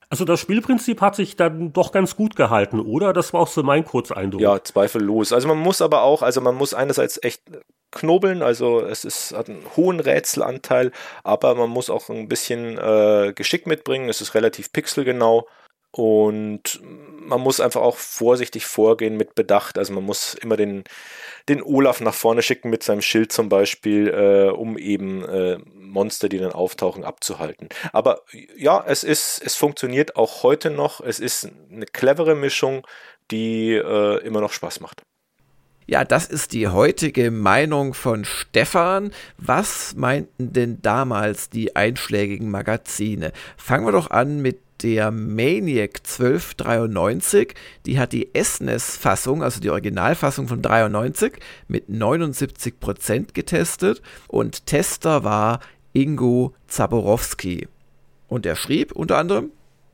Also 0.09 0.25
das 0.25 0.39
Spielprinzip 0.39 1.01
hat 1.01 1.15
sich 1.15 1.35
dann 1.35 1.71
doch 1.71 1.91
ganz 1.91 2.15
gut 2.15 2.35
gehalten, 2.35 2.79
oder? 2.79 3.13
Das 3.13 3.31
war 3.31 3.41
auch 3.41 3.47
so 3.47 3.61
mein 3.61 3.85
Kurzeindruck. 3.85 4.41
Ja, 4.41 4.63
zweifellos. 4.63 5.31
Also 5.31 5.47
man 5.47 5.59
muss 5.59 5.81
aber 5.81 6.01
auch, 6.01 6.23
also 6.23 6.41
man 6.41 6.55
muss 6.55 6.73
einerseits 6.73 7.19
echt 7.21 7.43
knobeln, 7.91 8.41
also 8.41 8.81
es 8.81 9.05
ist, 9.05 9.35
hat 9.35 9.49
einen 9.49 9.63
hohen 9.75 9.99
Rätselanteil, 9.99 10.91
aber 11.23 11.55
man 11.55 11.69
muss 11.69 11.89
auch 11.89 12.09
ein 12.09 12.27
bisschen 12.27 12.77
äh, 12.77 13.33
Geschick 13.35 13.67
mitbringen. 13.67 14.09
Es 14.09 14.21
ist 14.21 14.33
relativ 14.33 14.71
pixelgenau. 14.73 15.47
Und 15.91 16.81
man 16.83 17.41
muss 17.41 17.59
einfach 17.59 17.81
auch 17.81 17.97
vorsichtig 17.97 18.65
vorgehen 18.65 19.17
mit 19.17 19.33
Bedacht. 19.33 19.77
Also 19.77 19.93
man 19.93 20.03
muss 20.03 20.35
immer 20.35 20.55
den, 20.55 20.83
den 21.47 21.63
Olaf 21.63 21.99
nach 21.99 22.13
vorne 22.13 22.43
schicken 22.43 22.69
mit 22.69 22.83
seinem 22.83 23.01
Schild 23.01 23.31
zum 23.31 23.49
Beispiel, 23.49 24.07
äh, 24.09 24.49
um 24.51 24.77
eben 24.77 25.23
äh, 25.25 25.57
Monster, 25.75 26.29
die 26.29 26.37
dann 26.37 26.51
auftauchen, 26.51 27.03
abzuhalten. 27.03 27.69
Aber 27.91 28.21
ja, 28.55 28.83
es 28.85 29.03
ist, 29.03 29.41
es 29.43 29.55
funktioniert 29.55 30.15
auch 30.15 30.43
heute 30.43 30.69
noch. 30.69 31.01
Es 31.01 31.19
ist 31.19 31.49
eine 31.71 31.85
clevere 31.85 32.35
Mischung, 32.35 32.85
die 33.31 33.73
äh, 33.73 34.23
immer 34.23 34.41
noch 34.41 34.53
Spaß 34.53 34.79
macht. 34.79 35.01
Ja, 35.87 36.05
das 36.05 36.27
ist 36.27 36.53
die 36.53 36.67
heutige 36.67 37.31
Meinung 37.31 37.95
von 37.95 38.23
Stefan. 38.23 39.11
Was 39.39 39.95
meinten 39.95 40.53
denn 40.53 40.83
damals 40.83 41.49
die 41.49 41.75
einschlägigen 41.75 42.51
Magazine? 42.51 43.31
Fangen 43.57 43.87
wir 43.87 43.91
doch 43.91 44.11
an 44.11 44.39
mit 44.39 44.59
der 44.83 45.11
Maniac 45.11 45.99
1293, 45.99 47.53
die 47.85 47.99
hat 47.99 48.13
die 48.13 48.29
SNES-Fassung, 48.35 49.43
also 49.43 49.59
die 49.59 49.69
Originalfassung 49.69 50.47
von 50.47 50.61
93, 50.61 51.33
mit 51.67 51.89
79% 51.89 53.33
getestet 53.33 54.01
und 54.27 54.65
Tester 54.65 55.23
war 55.23 55.59
Ingo 55.93 56.53
Zaborowski. 56.67 57.67
Und 58.27 58.45
er 58.45 58.55
schrieb 58.55 58.91
unter 58.91 59.17
anderem, 59.17 59.51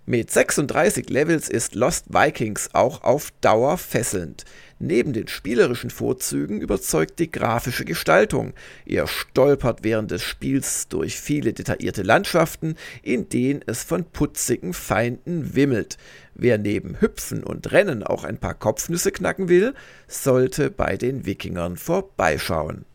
mit 0.07 0.29
36 0.29 1.09
Levels 1.09 1.49
ist 1.49 1.73
Lost 1.73 2.13
Vikings 2.13 2.69
auch 2.73 3.03
auf 3.03 3.31
Dauer 3.41 3.77
fesselnd. 3.79 4.45
Neben 4.80 5.13
den 5.13 5.30
spielerischen 5.30 5.89
Vorzügen 5.89 6.59
überzeugt 6.59 7.19
die 7.19 7.32
grafische 7.32 7.86
Gestaltung. 7.86 8.53
Ihr 8.86 9.07
stolpert 9.07 9.84
während 9.84 10.11
des 10.11 10.21
Spiels 10.21 10.89
durch 10.89 11.17
viele 11.17 11.53
detaillierte 11.53 12.03
Landschaften, 12.03 12.76
in 13.01 13.30
denen 13.30 13.61
es 13.65 13.84
von 13.84 14.03
putzigen 14.03 14.73
Feinden 14.73 15.55
wimmelt. 15.55 15.97
Wer 16.34 16.57
neben 16.57 16.99
Hüpfen 16.99 17.41
und 17.43 17.71
Rennen 17.71 18.03
auch 18.03 18.26
ein 18.26 18.38
paar 18.38 18.53
Kopfnüsse 18.53 19.13
knacken 19.13 19.47
will, 19.47 19.73
sollte 20.09 20.69
bei 20.69 20.97
den 20.97 21.26
Wikingern 21.26 21.78
vorbeischauen. 21.78 22.86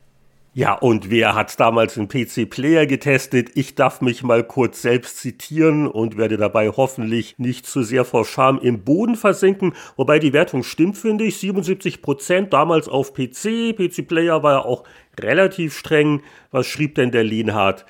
Ja, 0.53 0.75
und 0.75 1.11
wer 1.11 1.37
hat 1.37 1.61
damals 1.61 1.97
einen 1.97 2.09
PC-Player 2.09 2.87
getestet? 2.87 3.51
Ich 3.55 3.77
darf 3.77 4.01
mich 4.01 4.25
mal 4.25 4.43
kurz 4.43 4.83
selbst 4.83 5.19
zitieren 5.19 5.87
und 5.87 6.17
werde 6.17 6.39
dabei 6.39 6.71
hoffentlich 6.71 7.39
nicht 7.39 7.67
zu 7.67 7.85
sehr 7.85 8.05
vor 8.05 8.25
Scham 8.25 8.59
im 8.59 8.83
Boden 8.83 9.15
versinken. 9.15 9.75
Wobei 9.95 10.19
die 10.19 10.33
Wertung 10.33 10.65
stimmt, 10.65 10.99
finde 10.99 11.23
ich. 11.23 11.37
77 11.39 12.03
Prozent 12.03 12.53
damals 12.53 12.89
auf 12.89 13.15
PC. 13.15 13.77
PC-Player 13.77 14.43
war 14.43 14.53
ja 14.55 14.65
auch 14.65 14.83
relativ 15.21 15.79
streng. 15.79 16.21
Was 16.51 16.67
schrieb 16.67 16.97
denn 16.97 17.13
der 17.13 17.23
Lienhardt? 17.23 17.87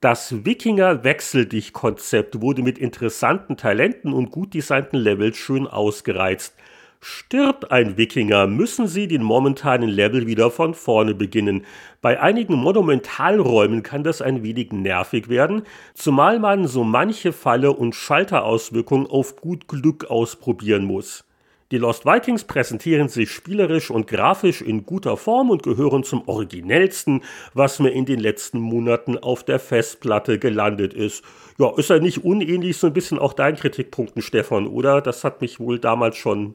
Das 0.00 0.44
Wikinger-Wechsel-Dich-Konzept 0.44 2.42
wurde 2.42 2.62
mit 2.62 2.76
interessanten 2.76 3.56
Talenten 3.56 4.12
und 4.12 4.30
gut 4.30 4.52
designten 4.52 4.98
Levels 4.98 5.38
schön 5.38 5.66
ausgereizt. 5.66 6.54
Stirbt 7.06 7.70
ein 7.70 7.98
Wikinger, 7.98 8.46
müssen 8.46 8.88
sie 8.88 9.06
den 9.06 9.22
momentanen 9.22 9.90
Level 9.90 10.26
wieder 10.26 10.50
von 10.50 10.72
vorne 10.72 11.14
beginnen. 11.14 11.66
Bei 12.00 12.18
einigen 12.18 12.54
Monumentalräumen 12.54 13.82
kann 13.82 14.02
das 14.02 14.22
ein 14.22 14.42
wenig 14.42 14.72
nervig 14.72 15.28
werden, 15.28 15.64
zumal 15.92 16.38
man 16.38 16.66
so 16.66 16.82
manche 16.82 17.34
Falle 17.34 17.72
und 17.72 17.94
Schalterauswirkung 17.94 19.06
auf 19.06 19.36
gut 19.36 19.68
Glück 19.68 20.06
ausprobieren 20.06 20.86
muss. 20.86 21.26
Die 21.72 21.76
Lost 21.76 22.06
Vikings 22.06 22.44
präsentieren 22.44 23.08
sich 23.08 23.30
spielerisch 23.30 23.90
und 23.90 24.06
grafisch 24.06 24.62
in 24.62 24.86
guter 24.86 25.18
Form 25.18 25.50
und 25.50 25.62
gehören 25.62 26.04
zum 26.04 26.26
originellsten, 26.26 27.22
was 27.52 27.80
mir 27.80 27.90
in 27.90 28.06
den 28.06 28.20
letzten 28.20 28.60
Monaten 28.60 29.18
auf 29.18 29.44
der 29.44 29.58
Festplatte 29.58 30.38
gelandet 30.38 30.94
ist. 30.94 31.22
Ja, 31.58 31.70
ist 31.76 31.90
ja 31.90 31.98
nicht 31.98 32.24
unähnlich 32.24 32.78
so 32.78 32.86
ein 32.86 32.94
bisschen 32.94 33.18
auch 33.18 33.34
dein 33.34 33.56
Kritikpunkten, 33.56 34.22
Stefan, 34.22 34.66
oder? 34.66 35.02
Das 35.02 35.22
hat 35.22 35.42
mich 35.42 35.60
wohl 35.60 35.78
damals 35.78 36.16
schon 36.16 36.54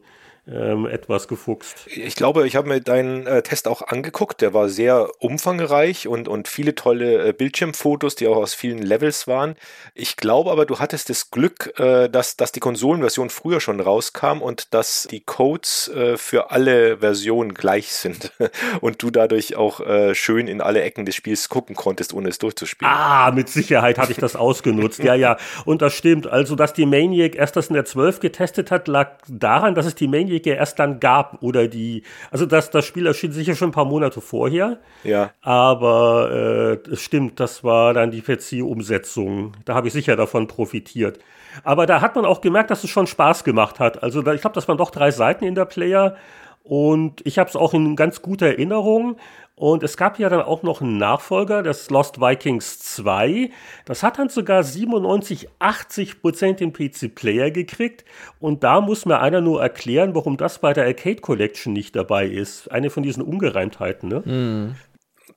ähm, 0.52 0.86
etwas 0.88 1.28
gefuchst. 1.28 1.88
Ich 1.88 2.16
glaube, 2.16 2.48
ich 2.48 2.56
habe 2.56 2.68
mir 2.68 2.82
deinen 2.82 3.28
äh, 3.28 3.44
Test 3.44 3.68
auch 3.68 3.82
angeguckt. 3.82 4.42
Der 4.42 4.54
war 4.54 4.70
sehr 4.70 5.10
umfangreich 5.20 6.08
und, 6.08 6.28
und 6.28 6.48
viele 6.48 6.76
tolle 6.76 7.30
äh, 7.30 7.34
Bildschirmfotos, 7.34 8.16
die 8.16 8.28
auch 8.28 8.38
aus 8.38 8.54
vielen 8.54 8.80
Levels 8.80 9.28
waren. 9.28 9.56
Ich 9.94 10.18
glaube 10.18 10.52
aber, 10.52 10.66
du 10.66 10.80
hattest 10.80 11.10
das 11.10 11.30
Glück, 11.30 11.80
äh, 11.80 12.10
dass, 12.10 12.36
dass 12.38 12.52
die 12.52 12.60
Konsolenversion 12.60 13.30
früher 13.30 13.60
schon 13.60 13.80
rauskam 13.80 14.42
und 14.42 14.74
dass 14.74 15.08
die 15.10 15.22
Codes 15.22 15.90
äh, 15.90 16.18
für 16.18 16.52
alle 16.52 16.98
Versionen 16.98 17.54
gleich 17.54 17.92
sind 17.92 18.32
und 18.82 19.04
du 19.04 19.12
dadurch 19.12 19.56
auch 19.56 19.80
äh, 19.82 20.16
schön 20.16 20.48
in 20.48 20.62
alle 20.62 20.82
Ecken 20.82 21.06
des 21.06 21.16
Spiels 21.16 21.50
gucken 21.50 21.76
konntest, 21.76 22.14
ohne 22.14 22.30
es 22.30 22.40
durchzuspielen. 22.40 22.92
Ah, 22.92 23.32
mit 23.32 23.50
Sicherheit 23.50 23.98
hatte 23.98 24.12
ich 24.12 24.18
das 24.18 24.36
ausgenutzt. 24.36 25.00
ja, 25.00 25.14
ja. 25.14 25.38
Und 25.66 25.82
das 25.82 25.94
stimmt. 25.94 26.28
Also, 26.28 26.56
dass 26.56 26.74
die 26.74 26.86
Maniac 26.86 27.36
erst 27.36 27.56
das 27.56 27.68
in 27.68 27.76
der 27.76 27.86
12 27.86 28.20
getestet 28.20 28.72
hat, 28.72 28.88
lag 28.88 29.18
daran, 29.28 29.76
dass 29.76 29.86
es 29.86 29.96
die 29.96 30.08
Maniac 30.08 30.39
ja 30.46 30.56
erst 30.56 30.80
dann 30.80 31.00
gab. 31.00 31.42
Oder 31.42 31.68
die, 31.68 32.04
also 32.32 32.46
das, 32.46 32.72
das 32.72 32.86
Spiel 32.86 33.06
erschien 33.06 33.32
sicher 33.32 33.56
schon 33.56 33.70
ein 33.70 33.74
paar 33.74 33.86
Monate 33.86 34.22
vorher. 34.22 34.80
Ja. 35.04 35.32
Aber 35.42 36.80
äh, 36.86 36.92
es 36.92 37.02
stimmt, 37.02 37.40
das 37.40 37.64
war 37.64 37.94
dann 37.94 38.12
die 38.12 38.22
PC-Umsetzung. 38.22 39.54
Da 39.66 39.76
habe 39.76 39.88
ich 39.88 39.94
sicher 39.94 40.16
davon 40.16 40.48
profitiert. 40.48 41.20
Aber 41.64 41.86
da 41.86 42.02
hat 42.02 42.16
man 42.16 42.26
auch 42.26 42.42
gemerkt, 42.42 42.72
dass 42.72 42.84
es 42.84 42.90
schon 42.90 43.08
Spaß 43.08 43.44
gemacht 43.44 43.80
hat. 43.80 44.04
Also 44.04 44.22
da, 44.22 44.34
ich 44.34 44.42
glaube, 44.42 44.56
das 44.56 44.68
waren 44.68 44.78
doch 44.78 44.92
drei 44.92 45.12
Seiten 45.12 45.46
in 45.46 45.56
der 45.56 45.66
Player. 45.66 46.16
Und 46.64 47.26
ich 47.26 47.40
habe 47.40 47.50
es 47.50 47.56
auch 47.56 47.74
in 47.74 47.96
ganz 47.96 48.22
guter 48.22 48.48
Erinnerung. 48.48 49.18
Und 49.60 49.84
es 49.84 49.98
gab 49.98 50.18
ja 50.20 50.30
dann 50.30 50.42
auch 50.42 50.64
noch 50.64 50.80
einen 50.80 50.98
Nachfolger, 50.98 51.64
das 51.64 51.90
Lost 51.90 52.22
Vikings 52.22 52.80
2. 52.80 53.52
Das 53.84 54.04
hat 54.04 54.18
dann 54.18 54.30
sogar 54.30 54.64
97, 54.64 55.50
80 55.60 56.22
Prozent 56.22 56.62
den 56.62 56.72
PC-Player 56.72 57.52
gekriegt. 57.52 58.06
Und 58.40 58.64
da 58.64 58.80
muss 58.80 59.06
mir 59.06 59.20
einer 59.20 59.42
nur 59.42 59.62
erklären, 59.62 60.16
warum 60.16 60.38
das 60.38 60.60
bei 60.60 60.72
der 60.72 60.86
Arcade 60.86 61.20
Collection 61.20 61.74
nicht 61.74 61.94
dabei 61.98 62.26
ist. 62.26 62.72
Eine 62.72 62.90
von 62.90 63.04
diesen 63.04 63.22
Ungereimtheiten, 63.22 64.08
ne? 64.08 64.20
Mm 64.22 64.76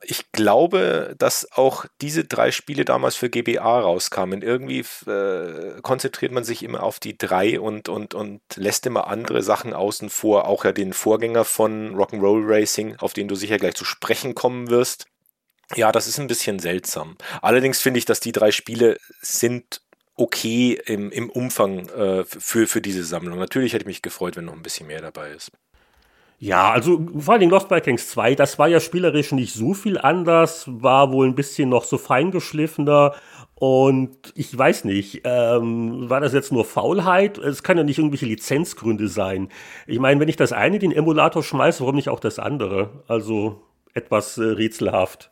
ich 0.04 0.32
glaube, 0.32 1.14
dass 1.18 1.50
auch 1.52 1.86
diese 2.00 2.24
drei 2.24 2.50
Spiele 2.50 2.84
damals 2.84 3.16
für 3.16 3.30
GBA 3.30 3.80
rauskamen. 3.80 4.42
Irgendwie 4.42 4.84
äh, 5.06 5.80
konzentriert 5.82 6.32
man 6.32 6.44
sich 6.44 6.62
immer 6.62 6.82
auf 6.82 7.00
die 7.00 7.16
drei 7.16 7.60
und, 7.60 7.88
und, 7.88 8.14
und 8.14 8.40
lässt 8.56 8.86
immer 8.86 9.06
andere 9.06 9.42
Sachen 9.42 9.72
außen 9.74 10.10
vor. 10.10 10.46
Auch 10.46 10.64
ja 10.64 10.72
den 10.72 10.92
Vorgänger 10.92 11.44
von 11.44 11.94
Rock'n'Roll 11.94 12.42
Racing, 12.44 12.96
auf 12.96 13.12
den 13.12 13.28
du 13.28 13.34
sicher 13.34 13.58
gleich 13.58 13.74
zu 13.74 13.84
sprechen 13.84 14.34
kommen 14.34 14.70
wirst. 14.70 15.06
Ja, 15.74 15.92
das 15.92 16.06
ist 16.06 16.18
ein 16.18 16.26
bisschen 16.26 16.58
seltsam. 16.58 17.16
Allerdings 17.40 17.80
finde 17.80 17.98
ich, 17.98 18.04
dass 18.04 18.20
die 18.20 18.32
drei 18.32 18.50
Spiele 18.50 18.98
sind 19.20 19.80
okay 20.14 20.78
im, 20.86 21.10
im 21.10 21.30
Umfang 21.30 21.88
äh, 21.88 22.24
für, 22.24 22.66
für 22.66 22.82
diese 22.82 23.04
Sammlung. 23.04 23.38
Natürlich 23.38 23.72
hätte 23.72 23.84
ich 23.84 23.86
mich 23.86 24.02
gefreut, 24.02 24.36
wenn 24.36 24.44
noch 24.44 24.52
ein 24.52 24.62
bisschen 24.62 24.86
mehr 24.86 25.00
dabei 25.00 25.30
ist. 25.30 25.50
Ja, 26.42 26.72
also 26.72 27.06
vor 27.16 27.34
allem 27.34 27.50
Lost 27.50 27.70
Vikings 27.70 28.08
2, 28.08 28.34
das 28.34 28.58
war 28.58 28.66
ja 28.66 28.80
spielerisch 28.80 29.30
nicht 29.30 29.54
so 29.54 29.74
viel 29.74 29.96
anders, 29.96 30.64
war 30.66 31.12
wohl 31.12 31.28
ein 31.28 31.36
bisschen 31.36 31.68
noch 31.68 31.84
so 31.84 31.98
feingeschliffener 31.98 33.14
und 33.54 34.16
ich 34.34 34.58
weiß 34.58 34.82
nicht, 34.86 35.20
ähm, 35.22 36.10
war 36.10 36.18
das 36.18 36.32
jetzt 36.32 36.50
nur 36.50 36.64
Faulheit? 36.64 37.38
Es 37.38 37.62
kann 37.62 37.78
ja 37.78 37.84
nicht 37.84 37.98
irgendwelche 37.98 38.26
Lizenzgründe 38.26 39.06
sein. 39.06 39.50
Ich 39.86 40.00
meine, 40.00 40.18
wenn 40.18 40.28
ich 40.28 40.34
das 40.34 40.52
eine 40.52 40.80
den 40.80 40.90
Emulator 40.90 41.44
schmeiße, 41.44 41.78
warum 41.78 41.94
nicht 41.94 42.08
auch 42.08 42.18
das 42.18 42.40
andere? 42.40 42.90
Also 43.06 43.62
etwas 43.94 44.36
äh, 44.36 44.42
rätselhaft. 44.42 45.30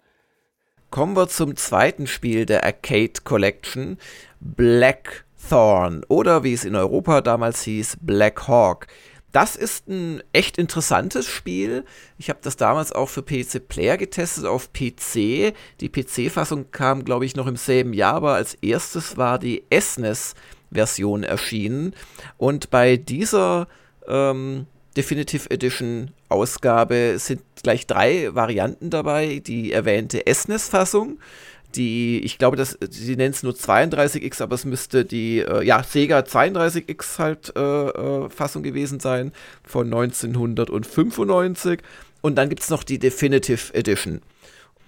Kommen 0.91 1.17
wir 1.17 1.27
zum 1.27 1.57
zweiten 1.57 2.07
Spiel 2.07 2.47
der 2.47 2.63
Arcade 2.63 3.23
Collection, 3.25 3.99
Blackthorn 4.39 6.05
oder 6.07 6.45
wie 6.45 6.53
es 6.53 6.65
in 6.65 6.77
Europa 6.77 7.21
damals 7.21 7.63
hieß, 7.63 7.97
Black 8.01 8.47
Hawk. 8.47 8.87
Das 9.33 9.55
ist 9.55 9.89
ein 9.89 10.23
echt 10.33 10.59
interessantes 10.59 11.27
Spiel. 11.27 11.85
Ich 12.19 12.31
habe 12.31 12.41
das 12.43 12.57
damals 12.57 12.93
auch 12.93 13.09
für 13.09 13.23
PC 13.23 13.69
Player 13.69 13.97
getestet 13.97 14.45
auf 14.45 14.73
PC. 14.73 15.55
Die 15.81 15.89
PC-Fassung 15.89 16.71
kam, 16.73 17.05
glaube 17.05 17.27
ich, 17.27 17.37
noch 17.37 17.47
im 17.47 17.57
selben 17.57 17.93
Jahr, 17.93 18.15
aber 18.15 18.35
als 18.35 18.55
erstes 18.55 19.17
war 19.17 19.39
die 19.39 19.63
SNES-Version 19.73 21.23
erschienen. 21.23 21.95
Und 22.39 22.71
bei 22.71 22.97
dieser 22.97 23.69
ähm, 24.09 24.67
Definitive 24.97 25.49
Edition 25.51 26.11
Ausgabe 26.29 27.17
sind 27.19 27.43
gleich 27.63 27.87
drei 27.87 28.35
Varianten 28.35 28.91
dabei. 28.91 29.41
Die 29.45 29.73
erwähnte 29.73 30.23
SNES-Fassung, 30.27 31.21
die, 31.75 32.21
ich 32.21 32.39
glaube, 32.39 32.57
das, 32.57 32.79
sie 32.91 33.17
nennen 33.17 33.33
es 33.33 33.43
nur 33.43 33.53
32X, 33.53 34.43
aber 34.43 34.55
es 34.55 34.65
müsste 34.65 35.05
die, 35.05 35.41
äh, 35.41 35.63
ja, 35.63 35.83
Sega 35.83 36.21
32X 36.21 37.19
halt 37.19 37.53
äh, 37.57 37.61
äh, 37.61 38.29
Fassung 38.31 38.63
gewesen 38.63 39.01
sein 39.01 39.33
von 39.65 39.87
1995. 39.87 41.81
Und 42.23 42.37
dann 42.37 42.49
gibt 42.49 42.63
es 42.63 42.71
noch 42.71 42.85
die 42.85 42.99
Definitive 42.99 43.75
Edition. 43.75 44.21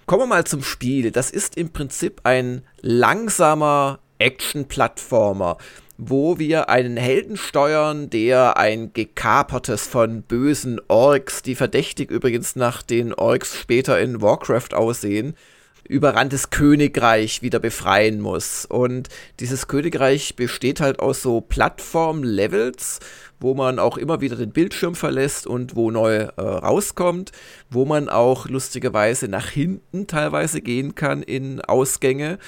Kommen 0.05 0.23
wir 0.23 0.27
mal 0.27 0.43
zum 0.43 0.63
Spiel. 0.63 1.11
Das 1.11 1.31
ist 1.31 1.57
im 1.57 1.69
Prinzip 1.69 2.21
ein 2.23 2.63
langsamer 2.81 3.99
Action-Plattformer, 4.19 5.57
wo 5.97 6.39
wir 6.39 6.69
einen 6.69 6.97
Helden 6.97 7.37
steuern, 7.37 8.09
der 8.09 8.57
ein 8.57 8.93
gekapertes 8.93 9.87
von 9.87 10.21
bösen 10.23 10.81
Orks, 10.87 11.41
die 11.41 11.55
verdächtig 11.55 12.11
übrigens 12.11 12.55
nach 12.55 12.81
den 12.81 13.13
Orks 13.13 13.57
später 13.57 13.99
in 13.99 14.21
Warcraft 14.21 14.73
aussehen, 14.73 15.35
überranntes 15.87 16.49
Königreich 16.49 17.41
wieder 17.41 17.59
befreien 17.59 18.21
muss. 18.21 18.65
Und 18.65 19.09
dieses 19.39 19.67
Königreich 19.67 20.35
besteht 20.35 20.79
halt 20.79 20.99
aus 20.99 21.21
so 21.21 21.41
Plattform-Levels, 21.41 22.99
wo 23.39 23.53
man 23.53 23.77
auch 23.79 23.97
immer 23.97 24.21
wieder 24.21 24.37
den 24.37 24.51
Bildschirm 24.51 24.95
verlässt 24.95 25.45
und 25.45 25.75
wo 25.75 25.91
neu 25.91 26.15
äh, 26.15 26.41
rauskommt, 26.41 27.31
wo 27.69 27.85
man 27.85 28.07
auch 28.07 28.47
lustigerweise 28.47 29.27
nach 29.27 29.49
hinten 29.49 30.07
teilweise 30.07 30.61
gehen 30.61 30.95
kann 30.95 31.21
in 31.21 31.59
Ausgänge. 31.59 32.39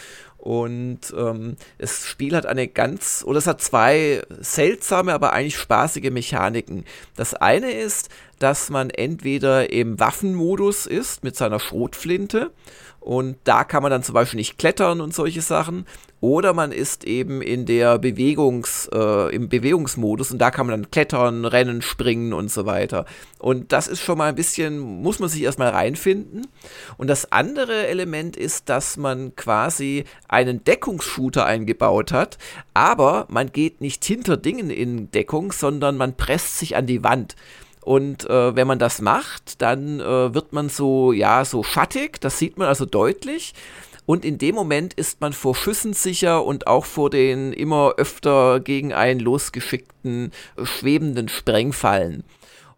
Und 0.46 1.12
ähm, 1.18 1.58
das 1.80 2.06
Spiel 2.06 2.36
hat 2.36 2.46
eine 2.46 2.68
ganz, 2.68 3.24
oder 3.26 3.39
es 3.39 3.48
hat 3.48 3.62
zwei 3.62 4.22
seltsame, 4.41 5.12
aber 5.12 5.34
eigentlich 5.34 5.58
spaßige 5.58 6.12
Mechaniken. 6.12 6.86
Das 7.16 7.34
eine 7.34 7.72
ist, 7.72 8.10
dass 8.38 8.70
man 8.70 8.91
entweder 8.91 9.72
im 9.72 10.00
Waffenmodus 10.00 10.86
ist 10.86 11.24
mit 11.24 11.36
seiner 11.36 11.60
Schrotflinte 11.60 12.52
und 13.00 13.38
da 13.43 13.64
kann 13.64 13.82
man 13.82 13.91
dann 13.91 14.04
zum 14.04 14.14
Beispiel 14.14 14.38
nicht 14.38 14.60
klettern 14.60 15.02
und 15.02 15.16
solche 15.16 15.41
Sachen. 15.41 15.88
Oder 16.22 16.53
man 16.53 16.72
ist 16.72 17.03
eben 17.03 17.41
in 17.41 17.66
der 17.66 17.99
Bewegungs, 17.99 18.89
äh, 18.93 19.36
im 19.36 19.49
Bewegungsmodus 19.49 20.32
und 20.32 20.39
da 20.39 20.49
kann 20.49 20.66
man 20.66 20.82
dann 20.82 20.91
klettern, 20.91 21.45
rennen, 21.45 21.82
springen 21.82 22.34
und 22.34 22.49
so 22.49 22.66
weiter. 22.66 23.05
Und 23.38 23.72
das 23.72 23.88
ist 23.88 24.01
schon 24.01 24.18
mal 24.18 24.30
ein 24.30 24.36
bisschen, 24.36 24.80
muss 24.80 25.20
man 25.20 25.30
sich 25.30 25.43
erstmal 25.43 25.70
reinfinden. 25.70 26.47
Und 26.97 27.07
das 27.07 27.32
andere 27.32 27.88
Element 27.88 28.38
ist, 28.38 28.70
dass 28.70 28.97
man 28.97 29.36
quasi 29.36 30.05
einen 30.28 30.63
Deckungsshooter 30.63 31.45
eingebaut 31.45 32.11
hat, 32.11 32.38
aber 32.74 33.28
man 33.30 33.51
geht 33.51 33.82
nicht 33.82 34.03
hinter 34.05 34.38
Dingen 34.38 34.70
in 34.70 35.11
Deckung, 35.11 35.51
sondern 35.51 35.97
man 35.97 36.16
presst 36.16 36.57
sich 36.57 36.76
an 36.76 36.88
die 36.88 37.03
Wand. 37.03 37.36
Und 37.86 38.28
äh, 38.28 38.55
wenn 38.55 38.66
man 38.66 38.80
das 38.80 38.99
macht, 38.99 39.61
dann 39.61 39.99
äh, 39.99 40.34
wird 40.34 40.53
man 40.53 40.70
so, 40.70 41.11
ja, 41.11 41.45
so 41.45 41.61
schattig, 41.61 42.20
das 42.20 42.39
sieht 42.39 42.57
man 42.57 42.68
also 42.68 42.86
deutlich. 42.86 43.53
Und 44.06 44.24
in 44.24 44.38
dem 44.38 44.56
Moment 44.56 44.93
ist 44.93 45.22
man 45.22 45.34
vor 45.34 45.56
Schüssen 45.56 45.93
sicher 45.93 46.45
und 46.45 46.68
auch 46.68 46.86
vor 46.86 47.10
den 47.10 47.53
immer 47.53 47.93
öfter 47.97 48.60
gegen 48.60 48.93
einen 48.93 49.20
losgeschickten, 49.20 50.32
schwebenden 50.64 51.28
Sprengfallen. 51.28 52.24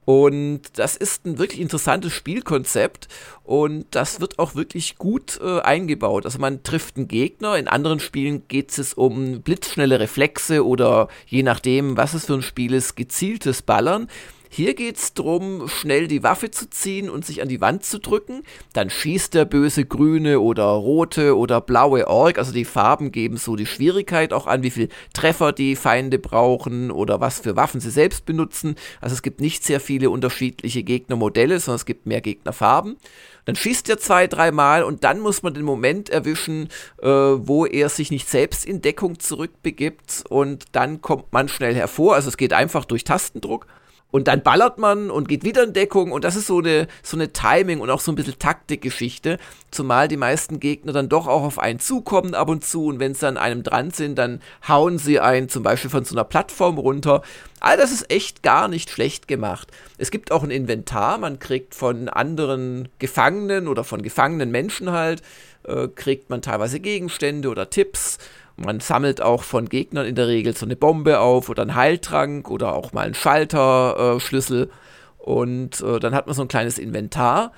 Und 0.08 0.62
das 0.76 0.96
ist 0.96 1.26
ein 1.26 1.38
wirklich 1.38 1.60
interessantes 1.60 2.14
Spielkonzept 2.14 3.10
und 3.44 3.88
das 3.92 4.22
wird 4.22 4.40
auch 4.40 4.56
wirklich 4.56 4.98
gut 4.98 5.38
äh, 5.44 5.60
eingebaut. 5.60 6.24
Also 6.24 6.40
man 6.40 6.64
trifft 6.64 6.96
einen 6.96 7.10
Gegner, 7.10 7.58
in 7.58 7.68
anderen 7.68 8.00
Spielen 8.00 8.48
geht 8.48 8.78
es 8.78 8.94
um 8.94 9.42
blitzschnelle 9.42 10.00
Reflexe 10.00 10.66
oder 10.66 11.10
je 11.26 11.44
nachdem, 11.44 11.98
was 11.98 12.14
es 12.14 12.28
für 12.28 12.36
ein 12.36 12.42
Spiel 12.42 12.74
ist, 12.74 12.96
gezieltes 12.96 13.62
Ballern. 13.62 14.08
Hier 14.50 14.74
geht 14.74 14.98
es 14.98 15.14
darum, 15.14 15.68
schnell 15.68 16.08
die 16.08 16.24
Waffe 16.24 16.52
zu 16.52 16.70
ziehen 16.70 17.10
und 17.10 17.26
sich 17.26 17.42
an 17.42 17.48
die 17.48 17.62
Wand 17.62 17.84
zu 17.84 18.00
drücken. 18.00 18.44
Dann 18.74 18.90
schießt 18.90 19.34
der 19.34 19.46
böse 19.46 19.86
grüne 19.86 20.40
oder 20.40 20.66
rote 20.66 21.38
oder 21.38 21.62
blaue 21.62 22.08
Ork. 22.08 22.38
Also 22.38 22.54
die 22.54 22.66
Farben 22.66 23.12
geben 23.12 23.38
so 23.38 23.56
die 23.56 23.66
Schwierigkeit 23.66 24.34
auch 24.34 24.48
an, 24.48 24.64
wie 24.64 24.72
viel 24.72 24.90
Treffer 25.14 25.52
die 25.52 25.76
Feinde 25.76 26.20
brauchen 26.20 26.92
oder 26.92 27.20
was 27.20 27.40
für 27.40 27.56
Waffen 27.56 27.82
sie 27.82 27.92
selbst 27.92 28.26
benutzen. 28.26 28.76
Also 29.02 29.14
es 29.14 29.22
gibt 29.22 29.42
nicht 29.42 29.64
sehr 29.64 29.80
viele 29.80 30.10
unterschiedliche 30.10 30.84
Gegnermodelle, 30.84 31.60
sondern 31.60 31.78
es 31.78 31.86
gibt 31.86 32.06
mehr 32.06 32.22
Gegnerfarben. 32.22 32.98
Dann 33.46 33.56
schießt 33.56 33.90
er 33.90 33.98
zwei, 33.98 34.28
dreimal 34.28 34.84
und 34.84 35.06
dann 35.06 35.22
muss 35.22 35.42
man 35.42 35.54
den 35.54 35.64
Moment 35.64 36.10
erwischen, 36.10 36.68
äh, 37.02 37.08
wo 37.08 37.66
er 37.66 37.88
sich 37.88 38.12
nicht 38.12 38.28
selbst 38.28 38.66
in 38.66 38.82
Deckung 38.82 39.20
zurückbegibt 39.20 40.26
und 40.28 40.66
dann 40.74 41.02
kommt 41.02 41.32
man 41.32 41.48
schnell 41.48 41.74
hervor. 41.74 42.16
Also 42.16 42.28
es 42.28 42.36
geht 42.36 42.52
einfach 42.52 42.84
durch 42.84 43.06
Tastendruck 43.06 43.66
Und 44.10 44.30
dann 44.30 44.42
ballert 44.42 44.78
man 44.78 45.12
und 45.12 45.28
geht 45.28 45.44
wieder 45.44 45.64
in 45.64 45.74
Deckung. 45.74 46.12
Und 46.12 46.24
das 46.24 46.36
ist 46.36 46.48
so 46.48 46.60
eine, 46.60 46.88
so 47.04 47.18
eine 47.18 47.34
Timing 47.34 47.82
und 47.82 47.90
auch 47.90 48.00
so 48.00 48.12
ein 48.12 48.16
bisschen 48.16 48.40
Taktikgeschichte, 48.40 49.38
zumal 49.70 50.08
die 50.08 50.18
meisten 50.18 50.60
Gegner 50.60 50.94
dann 50.94 51.10
doch 51.10 51.28
auch 51.28 51.44
auf 51.44 51.60
einen 51.60 51.80
zukommen 51.80 52.34
ab 52.34 52.48
und 52.48 52.64
zu. 52.64 52.86
Und 52.86 53.00
wenn 53.00 53.14
sie 53.14 53.28
an 53.28 53.38
einem 53.38 53.64
dran 53.64 53.92
sind, 53.92 54.18
dann 54.18 54.42
hauen 54.68 54.98
sie 54.98 55.20
einen 55.20 55.50
zum 55.50 55.62
Beispiel 55.62 55.90
von 55.90 56.06
so 56.06 56.16
einer 56.16 56.24
Plattform 56.24 56.78
runter. 56.78 57.22
All 57.60 57.76
das 57.76 57.92
ist 57.92 58.10
echt 58.10 58.44
gar 58.44 58.70
nicht 58.70 58.90
schlecht 58.90 59.28
gemacht. 59.28 59.70
Es 59.98 60.10
gibt 60.10 60.32
auch 60.32 60.44
ein 60.44 60.52
Inventar, 60.52 61.18
man 61.18 61.40
kriegt 61.40 61.76
von 61.76 62.08
anderen 62.08 62.88
Gefangenen 63.00 63.68
oder 63.68 63.84
von 63.84 64.02
gefangenen 64.04 64.52
Menschen 64.52 64.92
halt, 64.92 65.22
äh, 65.64 65.88
kriegt 65.90 66.30
man 66.30 66.42
teilweise 66.42 66.80
Gegenstände 66.80 67.50
oder 67.50 67.70
Tipps 67.70 68.20
man 68.58 68.80
sammelt 68.80 69.22
auch 69.22 69.44
von 69.44 69.70
Gegnern 69.70 70.06
in 70.06 70.16
der 70.16 70.28
Regel 70.28 70.56
so 70.56 70.66
eine 70.66 70.76
Bombe 70.76 71.20
auf 71.20 71.50
oder 71.50 71.62
einen 71.62 71.76
Heiltrank 71.76 72.50
oder 72.50 72.74
auch 72.74 72.92
mal 72.92 73.06
einen 73.06 73.14
Schalterschlüssel. 73.14 74.64
Äh, 74.64 75.24
und 75.24 75.82
äh, 75.82 76.00
dann 76.00 76.16
hat 76.16 76.26
man 76.26 76.36
so 76.36 76.42
ein 76.42 76.48
kleines 76.48 76.80
Inventar. 76.80 77.52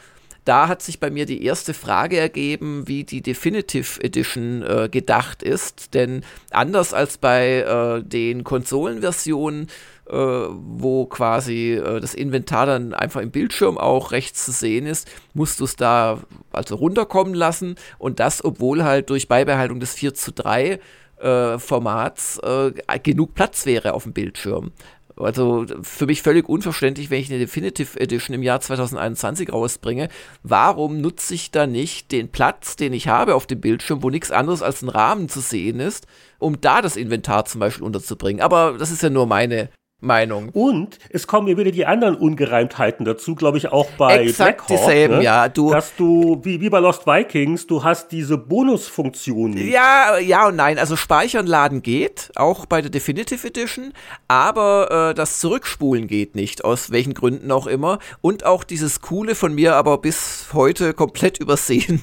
Da 0.50 0.68
hat 0.68 0.82
sich 0.82 1.00
bei 1.00 1.12
mir 1.12 1.28
die 1.28 1.44
erste 1.46 1.76
Frage 1.76 2.18
ergeben, 2.18 2.88
wie 2.88 3.04
die 3.04 3.22
Definitive 3.22 4.04
Edition 4.04 4.64
äh, 4.64 4.90
gedacht 4.90 5.44
ist. 5.44 5.94
Denn 5.94 6.24
anders 6.50 6.92
als 6.92 7.20
bei 7.20 7.60
äh, 7.60 8.04
den 8.04 8.44
Konsolenversionen 8.44 9.68
äh, 10.10 10.16
wo 10.16 11.06
quasi 11.06 11.74
äh, 11.74 12.00
das 12.00 12.16
Inventar 12.16 12.66
dann 12.66 12.96
einfach 12.96 13.22
im 13.22 13.30
Bildschirm 13.30 13.78
auch 13.78 14.12
rechts 14.12 14.46
zu 14.46 14.52
sehen 14.52 14.88
ist, 14.88 15.08
musst 15.36 15.60
du 15.60 15.66
es 15.66 15.76
da 15.76 16.20
also 16.52 16.78
runterkommen 16.78 17.36
lassen 17.36 17.76
und 18.00 18.20
das, 18.20 18.44
obwohl 18.44 18.84
halt 18.84 19.12
durch 19.12 19.28
Beibehaltung 19.28 19.80
des 19.80 19.94
4 19.94 20.16
zu 20.16 20.32
3 20.32 20.80
äh, 21.20 21.60
Formats 21.60 22.40
äh, 22.40 22.72
genug 23.04 23.36
Platz 23.36 23.68
wäre 23.68 23.94
auf 23.94 24.02
dem 24.02 24.14
Bildschirm. 24.14 24.72
Also 25.20 25.66
für 25.82 26.06
mich 26.06 26.22
völlig 26.22 26.48
unverständlich, 26.48 27.10
wenn 27.10 27.20
ich 27.20 27.30
eine 27.30 27.40
Definitive 27.40 28.00
Edition 28.00 28.34
im 28.34 28.44
Jahr 28.44 28.62
2021 28.62 29.52
rausbringe. 29.52 30.08
Warum 30.44 31.02
nutze 31.02 31.34
ich 31.34 31.52
da 31.52 31.68
nicht 31.68 32.12
den 32.12 32.30
Platz, 32.30 32.76
den 32.76 32.94
ich 32.94 33.08
habe 33.08 33.36
auf 33.36 33.46
dem 33.46 33.60
Bildschirm, 33.60 34.02
wo 34.02 34.10
nichts 34.10 34.32
anderes 34.32 34.62
als 34.62 34.82
ein 34.82 34.90
Rahmen 34.90 35.28
zu 35.28 35.42
sehen 35.42 35.80
ist, 35.80 36.08
um 36.40 36.62
da 36.62 36.82
das 36.82 36.96
Inventar 36.96 37.46
zum 37.46 37.60
Beispiel 37.60 37.84
unterzubringen? 37.84 38.42
Aber 38.42 38.78
das 38.78 38.92
ist 38.92 39.04
ja 39.04 39.10
nur 39.10 39.28
meine 39.28 39.70
Meinung. 40.02 40.50
Und 40.54 40.98
es 41.10 41.28
kommen 41.28 41.50
ja 41.50 41.58
wieder 41.58 41.72
die 41.72 41.86
anderen 41.86 42.16
Ungereimtheiten 42.16 43.06
dazu, 43.06 43.36
glaube 43.36 43.58
ich, 43.58 43.68
auch 43.68 43.90
bei 43.98 44.20
Exakt 44.20 44.66
Blackhawk, 44.68 44.78
dieselben, 44.78 45.18
ne? 45.18 45.24
ja. 45.24 45.50
Du, 45.50 45.72
dass 45.72 45.94
du, 45.98 46.40
wie, 46.44 46.62
wie 46.62 46.70
bei 46.70 46.80
Lost 46.80 47.06
Vikings, 47.06 47.68
du 47.68 47.84
hast 47.84 48.12
diese 48.14 48.38
Bonusfunktion 48.38 49.52
nicht. 49.52 49.74
Ja, 49.74 50.18
ja 50.18 50.48
und 50.48 50.56
nein. 50.56 50.80
Also 50.80 50.96
Speichern, 50.96 51.48
Laden 51.48 51.82
geht, 51.82 52.32
auch 52.36 52.66
bei 52.66 52.82
der 52.82 52.90
Definitive 52.90 53.46
Edition, 53.46 53.92
aber 54.30 55.10
äh, 55.10 55.14
das 55.14 55.40
Zurückspulen 55.40 56.08
geht 56.08 56.34
nicht, 56.34 56.64
aus 56.64 56.92
welchen 56.92 57.14
Gründen 57.14 57.52
auch 57.52 57.68
immer. 57.68 58.00
Und 58.22 58.46
auch 58.46 58.64
dieses 58.64 59.02
coole 59.02 59.36
von 59.36 59.54
mir 59.54 59.76
aber 59.76 59.98
bis 59.98 60.48
heute 60.54 60.94
komplett 60.94 61.38
übersehen, 61.40 62.02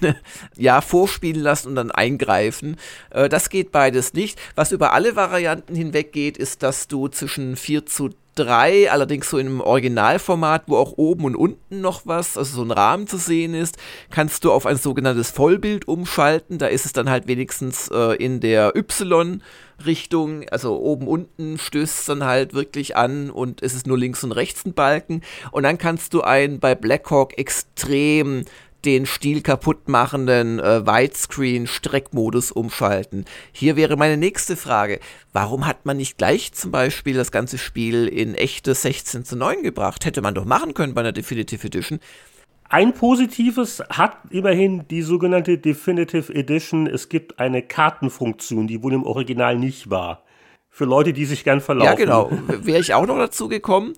ja, 0.57 0.83
vorspielen 0.83 1.41
lassen 1.41 1.69
und 1.69 1.77
dann 1.77 1.91
eingreifen. 1.91 2.77
Äh, 3.09 3.31
das 3.31 3.49
geht 3.49 3.73
beides 3.73 4.13
nicht. 4.13 4.39
Was 4.55 4.73
über 4.73 4.93
alle 4.93 5.17
Varianten 5.17 5.75
hinweg 5.75 6.13
geht, 6.13 6.37
ist, 6.37 6.63
dass 6.63 6.89
du 6.89 7.09
zwischen 7.09 7.57
vier 7.57 7.86
zu 7.87 8.11
3, 8.37 8.91
allerdings 8.91 9.31
so 9.31 9.39
im 9.39 9.61
Originalformat, 9.61 10.65
wo 10.67 10.77
auch 10.77 10.93
oben 10.97 11.25
und 11.25 11.37
unten 11.37 11.81
noch 11.81 12.03
was, 12.05 12.37
also 12.39 12.57
so 12.57 12.63
ein 12.63 12.71
Rahmen 12.71 13.07
zu 13.07 13.17
sehen 13.17 13.55
ist, 13.55 13.79
kannst 14.11 14.45
du 14.45 14.53
auf 14.53 14.67
ein 14.67 14.77
sogenanntes 14.77 15.31
Vollbild 15.31 15.89
umschalten. 15.89 16.59
Da 16.59 16.67
ist 16.67 16.85
es 16.85 16.93
dann 16.93 17.11
halt 17.11 17.27
wenigstens 17.27 17.89
äh, 17.89 18.15
in 18.17 18.41
der 18.41 18.77
Y-Richtung, 18.77 20.47
also 20.51 20.79
oben 20.79 21.09
unten 21.09 21.59
stößt 21.59 22.01
es 22.01 22.05
dann 22.05 22.25
halt 22.25 22.53
wirklich 22.53 22.95
an 22.95 23.31
und 23.31 23.63
es 23.63 23.75
ist 23.75 23.87
nur 23.87 23.99
links 23.99 24.23
und 24.23 24.33
rechts 24.33 24.65
ein 24.67 24.75
Balken. 24.75 25.23
Und 25.51 25.63
dann 25.63 25.79
kannst 25.79 26.13
du 26.13 26.21
einen 26.21 26.61
bei 26.61 26.75
Blackhawk 26.75 27.39
extrem 27.39 28.45
den 28.87 29.05
Stil 29.05 29.43
kaputt 29.43 29.89
machenden 29.89 30.61
äh, 30.61 30.87
Widescreen-Streckmodus 30.87 32.53
umschalten. 32.53 33.25
Hier 33.53 33.75
wäre 33.75 33.97
meine 33.97 34.17
nächste 34.17 34.57
Frage. 34.57 35.01
Warum 35.33 35.67
hat 35.67 35.85
man 35.85 35.97
nicht 35.97 36.17
gleich 36.17 36.53
zum 36.53 36.71
Beispiel 36.71 37.15
das 37.15 37.33
ganze 37.33 37.59
Spiel 37.59 38.07
in 38.07 38.35
echte 38.37 38.75
16 38.75 39.25
zu 39.25 39.37
9 39.37 39.65
gebracht? 39.65 40.05
Hätte 40.05 40.23
man 40.23 40.35
doch 40.35 40.45
machen 40.45 40.73
können 40.73 40.95
bei 40.95 41.01
einer 41.01 41.13
Definitive 41.13 41.67
Edition. 41.67 41.99
Ein 42.69 42.95
positives 42.95 43.83
hat 43.91 44.19
immerhin 44.31 44.87
die 44.89 45.03
sogenannte 45.03 45.59
Definitive 45.59 46.33
Edition. 46.33 46.87
Es 46.87 47.09
gibt 47.09 47.41
eine 47.41 47.63
Kartenfunktion, 47.63 48.69
die 48.69 48.83
wohl 48.83 48.93
im 48.93 49.05
Original 49.05 49.59
nicht 49.59 49.91
war. 49.91 50.23
Für 50.71 50.85
Leute, 50.85 51.13
die 51.13 51.25
sich 51.25 51.43
gern 51.43 51.61
verlaufen. 51.61 51.91
Ja, 51.91 51.95
genau. 51.95 52.31
Wäre 52.47 52.81
ich 52.81 52.95
auch 52.95 53.07
noch 53.07 53.19
dazu 53.19 53.49
gekommen. 53.49 53.95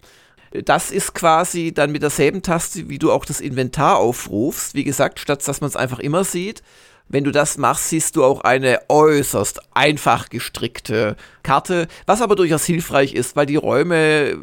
Das 0.51 0.91
ist 0.91 1.15
quasi 1.15 1.73
dann 1.73 1.93
mit 1.93 2.03
derselben 2.03 2.43
Taste, 2.43 2.89
wie 2.89 2.99
du 2.99 3.13
auch 3.13 3.25
das 3.25 3.41
Inventar 3.41 3.99
aufrufst. 3.99 4.75
Wie 4.75 4.85
gesagt, 4.85 5.21
statt 5.21 5.47
dass 5.47 5.61
man 5.61 5.69
es 5.69 5.77
einfach 5.77 5.99
immer 5.99 6.25
sieht. 6.25 6.63
Wenn 7.11 7.25
du 7.25 7.31
das 7.31 7.57
machst, 7.57 7.89
siehst 7.89 8.17
du 8.17 8.25
auch 8.25 8.43
eine 8.43 8.81
äußerst 8.89 9.61
einfach 9.75 10.29
gestrickte 10.29 11.17
Karte, 11.43 11.89
was 12.05 12.21
aber 12.21 12.37
durchaus 12.37 12.67
hilfreich 12.67 13.15
ist, 13.15 13.35
weil 13.35 13.47
die 13.47 13.57
Räume 13.57 14.39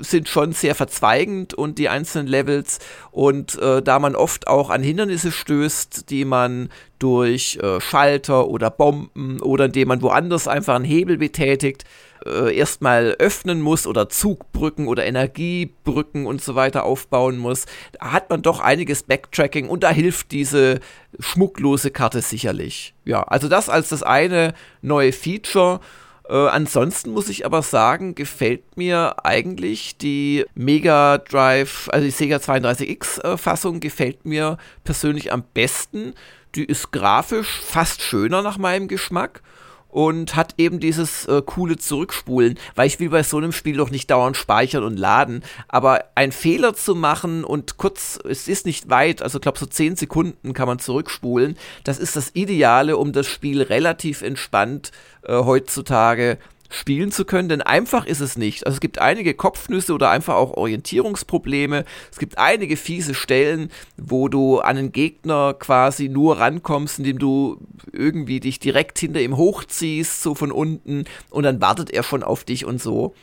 sind 0.00 0.28
schon 0.28 0.52
sehr 0.52 0.74
verzweigend 0.74 1.54
und 1.54 1.78
die 1.78 1.88
einzelnen 1.88 2.26
Levels 2.26 2.78
und 3.10 3.58
äh, 3.58 3.82
da 3.82 3.98
man 3.98 4.14
oft 4.14 4.48
auch 4.48 4.70
an 4.70 4.82
Hindernisse 4.82 5.32
stößt, 5.32 6.10
die 6.10 6.24
man 6.24 6.68
durch 6.98 7.58
äh, 7.62 7.80
Schalter 7.80 8.48
oder 8.48 8.70
Bomben 8.70 9.40
oder 9.40 9.66
indem 9.66 9.88
man 9.88 10.02
woanders 10.02 10.48
einfach 10.48 10.74
einen 10.74 10.84
Hebel 10.84 11.18
betätigt, 11.18 11.84
äh, 12.26 12.56
erstmal 12.56 13.16
öffnen 13.18 13.60
muss 13.60 13.86
oder 13.86 14.08
Zugbrücken 14.08 14.88
oder 14.88 15.06
Energiebrücken 15.06 16.26
und 16.26 16.42
so 16.42 16.54
weiter 16.54 16.84
aufbauen 16.84 17.38
muss, 17.38 17.66
hat 18.00 18.30
man 18.30 18.42
doch 18.42 18.60
einiges 18.60 19.02
Backtracking 19.02 19.68
und 19.68 19.82
da 19.84 19.90
hilft 19.90 20.32
diese 20.32 20.80
schmucklose 21.18 21.90
Karte 21.90 22.20
sicherlich. 22.20 22.94
Ja, 23.04 23.22
also 23.22 23.48
das 23.48 23.68
als 23.68 23.90
das 23.90 24.02
eine 24.02 24.54
neue 24.82 25.12
Feature. 25.12 25.80
Äh, 26.28 26.48
ansonsten 26.48 27.10
muss 27.10 27.28
ich 27.28 27.46
aber 27.46 27.62
sagen, 27.62 28.14
gefällt 28.14 28.76
mir 28.76 29.24
eigentlich 29.24 29.96
die 29.96 30.44
Mega 30.54 31.18
Drive, 31.18 31.88
also 31.92 32.04
die 32.04 32.10
Sega 32.10 32.36
32X 32.36 33.22
äh, 33.22 33.36
Fassung 33.38 33.80
gefällt 33.80 34.26
mir 34.26 34.58
persönlich 34.84 35.32
am 35.32 35.42
besten. 35.54 36.14
Die 36.54 36.64
ist 36.64 36.92
grafisch 36.92 37.60
fast 37.60 38.02
schöner 38.02 38.42
nach 38.42 38.58
meinem 38.58 38.88
Geschmack 38.88 39.42
und 39.88 40.36
hat 40.36 40.54
eben 40.58 40.80
dieses 40.80 41.26
äh, 41.26 41.42
coole 41.44 41.78
Zurückspulen, 41.78 42.58
weil 42.74 42.86
ich 42.86 43.00
will 43.00 43.10
bei 43.10 43.22
so 43.22 43.38
einem 43.38 43.52
Spiel 43.52 43.76
doch 43.76 43.90
nicht 43.90 44.10
dauernd 44.10 44.36
speichern 44.36 44.84
und 44.84 44.98
laden, 44.98 45.42
aber 45.66 46.04
einen 46.14 46.32
Fehler 46.32 46.74
zu 46.74 46.94
machen 46.94 47.44
und 47.44 47.78
kurz, 47.78 48.18
es 48.28 48.48
ist 48.48 48.66
nicht 48.66 48.90
weit, 48.90 49.22
also 49.22 49.38
ich 49.38 49.42
glaube 49.42 49.58
so 49.58 49.66
10 49.66 49.96
Sekunden 49.96 50.52
kann 50.52 50.68
man 50.68 50.78
zurückspulen, 50.78 51.56
das 51.84 51.98
ist 51.98 52.16
das 52.16 52.34
Ideale, 52.34 52.96
um 52.96 53.12
das 53.12 53.26
Spiel 53.26 53.62
relativ 53.62 54.22
entspannt 54.22 54.92
äh, 55.22 55.32
heutzutage 55.32 56.38
spielen 56.68 57.10
zu 57.10 57.24
können, 57.24 57.48
denn 57.48 57.62
einfach 57.62 58.04
ist 58.04 58.20
es 58.20 58.36
nicht. 58.36 58.66
Also 58.66 58.76
es 58.76 58.80
gibt 58.80 58.98
einige 58.98 59.34
Kopfnüsse 59.34 59.92
oder 59.94 60.10
einfach 60.10 60.34
auch 60.34 60.52
Orientierungsprobleme. 60.52 61.84
Es 62.10 62.18
gibt 62.18 62.38
einige 62.38 62.76
fiese 62.76 63.14
Stellen, 63.14 63.70
wo 63.96 64.28
du 64.28 64.58
an 64.58 64.76
einen 64.76 64.92
Gegner 64.92 65.54
quasi 65.54 66.08
nur 66.08 66.38
rankommst, 66.38 66.98
indem 66.98 67.18
du 67.18 67.58
irgendwie 67.92 68.40
dich 68.40 68.58
direkt 68.58 68.98
hinter 68.98 69.20
ihm 69.20 69.36
hochziehst, 69.36 70.22
so 70.22 70.34
von 70.34 70.52
unten, 70.52 71.04
und 71.30 71.44
dann 71.44 71.60
wartet 71.60 71.90
er 71.90 72.02
schon 72.02 72.22
auf 72.22 72.44
dich 72.44 72.64
und 72.64 72.80
so. 72.80 73.14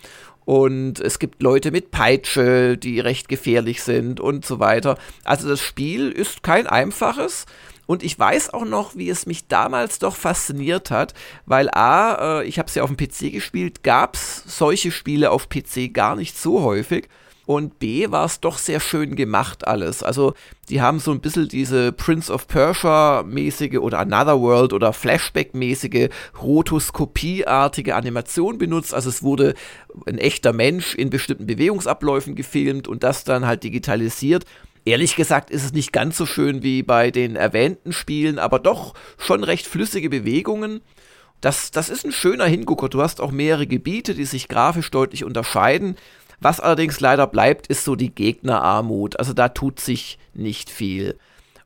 Und 0.46 1.00
es 1.00 1.18
gibt 1.18 1.42
Leute 1.42 1.72
mit 1.72 1.90
Peitsche, 1.90 2.78
die 2.78 3.00
recht 3.00 3.28
gefährlich 3.28 3.82
sind 3.82 4.20
und 4.20 4.46
so 4.46 4.60
weiter. 4.60 4.98
Also 5.24 5.50
das 5.50 5.60
Spiel 5.60 6.12
ist 6.12 6.44
kein 6.44 6.68
einfaches. 6.68 7.48
Und 7.88 8.04
ich 8.04 8.18
weiß 8.18 8.54
auch 8.54 8.66
noch, 8.66 8.96
wie 8.96 9.10
es 9.10 9.26
mich 9.26 9.48
damals 9.48 10.00
doch 10.00 10.16
fasziniert 10.16 10.92
hat, 10.92 11.14
weil 11.46 11.70
A, 11.70 12.40
äh, 12.40 12.46
ich 12.46 12.58
habe 12.58 12.68
es 12.68 12.76
ja 12.76 12.84
auf 12.84 12.94
dem 12.94 12.98
PC 12.98 13.32
gespielt, 13.32 13.84
gab 13.84 14.16
es 14.16 14.44
solche 14.46 14.92
Spiele 14.92 15.32
auf 15.32 15.50
PC 15.50 15.94
gar 15.94 16.16
nicht 16.16 16.38
so 16.38 16.62
häufig. 16.62 17.08
Und 17.46 17.78
B 17.78 18.10
war 18.10 18.26
es 18.26 18.40
doch 18.40 18.58
sehr 18.58 18.80
schön 18.80 19.16
gemacht 19.16 19.68
alles. 19.68 20.02
Also 20.02 20.34
die 20.70 20.82
haben 20.82 21.00
so 21.00 21.12
ein 21.12 21.20
bisschen 21.20 21.48
diese 21.48 21.92
Prince 21.92 22.34
of 22.34 22.48
Persia-mäßige 22.48 23.78
oder 23.78 24.00
Another 24.00 24.42
World 24.42 24.74
oder 24.74 24.94
Flashback-mäßige 24.94 26.10
Rotoskopie-artige 26.42 27.96
Animation 27.96 28.58
benutzt. 28.58 28.96
Also 28.96 29.10
es 29.10 29.22
wurde 29.22 29.54
ein 30.08 30.18
echter 30.18 30.54
Mensch 30.54 30.96
in 30.96 31.12
bestimmten 31.12 31.46
Bewegungsabläufen 31.46 32.34
gefilmt 32.34 32.88
und 32.88 33.04
das 33.04 33.24
dann 33.26 33.46
halt 33.46 33.64
digitalisiert. 33.64 34.46
Ehrlich 34.86 35.16
gesagt 35.16 35.50
ist 35.50 35.66
es 35.66 35.74
nicht 35.74 35.92
ganz 35.92 36.16
so 36.16 36.28
schön 36.28 36.62
wie 36.62 36.84
bei 36.84 37.10
den 37.10 37.36
erwähnten 37.36 37.92
Spielen, 37.92 38.38
aber 38.38 38.60
doch 38.60 38.94
schon 39.18 39.44
recht 39.44 39.66
flüssige 39.66 40.10
Bewegungen. 40.12 40.82
Das, 41.42 41.72
das 41.72 41.90
ist 41.90 42.06
ein 42.06 42.12
schöner 42.12 42.46
Hingucker. 42.46 42.88
Du 42.88 43.02
hast 43.02 43.20
auch 43.20 43.32
mehrere 43.32 43.66
Gebiete, 43.66 44.14
die 44.14 44.26
sich 44.26 44.48
grafisch 44.48 44.92
deutlich 44.92 45.24
unterscheiden. 45.24 45.98
Was 46.40 46.60
allerdings 46.60 47.00
leider 47.00 47.26
bleibt, 47.26 47.68
ist 47.68 47.84
so 47.84 47.96
die 47.96 48.14
Gegnerarmut. 48.14 49.20
Also 49.20 49.34
da 49.34 49.50
tut 49.50 49.80
sich 49.80 50.20
nicht 50.36 50.70
viel. 50.70 51.18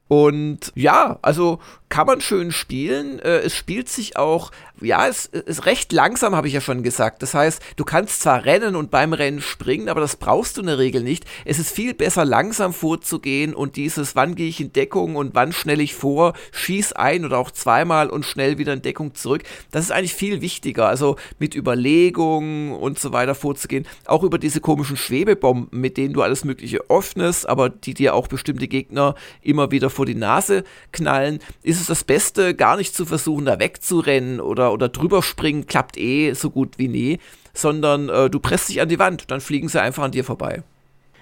Und 0.08 0.72
ja, 0.76 1.20
also 1.22 1.60
kann 1.90 2.06
man 2.06 2.22
schön 2.22 2.52
spielen. 2.52 3.20
Äh, 3.20 3.40
es 3.40 3.56
spielt 3.56 3.90
sich 3.90 4.16
auch, 4.16 4.52
ja, 4.80 5.07
es 5.07 5.26
ist 5.26 5.66
recht 5.66 5.91
langsam, 5.91 6.36
habe 6.36 6.48
ich 6.48 6.53
ja 6.53 6.61
schon 6.61 6.84
gesagt. 6.84 7.22
Das 7.24 7.34
heißt, 7.34 7.61
du 7.76 7.84
kannst 7.84 8.22
zwar 8.22 8.45
rennen 8.45 8.76
und 8.76 8.91
beim 8.91 9.14
Rennen 9.14 9.41
springen, 9.41 9.90
aber 9.90 9.99
das 9.99 10.16
brauchst 10.16 10.56
du 10.56 10.61
in 10.61 10.68
der 10.68 10.78
Regel 10.78 11.03
nicht. 11.03 11.26
Es 11.45 11.60
ist 11.60 11.72
viel 11.72 11.94
besser, 11.94 12.26
langsam 12.26 12.74
vorzugehen 12.74 13.53
und 13.53 13.76
dieses, 13.76 14.16
wann 14.16 14.36
gehe 14.36 14.48
ich 14.48 14.61
in 14.61 14.72
Deckung 14.72 15.16
und 15.16 15.34
wann 15.34 15.52
schnell 15.52 15.82
ich 15.82 15.95
vor, 15.95 16.34
schieß 16.52 16.94
ein 16.94 17.26
oder 17.26 17.40
auch 17.40 17.52
zweimal 17.52 18.10
und 18.10 18.24
schnell 18.24 18.57
wieder 18.57 18.74
in 18.74 18.82
Deckung 18.82 19.16
zurück. 19.16 19.44
Das 19.72 19.84
ist 19.84 19.91
eigentlich 19.91 20.14
viel 20.14 20.41
wichtiger. 20.41 20.88
Also 20.88 21.16
mit 21.40 21.56
Überlegung 21.56 22.72
und 22.74 22.99
so 22.99 23.11
weiter 23.11 23.34
vorzugehen. 23.34 23.88
Auch 24.06 24.24
über 24.24 24.38
diese 24.38 24.61
komischen 24.61 24.98
Schwebebomben, 24.98 25.80
mit 25.80 25.98
denen 25.98 26.14
du 26.14 26.22
alles 26.22 26.45
Mögliche 26.45 26.82
öffnest, 26.90 27.49
aber 27.49 27.70
die 27.70 27.95
dir 27.95 28.14
auch 28.14 28.28
bestimmte 28.28 28.68
Gegner 28.68 29.16
immer 29.41 29.72
wieder 29.72 29.90
vor 29.90 30.06
die 30.06 30.16
Nase 30.16 30.64
knallen, 30.91 31.40
ist 31.64 31.78
ist 31.80 31.89
es 31.89 31.99
das 31.99 32.03
Beste, 32.03 32.53
gar 32.56 32.76
nicht 32.76 32.93
zu 32.93 33.06
versuchen, 33.06 33.45
da 33.45 33.57
wegzurennen 33.57 34.41
oder, 34.41 34.73
oder 34.73 34.89
drüber 34.89 35.23
springen, 35.23 35.65
klappt 35.65 35.97
eh 35.97 36.34
so 36.34 36.49
gut 36.49 36.77
wie 36.77 36.89
nie, 36.89 37.19
sondern 37.53 38.10
äh, 38.10 38.30
du 38.30 38.39
presst 38.39 38.69
dich 38.69 38.81
an 38.81 38.89
die 38.89 38.99
Wand, 38.99 39.31
dann 39.31 39.39
fliegen 39.39 39.69
sie 39.69 39.81
einfach 39.81 40.03
an 40.03 40.11
dir 40.11 40.26
vorbei. 40.26 40.64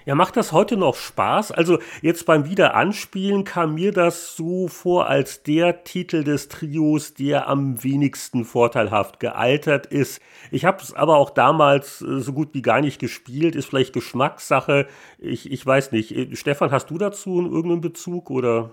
Ja, 0.04 0.14
macht 0.14 0.36
das 0.36 0.52
heute 0.52 0.76
noch 0.76 0.96
Spaß? 0.96 1.52
Also 1.52 1.78
jetzt 2.00 2.24
beim 2.24 2.48
Wiederanspielen 2.48 3.44
kam 3.44 3.74
mir 3.74 3.92
das 3.92 4.34
so 4.36 4.66
vor 4.66 5.06
als 5.06 5.42
der 5.42 5.84
Titel 5.84 6.24
des 6.24 6.48
Trios, 6.48 7.14
der 7.14 7.46
am 7.46 7.84
wenigsten 7.84 8.44
vorteilhaft 8.44 9.20
gealtert 9.20 9.86
ist. 9.86 10.20
Ich 10.50 10.64
habe 10.64 10.82
es 10.82 10.94
aber 10.94 11.18
auch 11.18 11.30
damals 11.30 12.00
äh, 12.00 12.20
so 12.20 12.32
gut 12.32 12.48
wie 12.52 12.62
gar 12.62 12.80
nicht 12.80 12.98
gespielt, 12.98 13.54
ist 13.54 13.66
vielleicht 13.66 13.92
Geschmackssache. 13.92 14.88
Ich, 15.18 15.52
ich 15.52 15.64
weiß 15.64 15.92
nicht. 15.92 16.16
Äh, 16.16 16.34
Stefan, 16.34 16.72
hast 16.72 16.90
du 16.90 16.98
dazu 16.98 17.38
irgendeinen 17.42 17.82
Bezug 17.82 18.30
oder? 18.30 18.70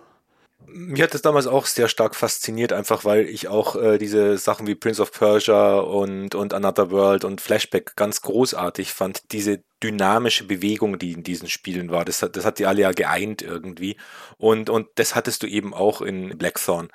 Mich 0.67 1.01
hat 1.01 1.13
das 1.13 1.21
damals 1.21 1.47
auch 1.47 1.65
sehr 1.65 1.87
stark 1.87 2.15
fasziniert, 2.15 2.73
einfach 2.73 3.05
weil 3.05 3.27
ich 3.27 3.47
auch 3.47 3.75
äh, 3.75 3.97
diese 3.97 4.37
Sachen 4.37 4.67
wie 4.67 4.75
Prince 4.75 5.01
of 5.01 5.11
Persia 5.11 5.79
und, 5.79 6.35
und 6.35 6.53
Another 6.53 6.91
World 6.91 7.23
und 7.23 7.41
Flashback 7.41 7.95
ganz 7.95 8.21
großartig 8.21 8.93
fand. 8.93 9.31
Diese 9.31 9.63
dynamische 9.83 10.45
Bewegung, 10.45 10.97
die 10.97 11.11
in 11.11 11.23
diesen 11.23 11.49
Spielen 11.49 11.91
war. 11.91 12.05
Das 12.05 12.21
hat, 12.21 12.35
das 12.35 12.45
hat 12.45 12.59
die 12.59 12.65
alle 12.65 12.81
ja 12.81 12.91
geeint 12.91 13.41
irgendwie. 13.41 13.97
Und, 14.37 14.69
und 14.69 14.87
das 14.95 15.15
hattest 15.15 15.43
du 15.43 15.47
eben 15.47 15.73
auch 15.73 16.01
in 16.01 16.37
Blackthorn. 16.37 16.89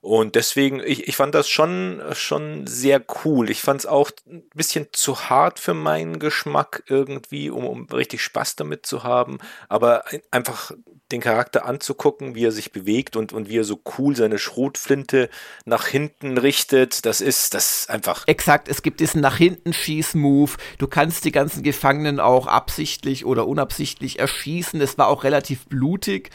Und 0.00 0.34
deswegen, 0.34 0.80
ich, 0.80 1.08
ich 1.08 1.16
fand 1.16 1.34
das 1.34 1.48
schon, 1.48 2.02
schon 2.12 2.66
sehr 2.66 3.02
cool. 3.24 3.48
Ich 3.48 3.62
fand 3.62 3.80
es 3.80 3.86
auch 3.86 4.10
ein 4.26 4.42
bisschen 4.54 4.88
zu 4.92 5.30
hart 5.30 5.58
für 5.58 5.74
meinen 5.74 6.18
Geschmack 6.18 6.82
irgendwie, 6.88 7.48
um, 7.48 7.64
um 7.66 7.86
richtig 7.86 8.22
Spaß 8.22 8.56
damit 8.56 8.84
zu 8.84 9.04
haben. 9.04 9.38
Aber 9.68 10.04
einfach 10.30 10.72
den 11.12 11.20
Charakter 11.20 11.66
anzugucken, 11.66 12.34
wie 12.34 12.44
er 12.44 12.52
sich 12.52 12.72
bewegt 12.72 13.16
und, 13.16 13.32
und 13.32 13.48
wie 13.48 13.58
er 13.58 13.64
so 13.64 13.80
cool 13.98 14.16
seine 14.16 14.38
Schrotflinte 14.38 15.28
nach 15.64 15.86
hinten 15.86 16.38
richtet, 16.38 17.04
das 17.04 17.20
ist 17.20 17.54
das 17.54 17.88
einfach. 17.88 18.26
Exakt, 18.26 18.68
es 18.68 18.82
gibt 18.82 19.00
diesen 19.00 19.20
nach 19.20 19.36
hinten 19.36 19.72
Schieß-Move. 19.72 20.52
Du 20.78 20.86
kannst 20.86 21.24
die 21.24 21.32
ganzen 21.32 21.62
Gefangenen 21.62 22.20
auch 22.20 22.46
absichtlich 22.46 23.24
oder 23.26 23.46
unabsichtlich 23.46 24.18
erschießen. 24.18 24.80
Es 24.80 24.96
war 24.96 25.08
auch 25.08 25.24
relativ 25.24 25.66
blutig, 25.66 26.30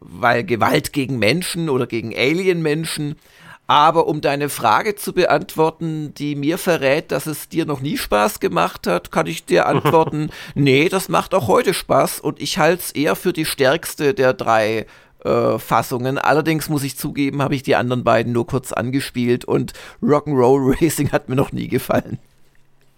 weil 0.00 0.44
Gewalt 0.44 0.92
gegen 0.92 1.18
Menschen 1.18 1.68
oder 1.68 1.86
gegen 1.86 2.14
Alien-Menschen. 2.14 3.16
Aber 3.70 4.08
um 4.08 4.20
deine 4.20 4.48
Frage 4.48 4.96
zu 4.96 5.12
beantworten, 5.12 6.12
die 6.14 6.34
mir 6.34 6.58
verrät, 6.58 7.12
dass 7.12 7.26
es 7.26 7.48
dir 7.48 7.66
noch 7.66 7.80
nie 7.80 7.98
Spaß 7.98 8.40
gemacht 8.40 8.88
hat, 8.88 9.12
kann 9.12 9.28
ich 9.28 9.44
dir 9.44 9.66
antworten, 9.66 10.30
nee, 10.56 10.88
das 10.88 11.08
macht 11.08 11.34
auch 11.34 11.46
heute 11.46 11.72
Spaß 11.72 12.18
und 12.18 12.42
ich 12.42 12.58
halte 12.58 12.82
es 12.82 12.90
eher 12.90 13.14
für 13.14 13.32
die 13.32 13.44
stärkste 13.44 14.12
der 14.12 14.32
drei 14.32 14.86
äh, 15.24 15.56
Fassungen. 15.60 16.18
Allerdings 16.18 16.68
muss 16.68 16.82
ich 16.82 16.96
zugeben, 16.96 17.42
habe 17.42 17.54
ich 17.54 17.62
die 17.62 17.76
anderen 17.76 18.02
beiden 18.02 18.32
nur 18.32 18.44
kurz 18.44 18.72
angespielt 18.72 19.44
und 19.44 19.72
Rock'n'Roll 20.02 20.80
Racing 20.82 21.12
hat 21.12 21.28
mir 21.28 21.36
noch 21.36 21.52
nie 21.52 21.68
gefallen. 21.68 22.18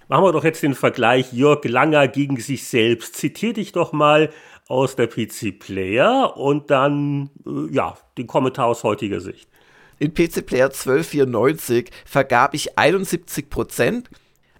Machen 0.09 0.25
wir 0.25 0.33
doch 0.33 0.45
jetzt 0.45 0.63
den 0.63 0.75
Vergleich 0.75 1.35
Jörg 1.35 1.63
Langer 1.65 2.09
gegen 2.09 2.39
sich 2.39 2.67
selbst. 2.67 3.17
Zitier 3.17 3.53
dich 3.53 3.73
doch 3.73 3.93
mal 3.93 4.31
aus 4.69 4.97
der 4.97 5.07
PC 5.07 5.59
Player 5.59 6.35
und 6.39 6.71
dann, 6.71 7.29
äh, 7.45 7.75
ja, 7.75 7.99
den 8.17 8.27
Kommentar 8.27 8.69
aus 8.69 8.85
heutiger 8.85 9.21
Sicht. 9.21 9.52
In 10.03 10.15
PC 10.15 10.45
Player 10.45 10.67
1294 10.67 11.89
vergab 12.05 12.55
ich 12.55 12.77
71% 12.77 14.07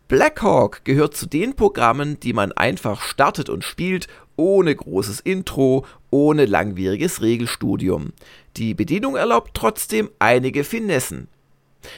Blackhawk 0.07 0.85
gehört 0.85 1.17
zu 1.17 1.27
den 1.27 1.57
Programmen, 1.57 2.21
die 2.21 2.33
man 2.33 2.53
einfach 2.53 3.01
startet 3.01 3.49
und 3.49 3.65
spielt, 3.65 4.07
ohne 4.37 4.73
großes 4.73 5.19
Intro, 5.19 5.85
ohne 6.11 6.45
langwieriges 6.45 7.23
Regelstudium. 7.23 8.13
Die 8.57 8.73
Bedienung 8.75 9.17
erlaubt 9.17 9.51
trotzdem 9.55 10.11
einige 10.21 10.63
Finessen. 10.63 11.27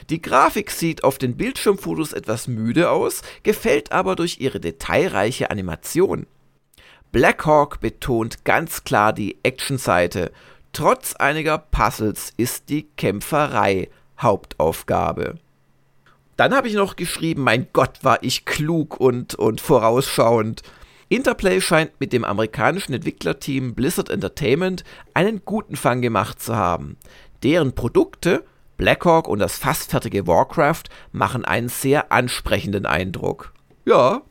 Die 0.09 0.23
Grafik 0.23 0.71
sieht 0.71 1.05
auf 1.05 1.19
den 1.19 1.37
Bildschirmfotos 1.37 2.15
etwas 2.15 2.49
müde 2.49 2.89
aus, 2.89 3.21
gefällt 3.43 3.93
aber 3.93 4.17
durch 4.17 4.41
ihre 4.41 4.59
detailreiche 4.59 5.51
Animation. 5.51 6.25
Blackhawk 7.13 7.81
betont 7.81 8.47
ganz 8.47 8.85
klar 8.85 9.13
die 9.13 9.37
Actionseite. 9.43 10.33
Trotz 10.75 11.15
einiger 11.15 11.57
Puzzles 11.57 12.33
ist 12.37 12.69
die 12.69 12.89
Kämpferei 12.97 13.91
Hauptaufgabe. 14.21 15.37
Dann 16.37 16.53
habe 16.53 16.67
ich 16.67 16.75
noch 16.75 16.97
geschrieben, 16.97 17.43
mein 17.43 17.69
Gott, 17.73 18.01
war 18.03 18.19
ich 18.25 18.45
klug 18.45 18.99
und, 18.99 19.37
und 19.37 19.61
vorausschauend. 19.61 20.63
Interplay 21.09 21.61
scheint 21.61 21.93
mit 22.01 22.13
dem 22.13 22.25
amerikanischen 22.25 22.93
Entwicklerteam 22.93 23.77
Blizzard 23.77 24.11
Entertainment 24.11 24.83
einen 25.15 25.43
guten 25.45 25.77
Fang 25.77 26.03
gemacht 26.03 26.43
zu 26.43 26.57
haben. 26.57 26.97
Deren 27.45 27.77
Produkte 27.77 28.45
Blackhawk 28.77 29.29
und 29.29 29.39
das 29.39 29.57
fast 29.57 29.93
fertige 29.93 30.27
Warcraft 30.27 30.85
machen 31.13 31.45
einen 31.45 31.69
sehr 31.69 32.11
ansprechenden 32.11 32.85
Eindruck. 32.85 33.53
Ja. 33.85 34.23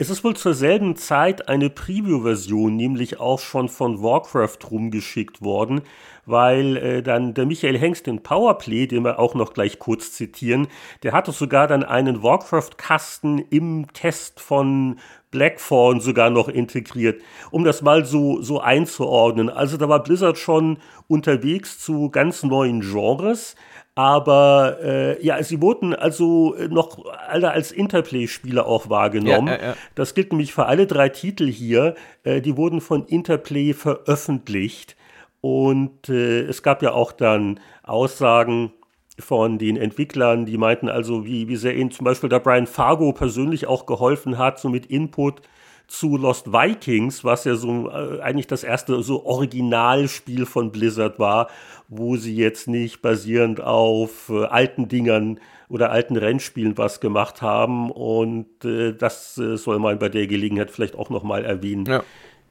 Es 0.00 0.08
ist 0.08 0.24
wohl 0.24 0.34
zur 0.34 0.54
selben 0.54 0.96
Zeit 0.96 1.50
eine 1.50 1.68
Preview-Version, 1.68 2.74
nämlich 2.74 3.20
auch 3.20 3.38
schon 3.38 3.68
von 3.68 4.02
Warcraft 4.02 4.56
rumgeschickt 4.70 5.42
worden, 5.42 5.82
weil 6.24 6.78
äh, 6.78 7.02
dann 7.02 7.34
der 7.34 7.44
Michael 7.44 7.76
Hengst 7.76 8.06
den 8.06 8.22
Powerplay, 8.22 8.86
den 8.86 9.04
wir 9.04 9.18
auch 9.18 9.34
noch 9.34 9.52
gleich 9.52 9.78
kurz 9.78 10.12
zitieren, 10.12 10.68
der 11.02 11.12
hatte 11.12 11.32
sogar 11.32 11.66
dann 11.66 11.84
einen 11.84 12.22
Warcraft-Kasten 12.22 13.44
im 13.50 13.92
Test 13.92 14.40
von 14.40 14.98
Blackthorn 15.30 16.00
sogar 16.00 16.30
noch 16.30 16.48
integriert, 16.48 17.20
um 17.50 17.64
das 17.64 17.82
mal 17.82 18.06
so, 18.06 18.40
so 18.40 18.58
einzuordnen. 18.58 19.50
Also 19.50 19.76
da 19.76 19.90
war 19.90 20.02
Blizzard 20.02 20.38
schon 20.38 20.78
unterwegs 21.08 21.78
zu 21.78 22.08
ganz 22.08 22.42
neuen 22.42 22.80
Genres. 22.80 23.54
Aber 24.00 24.78
äh, 24.82 25.22
ja, 25.22 25.42
sie 25.42 25.60
wurden 25.60 25.94
also 25.94 26.56
noch 26.70 27.04
alle 27.28 27.50
als 27.50 27.70
Interplay-Spieler 27.70 28.64
auch 28.64 28.88
wahrgenommen. 28.88 29.48
Ja, 29.48 29.56
ja, 29.56 29.62
ja. 29.62 29.76
Das 29.94 30.14
gilt 30.14 30.32
nämlich 30.32 30.54
für 30.54 30.64
alle 30.64 30.86
drei 30.86 31.10
Titel 31.10 31.46
hier. 31.46 31.94
Äh, 32.22 32.40
die 32.40 32.56
wurden 32.56 32.80
von 32.80 33.04
Interplay 33.04 33.74
veröffentlicht. 33.74 34.96
Und 35.42 36.08
äh, 36.08 36.44
es 36.44 36.62
gab 36.62 36.82
ja 36.82 36.92
auch 36.92 37.12
dann 37.12 37.60
Aussagen 37.82 38.72
von 39.18 39.58
den 39.58 39.76
Entwicklern, 39.76 40.46
die 40.46 40.56
meinten 40.56 40.88
also, 40.88 41.26
wie, 41.26 41.48
wie 41.48 41.56
sehr 41.56 41.76
ihnen 41.76 41.90
zum 41.90 42.04
Beispiel 42.04 42.30
der 42.30 42.40
Brian 42.40 42.66
Fargo 42.66 43.12
persönlich 43.12 43.66
auch 43.66 43.84
geholfen 43.84 44.38
hat, 44.38 44.58
so 44.58 44.70
mit 44.70 44.86
Input 44.86 45.42
zu 45.90 46.16
Lost 46.16 46.52
Vikings, 46.52 47.24
was 47.24 47.44
ja 47.44 47.56
so 47.56 47.90
äh, 47.90 48.20
eigentlich 48.20 48.46
das 48.46 48.62
erste 48.62 49.02
so 49.02 49.26
Originalspiel 49.26 50.46
von 50.46 50.70
Blizzard 50.70 51.18
war, 51.18 51.48
wo 51.88 52.16
sie 52.16 52.36
jetzt 52.36 52.68
nicht 52.68 53.02
basierend 53.02 53.60
auf 53.60 54.28
äh, 54.28 54.44
alten 54.44 54.86
Dingern 54.86 55.40
oder 55.68 55.90
alten 55.90 56.16
Rennspielen 56.16 56.78
was 56.78 57.00
gemacht 57.00 57.42
haben 57.42 57.90
und 57.90 58.64
äh, 58.64 58.92
das 58.92 59.36
äh, 59.36 59.56
soll 59.56 59.80
man 59.80 59.98
bei 59.98 60.08
der 60.08 60.28
Gelegenheit 60.28 60.70
vielleicht 60.70 60.94
auch 60.94 61.10
noch 61.10 61.24
mal 61.24 61.44
erwähnen. 61.44 61.86
Ja 61.86 62.04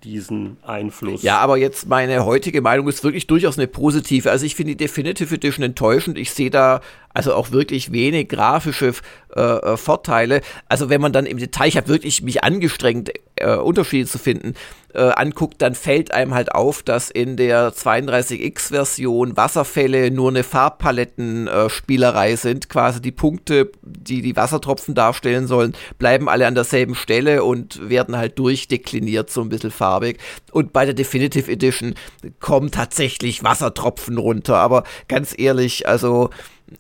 diesen 0.03 0.57
Einfluss. 0.66 1.24
Ja, 1.24 1.40
aber 1.40 1.57
jetzt 1.57 1.88
meine 1.88 2.26
heutige 2.26 2.61
Meinung 2.61 2.88
ist 2.88 3.03
wirklich 3.03 3.28
durchaus 3.28 3.57
eine 3.57 3.68
positive. 3.68 4.32
Also 4.32 4.45
ich 4.45 4.56
finde 4.56 4.72
die 4.72 4.78
Definitive 4.78 5.36
Edition 5.36 5.64
enttäuschend. 5.64 6.18
Ich 6.18 6.32
sehe 6.32 6.49
da 6.49 6.80
also 7.19 7.33
auch 7.33 7.51
wirklich 7.51 7.91
wenig 7.91 8.29
grafische 8.29 8.93
äh, 9.35 9.41
äh, 9.41 9.75
Vorteile. 9.75 10.39
Also 10.69 10.89
wenn 10.89 11.01
man 11.01 11.11
dann 11.11 11.25
im 11.25 11.37
Detail, 11.37 11.67
ich 11.67 11.75
habe 11.75 11.89
wirklich 11.89 12.23
mich 12.23 12.45
angestrengt, 12.45 13.11
äh, 13.35 13.57
Unterschiede 13.57 14.07
zu 14.07 14.17
finden, 14.17 14.53
äh, 14.93 15.01
anguckt, 15.01 15.61
dann 15.61 15.75
fällt 15.75 16.13
einem 16.13 16.33
halt 16.33 16.53
auf, 16.53 16.81
dass 16.81 17.11
in 17.11 17.35
der 17.35 17.73
32X-Version 17.73 19.35
Wasserfälle 19.35 20.11
nur 20.11 20.29
eine 20.29 20.43
Farbpalettenspielerei 20.43 22.31
äh, 22.31 22.37
sind. 22.37 22.69
Quasi 22.69 23.01
die 23.01 23.11
Punkte, 23.11 23.69
die 23.83 24.21
die 24.21 24.37
Wassertropfen 24.37 24.95
darstellen 24.95 25.45
sollen, 25.45 25.73
bleiben 25.97 26.29
alle 26.29 26.47
an 26.47 26.55
derselben 26.55 26.95
Stelle 26.95 27.43
und 27.43 27.89
werden 27.89 28.17
halt 28.17 28.39
durchdekliniert, 28.39 29.29
so 29.29 29.41
ein 29.41 29.49
bisschen 29.49 29.71
farbig. 29.71 30.19
Und 30.51 30.71
bei 30.71 30.85
der 30.85 30.93
Definitive 30.93 31.51
Edition 31.51 31.95
kommen 32.39 32.71
tatsächlich 32.71 33.43
Wassertropfen 33.43 34.17
runter. 34.17 34.55
Aber 34.55 34.85
ganz 35.09 35.35
ehrlich, 35.37 35.85
also 35.85 36.29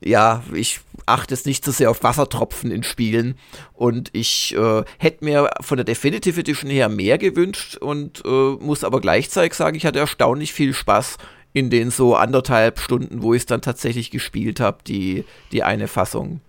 ja, 0.03 0.43
ich 0.53 0.79
achte 1.05 1.33
es 1.33 1.45
nicht 1.45 1.65
so 1.65 1.71
sehr 1.71 1.89
auf 1.89 2.03
Wassertropfen 2.03 2.71
in 2.71 2.83
Spielen 2.83 3.35
und 3.73 4.09
ich 4.13 4.55
äh, 4.55 4.83
hätte 4.97 5.25
mir 5.25 5.49
von 5.61 5.77
der 5.77 5.85
Definitive 5.85 6.39
Edition 6.39 6.69
her 6.69 6.89
mehr 6.89 7.17
gewünscht 7.17 7.77
und 7.77 8.23
äh, 8.25 8.29
muss 8.59 8.83
aber 8.83 9.01
gleichzeitig 9.01 9.53
sagen, 9.53 9.75
ich 9.75 9.85
hatte 9.85 9.99
erstaunlich 9.99 10.53
viel 10.53 10.73
Spaß 10.73 11.17
in 11.53 11.69
den 11.69 11.89
so 11.91 12.15
anderthalb 12.15 12.79
Stunden, 12.79 13.23
wo 13.23 13.33
ich 13.33 13.41
es 13.41 13.45
dann 13.47 13.61
tatsächlich 13.61 14.11
gespielt 14.11 14.59
habe, 14.59 14.79
die, 14.85 15.25
die 15.51 15.63
eine 15.63 15.87
Fassung. 15.87 16.41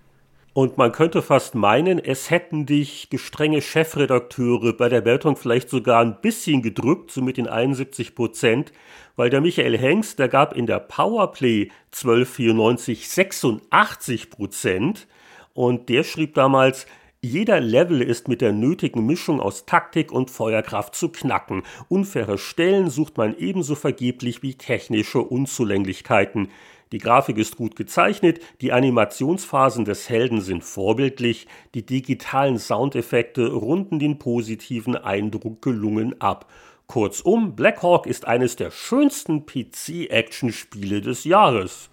Und 0.53 0.79
man 0.79 0.91
könnte 0.91 1.23
fast 1.23 1.55
meinen, 1.55 2.01
es 2.01 2.29
hätten 2.29 2.67
dich 2.67 3.09
gestrenge 3.09 3.63
Chefredakteure 3.63 4.73
bei 4.73 4.89
der 4.89 5.05
Wertung 5.05 5.37
vielleicht 5.37 5.71
sogar 5.71 6.01
ein 6.03 6.21
bisschen 6.21 6.61
gedrückt, 6.61 7.13
so 7.13 7.23
mit 7.23 7.37
den 7.37 7.47
71 7.47 8.17
Prozent, 8.17 8.73
weil 9.15 9.31
der 9.31 9.41
Michael 9.41 9.79
Hengst, 9.79 10.19
der 10.19 10.29
gab 10.29 10.57
in 10.57 10.67
der 10.67 10.81
Powerplay 10.81 11.71
1294 11.93 13.09
86 13.09 14.31
Prozent 14.31 15.07
und 15.55 15.89
der 15.89 16.03
schrieb 16.03 16.35
damals, 16.35 16.87
jeder 17.23 17.61
Level 17.61 18.01
ist 18.01 18.29
mit 18.29 18.41
der 18.41 18.53
nötigen 18.53 19.05
Mischung 19.05 19.41
aus 19.41 19.67
Taktik 19.67 20.11
und 20.11 20.31
Feuerkraft 20.31 20.95
zu 20.95 21.11
knacken. 21.11 21.63
Unfaire 21.89 22.39
Stellen 22.39 22.89
sucht 22.89 23.19
man 23.19 23.37
ebenso 23.37 23.75
vergeblich 23.75 24.43
wie 24.43 24.55
technische 24.55 25.21
Unzulänglichkeiten. 25.21 26.49
Die 26.93 26.99
Grafik 26.99 27.39
ist 27.39 27.57
gut 27.57 27.77
gezeichnet, 27.77 28.41
die 28.61 28.73
Animationsphasen 28.73 29.85
des 29.85 30.09
Helden 30.09 30.41
sind 30.41 30.65
vorbildlich, 30.65 31.47
die 31.75 31.87
digitalen 31.87 32.59
Soundeffekte 32.59 33.53
runden 33.53 34.01
den 34.01 34.19
positiven 34.19 34.97
Eindruck 34.97 35.63
gelungen 35.63 36.21
ab. 36.21 36.51
Kurzum, 36.89 37.55
Black 37.55 37.85
Hawk 37.85 38.07
ist 38.07 38.27
eines 38.27 38.57
der 38.57 38.73
schönsten 38.73 39.47
PC-Action-Spiele 39.47 41.01
des 41.01 41.23
Jahres. 41.23 41.90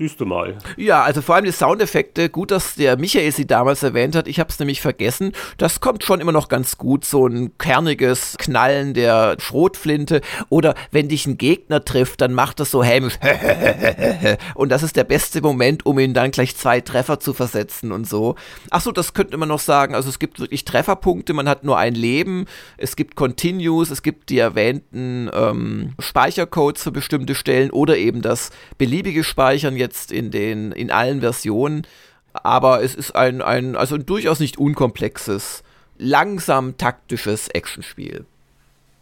Siehst 0.00 0.18
du 0.18 0.24
mal. 0.24 0.56
Ja, 0.78 1.02
also 1.02 1.20
vor 1.20 1.34
allem 1.34 1.44
die 1.44 1.52
Soundeffekte, 1.52 2.30
gut, 2.30 2.52
dass 2.52 2.74
der 2.76 2.96
Michael 2.96 3.32
sie 3.32 3.46
damals 3.46 3.82
erwähnt 3.82 4.16
hat, 4.16 4.28
ich 4.28 4.40
habe 4.40 4.48
es 4.48 4.58
nämlich 4.58 4.80
vergessen. 4.80 5.32
Das 5.58 5.80
kommt 5.80 6.04
schon 6.04 6.22
immer 6.22 6.32
noch 6.32 6.48
ganz 6.48 6.78
gut, 6.78 7.04
so 7.04 7.26
ein 7.26 7.58
kerniges 7.58 8.36
Knallen 8.38 8.94
der 8.94 9.36
Schrotflinte. 9.38 10.22
Oder 10.48 10.74
wenn 10.90 11.10
dich 11.10 11.26
ein 11.26 11.36
Gegner 11.36 11.84
trifft, 11.84 12.22
dann 12.22 12.32
macht 12.32 12.60
das 12.60 12.70
so 12.70 12.82
hämisch. 12.82 13.18
Und 14.54 14.70
das 14.70 14.82
ist 14.82 14.96
der 14.96 15.04
beste 15.04 15.42
Moment, 15.42 15.84
um 15.84 15.98
ihn 15.98 16.14
dann 16.14 16.30
gleich 16.30 16.56
zwei 16.56 16.80
Treffer 16.80 17.20
zu 17.20 17.34
versetzen 17.34 17.92
und 17.92 18.08
so. 18.08 18.36
Achso, 18.70 18.92
das 18.92 19.12
könnte 19.12 19.36
man 19.36 19.50
noch 19.50 19.60
sagen, 19.60 19.94
also 19.94 20.08
es 20.08 20.18
gibt 20.18 20.40
wirklich 20.40 20.64
Trefferpunkte, 20.64 21.34
man 21.34 21.46
hat 21.46 21.62
nur 21.62 21.76
ein 21.76 21.94
Leben, 21.94 22.46
es 22.78 22.96
gibt 22.96 23.16
Continues, 23.16 23.90
es 23.90 24.02
gibt 24.02 24.30
die 24.30 24.38
erwähnten 24.38 25.28
ähm, 25.34 25.92
Speichercodes 25.98 26.84
für 26.84 26.90
bestimmte 26.90 27.34
Stellen 27.34 27.70
oder 27.70 27.98
eben 27.98 28.22
das 28.22 28.48
beliebige 28.78 29.24
Speichern. 29.24 29.76
Jetzt 29.76 29.89
jetzt 29.90 30.12
in 30.12 30.30
den, 30.30 30.72
in 30.72 30.90
allen 30.90 31.20
Versionen. 31.20 31.86
Aber 32.32 32.82
es 32.82 32.94
ist 32.94 33.16
ein, 33.16 33.42
ein, 33.42 33.74
also 33.74 33.96
ein 33.96 34.06
durchaus 34.06 34.38
nicht 34.38 34.56
unkomplexes, 34.56 35.64
langsam 35.98 36.76
taktisches 36.78 37.48
Actionspiel. 37.48 38.24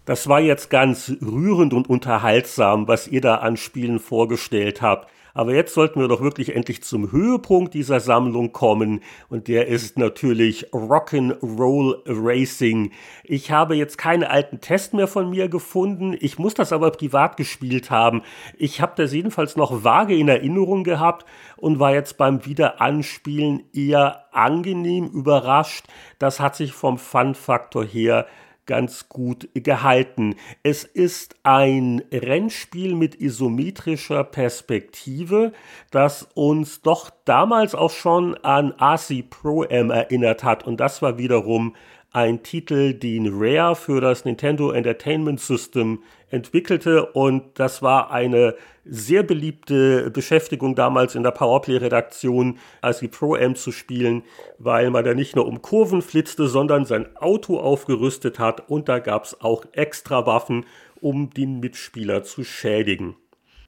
Das 0.06 0.26
war 0.26 0.40
jetzt 0.40 0.70
ganz 0.70 1.12
rührend 1.20 1.74
und 1.74 1.90
unterhaltsam, 1.90 2.88
was 2.88 3.06
ihr 3.06 3.20
da 3.20 3.36
an 3.36 3.58
Spielen 3.58 4.00
vorgestellt 4.00 4.80
habt. 4.80 5.10
Aber 5.38 5.54
jetzt 5.54 5.72
sollten 5.72 6.00
wir 6.00 6.08
doch 6.08 6.20
wirklich 6.20 6.56
endlich 6.56 6.82
zum 6.82 7.12
Höhepunkt 7.12 7.72
dieser 7.72 8.00
Sammlung 8.00 8.50
kommen 8.50 9.02
und 9.28 9.46
der 9.46 9.68
ist 9.68 9.96
natürlich 9.96 10.72
Rock'n'Roll 10.72 12.00
Racing. 12.06 12.90
Ich 13.22 13.52
habe 13.52 13.76
jetzt 13.76 13.98
keine 13.98 14.30
alten 14.30 14.60
Tests 14.60 14.92
mehr 14.94 15.06
von 15.06 15.30
mir 15.30 15.48
gefunden. 15.48 16.16
Ich 16.18 16.40
muss 16.40 16.54
das 16.54 16.72
aber 16.72 16.90
privat 16.90 17.36
gespielt 17.36 17.88
haben. 17.88 18.22
Ich 18.56 18.80
habe 18.80 18.94
das 18.96 19.12
jedenfalls 19.12 19.54
noch 19.54 19.84
vage 19.84 20.16
in 20.16 20.26
Erinnerung 20.26 20.82
gehabt 20.82 21.24
und 21.56 21.78
war 21.78 21.94
jetzt 21.94 22.18
beim 22.18 22.44
Wiederanspielen 22.44 23.62
eher 23.72 24.24
angenehm 24.32 25.06
überrascht. 25.06 25.86
Das 26.18 26.40
hat 26.40 26.56
sich 26.56 26.72
vom 26.72 26.98
Fun-Faktor 26.98 27.84
her 27.84 28.26
ganz 28.68 29.08
gut 29.08 29.48
gehalten. 29.54 30.36
Es 30.62 30.84
ist 30.84 31.34
ein 31.42 32.04
Rennspiel 32.12 32.94
mit 32.94 33.20
isometrischer 33.20 34.22
Perspektive, 34.22 35.52
das 35.90 36.28
uns 36.34 36.82
doch 36.82 37.10
damals 37.24 37.74
auch 37.74 37.90
schon 37.90 38.36
an 38.36 38.72
RC 38.80 39.28
Pro 39.28 39.64
M 39.64 39.90
erinnert 39.90 40.44
hat. 40.44 40.64
Und 40.64 40.78
das 40.78 41.02
war 41.02 41.18
wiederum 41.18 41.74
ein 42.12 42.42
Titel, 42.42 42.94
den 42.94 43.28
Rare 43.32 43.74
für 43.74 44.00
das 44.00 44.24
Nintendo 44.24 44.70
Entertainment 44.70 45.40
System 45.40 46.02
entwickelte 46.30 47.06
und 47.06 47.58
das 47.58 47.82
war 47.82 48.10
eine 48.10 48.54
sehr 48.88 49.22
beliebte 49.22 50.10
Beschäftigung 50.10 50.74
damals 50.74 51.14
in 51.14 51.22
der 51.22 51.30
Powerplay-Redaktion, 51.30 52.58
als 52.80 53.00
die 53.00 53.08
Pro-Am 53.08 53.54
zu 53.54 53.72
spielen, 53.72 54.22
weil 54.58 54.90
man 54.90 55.04
da 55.04 55.14
nicht 55.14 55.36
nur 55.36 55.46
um 55.46 55.62
Kurven 55.62 56.02
flitzte, 56.02 56.48
sondern 56.48 56.84
sein 56.84 57.16
Auto 57.16 57.58
aufgerüstet 57.58 58.38
hat 58.38 58.68
und 58.68 58.88
da 58.88 58.98
gab 58.98 59.24
es 59.24 59.40
auch 59.40 59.64
extra 59.72 60.26
Waffen, 60.26 60.66
um 61.00 61.30
den 61.30 61.60
Mitspieler 61.60 62.22
zu 62.22 62.44
schädigen. 62.44 63.16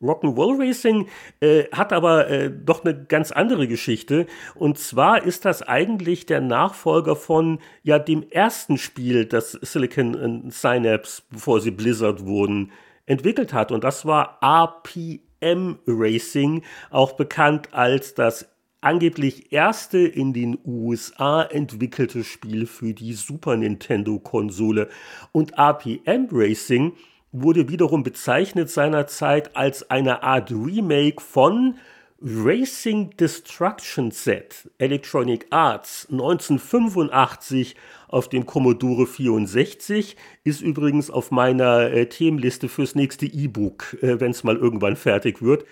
Rock'n'Roll 0.02 0.58
Racing 0.58 1.08
äh, 1.40 1.64
hat 1.72 1.92
aber 1.92 2.28
äh, 2.30 2.50
doch 2.50 2.84
eine 2.84 3.04
ganz 3.04 3.32
andere 3.32 3.68
Geschichte. 3.68 4.26
Und 4.54 4.78
zwar 4.78 5.24
ist 5.24 5.44
das 5.44 5.62
eigentlich 5.62 6.24
der 6.24 6.40
Nachfolger 6.40 7.16
von 7.16 7.58
ja 7.82 7.98
dem 7.98 8.24
ersten 8.30 8.78
Spiel, 8.78 9.26
das 9.26 9.52
Silicon 9.52 10.50
Synapse, 10.50 11.22
bevor 11.30 11.60
sie 11.60 11.70
Blizzard 11.70 12.24
wurden, 12.24 12.72
entwickelt 13.10 13.52
hat. 13.52 13.72
Und 13.72 13.84
das 13.84 14.06
war 14.06 14.38
RPM 14.40 15.78
Racing, 15.86 16.62
auch 16.90 17.12
bekannt 17.12 17.74
als 17.74 18.14
das 18.14 18.48
angeblich 18.80 19.52
erste 19.52 19.98
in 19.98 20.32
den 20.32 20.58
USA 20.64 21.42
entwickelte 21.42 22.24
Spiel 22.24 22.66
für 22.66 22.94
die 22.94 23.12
Super 23.12 23.56
Nintendo 23.56 24.18
Konsole. 24.18 24.88
Und 25.32 25.58
RPM 25.58 26.28
Racing 26.30 26.92
wurde 27.32 27.68
wiederum 27.68 28.02
bezeichnet 28.02 28.70
seinerzeit 28.70 29.56
als 29.56 29.90
eine 29.90 30.22
Art 30.22 30.50
Remake 30.50 31.20
von 31.20 31.76
Racing 32.22 33.16
Destruction 33.16 34.10
Set 34.10 34.70
Electronic 34.76 35.46
Arts 35.48 36.06
1985 36.10 37.76
auf 38.08 38.28
dem 38.28 38.44
Commodore 38.44 39.06
64 39.06 40.16
ist 40.44 40.60
übrigens 40.60 41.10
auf 41.10 41.30
meiner 41.30 41.90
äh, 41.90 42.06
Themenliste 42.10 42.68
fürs 42.68 42.94
nächste 42.94 43.24
E-Book, 43.24 43.96
äh, 44.02 44.20
wenn 44.20 44.32
es 44.32 44.44
mal 44.44 44.56
irgendwann 44.56 44.96
fertig 44.96 45.40
wird. 45.40 45.64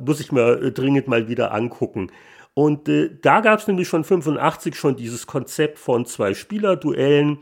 Muss 0.00 0.20
ich 0.20 0.30
mir 0.30 0.62
äh, 0.62 0.70
dringend 0.70 1.08
mal 1.08 1.26
wieder 1.26 1.52
angucken. 1.52 2.12
Und 2.54 2.88
äh, 2.88 3.10
da 3.20 3.40
gab 3.40 3.58
es 3.58 3.66
nämlich 3.66 3.88
schon 3.88 4.04
85 4.04 4.76
schon 4.76 4.94
dieses 4.94 5.26
Konzept 5.26 5.76
von 5.76 6.06
zwei 6.06 6.34
Spielerduellen 6.34 7.38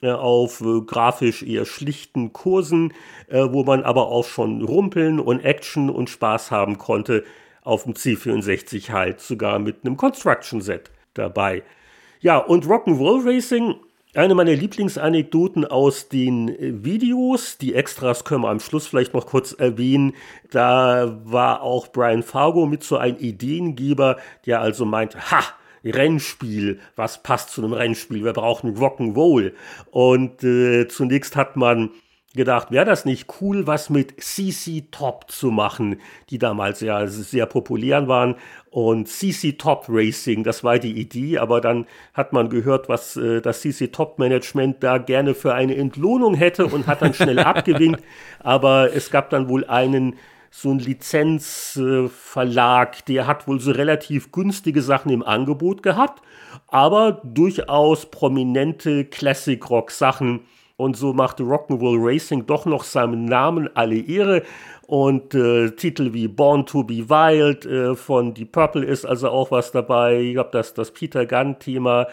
äh, 0.00 0.12
auf 0.12 0.62
äh, 0.62 0.80
grafisch 0.80 1.42
eher 1.42 1.66
schlichten 1.66 2.32
Kursen, 2.32 2.94
äh, 3.28 3.48
wo 3.50 3.64
man 3.64 3.82
aber 3.82 4.08
auch 4.08 4.24
schon 4.24 4.62
Rumpeln 4.62 5.20
und 5.20 5.40
Action 5.40 5.90
und 5.90 6.08
Spaß 6.08 6.50
haben 6.50 6.78
konnte. 6.78 7.24
Auf 7.62 7.84
dem 7.84 7.94
C64 7.94 8.90
halt 8.90 9.20
sogar 9.20 9.58
mit 9.58 9.84
einem 9.84 9.96
Construction 9.96 10.60
Set 10.60 10.90
dabei. 11.14 11.62
Ja, 12.20 12.38
und 12.38 12.66
Rock'n'Roll 12.66 13.24
Racing, 13.24 13.76
eine 14.14 14.34
meiner 14.34 14.54
Lieblingsanekdoten 14.54 15.64
aus 15.64 16.08
den 16.08 16.82
Videos, 16.82 17.58
die 17.58 17.74
Extras 17.74 18.24
können 18.24 18.42
wir 18.42 18.50
am 18.50 18.58
Schluss 18.58 18.86
vielleicht 18.86 19.14
noch 19.14 19.26
kurz 19.26 19.52
erwähnen. 19.52 20.14
Da 20.50 21.20
war 21.24 21.62
auch 21.62 21.88
Brian 21.88 22.22
Fargo 22.22 22.66
mit 22.66 22.82
so 22.82 22.96
einem 22.96 23.18
Ideengeber, 23.18 24.16
der 24.46 24.60
also 24.60 24.84
meint, 24.84 25.30
ha, 25.30 25.44
Rennspiel, 25.84 26.80
was 26.96 27.22
passt 27.22 27.50
zu 27.50 27.62
einem 27.62 27.72
Rennspiel, 27.72 28.24
wir 28.24 28.32
brauchen 28.32 28.76
Rock'n'Roll. 28.76 29.52
Und 29.90 30.42
äh, 30.42 30.88
zunächst 30.88 31.36
hat 31.36 31.56
man 31.56 31.90
gedacht, 32.34 32.70
wäre 32.70 32.84
das 32.84 33.06
nicht 33.06 33.26
cool, 33.40 33.66
was 33.66 33.90
mit 33.90 34.22
CC 34.22 34.84
Top 34.90 35.30
zu 35.30 35.50
machen, 35.50 36.00
die 36.30 36.38
damals 36.38 36.80
ja 36.80 37.06
sehr 37.06 37.46
populär 37.46 38.06
waren. 38.06 38.36
Und 38.70 39.08
CC 39.08 39.54
Top 39.54 39.86
Racing, 39.88 40.44
das 40.44 40.62
war 40.62 40.78
die 40.78 41.00
Idee, 41.00 41.38
aber 41.38 41.62
dann 41.62 41.86
hat 42.12 42.34
man 42.34 42.50
gehört, 42.50 42.88
was 42.88 43.16
äh, 43.16 43.40
das 43.40 43.62
CC 43.62 43.88
Top 43.88 44.18
Management 44.18 44.82
da 44.82 44.98
gerne 44.98 45.34
für 45.34 45.54
eine 45.54 45.74
Entlohnung 45.76 46.34
hätte 46.34 46.66
und 46.66 46.86
hat 46.86 47.02
dann 47.02 47.14
schnell 47.14 47.38
abgewinkt. 47.40 48.02
Aber 48.40 48.94
es 48.94 49.10
gab 49.10 49.30
dann 49.30 49.48
wohl 49.48 49.64
einen 49.64 50.16
so 50.50 50.70
ein 50.70 50.78
Lizenzverlag, 50.78 53.04
der 53.06 53.26
hat 53.26 53.48
wohl 53.48 53.60
so 53.60 53.70
relativ 53.70 54.32
günstige 54.32 54.80
Sachen 54.82 55.10
im 55.12 55.22
Angebot 55.22 55.82
gehabt, 55.82 56.22
aber 56.68 57.20
durchaus 57.24 58.10
prominente 58.10 59.04
Classic 59.04 59.68
Rock 59.68 59.90
Sachen. 59.90 60.40
Und 60.78 60.96
so 60.96 61.12
machte 61.12 61.42
Rock'n'Roll 61.42 61.98
Racing 61.98 62.46
doch 62.46 62.64
noch 62.64 62.84
seinem 62.84 63.24
Namen 63.24 63.68
alle 63.74 63.98
Ehre. 63.98 64.44
Und 64.86 65.34
äh, 65.34 65.72
Titel 65.72 66.12
wie 66.12 66.28
Born 66.28 66.66
to 66.66 66.84
be 66.84 67.08
Wild 67.08 67.66
äh, 67.66 67.96
von 67.96 68.32
Deep 68.32 68.52
Purple 68.52 68.84
ist 68.84 69.04
also 69.04 69.28
auch 69.28 69.50
was 69.50 69.72
dabei. 69.72 70.20
Ich 70.20 70.34
glaube, 70.34 70.50
das, 70.52 70.74
das 70.74 70.92
Peter 70.92 71.26
Gunn-Thema 71.26 72.06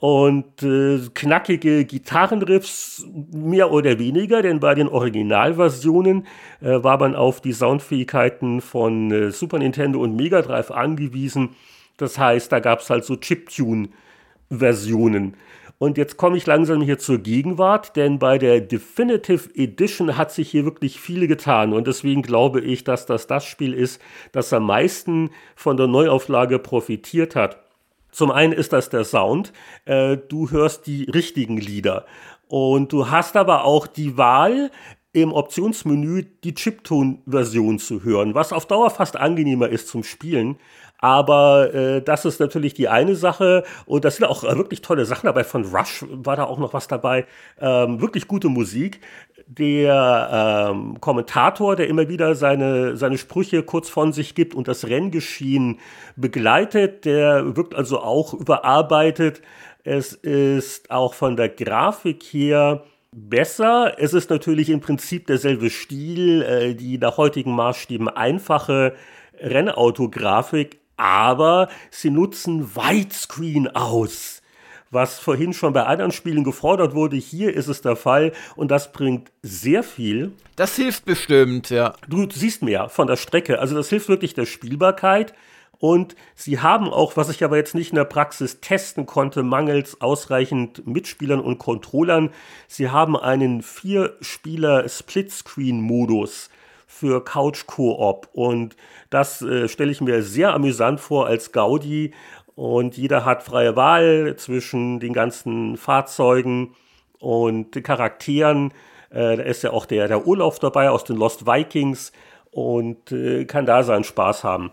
und 0.00 0.64
äh, 0.64 0.98
knackige 1.14 1.84
Gitarrenriffs 1.84 3.06
mehr 3.32 3.70
oder 3.70 4.00
weniger, 4.00 4.42
denn 4.42 4.58
bei 4.60 4.74
den 4.74 4.88
Originalversionen 4.88 6.26
äh, 6.60 6.82
war 6.82 6.98
man 6.98 7.14
auf 7.14 7.40
die 7.40 7.52
Soundfähigkeiten 7.52 8.60
von 8.60 9.12
äh, 9.12 9.30
Super 9.30 9.60
Nintendo 9.60 10.00
und 10.00 10.16
Mega 10.16 10.42
Drive 10.42 10.72
angewiesen. 10.72 11.50
Das 11.96 12.18
heißt, 12.18 12.50
da 12.50 12.58
gab 12.58 12.80
es 12.80 12.90
halt 12.90 13.04
so 13.04 13.14
Chiptune-Versionen. 13.16 15.36
Und 15.78 15.96
jetzt 15.96 16.16
komme 16.16 16.36
ich 16.36 16.46
langsam 16.46 16.80
hier 16.80 16.98
zur 16.98 17.18
Gegenwart, 17.18 17.94
denn 17.94 18.18
bei 18.18 18.38
der 18.38 18.60
Definitive 18.60 19.48
Edition 19.54 20.16
hat 20.16 20.32
sich 20.32 20.50
hier 20.50 20.64
wirklich 20.64 21.00
viel 21.00 21.28
getan. 21.28 21.72
Und 21.72 21.86
deswegen 21.86 22.22
glaube 22.22 22.60
ich, 22.60 22.82
dass 22.82 23.06
das 23.06 23.28
das 23.28 23.44
Spiel 23.44 23.72
ist, 23.72 24.00
das 24.32 24.52
am 24.52 24.64
meisten 24.66 25.30
von 25.54 25.76
der 25.76 25.86
Neuauflage 25.86 26.58
profitiert 26.58 27.36
hat. 27.36 27.62
Zum 28.10 28.32
einen 28.32 28.52
ist 28.52 28.72
das 28.72 28.90
der 28.90 29.04
Sound. 29.04 29.52
Äh, 29.84 30.16
du 30.16 30.50
hörst 30.50 30.88
die 30.88 31.04
richtigen 31.04 31.58
Lieder. 31.58 32.06
Und 32.48 32.92
du 32.92 33.10
hast 33.10 33.36
aber 33.36 33.64
auch 33.64 33.86
die 33.86 34.16
Wahl, 34.16 34.70
im 35.12 35.32
Optionsmenü 35.32 36.24
die 36.44 36.54
Chiptune-Version 36.54 37.78
zu 37.78 38.04
hören, 38.04 38.34
was 38.34 38.52
auf 38.52 38.66
Dauer 38.66 38.90
fast 38.90 39.16
angenehmer 39.16 39.68
ist 39.68 39.88
zum 39.88 40.04
Spielen. 40.04 40.56
Aber 41.00 41.72
äh, 41.72 42.02
das 42.02 42.24
ist 42.24 42.40
natürlich 42.40 42.74
die 42.74 42.88
eine 42.88 43.14
Sache 43.14 43.62
und 43.86 44.04
das 44.04 44.16
sind 44.16 44.26
auch 44.26 44.42
wirklich 44.42 44.82
tolle 44.82 45.04
Sachen 45.04 45.26
dabei. 45.26 45.44
Von 45.44 45.64
Rush 45.64 46.04
war 46.10 46.36
da 46.36 46.44
auch 46.44 46.58
noch 46.58 46.74
was 46.74 46.88
dabei. 46.88 47.26
Ähm, 47.60 48.00
wirklich 48.00 48.26
gute 48.26 48.48
Musik. 48.48 49.00
Der 49.46 50.68
ähm, 50.70 51.00
Kommentator, 51.00 51.76
der 51.76 51.88
immer 51.88 52.08
wieder 52.08 52.34
seine, 52.34 52.96
seine 52.96 53.16
Sprüche 53.16 53.62
kurz 53.62 53.88
von 53.88 54.12
sich 54.12 54.34
gibt 54.34 54.54
und 54.54 54.68
das 54.68 54.86
Renngeschehen 54.86 55.78
begleitet, 56.16 57.04
der 57.04 57.56
wirkt 57.56 57.74
also 57.74 58.00
auch 58.00 58.34
überarbeitet. 58.34 59.40
Es 59.84 60.12
ist 60.12 60.90
auch 60.90 61.14
von 61.14 61.36
der 61.36 61.48
Grafik 61.48 62.24
her 62.24 62.82
besser. 63.12 63.94
Es 63.98 64.12
ist 64.12 64.30
natürlich 64.30 64.68
im 64.68 64.80
Prinzip 64.80 65.26
derselbe 65.28 65.70
Stil, 65.70 66.42
äh, 66.42 66.74
die 66.74 66.98
nach 66.98 67.16
heutigen 67.16 67.52
Maßstäben 67.52 68.08
einfache 68.08 68.94
Rennautografik, 69.40 70.78
aber 70.98 71.70
sie 71.90 72.10
nutzen 72.10 72.76
Widescreen 72.76 73.68
aus. 73.68 74.42
Was 74.90 75.18
vorhin 75.18 75.52
schon 75.52 75.74
bei 75.74 75.84
anderen 75.84 76.12
Spielen 76.12 76.44
gefordert 76.44 76.94
wurde, 76.94 77.16
hier 77.16 77.54
ist 77.54 77.68
es 77.68 77.82
der 77.82 77.96
Fall 77.96 78.32
und 78.56 78.70
das 78.70 78.92
bringt 78.92 79.30
sehr 79.42 79.82
viel. 79.82 80.32
Das 80.56 80.76
hilft 80.76 81.04
bestimmt, 81.04 81.68
ja. 81.70 81.92
Du 82.08 82.26
siehst 82.30 82.62
mehr 82.62 82.88
von 82.88 83.06
der 83.06 83.16
Strecke, 83.16 83.58
also 83.58 83.74
das 83.74 83.90
hilft 83.90 84.08
wirklich 84.08 84.32
der 84.34 84.46
Spielbarkeit. 84.46 85.34
Und 85.80 86.16
sie 86.34 86.58
haben 86.58 86.88
auch, 86.88 87.16
was 87.16 87.28
ich 87.28 87.44
aber 87.44 87.56
jetzt 87.56 87.76
nicht 87.76 87.90
in 87.90 87.96
der 87.96 88.04
Praxis 88.04 88.60
testen 88.60 89.06
konnte, 89.06 89.44
mangels 89.44 90.00
ausreichend 90.00 90.84
Mitspielern 90.86 91.40
und 91.40 91.58
Controllern, 91.58 92.30
sie 92.66 92.90
haben 92.90 93.16
einen 93.16 93.62
Vier-Spieler-Splitscreen-Modus 93.62 96.50
für 96.88 97.22
Couch-Koop. 97.22 98.28
Und 98.32 98.74
das 99.10 99.42
äh, 99.42 99.68
stelle 99.68 99.92
ich 99.92 100.00
mir 100.00 100.22
sehr 100.22 100.54
amüsant 100.54 100.98
vor 100.98 101.26
als 101.26 101.52
Gaudi. 101.52 102.12
Und 102.56 102.96
jeder 102.96 103.24
hat 103.24 103.44
freie 103.44 103.76
Wahl 103.76 104.34
zwischen 104.36 104.98
den 104.98 105.12
ganzen 105.12 105.76
Fahrzeugen 105.76 106.74
und 107.20 107.84
Charakteren. 107.84 108.72
Äh, 109.10 109.36
da 109.36 109.42
ist 109.44 109.62
ja 109.62 109.70
auch 109.70 109.86
der, 109.86 110.08
der 110.08 110.26
Urlaub 110.26 110.58
dabei 110.58 110.90
aus 110.90 111.04
den 111.04 111.16
Lost 111.16 111.46
Vikings 111.46 112.10
und 112.50 113.12
äh, 113.12 113.44
kann 113.44 113.66
da 113.66 113.84
seinen 113.84 114.04
Spaß 114.04 114.42
haben. 114.42 114.72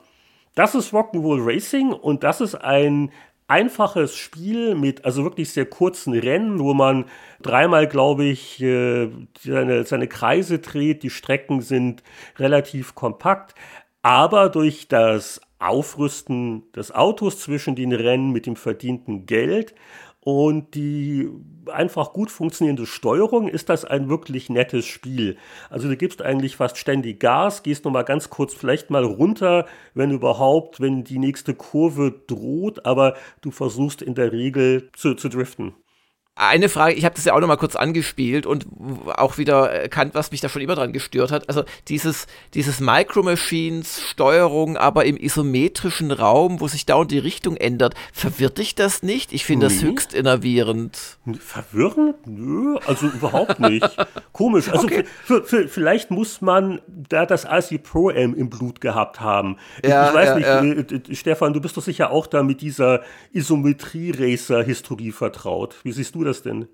Das 0.56 0.74
ist 0.74 0.94
Rock'n'Roll 0.94 1.46
Racing 1.46 1.92
und 1.92 2.24
das 2.24 2.40
ist 2.40 2.56
ein 2.56 3.12
einfaches 3.48 4.16
Spiel 4.16 4.76
mit 4.76 5.06
also 5.06 5.24
wirklich 5.24 5.52
sehr 5.52 5.66
kurzen 5.66 6.14
Rennen, 6.14 6.60
wo 6.60 6.74
man 6.74 7.06
dreimal, 7.42 7.88
glaube 7.88 8.26
ich, 8.26 8.62
äh, 8.62 9.10
seine, 9.40 9.86
seine 9.86 10.08
Kreise 10.08 10.60
dreht. 10.60 11.04
Die 11.04 11.10
Strecken 11.10 11.62
sind 11.62 12.04
relativ 12.38 12.96
kompakt, 12.96 13.56
aber 14.02 14.50
durch 14.50 14.88
das 14.88 15.42
Aufrüsten 15.60 16.72
des 16.74 16.94
Autos 16.94 17.40
zwischen 17.40 17.76
den 17.76 17.94
Rennen 17.94 18.32
mit 18.32 18.46
dem 18.46 18.56
verdienten 18.56 19.26
Geld 19.26 19.74
und 20.26 20.74
die 20.74 21.30
einfach 21.72 22.12
gut 22.12 22.32
funktionierende 22.32 22.88
Steuerung 22.88 23.48
ist 23.48 23.70
das 23.70 23.86
ein 23.86 24.10
wirklich 24.10 24.50
nettes 24.50 24.84
Spiel. 24.86 25.38
Also 25.70 25.88
du 25.88 25.96
gibst 25.96 26.24
eigentlich 26.24 26.56
fast 26.56 26.78
ständig 26.78 27.20
Gas, 27.20 27.62
gehst 27.62 27.86
nochmal 27.86 28.06
ganz 28.06 28.32
kurz 28.32 28.56
vielleicht 28.56 28.90
mal 28.90 29.04
runter, 29.04 29.68
wenn 29.94 30.10
überhaupt, 30.10 30.82
wenn 30.82 31.04
die 31.04 31.20
nächste 31.20 31.54
Kurve 31.54 32.24
droht, 32.26 32.88
aber 32.88 33.16
du 33.42 33.52
versuchst 33.52 34.02
in 34.02 34.16
der 34.16 34.32
Regel 34.32 34.90
zu, 34.94 35.14
zu 35.14 35.30
driften. 35.30 35.76
Eine 36.38 36.68
Frage, 36.68 36.96
ich 36.96 37.06
habe 37.06 37.16
das 37.16 37.24
ja 37.24 37.34
auch 37.34 37.40
noch 37.40 37.48
mal 37.48 37.56
kurz 37.56 37.78
angespielt 37.78 38.46
und 38.46 38.68
auch 39.08 39.38
wieder 39.38 39.72
erkannt, 39.72 40.16
was 40.16 40.32
mich 40.32 40.42
da 40.42 40.50
schon 40.50 40.62
immer 40.62 40.76
dran 40.76 40.92
gestört 40.92 41.32
hat. 41.32 41.48
Also 41.48 41.64
dieses, 41.88 42.28
dieses 42.54 42.82
Micro 42.82 43.24
Machines 43.24 44.02
Steuerung, 44.02 44.76
aber 44.76 45.06
im 45.06 45.16
isometrischen 45.16 46.12
Raum, 46.12 46.60
wo 46.60 46.68
sich 46.68 46.86
dauernd 46.86 47.12
die 47.12 47.20
Richtung 47.20 47.56
ändert, 47.56 47.96
verwirrt 48.12 48.58
dich 48.58 48.76
das 48.76 49.02
nicht? 49.02 49.32
Ich 49.32 49.46
finde 49.46 49.68
nee. 49.68 49.74
das 49.74 49.82
höchst 49.82 50.14
innervierend. 50.14 51.00
Verwirrend? 51.40 52.28
Nö, 52.28 52.80
also 52.86 53.08
überhaupt 53.08 53.62
nicht. 53.62 53.96
Komisch. 54.34 54.68
Also 54.68 54.88
okay. 54.88 55.06
vielleicht 55.70 56.12
muss 56.12 56.42
man 56.42 56.82
da 56.86 57.26
das 57.26 57.46
IC 57.50 57.82
Pro 57.82 58.10
M 58.10 58.36
im 58.36 58.50
Blut 58.50 58.82
gehabt 58.82 59.22
haben. 59.22 59.56
Ja, 59.86 60.10
ich 60.10 60.14
weiß 60.14 60.28
ja, 60.28 60.62
nicht, 60.62 60.92
ja. 60.92 60.98
Äh, 60.98 61.16
Stefan, 61.16 61.54
du 61.54 61.62
bist 61.62 61.78
doch 61.78 61.84
sicher 61.84 62.12
auch 62.12 62.28
da 62.28 62.44
mit 62.44 62.60
dieser 62.60 63.04
Isometrie-Racer-Historie 63.32 65.14
vertraut. 65.14 65.76
Wie 65.84 65.94
siehst 65.94 66.14
du 66.14 66.25
das 66.26 66.44
denn? 66.44 66.68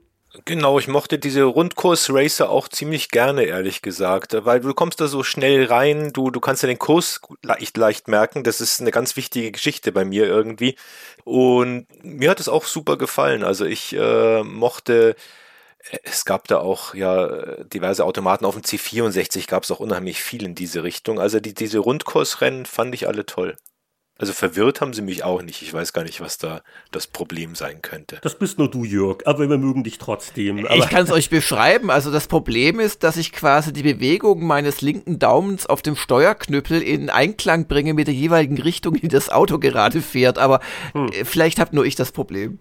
Genau, 0.45 0.79
ich 0.79 0.87
mochte 0.87 1.19
diese 1.19 1.43
Rundkurs-Racer 1.43 2.49
auch 2.49 2.69
ziemlich 2.69 3.09
gerne, 3.09 3.43
ehrlich 3.43 3.81
gesagt, 3.81 4.33
weil 4.45 4.61
du 4.61 4.73
kommst 4.73 5.01
da 5.01 5.07
so 5.07 5.23
schnell 5.23 5.65
rein, 5.65 6.13
du, 6.13 6.31
du 6.31 6.39
kannst 6.39 6.63
ja 6.63 6.67
den 6.67 6.79
Kurs 6.79 7.19
leicht, 7.43 7.75
leicht 7.75 8.07
merken, 8.07 8.45
das 8.45 8.61
ist 8.61 8.79
eine 8.79 8.91
ganz 8.91 9.17
wichtige 9.17 9.51
Geschichte 9.51 9.91
bei 9.91 10.05
mir 10.05 10.27
irgendwie 10.27 10.77
und 11.25 11.85
mir 12.01 12.29
hat 12.29 12.39
es 12.39 12.47
auch 12.47 12.63
super 12.63 12.97
gefallen, 12.97 13.43
also 13.43 13.65
ich 13.65 13.93
äh, 13.93 14.41
mochte, 14.43 15.17
es 16.03 16.23
gab 16.23 16.47
da 16.47 16.59
auch 16.59 16.93
ja 16.95 17.61
diverse 17.65 18.05
Automaten 18.05 18.45
auf 18.45 18.55
dem 18.55 18.63
C64, 18.63 19.49
gab 19.49 19.63
es 19.63 19.71
auch 19.71 19.81
unheimlich 19.81 20.21
viel 20.23 20.43
in 20.43 20.55
diese 20.55 20.83
Richtung, 20.83 21.19
also 21.19 21.41
die, 21.41 21.53
diese 21.53 21.79
Rundkursrennen 21.79 22.65
fand 22.65 22.95
ich 22.95 23.05
alle 23.05 23.25
toll. 23.25 23.57
Also 24.21 24.33
verwirrt 24.33 24.81
haben 24.81 24.93
sie 24.93 25.01
mich 25.01 25.23
auch 25.23 25.41
nicht. 25.41 25.63
Ich 25.63 25.73
weiß 25.73 25.93
gar 25.93 26.03
nicht, 26.03 26.21
was 26.21 26.37
da 26.37 26.61
das 26.91 27.07
Problem 27.07 27.55
sein 27.55 27.81
könnte. 27.81 28.19
Das 28.21 28.37
bist 28.37 28.59
nur 28.59 28.69
du, 28.69 28.83
Jörg, 28.83 29.25
aber 29.25 29.49
wir 29.49 29.57
mögen 29.57 29.83
dich 29.83 29.97
trotzdem. 29.97 30.59
ich 30.59 30.89
kann 30.89 31.05
es 31.05 31.11
euch 31.11 31.31
beschreiben. 31.31 31.89
Also 31.89 32.11
das 32.11 32.27
Problem 32.27 32.79
ist, 32.79 33.03
dass 33.03 33.17
ich 33.17 33.31
quasi 33.31 33.73
die 33.73 33.81
Bewegung 33.81 34.45
meines 34.45 34.81
linken 34.81 35.17
Daumens 35.17 35.65
auf 35.65 35.81
dem 35.81 35.95
Steuerknüppel 35.95 36.83
in 36.83 37.09
Einklang 37.09 37.67
bringe 37.67 37.95
mit 37.95 38.05
der 38.05 38.13
jeweiligen 38.13 38.61
Richtung, 38.61 38.93
in 38.93 39.01
die 39.01 39.07
das 39.07 39.31
Auto 39.31 39.57
gerade 39.57 40.01
fährt. 40.01 40.37
Aber 40.37 40.59
hm. 40.93 41.07
Äh, 41.07 41.25
vielleicht 41.25 41.59
habe 41.59 41.75
nur 41.75 41.85
ich 41.85 41.95
das 41.95 42.11
Problem. 42.11 42.59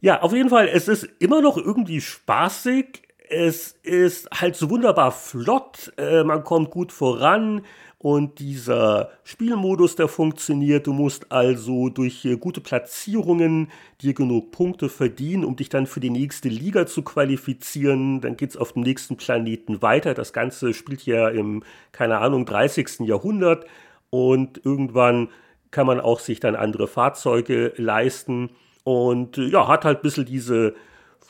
Ja, 0.00 0.22
auf 0.22 0.32
jeden 0.32 0.48
Fall, 0.48 0.68
es 0.68 0.88
ist 0.88 1.06
immer 1.18 1.42
noch 1.42 1.58
irgendwie 1.58 2.00
spaßig. 2.00 3.02
Es 3.28 3.72
ist 3.82 4.30
halt 4.30 4.56
so 4.56 4.70
wunderbar 4.70 5.12
flott. 5.12 5.92
Äh, 5.98 6.24
man 6.24 6.44
kommt 6.44 6.70
gut 6.70 6.92
voran. 6.92 7.66
Und 8.00 8.38
dieser 8.38 9.10
Spielmodus, 9.24 9.96
der 9.96 10.06
funktioniert, 10.06 10.86
du 10.86 10.92
musst 10.92 11.32
also 11.32 11.88
durch 11.88 12.24
äh, 12.24 12.36
gute 12.36 12.60
Platzierungen 12.60 13.72
dir 14.00 14.14
genug 14.14 14.52
Punkte 14.52 14.88
verdienen, 14.88 15.44
um 15.44 15.56
dich 15.56 15.68
dann 15.68 15.88
für 15.88 15.98
die 15.98 16.10
nächste 16.10 16.48
Liga 16.48 16.86
zu 16.86 17.02
qualifizieren. 17.02 18.20
Dann 18.20 18.36
geht's 18.36 18.56
auf 18.56 18.72
dem 18.74 18.82
nächsten 18.82 19.16
Planeten 19.16 19.82
weiter. 19.82 20.14
Das 20.14 20.32
Ganze 20.32 20.74
spielt 20.74 21.06
ja 21.06 21.28
im, 21.28 21.64
keine 21.90 22.18
Ahnung, 22.18 22.46
30. 22.46 23.00
Jahrhundert. 23.00 23.66
Und 24.10 24.64
irgendwann 24.64 25.28
kann 25.72 25.88
man 25.88 26.00
auch 26.00 26.20
sich 26.20 26.38
dann 26.38 26.54
andere 26.54 26.86
Fahrzeuge 26.86 27.72
leisten. 27.76 28.50
Und 28.84 29.38
äh, 29.38 29.48
ja, 29.48 29.66
hat 29.66 29.84
halt 29.84 29.98
ein 29.98 30.02
bisschen 30.02 30.24
diese 30.24 30.74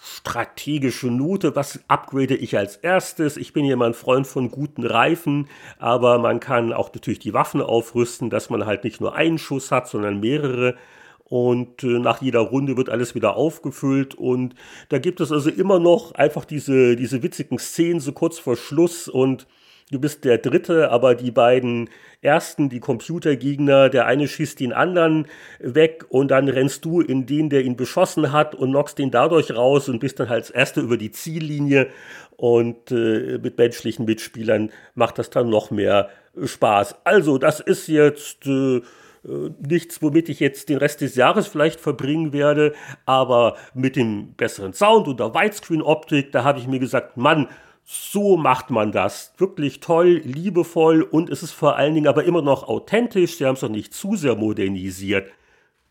strategische 0.01 1.09
Note, 1.09 1.57
was 1.57 1.81
upgrade 1.89 2.37
ich 2.37 2.57
als 2.57 2.77
erstes? 2.77 3.37
Ich 3.37 3.53
bin 3.53 3.65
immer 3.65 3.87
ein 3.87 3.95
Freund 3.95 4.27
von 4.27 4.51
guten 4.51 4.85
Reifen, 4.85 5.49
aber 5.79 6.19
man 6.19 6.41
kann 6.41 6.73
auch 6.73 6.93
natürlich 6.93 7.19
die 7.19 7.35
Waffen 7.35 7.61
aufrüsten, 7.61 8.31
dass 8.31 8.51
man 8.51 8.67
halt 8.67 8.85
nicht 8.85 9.01
nur 9.01 9.15
einen 9.15 9.39
Schuss 9.39 9.71
hat, 9.71 9.89
sondern 9.89 10.21
mehrere. 10.21 10.77
Und 11.25 11.83
äh, 11.83 11.99
nach 11.99 12.23
jeder 12.23 12.41
Runde 12.41 12.77
wird 12.77 12.89
alles 12.89 13.15
wieder 13.15 13.37
aufgefüllt. 13.37 14.15
Und 14.15 14.55
da 14.89 14.99
gibt 14.99 15.21
es 15.21 15.31
also 15.31 15.51
immer 15.51 15.79
noch 15.79 16.13
einfach 16.13 16.45
diese, 16.45 16.97
diese 16.97 17.23
witzigen 17.23 17.59
Szenen 17.59 18.01
so 18.01 18.13
kurz 18.13 18.39
vor 18.39 18.57
Schluss 18.57 19.09
und 19.09 19.47
du 19.91 19.99
bist 19.99 20.25
der 20.25 20.39
Dritte, 20.39 20.91
aber 20.91 21.15
die 21.15 21.31
beiden 21.31 21.89
Ersten, 22.21 22.69
die 22.69 22.81
Computergegner, 22.81 23.89
der 23.89 24.07
eine 24.07 24.29
schießt 24.29 24.61
den 24.61 24.73
anderen 24.73 25.27
weg 25.61 26.05
und 26.09 26.31
dann 26.31 26.49
rennst 26.49 26.85
du 26.85 27.01
in 27.01 27.27
den, 27.27 27.49
der 27.49 27.63
ihn 27.65 27.77
beschossen 27.77 28.33
hat 28.33 28.55
und 28.55 28.71
knockst 28.71 28.99
den 28.99 29.11
dadurch 29.11 29.55
raus 29.55 29.89
und 29.89 30.01
bist 30.01 30.19
dann 30.21 30.29
halt 30.29 30.39
als 30.39 30.51
Erster 30.51 30.83
über 30.83 30.97
die 30.97 31.11
Ziellinie 31.11 31.89
und 32.37 32.91
äh, 32.91 33.39
mit 33.43 33.59
menschlichen 33.59 34.05
Mitspielern 34.05 34.71
macht 34.95 35.19
das 35.19 35.31
dann 35.31 35.49
noch 35.49 35.71
mehr 35.71 36.09
Spaß. 36.43 36.97
Also, 37.05 37.39
das 37.39 37.61
ist 37.61 37.89
jetzt 37.89 38.47
äh, 38.47 38.77
äh 38.77 38.83
nichts, 39.61 40.01
womit 40.03 40.29
ich 40.29 40.39
jetzt 40.39 40.69
den 40.69 40.79
Rest 40.79 41.01
des 41.01 41.17
Jahres 41.17 41.49
vielleicht 41.49 41.81
verbringen 41.81 42.33
werde, 42.33 42.75
aber 43.07 43.57
mit 43.75 43.97
dem 43.97 44.35
besseren 44.35 44.73
Sound 44.73 45.09
und 45.09 45.19
der 45.19 45.35
Widescreen-Optik, 45.35 46.31
da 46.31 46.45
habe 46.45 46.61
ich 46.61 46.69
mir 46.69 46.79
gesagt, 46.79 47.17
Mann, 47.17 47.49
so 47.91 48.37
macht 48.37 48.69
man 48.69 48.93
das. 48.93 49.33
Wirklich 49.39 49.81
toll, 49.81 50.21
liebevoll 50.23 51.01
und 51.01 51.31
es 51.31 51.43
ist 51.43 51.53
vor 51.53 51.77
allen 51.77 51.95
Dingen 51.95 52.07
aber 52.07 52.25
immer 52.25 52.43
noch 52.43 52.69
authentisch. 52.69 53.39
Sie 53.39 53.47
haben 53.47 53.55
es 53.55 53.63
noch 53.63 53.71
nicht 53.71 53.95
zu 53.95 54.15
sehr 54.15 54.37
modernisiert. 54.37 55.31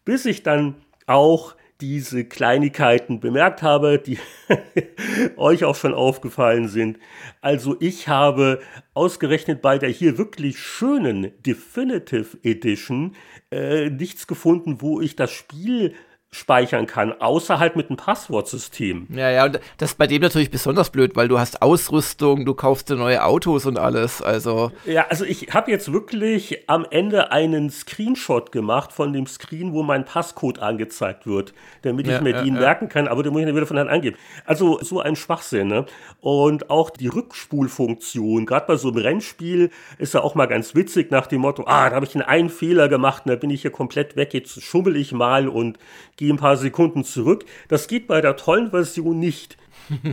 Bis 0.06 0.28
ich 0.28 0.44
dann 0.44 0.76
auch 1.08 1.56
diese 1.82 2.24
Kleinigkeiten 2.24 3.20
bemerkt 3.20 3.64
habe, 3.64 3.98
die 3.98 4.20
euch 5.38 5.64
auch 5.64 5.76
schon 5.76 5.96
aufgefallen 5.96 6.68
sind. 6.68 7.00
Also 7.42 7.76
ich 7.80 8.08
habe 8.08 8.62
ausgerechnet 8.94 9.64
bei 9.64 9.80
der 9.80 9.90
hier 9.90 10.20
wirklich 10.20 10.60
schönen 10.60 11.32
Definitive 11.42 12.38
Edition 12.44 13.16
äh, 13.50 13.90
nichts 13.90 14.28
gefunden, 14.28 14.82
wo 14.82 15.02
ich 15.02 15.16
das 15.16 15.32
Spiel 15.32 15.96
speichern 16.30 16.88
kann, 16.88 17.14
außer 17.22 17.58
halt 17.58 17.78
mit 17.78 17.90
einem 17.90 17.96
Passwortsystem. 17.96 19.08
Ja, 19.16 19.30
ja, 19.32 19.46
und 19.46 19.62
das 19.78 19.92
ist 19.92 19.98
bei 19.98 20.08
dem 20.08 20.22
natürlich 20.22 20.52
besonders 20.52 20.90
blöd, 20.90 21.16
weil 21.16 21.30
du 21.30 21.40
hast 21.40 21.62
Ausrüstung, 21.62 22.44
du 22.44 22.54
kaufst 22.54 22.90
dir 22.90 22.96
neue 22.96 23.24
Autos 23.24 23.66
und 23.66 23.80
alles, 23.80 24.22
also. 24.22 24.72
Ja, 24.86 25.08
also 25.10 25.24
ich 25.24 25.54
habe 25.54 25.72
jetzt 25.72 25.94
wirklich 25.94 26.70
am 26.70 26.86
Ende 26.90 27.32
einen 27.32 27.70
Screenshot 27.70 28.52
gemacht 28.52 28.92
von 28.92 29.14
dem 29.14 29.26
Screen, 29.26 29.72
wo 29.72 29.84
mein 29.84 30.04
Passcode 30.04 30.60
angezeigt 30.60 31.26
wird, 31.28 31.54
damit 31.84 32.08
ja, 32.08 32.18
ich 32.18 32.22
mir 32.22 32.32
ja, 32.32 32.44
den 32.44 32.56
ja. 32.56 32.60
merken 32.62 32.90
kann, 32.90 33.08
aber 33.08 33.24
den 33.24 33.32
muss 33.32 33.40
ich 33.42 33.48
dann 33.48 33.56
wieder 33.56 33.66
von 33.66 33.80
Hand 33.80 33.90
angeben. 33.90 34.18
Also 34.46 34.80
so 34.82 35.00
ein 35.00 35.16
Schwachsinn, 35.16 35.70
ne? 35.70 35.86
Und 36.20 36.70
auch 36.70 36.90
die 36.90 37.08
Rückspulfunktion, 37.08 38.46
gerade 38.46 38.68
bei 38.68 38.76
so 38.76 38.90
einem 38.90 38.98
Rennspiel, 38.98 39.70
ist 39.98 40.14
ja 40.14 40.22
auch 40.22 40.36
mal 40.36 40.48
ganz 40.48 40.76
witzig 40.76 41.10
nach 41.10 41.28
dem 41.28 41.42
Motto, 41.42 41.64
ah, 41.68 41.90
da 41.90 41.96
habe 41.96 42.06
ich 42.06 42.22
einen 42.22 42.50
Fehler 42.50 42.90
gemacht 42.90 43.24
und 43.26 43.30
da 43.30 43.38
bin 43.38 43.50
ich 43.50 43.62
hier 43.62 43.72
komplett 43.72 44.18
weg, 44.18 44.34
jetzt 44.34 44.62
schummel 44.62 44.98
ich 44.98 45.14
mal 45.14 45.48
und 45.48 45.80
gehe 46.18 46.34
ein 46.34 46.38
paar 46.38 46.58
Sekunden 46.58 47.04
zurück. 47.04 47.46
Das 47.70 47.88
geht 47.88 48.08
bei 48.08 48.20
der 48.22 48.36
tollen 48.36 48.72
Version 48.72 49.20
nicht. 49.20 49.58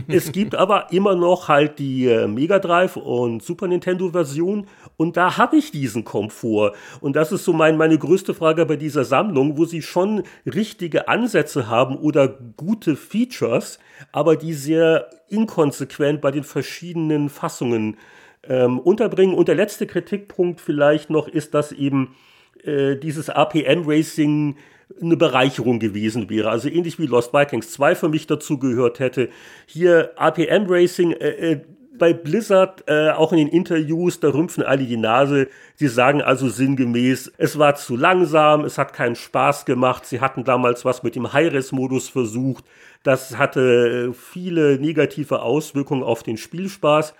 es 0.07 0.31
gibt 0.31 0.55
aber 0.55 0.93
immer 0.93 1.15
noch 1.15 1.49
halt 1.49 1.79
die 1.79 2.05
äh, 2.05 2.27
Mega 2.27 2.59
Drive 2.59 2.95
und 2.95 3.43
Super 3.43 3.67
Nintendo 3.67 4.09
Version 4.09 4.67
und 4.97 5.17
da 5.17 5.37
habe 5.37 5.57
ich 5.57 5.71
diesen 5.71 6.05
Komfort. 6.05 6.73
Und 7.01 7.15
das 7.15 7.31
ist 7.31 7.43
so 7.43 7.51
mein, 7.51 7.75
meine 7.75 7.97
größte 7.97 8.33
Frage 8.33 8.65
bei 8.65 8.77
dieser 8.77 9.03
Sammlung, 9.03 9.57
wo 9.57 9.65
sie 9.65 9.81
schon 9.81 10.23
richtige 10.45 11.07
Ansätze 11.09 11.67
haben 11.67 11.97
oder 11.97 12.27
gute 12.27 12.95
Features, 12.95 13.79
aber 14.11 14.35
die 14.35 14.53
sehr 14.53 15.09
inkonsequent 15.27 16.21
bei 16.21 16.31
den 16.31 16.43
verschiedenen 16.43 17.29
Fassungen 17.29 17.97
ähm, 18.47 18.79
unterbringen. 18.79 19.35
Und 19.35 19.47
der 19.47 19.55
letzte 19.55 19.87
Kritikpunkt 19.87 20.61
vielleicht 20.61 21.09
noch 21.09 21.27
ist, 21.27 21.53
dass 21.53 21.71
eben 21.71 22.15
äh, 22.63 22.95
dieses 22.95 23.29
APM 23.29 23.83
Racing 23.85 24.55
eine 25.01 25.17
Bereicherung 25.17 25.79
gewesen 25.79 26.29
wäre. 26.29 26.49
Also 26.49 26.69
ähnlich 26.69 26.99
wie 26.99 27.05
Lost 27.05 27.33
Vikings 27.33 27.71
2 27.71 27.95
für 27.95 28.09
mich 28.09 28.27
dazu 28.27 28.57
gehört 28.57 28.99
hätte. 28.99 29.29
Hier 29.65 30.11
APM 30.15 30.65
Racing, 30.67 31.11
äh, 31.11 31.51
äh, 31.51 31.61
bei 31.97 32.13
Blizzard, 32.13 32.83
äh, 32.87 33.11
auch 33.11 33.31
in 33.31 33.37
den 33.37 33.47
Interviews, 33.47 34.19
da 34.19 34.29
rümpfen 34.29 34.63
alle 34.63 34.83
die 34.83 34.97
Nase. 34.97 35.47
Sie 35.75 35.87
sagen 35.87 36.21
also 36.21 36.49
sinngemäß, 36.49 37.31
es 37.37 37.57
war 37.57 37.75
zu 37.75 37.95
langsam, 37.95 38.65
es 38.65 38.77
hat 38.77 38.93
keinen 38.93 39.15
Spaß 39.15 39.65
gemacht. 39.65 40.05
Sie 40.05 40.19
hatten 40.19 40.43
damals 40.43 40.85
was 40.85 41.03
mit 41.03 41.15
dem 41.15 41.31
High-Res-Modus 41.31 42.09
versucht. 42.09 42.65
Das 43.03 43.37
hatte 43.37 44.09
äh, 44.09 44.13
viele 44.13 44.79
negative 44.79 45.41
Auswirkungen 45.41 46.03
auf 46.03 46.23
den 46.23 46.37
Spielspaß. 46.37 47.13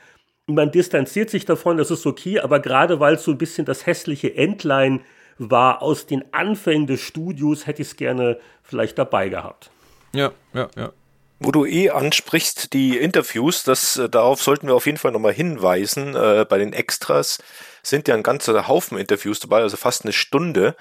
Man 0.47 0.71
distanziert 0.71 1.29
sich 1.29 1.45
davon, 1.45 1.77
das 1.77 1.89
ist 1.89 2.05
okay, 2.05 2.39
aber 2.39 2.59
gerade 2.59 2.99
weil 2.99 3.15
es 3.15 3.23
so 3.23 3.31
ein 3.31 3.37
bisschen 3.37 3.65
das 3.65 3.85
hässliche 3.85 4.35
Endline 4.35 5.01
war 5.37 5.81
aus 5.81 6.05
den 6.05 6.23
Anfängen 6.33 6.87
des 6.87 7.01
Studios, 7.01 7.67
hätte 7.67 7.81
ich 7.81 7.89
es 7.89 7.95
gerne 7.95 8.39
vielleicht 8.63 8.97
dabei 8.97 9.29
gehabt. 9.29 9.69
Ja, 10.13 10.31
ja, 10.53 10.69
ja. 10.75 10.91
Wo 11.39 11.51
du 11.51 11.65
eh 11.65 11.89
ansprichst, 11.89 12.71
die 12.73 12.97
Interviews, 12.97 13.63
das, 13.63 13.97
äh, 13.97 14.09
darauf 14.09 14.41
sollten 14.41 14.67
wir 14.67 14.75
auf 14.75 14.85
jeden 14.85 14.97
Fall 14.97 15.11
nochmal 15.11 15.33
hinweisen. 15.33 16.15
Äh, 16.15 16.45
bei 16.47 16.57
den 16.57 16.71
Extras 16.71 17.39
sind 17.83 18.07
ja 18.07 18.15
ein 18.15 18.23
ganzer 18.23 18.67
Haufen 18.67 18.97
Interviews 18.97 19.41
dabei, 19.41 19.61
also 19.61 19.75
fast 19.75 20.03
eine 20.03 20.13
Stunde 20.13 20.75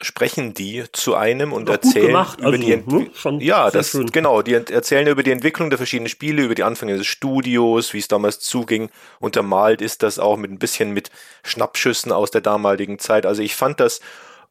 sprechen 0.00 0.54
die 0.54 0.84
zu 0.92 1.14
einem 1.14 1.52
und 1.52 1.68
erzählen 1.68 2.08
gemacht, 2.08 2.40
über 2.40 2.48
also, 2.48 2.58
die 2.58 2.72
Ent 2.72 2.88
ne? 2.88 3.08
ja 3.40 3.70
das 3.70 3.90
schön. 3.90 4.06
genau 4.10 4.42
die 4.42 4.54
erzählen 4.54 5.06
über 5.06 5.22
die 5.22 5.30
Entwicklung 5.30 5.70
der 5.70 5.78
verschiedenen 5.78 6.08
Spiele 6.08 6.42
über 6.42 6.54
die 6.54 6.64
Anfänge 6.64 6.96
des 6.96 7.06
Studios 7.06 7.94
wie 7.94 7.98
es 7.98 8.08
damals 8.08 8.40
zuging 8.40 8.90
untermalt 9.20 9.80
ist 9.80 10.02
das 10.02 10.18
auch 10.18 10.36
mit 10.36 10.50
ein 10.50 10.58
bisschen 10.58 10.90
mit 10.90 11.10
Schnappschüssen 11.44 12.10
aus 12.10 12.30
der 12.30 12.40
damaligen 12.40 12.98
Zeit 12.98 13.24
also 13.24 13.40
ich 13.40 13.54
fand 13.54 13.80
das 13.80 14.00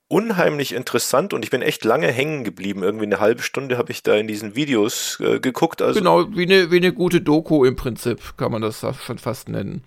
unheimlich 0.08 0.74
interessant 0.74 1.34
und 1.34 1.44
ich 1.44 1.50
bin 1.50 1.64
echt 1.64 1.84
lange 1.86 2.12
hängen 2.12 2.44
geblieben. 2.44 2.84
Irgendwie 2.84 3.06
eine 3.06 3.20
halbe 3.20 3.42
Stunde 3.42 3.80
habe 3.80 3.92
ich 3.92 4.04
da 4.04 4.16
in 4.16 4.28
diesen 4.28 4.56
Videos 4.56 5.20
äh, 5.20 5.40
geguckt. 5.40 5.82
Also 5.82 6.00
genau, 6.00 6.28
wie 6.36 6.44
eine, 6.44 6.70
wie 6.70 6.78
eine 6.78 6.94
gute 6.94 7.20
Doku 7.20 7.66
im 7.66 7.76
Prinzip, 7.76 8.38
kann 8.38 8.52
man 8.52 8.62
das 8.62 8.86
schon 9.04 9.18
fast 9.18 9.50
nennen 9.50 9.84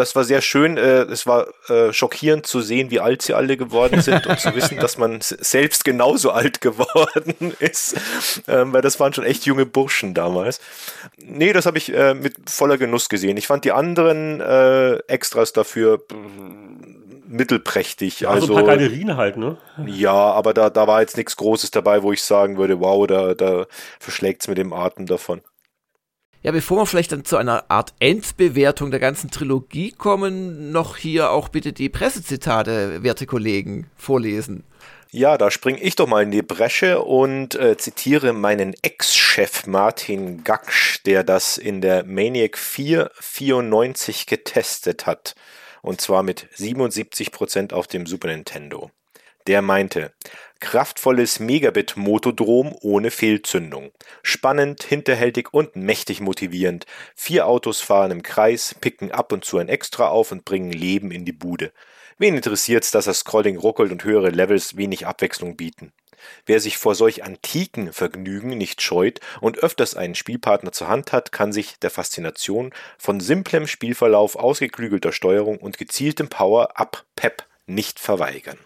das 0.00 0.16
war 0.16 0.24
sehr 0.24 0.40
schön. 0.40 0.76
Äh, 0.76 1.02
es 1.02 1.26
war 1.26 1.48
äh, 1.68 1.92
schockierend 1.92 2.46
zu 2.46 2.60
sehen, 2.60 2.90
wie 2.90 3.00
alt 3.00 3.22
sie 3.22 3.34
alle 3.34 3.56
geworden 3.56 4.00
sind 4.00 4.26
und 4.26 4.40
zu 4.40 4.54
wissen, 4.56 4.78
dass 4.78 4.98
man 4.98 5.18
selbst 5.20 5.84
genauso 5.84 6.30
alt 6.30 6.60
geworden 6.60 7.54
ist. 7.60 7.96
Ähm, 8.48 8.72
weil 8.72 8.82
das 8.82 8.98
waren 8.98 9.12
schon 9.12 9.24
echt 9.24 9.44
junge 9.44 9.66
Burschen 9.66 10.14
damals. 10.14 10.60
Nee, 11.18 11.52
das 11.52 11.66
habe 11.66 11.78
ich 11.78 11.94
äh, 11.94 12.14
mit 12.14 12.34
voller 12.48 12.78
Genuss 12.78 13.08
gesehen. 13.08 13.36
Ich 13.36 13.46
fand 13.46 13.64
die 13.64 13.72
anderen 13.72 14.40
äh, 14.40 14.96
Extras 15.06 15.52
dafür 15.52 16.02
mittelprächtig. 17.28 18.20
Ja, 18.20 18.30
also, 18.30 18.48
ein 18.48 18.54
paar 18.54 18.76
Galerien 18.76 19.16
halt, 19.16 19.36
ne? 19.36 19.56
Ja, 19.86 20.12
aber 20.12 20.52
da, 20.54 20.70
da 20.70 20.86
war 20.86 21.00
jetzt 21.00 21.16
nichts 21.16 21.36
Großes 21.36 21.70
dabei, 21.70 22.02
wo 22.02 22.12
ich 22.12 22.22
sagen 22.22 22.56
würde, 22.56 22.80
wow, 22.80 23.06
da, 23.06 23.34
da 23.34 23.66
verschlägt 23.98 24.42
es 24.42 24.48
mit 24.48 24.58
dem 24.58 24.72
Atem 24.72 25.06
davon. 25.06 25.42
Ja, 26.42 26.52
bevor 26.52 26.78
wir 26.78 26.86
vielleicht 26.86 27.12
dann 27.12 27.26
zu 27.26 27.36
einer 27.36 27.70
Art 27.70 27.92
Endbewertung 28.00 28.90
der 28.90 29.00
ganzen 29.00 29.30
Trilogie 29.30 29.92
kommen, 29.92 30.72
noch 30.72 30.96
hier 30.96 31.30
auch 31.32 31.48
bitte 31.50 31.74
die 31.74 31.90
Pressezitate, 31.90 33.02
werte 33.02 33.26
Kollegen, 33.26 33.90
vorlesen. 33.96 34.64
Ja, 35.12 35.36
da 35.36 35.50
springe 35.50 35.80
ich 35.80 35.96
doch 35.96 36.06
mal 36.06 36.22
in 36.22 36.30
die 36.30 36.40
Bresche 36.40 37.02
und 37.02 37.56
äh, 37.56 37.76
zitiere 37.76 38.32
meinen 38.32 38.74
Ex-Chef 38.80 39.66
Martin 39.66 40.42
Gaksch, 40.44 41.02
der 41.04 41.24
das 41.24 41.58
in 41.58 41.82
der 41.82 42.04
Maniac 42.04 42.56
494 42.56 44.26
getestet 44.26 45.06
hat. 45.06 45.34
Und 45.82 46.00
zwar 46.00 46.22
mit 46.22 46.46
77% 46.56 47.74
auf 47.74 47.86
dem 47.86 48.06
Super 48.06 48.28
Nintendo. 48.28 48.90
Der 49.46 49.62
meinte, 49.62 50.12
Kraftvolles 50.60 51.40
Megabit-Motodrom 51.40 52.76
ohne 52.82 53.10
Fehlzündung. 53.10 53.90
Spannend, 54.22 54.82
hinterhältig 54.82 55.52
und 55.52 55.74
mächtig 55.74 56.20
motivierend. 56.20 56.86
Vier 57.16 57.46
Autos 57.46 57.80
fahren 57.80 58.10
im 58.10 58.22
Kreis, 58.22 58.76
picken 58.80 59.10
ab 59.10 59.32
und 59.32 59.44
zu 59.44 59.58
ein 59.58 59.68
Extra 59.68 60.08
auf 60.08 60.32
und 60.32 60.44
bringen 60.44 60.70
Leben 60.70 61.10
in 61.10 61.24
die 61.24 61.32
Bude. 61.32 61.72
Wen 62.18 62.36
interessiert's, 62.36 62.90
dass 62.90 63.06
das 63.06 63.20
Scrolling 63.20 63.56
ruckelt 63.56 63.90
und 63.90 64.04
höhere 64.04 64.28
Levels 64.28 64.76
wenig 64.76 65.06
Abwechslung 65.06 65.56
bieten? 65.56 65.92
Wer 66.44 66.60
sich 66.60 66.76
vor 66.76 66.94
solch 66.94 67.24
antiken 67.24 67.92
Vergnügen 67.92 68.50
nicht 68.50 68.82
scheut 68.82 69.20
und 69.40 69.58
öfters 69.58 69.94
einen 69.96 70.14
Spielpartner 70.14 70.72
zur 70.72 70.88
Hand 70.88 71.12
hat, 71.12 71.32
kann 71.32 71.52
sich 71.52 71.78
der 71.78 71.90
Faszination 71.90 72.72
von 72.98 73.20
simplem 73.20 73.66
Spielverlauf, 73.66 74.36
ausgeklügelter 74.36 75.12
Steuerung 75.12 75.56
und 75.56 75.78
gezieltem 75.78 76.28
Power-Up-Pep 76.28 77.44
nicht 77.66 77.98
verweigern. 77.98 78.58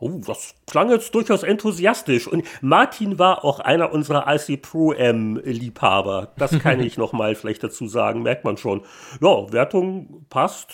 Oh, 0.00 0.20
das 0.24 0.54
klang 0.66 0.90
jetzt 0.90 1.12
durchaus 1.14 1.42
enthusiastisch. 1.42 2.28
Und 2.28 2.44
Martin 2.60 3.18
war 3.18 3.44
auch 3.44 3.58
einer 3.58 3.92
unserer 3.92 4.32
IC 4.32 4.62
Pro 4.62 4.92
M 4.92 5.40
Liebhaber. 5.42 6.32
Das 6.36 6.56
kann 6.60 6.80
ich 6.84 6.96
noch 6.96 7.12
mal 7.12 7.34
vielleicht 7.34 7.64
dazu 7.64 7.88
sagen, 7.88 8.22
merkt 8.22 8.44
man 8.44 8.56
schon. 8.56 8.82
Ja, 9.20 9.52
Wertung 9.52 10.24
passt. 10.30 10.68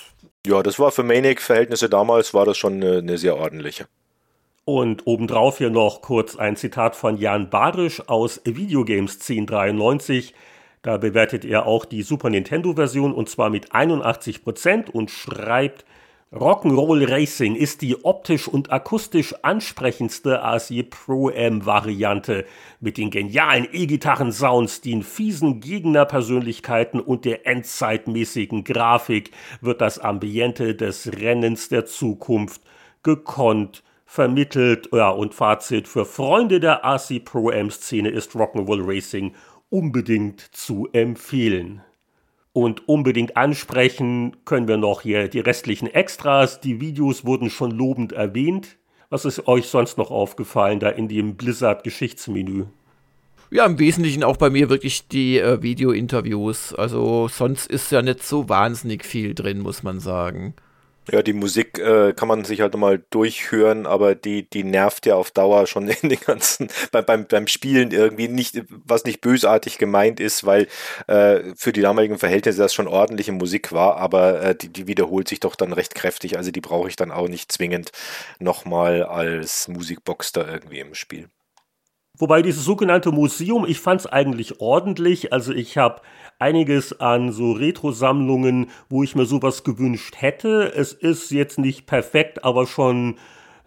Ja, 0.47 0.63
das 0.63 0.79
war 0.79 0.91
für 0.91 1.03
Maniac-Verhältnisse 1.03 1.89
damals, 1.89 2.35
war 2.35 2.45
das 2.45 2.59
schon 2.59 2.75
eine, 2.75 2.99
eine 2.99 3.17
sehr 3.17 3.37
ordentliche. 3.37 3.87
Und 4.67 5.07
obendrauf 5.07 5.59
hier 5.59 5.71
noch 5.71 6.03
kurz 6.03 6.37
ein 6.37 6.57
Zitat 6.57 6.95
von 6.95 7.17
Jan 7.17 7.49
Badisch 7.49 8.07
aus 8.09 8.43
Videogames 8.45 9.15
1093. 9.15 10.35
Da 10.83 10.99
bewertet 10.99 11.47
er 11.47 11.67
auch 11.67 11.87
die 11.87 12.03
Super 12.03 12.29
Nintendo-Version 12.29 13.15
und 13.15 13.31
zwar 13.31 13.49
mit 13.49 13.73
81% 13.73 14.91
und 14.91 15.11
schreibt, 15.11 15.87
Rock'n'Roll 16.35 17.09
Racing 17.09 17.55
ist 17.55 17.81
die 17.81 18.05
optisch 18.05 18.48
und 18.48 18.73
akustisch 18.73 19.36
ansprechendste 19.43 20.43
ASI 20.43 20.82
Pro 20.82 21.28
M 21.28 21.65
Variante 21.65 22.44
mit 22.81 22.98
den 22.98 23.11
genialen 23.11 23.69
E-Gitarren-Sounds, 23.70 24.81
den 24.81 25.05
fiesen 25.05 25.61
Gegnerpersönlichkeiten 25.61 26.98
und 26.98 27.24
der 27.24 27.47
endzeitmäßigen 27.47 28.65
Grafik 28.65 29.31
wird 29.61 29.81
das 29.81 30.01
Ambiente 30.01 30.74
des 30.74 31.12
Rennens 31.20 31.69
der 31.69 31.86
Zukunft 31.86 32.62
gekonnt 33.05 33.85
vermittelt. 34.05 34.89
Ja, 34.93 35.11
und 35.11 35.35
Fazit 35.35 35.86
für 35.86 36.05
Freunde 36.05 36.59
der 36.59 36.85
ASI 36.85 37.20
Pro 37.20 37.51
M 37.51 37.70
Szene 37.70 38.09
ist 38.09 38.32
Rock'n'Roll 38.32 38.82
Racing 38.85 39.36
unbedingt 39.70 40.40
zu 40.40 40.89
empfehlen. 40.93 41.82
Und 42.55 42.89
unbedingt 42.89 43.37
ansprechen 43.37 44.37
können 44.45 44.69
wir 44.69 44.77
noch 44.77 45.03
hier 45.03 45.27
die 45.27 45.41
restlichen 45.41 45.89
Extras. 45.89 46.61
Die 46.61 46.81
Videos 46.81 47.27
wurden 47.27 47.51
schon 47.51 47.73
lobend 47.73 48.13
erwähnt. 48.13 48.77
Was 49.11 49.25
ist 49.25 49.49
euch 49.49 49.67
sonst 49.67 49.99
noch 49.99 50.13
aufgefallen 50.13 50.79
da 50.79 50.89
in 50.89 51.09
dem 51.09 51.35
Blizzard-Geschichtsmenü? 51.35 52.67
Ja, 53.51 53.67
im 53.67 53.81
Wesentlichen 53.81 54.23
auch 54.23 54.37
bei 54.37 54.51
mir 54.51 54.71
wirklich 54.71 55.09
die 55.09 55.39
äh, 55.41 55.63
Video-Interviews. 55.63 56.73
Also 56.75 57.27
sonst 57.27 57.67
ist 57.67 57.91
ja 57.91 58.03
nicht 58.03 58.23
so 58.23 58.49
wahnsinnig 58.49 59.05
viel 59.05 59.35
drin, 59.35 59.59
muss 59.59 59.83
man 59.83 59.99
sagen. 59.99 60.55
Ja, 61.11 61.23
die 61.23 61.35
Musik 61.35 61.79
äh, 61.79 62.15
kann 62.15 62.29
man 62.29 62.45
sich 62.45 62.63
halt 62.63 62.75
mal 62.77 63.05
durchhören, 63.11 63.85
aber 63.87 64.15
die, 64.15 64.49
die 64.49 64.65
nervt 64.65 65.05
ja 65.05 65.17
auf 65.17 65.31
Dauer 65.31 65.67
schon 65.67 65.89
in 66.03 66.09
den 66.09 66.21
ganzen, 66.21 66.69
bei, 66.93 67.03
beim, 67.03 67.27
beim 67.27 67.47
Spielen 67.47 67.91
irgendwie 67.91 68.29
nicht, 68.29 68.63
was 68.71 69.05
nicht 69.05 69.21
bösartig 69.21 69.77
gemeint 69.79 70.19
ist, 70.19 70.47
weil 70.47 70.67
äh, 71.07 71.41
für 71.57 71.73
die 71.73 71.83
damaligen 71.83 72.19
Verhältnisse 72.19 72.59
das 72.59 72.73
schon 72.73 72.89
ordentliche 72.89 73.33
Musik 73.33 73.73
war, 73.73 73.97
aber 73.97 74.41
äh, 74.41 74.55
die, 74.55 74.69
die 74.69 74.87
wiederholt 74.87 75.29
sich 75.29 75.41
doch 75.41 75.57
dann 75.57 75.73
recht 75.75 75.95
kräftig, 75.95 76.39
also 76.39 76.51
die 76.51 76.63
brauche 76.63 76.89
ich 76.89 76.97
dann 76.97 77.13
auch 77.13 77.29
nicht 77.29 77.53
zwingend 77.53 77.91
nochmal 78.39 79.03
als 79.03 79.69
Musikbox 79.69 80.33
da 80.33 80.47
irgendwie 80.47 80.81
im 80.81 80.95
Spiel. 80.95 81.29
Wobei 82.17 82.43
dieses 82.43 82.65
sogenannte 82.65 83.11
Museum, 83.11 83.67
ich 83.67 83.81
fand 83.81 84.03
es 84.03 84.07
eigentlich 84.07 84.61
ordentlich. 84.61 85.33
Also 85.33 85.53
ich 85.53 85.77
habe 85.77 86.01
einiges 86.39 87.01
an 87.01 87.32
so 87.32 87.52
Retro-Sammlungen, 87.52 88.69
wo 88.89 89.02
ich 89.02 89.15
mir 89.15 89.27
sowas 89.27 89.65
gewünscht 89.65 90.16
hätte. 90.19 90.73
Es 90.74 90.93
ist 90.93 91.31
jetzt 91.31 91.59
nicht 91.59 91.86
perfekt, 91.86 92.44
aber 92.44 92.66
schon 92.66 93.16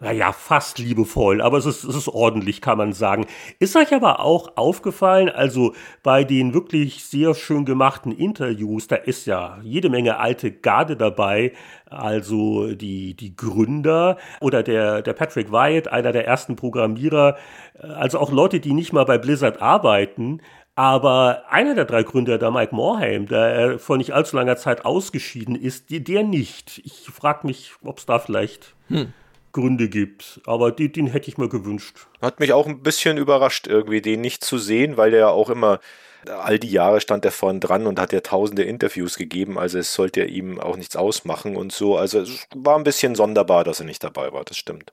naja, 0.00 0.32
fast 0.32 0.78
liebevoll, 0.78 1.40
aber 1.40 1.58
es 1.58 1.66
ist, 1.66 1.82
es 1.82 1.96
ist 1.96 2.08
ordentlich, 2.08 2.60
kann 2.60 2.78
man 2.78 2.92
sagen. 2.92 3.26
Ist 3.58 3.76
euch 3.76 3.92
aber 3.92 4.20
auch 4.20 4.56
aufgefallen, 4.56 5.28
also 5.28 5.74
bei 6.04 6.22
den 6.22 6.54
wirklich 6.54 7.04
sehr 7.04 7.34
schön 7.34 7.64
gemachten 7.64 8.12
Interviews, 8.12 8.86
da 8.86 8.94
ist 8.94 9.26
ja 9.26 9.58
jede 9.64 9.90
Menge 9.90 10.18
alte 10.18 10.52
Garde 10.52 10.96
dabei, 10.96 11.52
also 11.86 12.74
die, 12.74 13.14
die 13.14 13.34
Gründer 13.34 14.18
oder 14.40 14.62
der, 14.62 15.02
der 15.02 15.14
Patrick 15.14 15.50
Wyatt, 15.50 15.88
einer 15.88 16.12
der 16.12 16.28
ersten 16.28 16.54
Programmierer, 16.54 17.36
also 17.80 18.20
auch 18.20 18.30
Leute, 18.30 18.60
die 18.60 18.74
nicht 18.74 18.92
mal 18.92 19.04
bei 19.04 19.18
Blizzard 19.18 19.60
arbeiten, 19.60 20.40
aber 20.78 21.42
einer 21.50 21.74
der 21.74 21.86
drei 21.86 22.04
Gründer, 22.04 22.38
der 22.38 22.52
Mike 22.52 22.72
Morhaime, 22.72 23.24
der 23.24 23.80
vor 23.80 23.96
nicht 23.96 24.12
allzu 24.12 24.36
langer 24.36 24.56
Zeit 24.56 24.84
ausgeschieden 24.84 25.56
ist, 25.56 25.86
der 25.90 26.22
nicht. 26.22 26.80
Ich 26.84 27.10
frage 27.12 27.48
mich, 27.48 27.72
ob 27.82 27.98
es 27.98 28.06
da 28.06 28.20
vielleicht 28.20 28.76
hm. 28.86 29.12
Gründe 29.50 29.88
gibt. 29.88 30.40
Aber 30.46 30.70
die, 30.70 30.92
den 30.92 31.08
hätte 31.08 31.30
ich 31.30 31.36
mir 31.36 31.48
gewünscht. 31.48 32.06
Hat 32.22 32.38
mich 32.38 32.52
auch 32.52 32.68
ein 32.68 32.84
bisschen 32.84 33.16
überrascht, 33.16 33.66
irgendwie 33.66 34.00
den 34.00 34.20
nicht 34.20 34.44
zu 34.44 34.56
sehen, 34.56 34.96
weil 34.96 35.10
der 35.10 35.18
ja 35.18 35.28
auch 35.30 35.50
immer 35.50 35.80
all 36.28 36.60
die 36.60 36.70
Jahre 36.70 37.00
stand 37.00 37.24
er 37.24 37.32
vorn 37.32 37.58
dran 37.58 37.88
und 37.88 37.98
hat 37.98 38.12
ja 38.12 38.20
tausende 38.20 38.62
Interviews 38.62 39.16
gegeben, 39.16 39.58
also 39.58 39.78
es 39.78 39.92
sollte 39.92 40.24
ihm 40.26 40.60
auch 40.60 40.76
nichts 40.76 40.94
ausmachen 40.94 41.56
und 41.56 41.72
so. 41.72 41.96
Also 41.96 42.20
es 42.20 42.46
war 42.54 42.76
ein 42.76 42.84
bisschen 42.84 43.16
sonderbar, 43.16 43.64
dass 43.64 43.80
er 43.80 43.86
nicht 43.86 44.04
dabei 44.04 44.32
war, 44.32 44.44
das 44.44 44.56
stimmt 44.56 44.92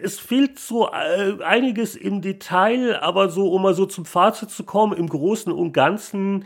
es 0.00 0.18
fehlt 0.18 0.58
so 0.58 0.88
äh, 0.88 1.42
einiges 1.42 1.96
im 1.96 2.20
Detail, 2.20 3.00
aber 3.00 3.28
so, 3.28 3.50
um 3.52 3.62
mal 3.62 3.74
so 3.74 3.86
zum 3.86 4.04
Fazit 4.04 4.50
zu 4.50 4.64
kommen, 4.64 4.96
im 4.96 5.08
Großen 5.08 5.52
und 5.52 5.72
Ganzen, 5.72 6.44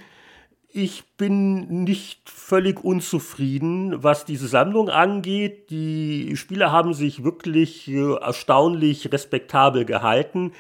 ich 0.73 1.03
bin 1.17 1.83
nicht 1.83 2.31
völlig 2.31 2.85
unzufrieden, 2.85 4.05
was 4.05 4.25
diese 4.25 4.47
Sammlung 4.47 4.89
angeht. 4.89 5.69
Die 5.71 6.37
Spieler 6.37 6.71
haben 6.71 6.95
sich 6.95 7.25
wirklich 7.25 7.89
äh, 7.89 8.15
erstaunlich 8.15 9.13
respektabel 9.13 9.85
gehalten 9.85 10.53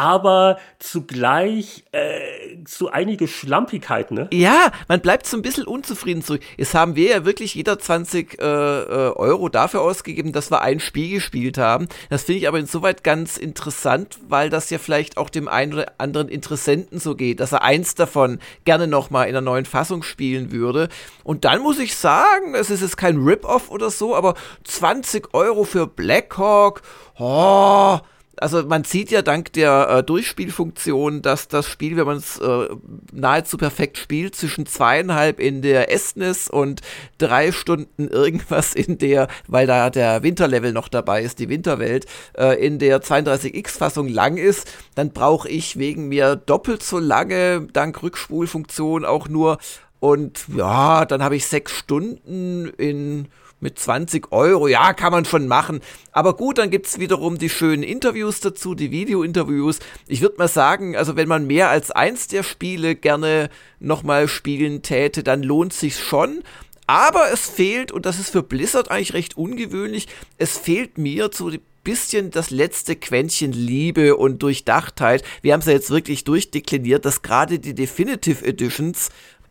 aber 0.00 0.58
zugleich 0.78 1.84
äh, 1.92 2.39
so 2.66 2.88
einige 2.90 3.28
Schlampigkeiten, 3.28 4.16
ne? 4.16 4.28
Ja, 4.32 4.72
man 4.88 5.00
bleibt 5.00 5.26
so 5.26 5.36
ein 5.36 5.42
bisschen 5.42 5.66
unzufrieden 5.66 6.22
zurück. 6.22 6.42
Jetzt 6.56 6.74
haben 6.74 6.96
wir 6.96 7.10
ja 7.10 7.24
wirklich 7.24 7.54
jeder 7.54 7.78
20 7.78 8.40
äh, 8.40 8.44
äh, 8.44 9.12
Euro 9.14 9.48
dafür 9.48 9.82
ausgegeben, 9.82 10.32
dass 10.32 10.50
wir 10.50 10.62
ein 10.62 10.80
Spiel 10.80 11.14
gespielt 11.14 11.58
haben. 11.58 11.88
Das 12.08 12.24
finde 12.24 12.40
ich 12.40 12.48
aber 12.48 12.58
insoweit 12.58 13.04
ganz 13.04 13.36
interessant, 13.36 14.18
weil 14.28 14.50
das 14.50 14.70
ja 14.70 14.78
vielleicht 14.78 15.16
auch 15.16 15.30
dem 15.30 15.48
einen 15.48 15.74
oder 15.74 15.92
anderen 15.98 16.28
Interessenten 16.28 16.98
so 16.98 17.14
geht, 17.14 17.40
dass 17.40 17.52
er 17.52 17.62
eins 17.62 17.94
davon 17.94 18.38
gerne 18.64 18.86
nochmal 18.86 19.28
in 19.28 19.36
einer 19.36 19.40
neuen 19.40 19.64
Fassung 19.64 20.02
spielen 20.02 20.52
würde. 20.52 20.88
Und 21.24 21.44
dann 21.44 21.60
muss 21.62 21.78
ich 21.78 21.94
sagen, 21.94 22.54
es 22.54 22.70
ist 22.70 22.82
jetzt 22.82 22.96
kein 22.96 23.18
Rip-Off 23.18 23.70
oder 23.70 23.90
so, 23.90 24.14
aber 24.16 24.34
20 24.64 25.34
Euro 25.34 25.64
für 25.64 25.86
Blackhawk, 25.86 26.82
oh, 27.18 27.98
also 28.40 28.62
man 28.64 28.84
sieht 28.84 29.10
ja 29.10 29.20
dank 29.20 29.52
der 29.52 29.88
äh, 29.88 30.02
Durchspielfunktion, 30.02 31.20
dass 31.20 31.48
das 31.48 31.66
Spiel, 31.66 31.96
wenn 31.96 32.06
man 32.06 32.16
es 32.16 32.38
äh, 32.38 32.68
nahezu 33.12 33.58
perfekt 33.58 33.98
spielt, 33.98 34.34
zwischen 34.34 34.64
zweieinhalb 34.64 35.38
in 35.38 35.60
der 35.60 35.88
SNES 35.96 36.48
und 36.48 36.80
drei 37.18 37.52
Stunden 37.52 38.08
irgendwas 38.08 38.74
in 38.74 38.96
der, 38.96 39.28
weil 39.46 39.66
da 39.66 39.90
der 39.90 40.22
Winterlevel 40.22 40.72
noch 40.72 40.88
dabei 40.88 41.22
ist, 41.22 41.38
die 41.38 41.50
Winterwelt, 41.50 42.06
äh, 42.36 42.58
in 42.64 42.78
der 42.78 43.02
32X-Fassung 43.02 44.08
lang 44.08 44.38
ist, 44.38 44.72
dann 44.94 45.12
brauche 45.12 45.48
ich 45.48 45.78
wegen 45.78 46.08
mir 46.08 46.36
doppelt 46.36 46.82
so 46.82 46.98
lange, 46.98 47.68
dank 47.72 48.02
Rückspulfunktion 48.02 49.04
auch 49.04 49.28
nur. 49.28 49.58
Und 49.98 50.46
ja, 50.56 51.04
dann 51.04 51.22
habe 51.22 51.36
ich 51.36 51.46
sechs 51.46 51.72
Stunden 51.72 52.68
in 52.78 53.28
mit 53.60 53.78
20 53.78 54.32
Euro, 54.32 54.68
ja, 54.68 54.92
kann 54.92 55.12
man 55.12 55.24
schon 55.24 55.46
machen. 55.46 55.80
Aber 56.12 56.34
gut, 56.34 56.58
dann 56.58 56.70
gibt's 56.70 56.98
wiederum 56.98 57.38
die 57.38 57.48
schönen 57.48 57.82
Interviews 57.82 58.40
dazu, 58.40 58.74
die 58.74 58.90
Video-Interviews. 58.90 59.78
Ich 60.06 60.20
würde 60.20 60.36
mal 60.38 60.48
sagen, 60.48 60.96
also 60.96 61.16
wenn 61.16 61.28
man 61.28 61.46
mehr 61.46 61.70
als 61.70 61.90
eins 61.90 62.26
der 62.26 62.42
Spiele 62.42 62.96
gerne 62.96 63.50
nochmal 63.78 64.28
spielen 64.28 64.82
täte, 64.82 65.22
dann 65.22 65.42
lohnt 65.42 65.72
sich's 65.72 66.00
schon. 66.00 66.42
Aber 66.86 67.30
es 67.32 67.48
fehlt, 67.48 67.92
und 67.92 68.04
das 68.04 68.18
ist 68.18 68.30
für 68.30 68.42
Blizzard 68.42 68.90
eigentlich 68.90 69.14
recht 69.14 69.36
ungewöhnlich, 69.36 70.08
es 70.38 70.58
fehlt 70.58 70.98
mir 70.98 71.30
zu 71.30 71.52
bisschen 71.84 72.30
das 72.30 72.50
letzte 72.50 72.96
Quäntchen 72.96 73.52
Liebe 73.52 74.16
und 74.16 74.42
Durchdachtheit. 74.42 75.24
Wir 75.42 75.52
haben 75.52 75.60
es 75.60 75.66
ja 75.66 75.72
jetzt 75.72 75.90
wirklich 75.90 76.24
durchdekliniert, 76.24 77.04
dass 77.04 77.22
gerade 77.22 77.58
die 77.58 77.74
Definitive 77.74 78.44
Editions 78.44 79.10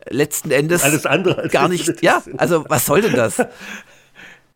letzten 0.09 0.51
Endes 0.51 0.83
Alles 0.83 1.05
andere 1.05 1.37
als 1.37 1.51
gar 1.51 1.67
nicht. 1.67 2.01
Ja, 2.01 2.23
also 2.37 2.65
was 2.69 2.85
soll 2.85 3.01
denn 3.01 3.13
das? 3.13 3.37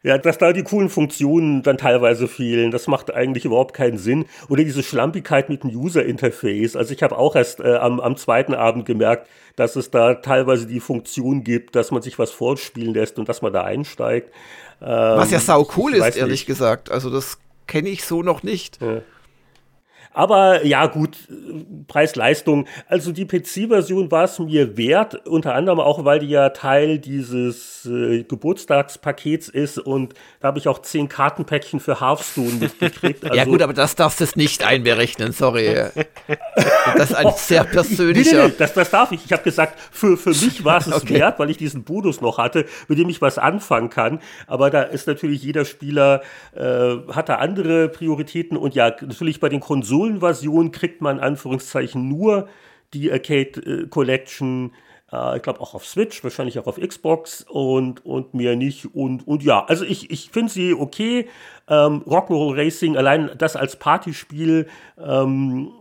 Ja, 0.04 0.18
dass 0.18 0.38
da 0.38 0.52
die 0.52 0.64
coolen 0.64 0.90
Funktionen 0.90 1.64
dann 1.64 1.78
teilweise 1.78 2.28
fehlen, 2.28 2.72
das 2.72 2.88
macht 2.88 3.14
eigentlich 3.14 3.46
überhaupt 3.46 3.74
keinen 3.74 3.98
Sinn. 3.98 4.26
Oder 4.50 4.66
diese 4.66 4.84
Schlampigkeit 4.84 5.48
mit 5.48 5.64
dem 5.64 5.70
User-Interface. 5.70 6.76
Also 6.76 6.94
ich 6.94 7.02
habe 7.02 7.18
auch 7.18 7.38
erst 7.38 7.62
äh, 7.62 7.76
am, 7.76 8.02
am 8.02 8.18
zweiten 8.18 8.54
Abend 8.54 8.86
gemerkt, 8.86 9.30
dass 9.56 9.78
es 9.78 9.92
da 9.92 10.16
teilweise 10.16 10.68
die 10.68 10.82
Funktion 10.82 11.46
gibt, 11.46 11.76
dass 11.76 11.92
man 11.92 12.02
sich 12.02 12.20
was 12.20 12.32
vorspielen 12.32 12.94
lässt 12.94 13.18
und 13.18 13.30
dass 13.30 13.42
man 13.42 13.54
da 13.54 13.64
einsteigt. 13.64 14.34
Ähm, 14.82 14.88
was 14.90 15.32
ja 15.32 15.40
sau 15.40 15.66
cool 15.78 15.94
ist, 15.94 16.18
ehrlich 16.18 16.42
nicht. 16.42 16.46
gesagt. 16.48 16.92
Also 16.92 17.10
das 17.10 17.38
kenne 17.68 17.88
ich 17.88 18.04
so 18.04 18.24
noch 18.24 18.44
nicht. 18.44 18.82
Ja. 18.82 19.02
Aber 20.14 20.66
ja, 20.66 20.86
gut, 20.88 21.18
Preis-Leistung. 21.88 22.68
Also 22.88 23.12
die 23.12 23.26
PC-Version 23.26 24.12
war 24.12 24.26
es 24.26 24.40
mir 24.40 24.78
wert, 24.78 25.28
unter 25.28 25.56
anderem 25.56 25.80
auch, 25.80 26.06
weil 26.06 26.20
die 26.20 26.30
ja 26.30 26.50
Teil 26.50 27.00
dieses 27.00 27.86
äh, 27.86 28.24
Geburtstagspakets 28.24 29.50
ist 29.50 29.80
und 29.80 30.14
da 30.40 30.50
habe 30.50 30.60
ich 30.60 30.68
auch 30.68 30.82
zehn 30.82 31.10
Kartenpäckchen 31.10 31.80
für 31.80 32.00
Hearthstone 32.00 32.54
mitgekriegt. 32.60 33.24
Also 33.34 33.36
ja 33.36 33.46
gut, 33.46 33.62
aber 33.62 33.74
das 33.74 33.96
darfst 33.96 34.20
du 34.20 34.26
nicht 34.36 34.66
einberechnen, 34.66 35.32
sorry. 35.32 35.76
das 36.98 37.12
ist 37.12 37.16
ein 37.16 37.32
sehr 37.36 37.64
persönlicher... 37.64 38.32
Nee, 38.32 38.42
nee, 38.44 38.48
nee, 38.50 38.54
das, 38.58 38.74
das 38.74 38.90
darf 38.90 39.12
ich. 39.12 39.26
Ich 39.26 39.32
habe 39.32 39.44
gesagt, 39.44 39.80
für, 39.92 40.18
für 40.18 40.30
mich 40.30 40.64
war 40.64 40.78
es 40.78 40.88
es 40.96 41.04
okay. 41.04 41.16
wert, 41.16 41.40
weil 41.40 41.50
ich 41.50 41.58
diesen 41.58 41.84
Bonus 41.84 42.22
noch 42.22 42.38
hatte, 42.38 42.66
mit 42.88 42.98
dem 42.98 43.10
ich 43.10 43.22
was 43.22 43.38
anfangen 43.38 43.90
kann. 43.90 44.20
Aber 44.48 44.70
da 44.70 44.84
ist 44.84 45.08
natürlich 45.08 45.44
jeder 45.44 45.66
Spieler, 45.66 46.22
äh, 46.56 46.96
hat 47.12 47.30
da 47.30 47.36
andere 47.36 47.90
Prioritäten 47.90 48.58
und 48.58 48.76
ja, 48.76 48.90
natürlich 49.02 49.40
bei 49.40 49.50
den 49.50 49.60
Konsolen 49.60 50.03
Konsolenversion 50.04 50.72
kriegt 50.72 51.02
man 51.02 51.18
in 51.18 51.24
Anführungszeichen 51.24 52.08
nur 52.08 52.48
die 52.94 53.12
Arcade 53.12 53.60
äh, 53.62 53.88
Collection, 53.88 54.74
äh, 55.12 55.38
ich 55.38 55.44
glaube 55.44 55.62
auch 55.62 55.74
auf 55.74 55.86
Switch, 55.86 56.24
wahrscheinlich 56.24 56.60
auch 56.60 56.68
auf 56.68 56.80
Xbox 56.80 57.46
und, 57.50 58.06
und 58.06 58.34
mehr 58.34 58.56
nicht. 58.56 58.94
Und, 58.94 59.26
und 59.28 59.44
ja, 59.44 59.66
also 59.66 59.86
ich, 59.86 60.12
ich 60.12 60.30
finde 60.30 60.52
sie 60.52 60.74
okay. 60.74 61.28
Ähm, 61.68 62.04
Rock'n'Roll 62.06 62.58
Racing, 62.58 62.98
allein 62.98 63.32
das 63.38 63.56
als 63.56 63.78
Partyspiel, 63.78 64.68
ähm, 64.98 65.72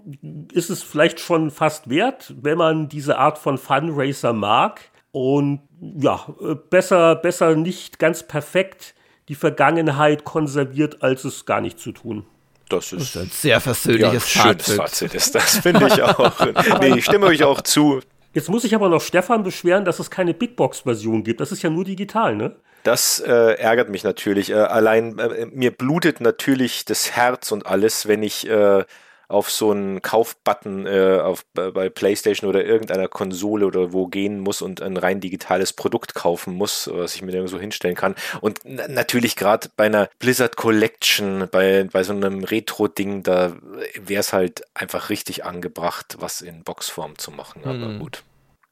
ist 0.52 0.70
es 0.70 0.82
vielleicht 0.82 1.18
schon 1.18 1.50
fast 1.50 1.90
wert, 1.90 2.32
wenn 2.40 2.56
man 2.56 2.88
diese 2.88 3.18
Art 3.18 3.38
von 3.38 3.58
Funracer 3.58 4.32
mag. 4.32 4.80
Und 5.10 5.60
ja, 5.80 6.24
äh, 6.40 6.54
besser, 6.54 7.16
besser 7.16 7.56
nicht 7.56 7.98
ganz 7.98 8.22
perfekt 8.22 8.94
die 9.28 9.34
Vergangenheit 9.34 10.24
konserviert, 10.24 11.02
als 11.02 11.24
es 11.24 11.44
gar 11.44 11.60
nicht 11.60 11.78
zu 11.78 11.92
tun. 11.92 12.24
Das 12.68 12.92
ist, 12.92 13.00
das 13.00 13.02
ist 13.02 13.16
ein 13.16 13.30
sehr 13.30 13.60
versöhnliches 13.60 14.34
ja, 14.34 14.42
Fazit. 14.42 14.76
Fazit 14.76 15.14
ist 15.14 15.34
das, 15.34 15.58
finde 15.58 15.86
ich 15.86 16.02
auch. 16.02 16.32
nee, 16.80 16.98
ich 16.98 17.04
stimme 17.04 17.26
euch 17.26 17.44
auch 17.44 17.60
zu. 17.60 18.00
Jetzt 18.34 18.48
muss 18.48 18.64
ich 18.64 18.74
aber 18.74 18.88
noch 18.88 19.02
Stefan 19.02 19.42
beschweren, 19.42 19.84
dass 19.84 19.98
es 19.98 20.10
keine 20.10 20.32
Big 20.32 20.56
Box-Version 20.56 21.22
gibt. 21.22 21.40
Das 21.40 21.52
ist 21.52 21.62
ja 21.62 21.70
nur 21.70 21.84
digital, 21.84 22.34
ne? 22.34 22.56
Das 22.82 23.20
äh, 23.20 23.30
ärgert 23.30 23.90
mich 23.90 24.04
natürlich. 24.04 24.50
Äh, 24.50 24.54
allein 24.54 25.18
äh, 25.18 25.46
mir 25.46 25.70
blutet 25.70 26.20
natürlich 26.20 26.84
das 26.84 27.12
Herz 27.12 27.52
und 27.52 27.66
alles, 27.66 28.08
wenn 28.08 28.22
ich 28.22 28.48
äh, 28.48 28.84
auf 29.32 29.50
so 29.50 29.70
einen 29.70 30.02
Kaufbutton 30.02 30.86
äh, 30.86 31.18
auf, 31.22 31.44
bei 31.54 31.88
PlayStation 31.88 32.48
oder 32.48 32.64
irgendeiner 32.64 33.08
Konsole 33.08 33.66
oder 33.66 33.92
wo 33.92 34.06
gehen 34.06 34.40
muss 34.40 34.60
und 34.60 34.82
ein 34.82 34.98
rein 34.98 35.20
digitales 35.20 35.72
Produkt 35.72 36.14
kaufen 36.14 36.54
muss, 36.54 36.90
was 36.92 37.14
ich 37.14 37.22
mir 37.22 37.32
irgendwo 37.32 37.58
hinstellen 37.58 37.96
kann. 37.96 38.14
Und 38.42 38.60
natürlich 38.64 39.34
gerade 39.34 39.70
bei 39.76 39.86
einer 39.86 40.10
Blizzard 40.18 40.56
Collection, 40.56 41.48
bei, 41.50 41.88
bei 41.90 42.02
so 42.02 42.12
einem 42.12 42.44
Retro-Ding, 42.44 43.22
da 43.22 43.56
wäre 43.98 44.20
es 44.20 44.34
halt 44.34 44.64
einfach 44.74 45.08
richtig 45.08 45.44
angebracht, 45.46 46.16
was 46.18 46.42
in 46.42 46.62
Boxform 46.62 47.16
zu 47.16 47.30
machen. 47.30 47.62
Aber 47.64 47.74
mhm. 47.74 48.00
gut. 48.00 48.24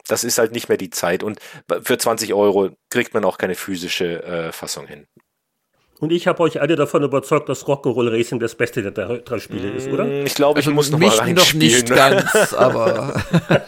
das 0.08 0.24
ist 0.24 0.36
halt 0.36 0.52
nicht 0.52 0.68
mehr 0.68 0.78
die 0.78 0.90
Zeit. 0.90 1.22
Und 1.22 1.40
für 1.82 1.96
20 1.96 2.34
Euro 2.34 2.70
kriegt 2.90 3.14
man 3.14 3.24
auch 3.24 3.38
keine 3.38 3.54
physische 3.54 4.22
äh, 4.22 4.52
Fassung 4.52 4.86
hin. 4.86 5.06
Und 6.01 6.12
ich 6.12 6.27
habe 6.27 6.43
euch 6.43 6.62
alle 6.62 6.77
davon 6.77 7.02
überzeugt, 7.02 7.51
dass 7.51 7.66
Rock'n'Roll 7.66 8.10
Racing 8.10 8.40
das 8.40 8.55
beste 8.55 8.82
der 8.82 9.18
drei 9.18 9.39
Spiele 9.39 9.68
ist, 9.68 9.86
oder? 9.89 10.05
Mm, 10.05 10.24
ich 10.24 10.35
glaube, 10.35 10.60
ich 10.60 10.66
Also 10.66 10.74
muss 10.74 10.90
noch 10.90 10.98
mich 10.98 11.14
mal 11.18 11.32
noch 11.35 11.52
nicht 11.52 11.90
ganz, 11.94 12.55
aber 12.55 13.22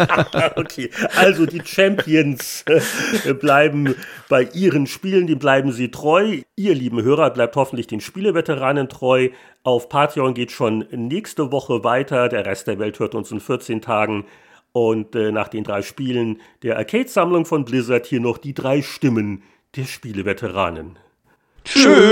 okay, 0.57 0.91
also 1.15 1.45
die 1.45 1.61
Champions 1.63 2.65
äh, 2.67 3.35
bleiben 3.35 3.95
bei 4.31 4.45
ihren 4.55 4.87
Spielen, 4.87 5.27
die 5.27 5.35
bleiben 5.35 5.73
sie 5.73 5.91
treu. 5.91 6.41
Ihr 6.57 6.75
lieben 6.75 7.03
Hörer 7.03 7.29
bleibt 7.31 7.55
hoffentlich 7.55 7.87
den 7.87 8.01
Spieleveteranen 8.01 8.89
treu. 8.89 9.29
Auf 9.63 9.91
Patreon 9.91 10.33
geht 10.33 10.53
schon 10.53 10.87
nächste 10.91 11.53
Woche 11.53 11.85
weiter. 11.85 12.31
Der 12.31 12.47
Rest 12.47 12.67
der 12.67 12.79
Welt 12.79 12.99
hört 12.99 13.15
uns 13.15 13.31
in 13.31 13.41
14 13.41 13.83
Tagen. 13.83 14.25
Und 14.73 15.15
äh, 15.15 15.33
nach 15.33 15.49
den 15.49 15.65
drei 15.65 15.83
Spielen 15.83 16.41
der 16.63 16.79
Arcade-Sammlung 16.79 17.45
von 17.45 17.67
Blizzard 17.67 18.07
hier 18.07 18.21
noch 18.21 18.39
die 18.39 18.55
drei 18.55 18.81
Stimmen 18.81 19.43
der 19.77 19.85
Spieleveteranen. 19.85 20.99
Tschüss. 21.65 22.03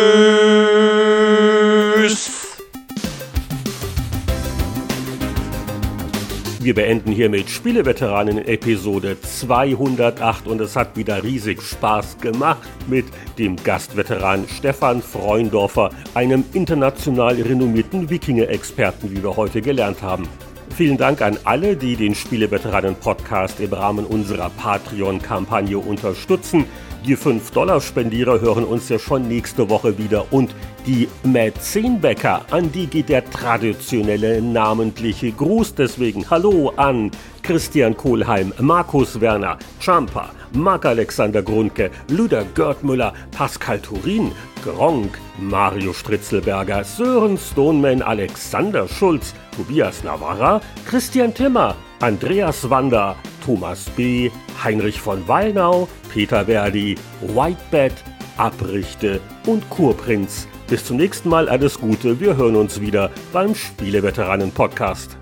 Wir 6.62 6.74
beenden 6.74 7.10
hiermit 7.12 7.48
Spieleveteranen 7.48 8.46
Episode 8.46 9.16
208 9.18 10.46
und 10.46 10.60
es 10.60 10.76
hat 10.76 10.94
wieder 10.94 11.24
riesig 11.24 11.62
Spaß 11.62 12.18
gemacht 12.18 12.68
mit 12.86 13.06
dem 13.38 13.56
Gastveteran 13.56 14.46
Stefan 14.46 15.00
Freundorfer, 15.00 15.88
einem 16.12 16.44
international 16.52 17.36
renommierten 17.36 18.10
Wikinger-Experten, 18.10 19.10
wie 19.10 19.22
wir 19.22 19.36
heute 19.36 19.62
gelernt 19.62 20.02
haben. 20.02 20.28
Vielen 20.76 20.98
Dank 20.98 21.22
an 21.22 21.38
alle, 21.44 21.76
die 21.76 21.96
den 21.96 22.14
Spieleveteranen-Podcast 22.14 23.60
im 23.60 23.72
Rahmen 23.72 24.04
unserer 24.04 24.50
Patreon-Kampagne 24.50 25.78
unterstützen. 25.78 26.66
Die 27.06 27.16
5-Dollar-Spendierer 27.16 28.42
hören 28.42 28.64
uns 28.64 28.90
ja 28.90 28.98
schon 28.98 29.26
nächste 29.26 29.70
Woche 29.70 29.96
wieder 29.96 30.30
und 30.32 30.54
die 30.86 31.08
Mäzenbäcker, 31.22 32.44
an 32.50 32.70
die 32.72 32.86
geht 32.86 33.08
der 33.08 33.28
traditionelle 33.28 34.42
namentliche 34.42 35.32
Gruß. 35.32 35.74
Deswegen 35.74 36.28
Hallo 36.28 36.72
an 36.76 37.10
Christian 37.42 37.96
Kohlheim, 37.96 38.52
Markus 38.60 39.18
Werner, 39.18 39.58
Champa, 39.80 40.30
Marc-Alexander 40.52 41.42
Grundke, 41.42 41.90
Lüder 42.08 42.44
Görtmüller, 42.54 43.14
Pascal 43.30 43.78
Turin, 43.80 44.32
Gronk, 44.62 45.18
Mario 45.38 45.94
Stritzelberger, 45.94 46.84
Sören 46.84 47.38
Stoneman, 47.38 48.02
Alexander 48.02 48.86
Schulz, 48.86 49.32
Tobias 49.56 50.04
Navarra, 50.04 50.60
Christian 50.86 51.32
Timmer, 51.32 51.74
Andreas 52.00 52.68
Wander, 52.70 53.16
Thomas 53.44 53.90
B., 53.90 54.30
Heinrich 54.64 55.00
von 55.00 55.26
Wallnau, 55.28 55.86
Peter 56.10 56.46
Verdi, 56.46 56.96
Whitebed, 57.20 57.92
Abrichte 58.38 59.20
und 59.46 59.68
Kurprinz. 59.68 60.48
Bis 60.66 60.84
zum 60.84 60.96
nächsten 60.96 61.28
Mal 61.28 61.48
alles 61.48 61.78
Gute, 61.78 62.18
wir 62.18 62.36
hören 62.36 62.56
uns 62.56 62.80
wieder 62.80 63.10
beim 63.32 63.54
Spieleveteranen-Podcast. 63.54 65.19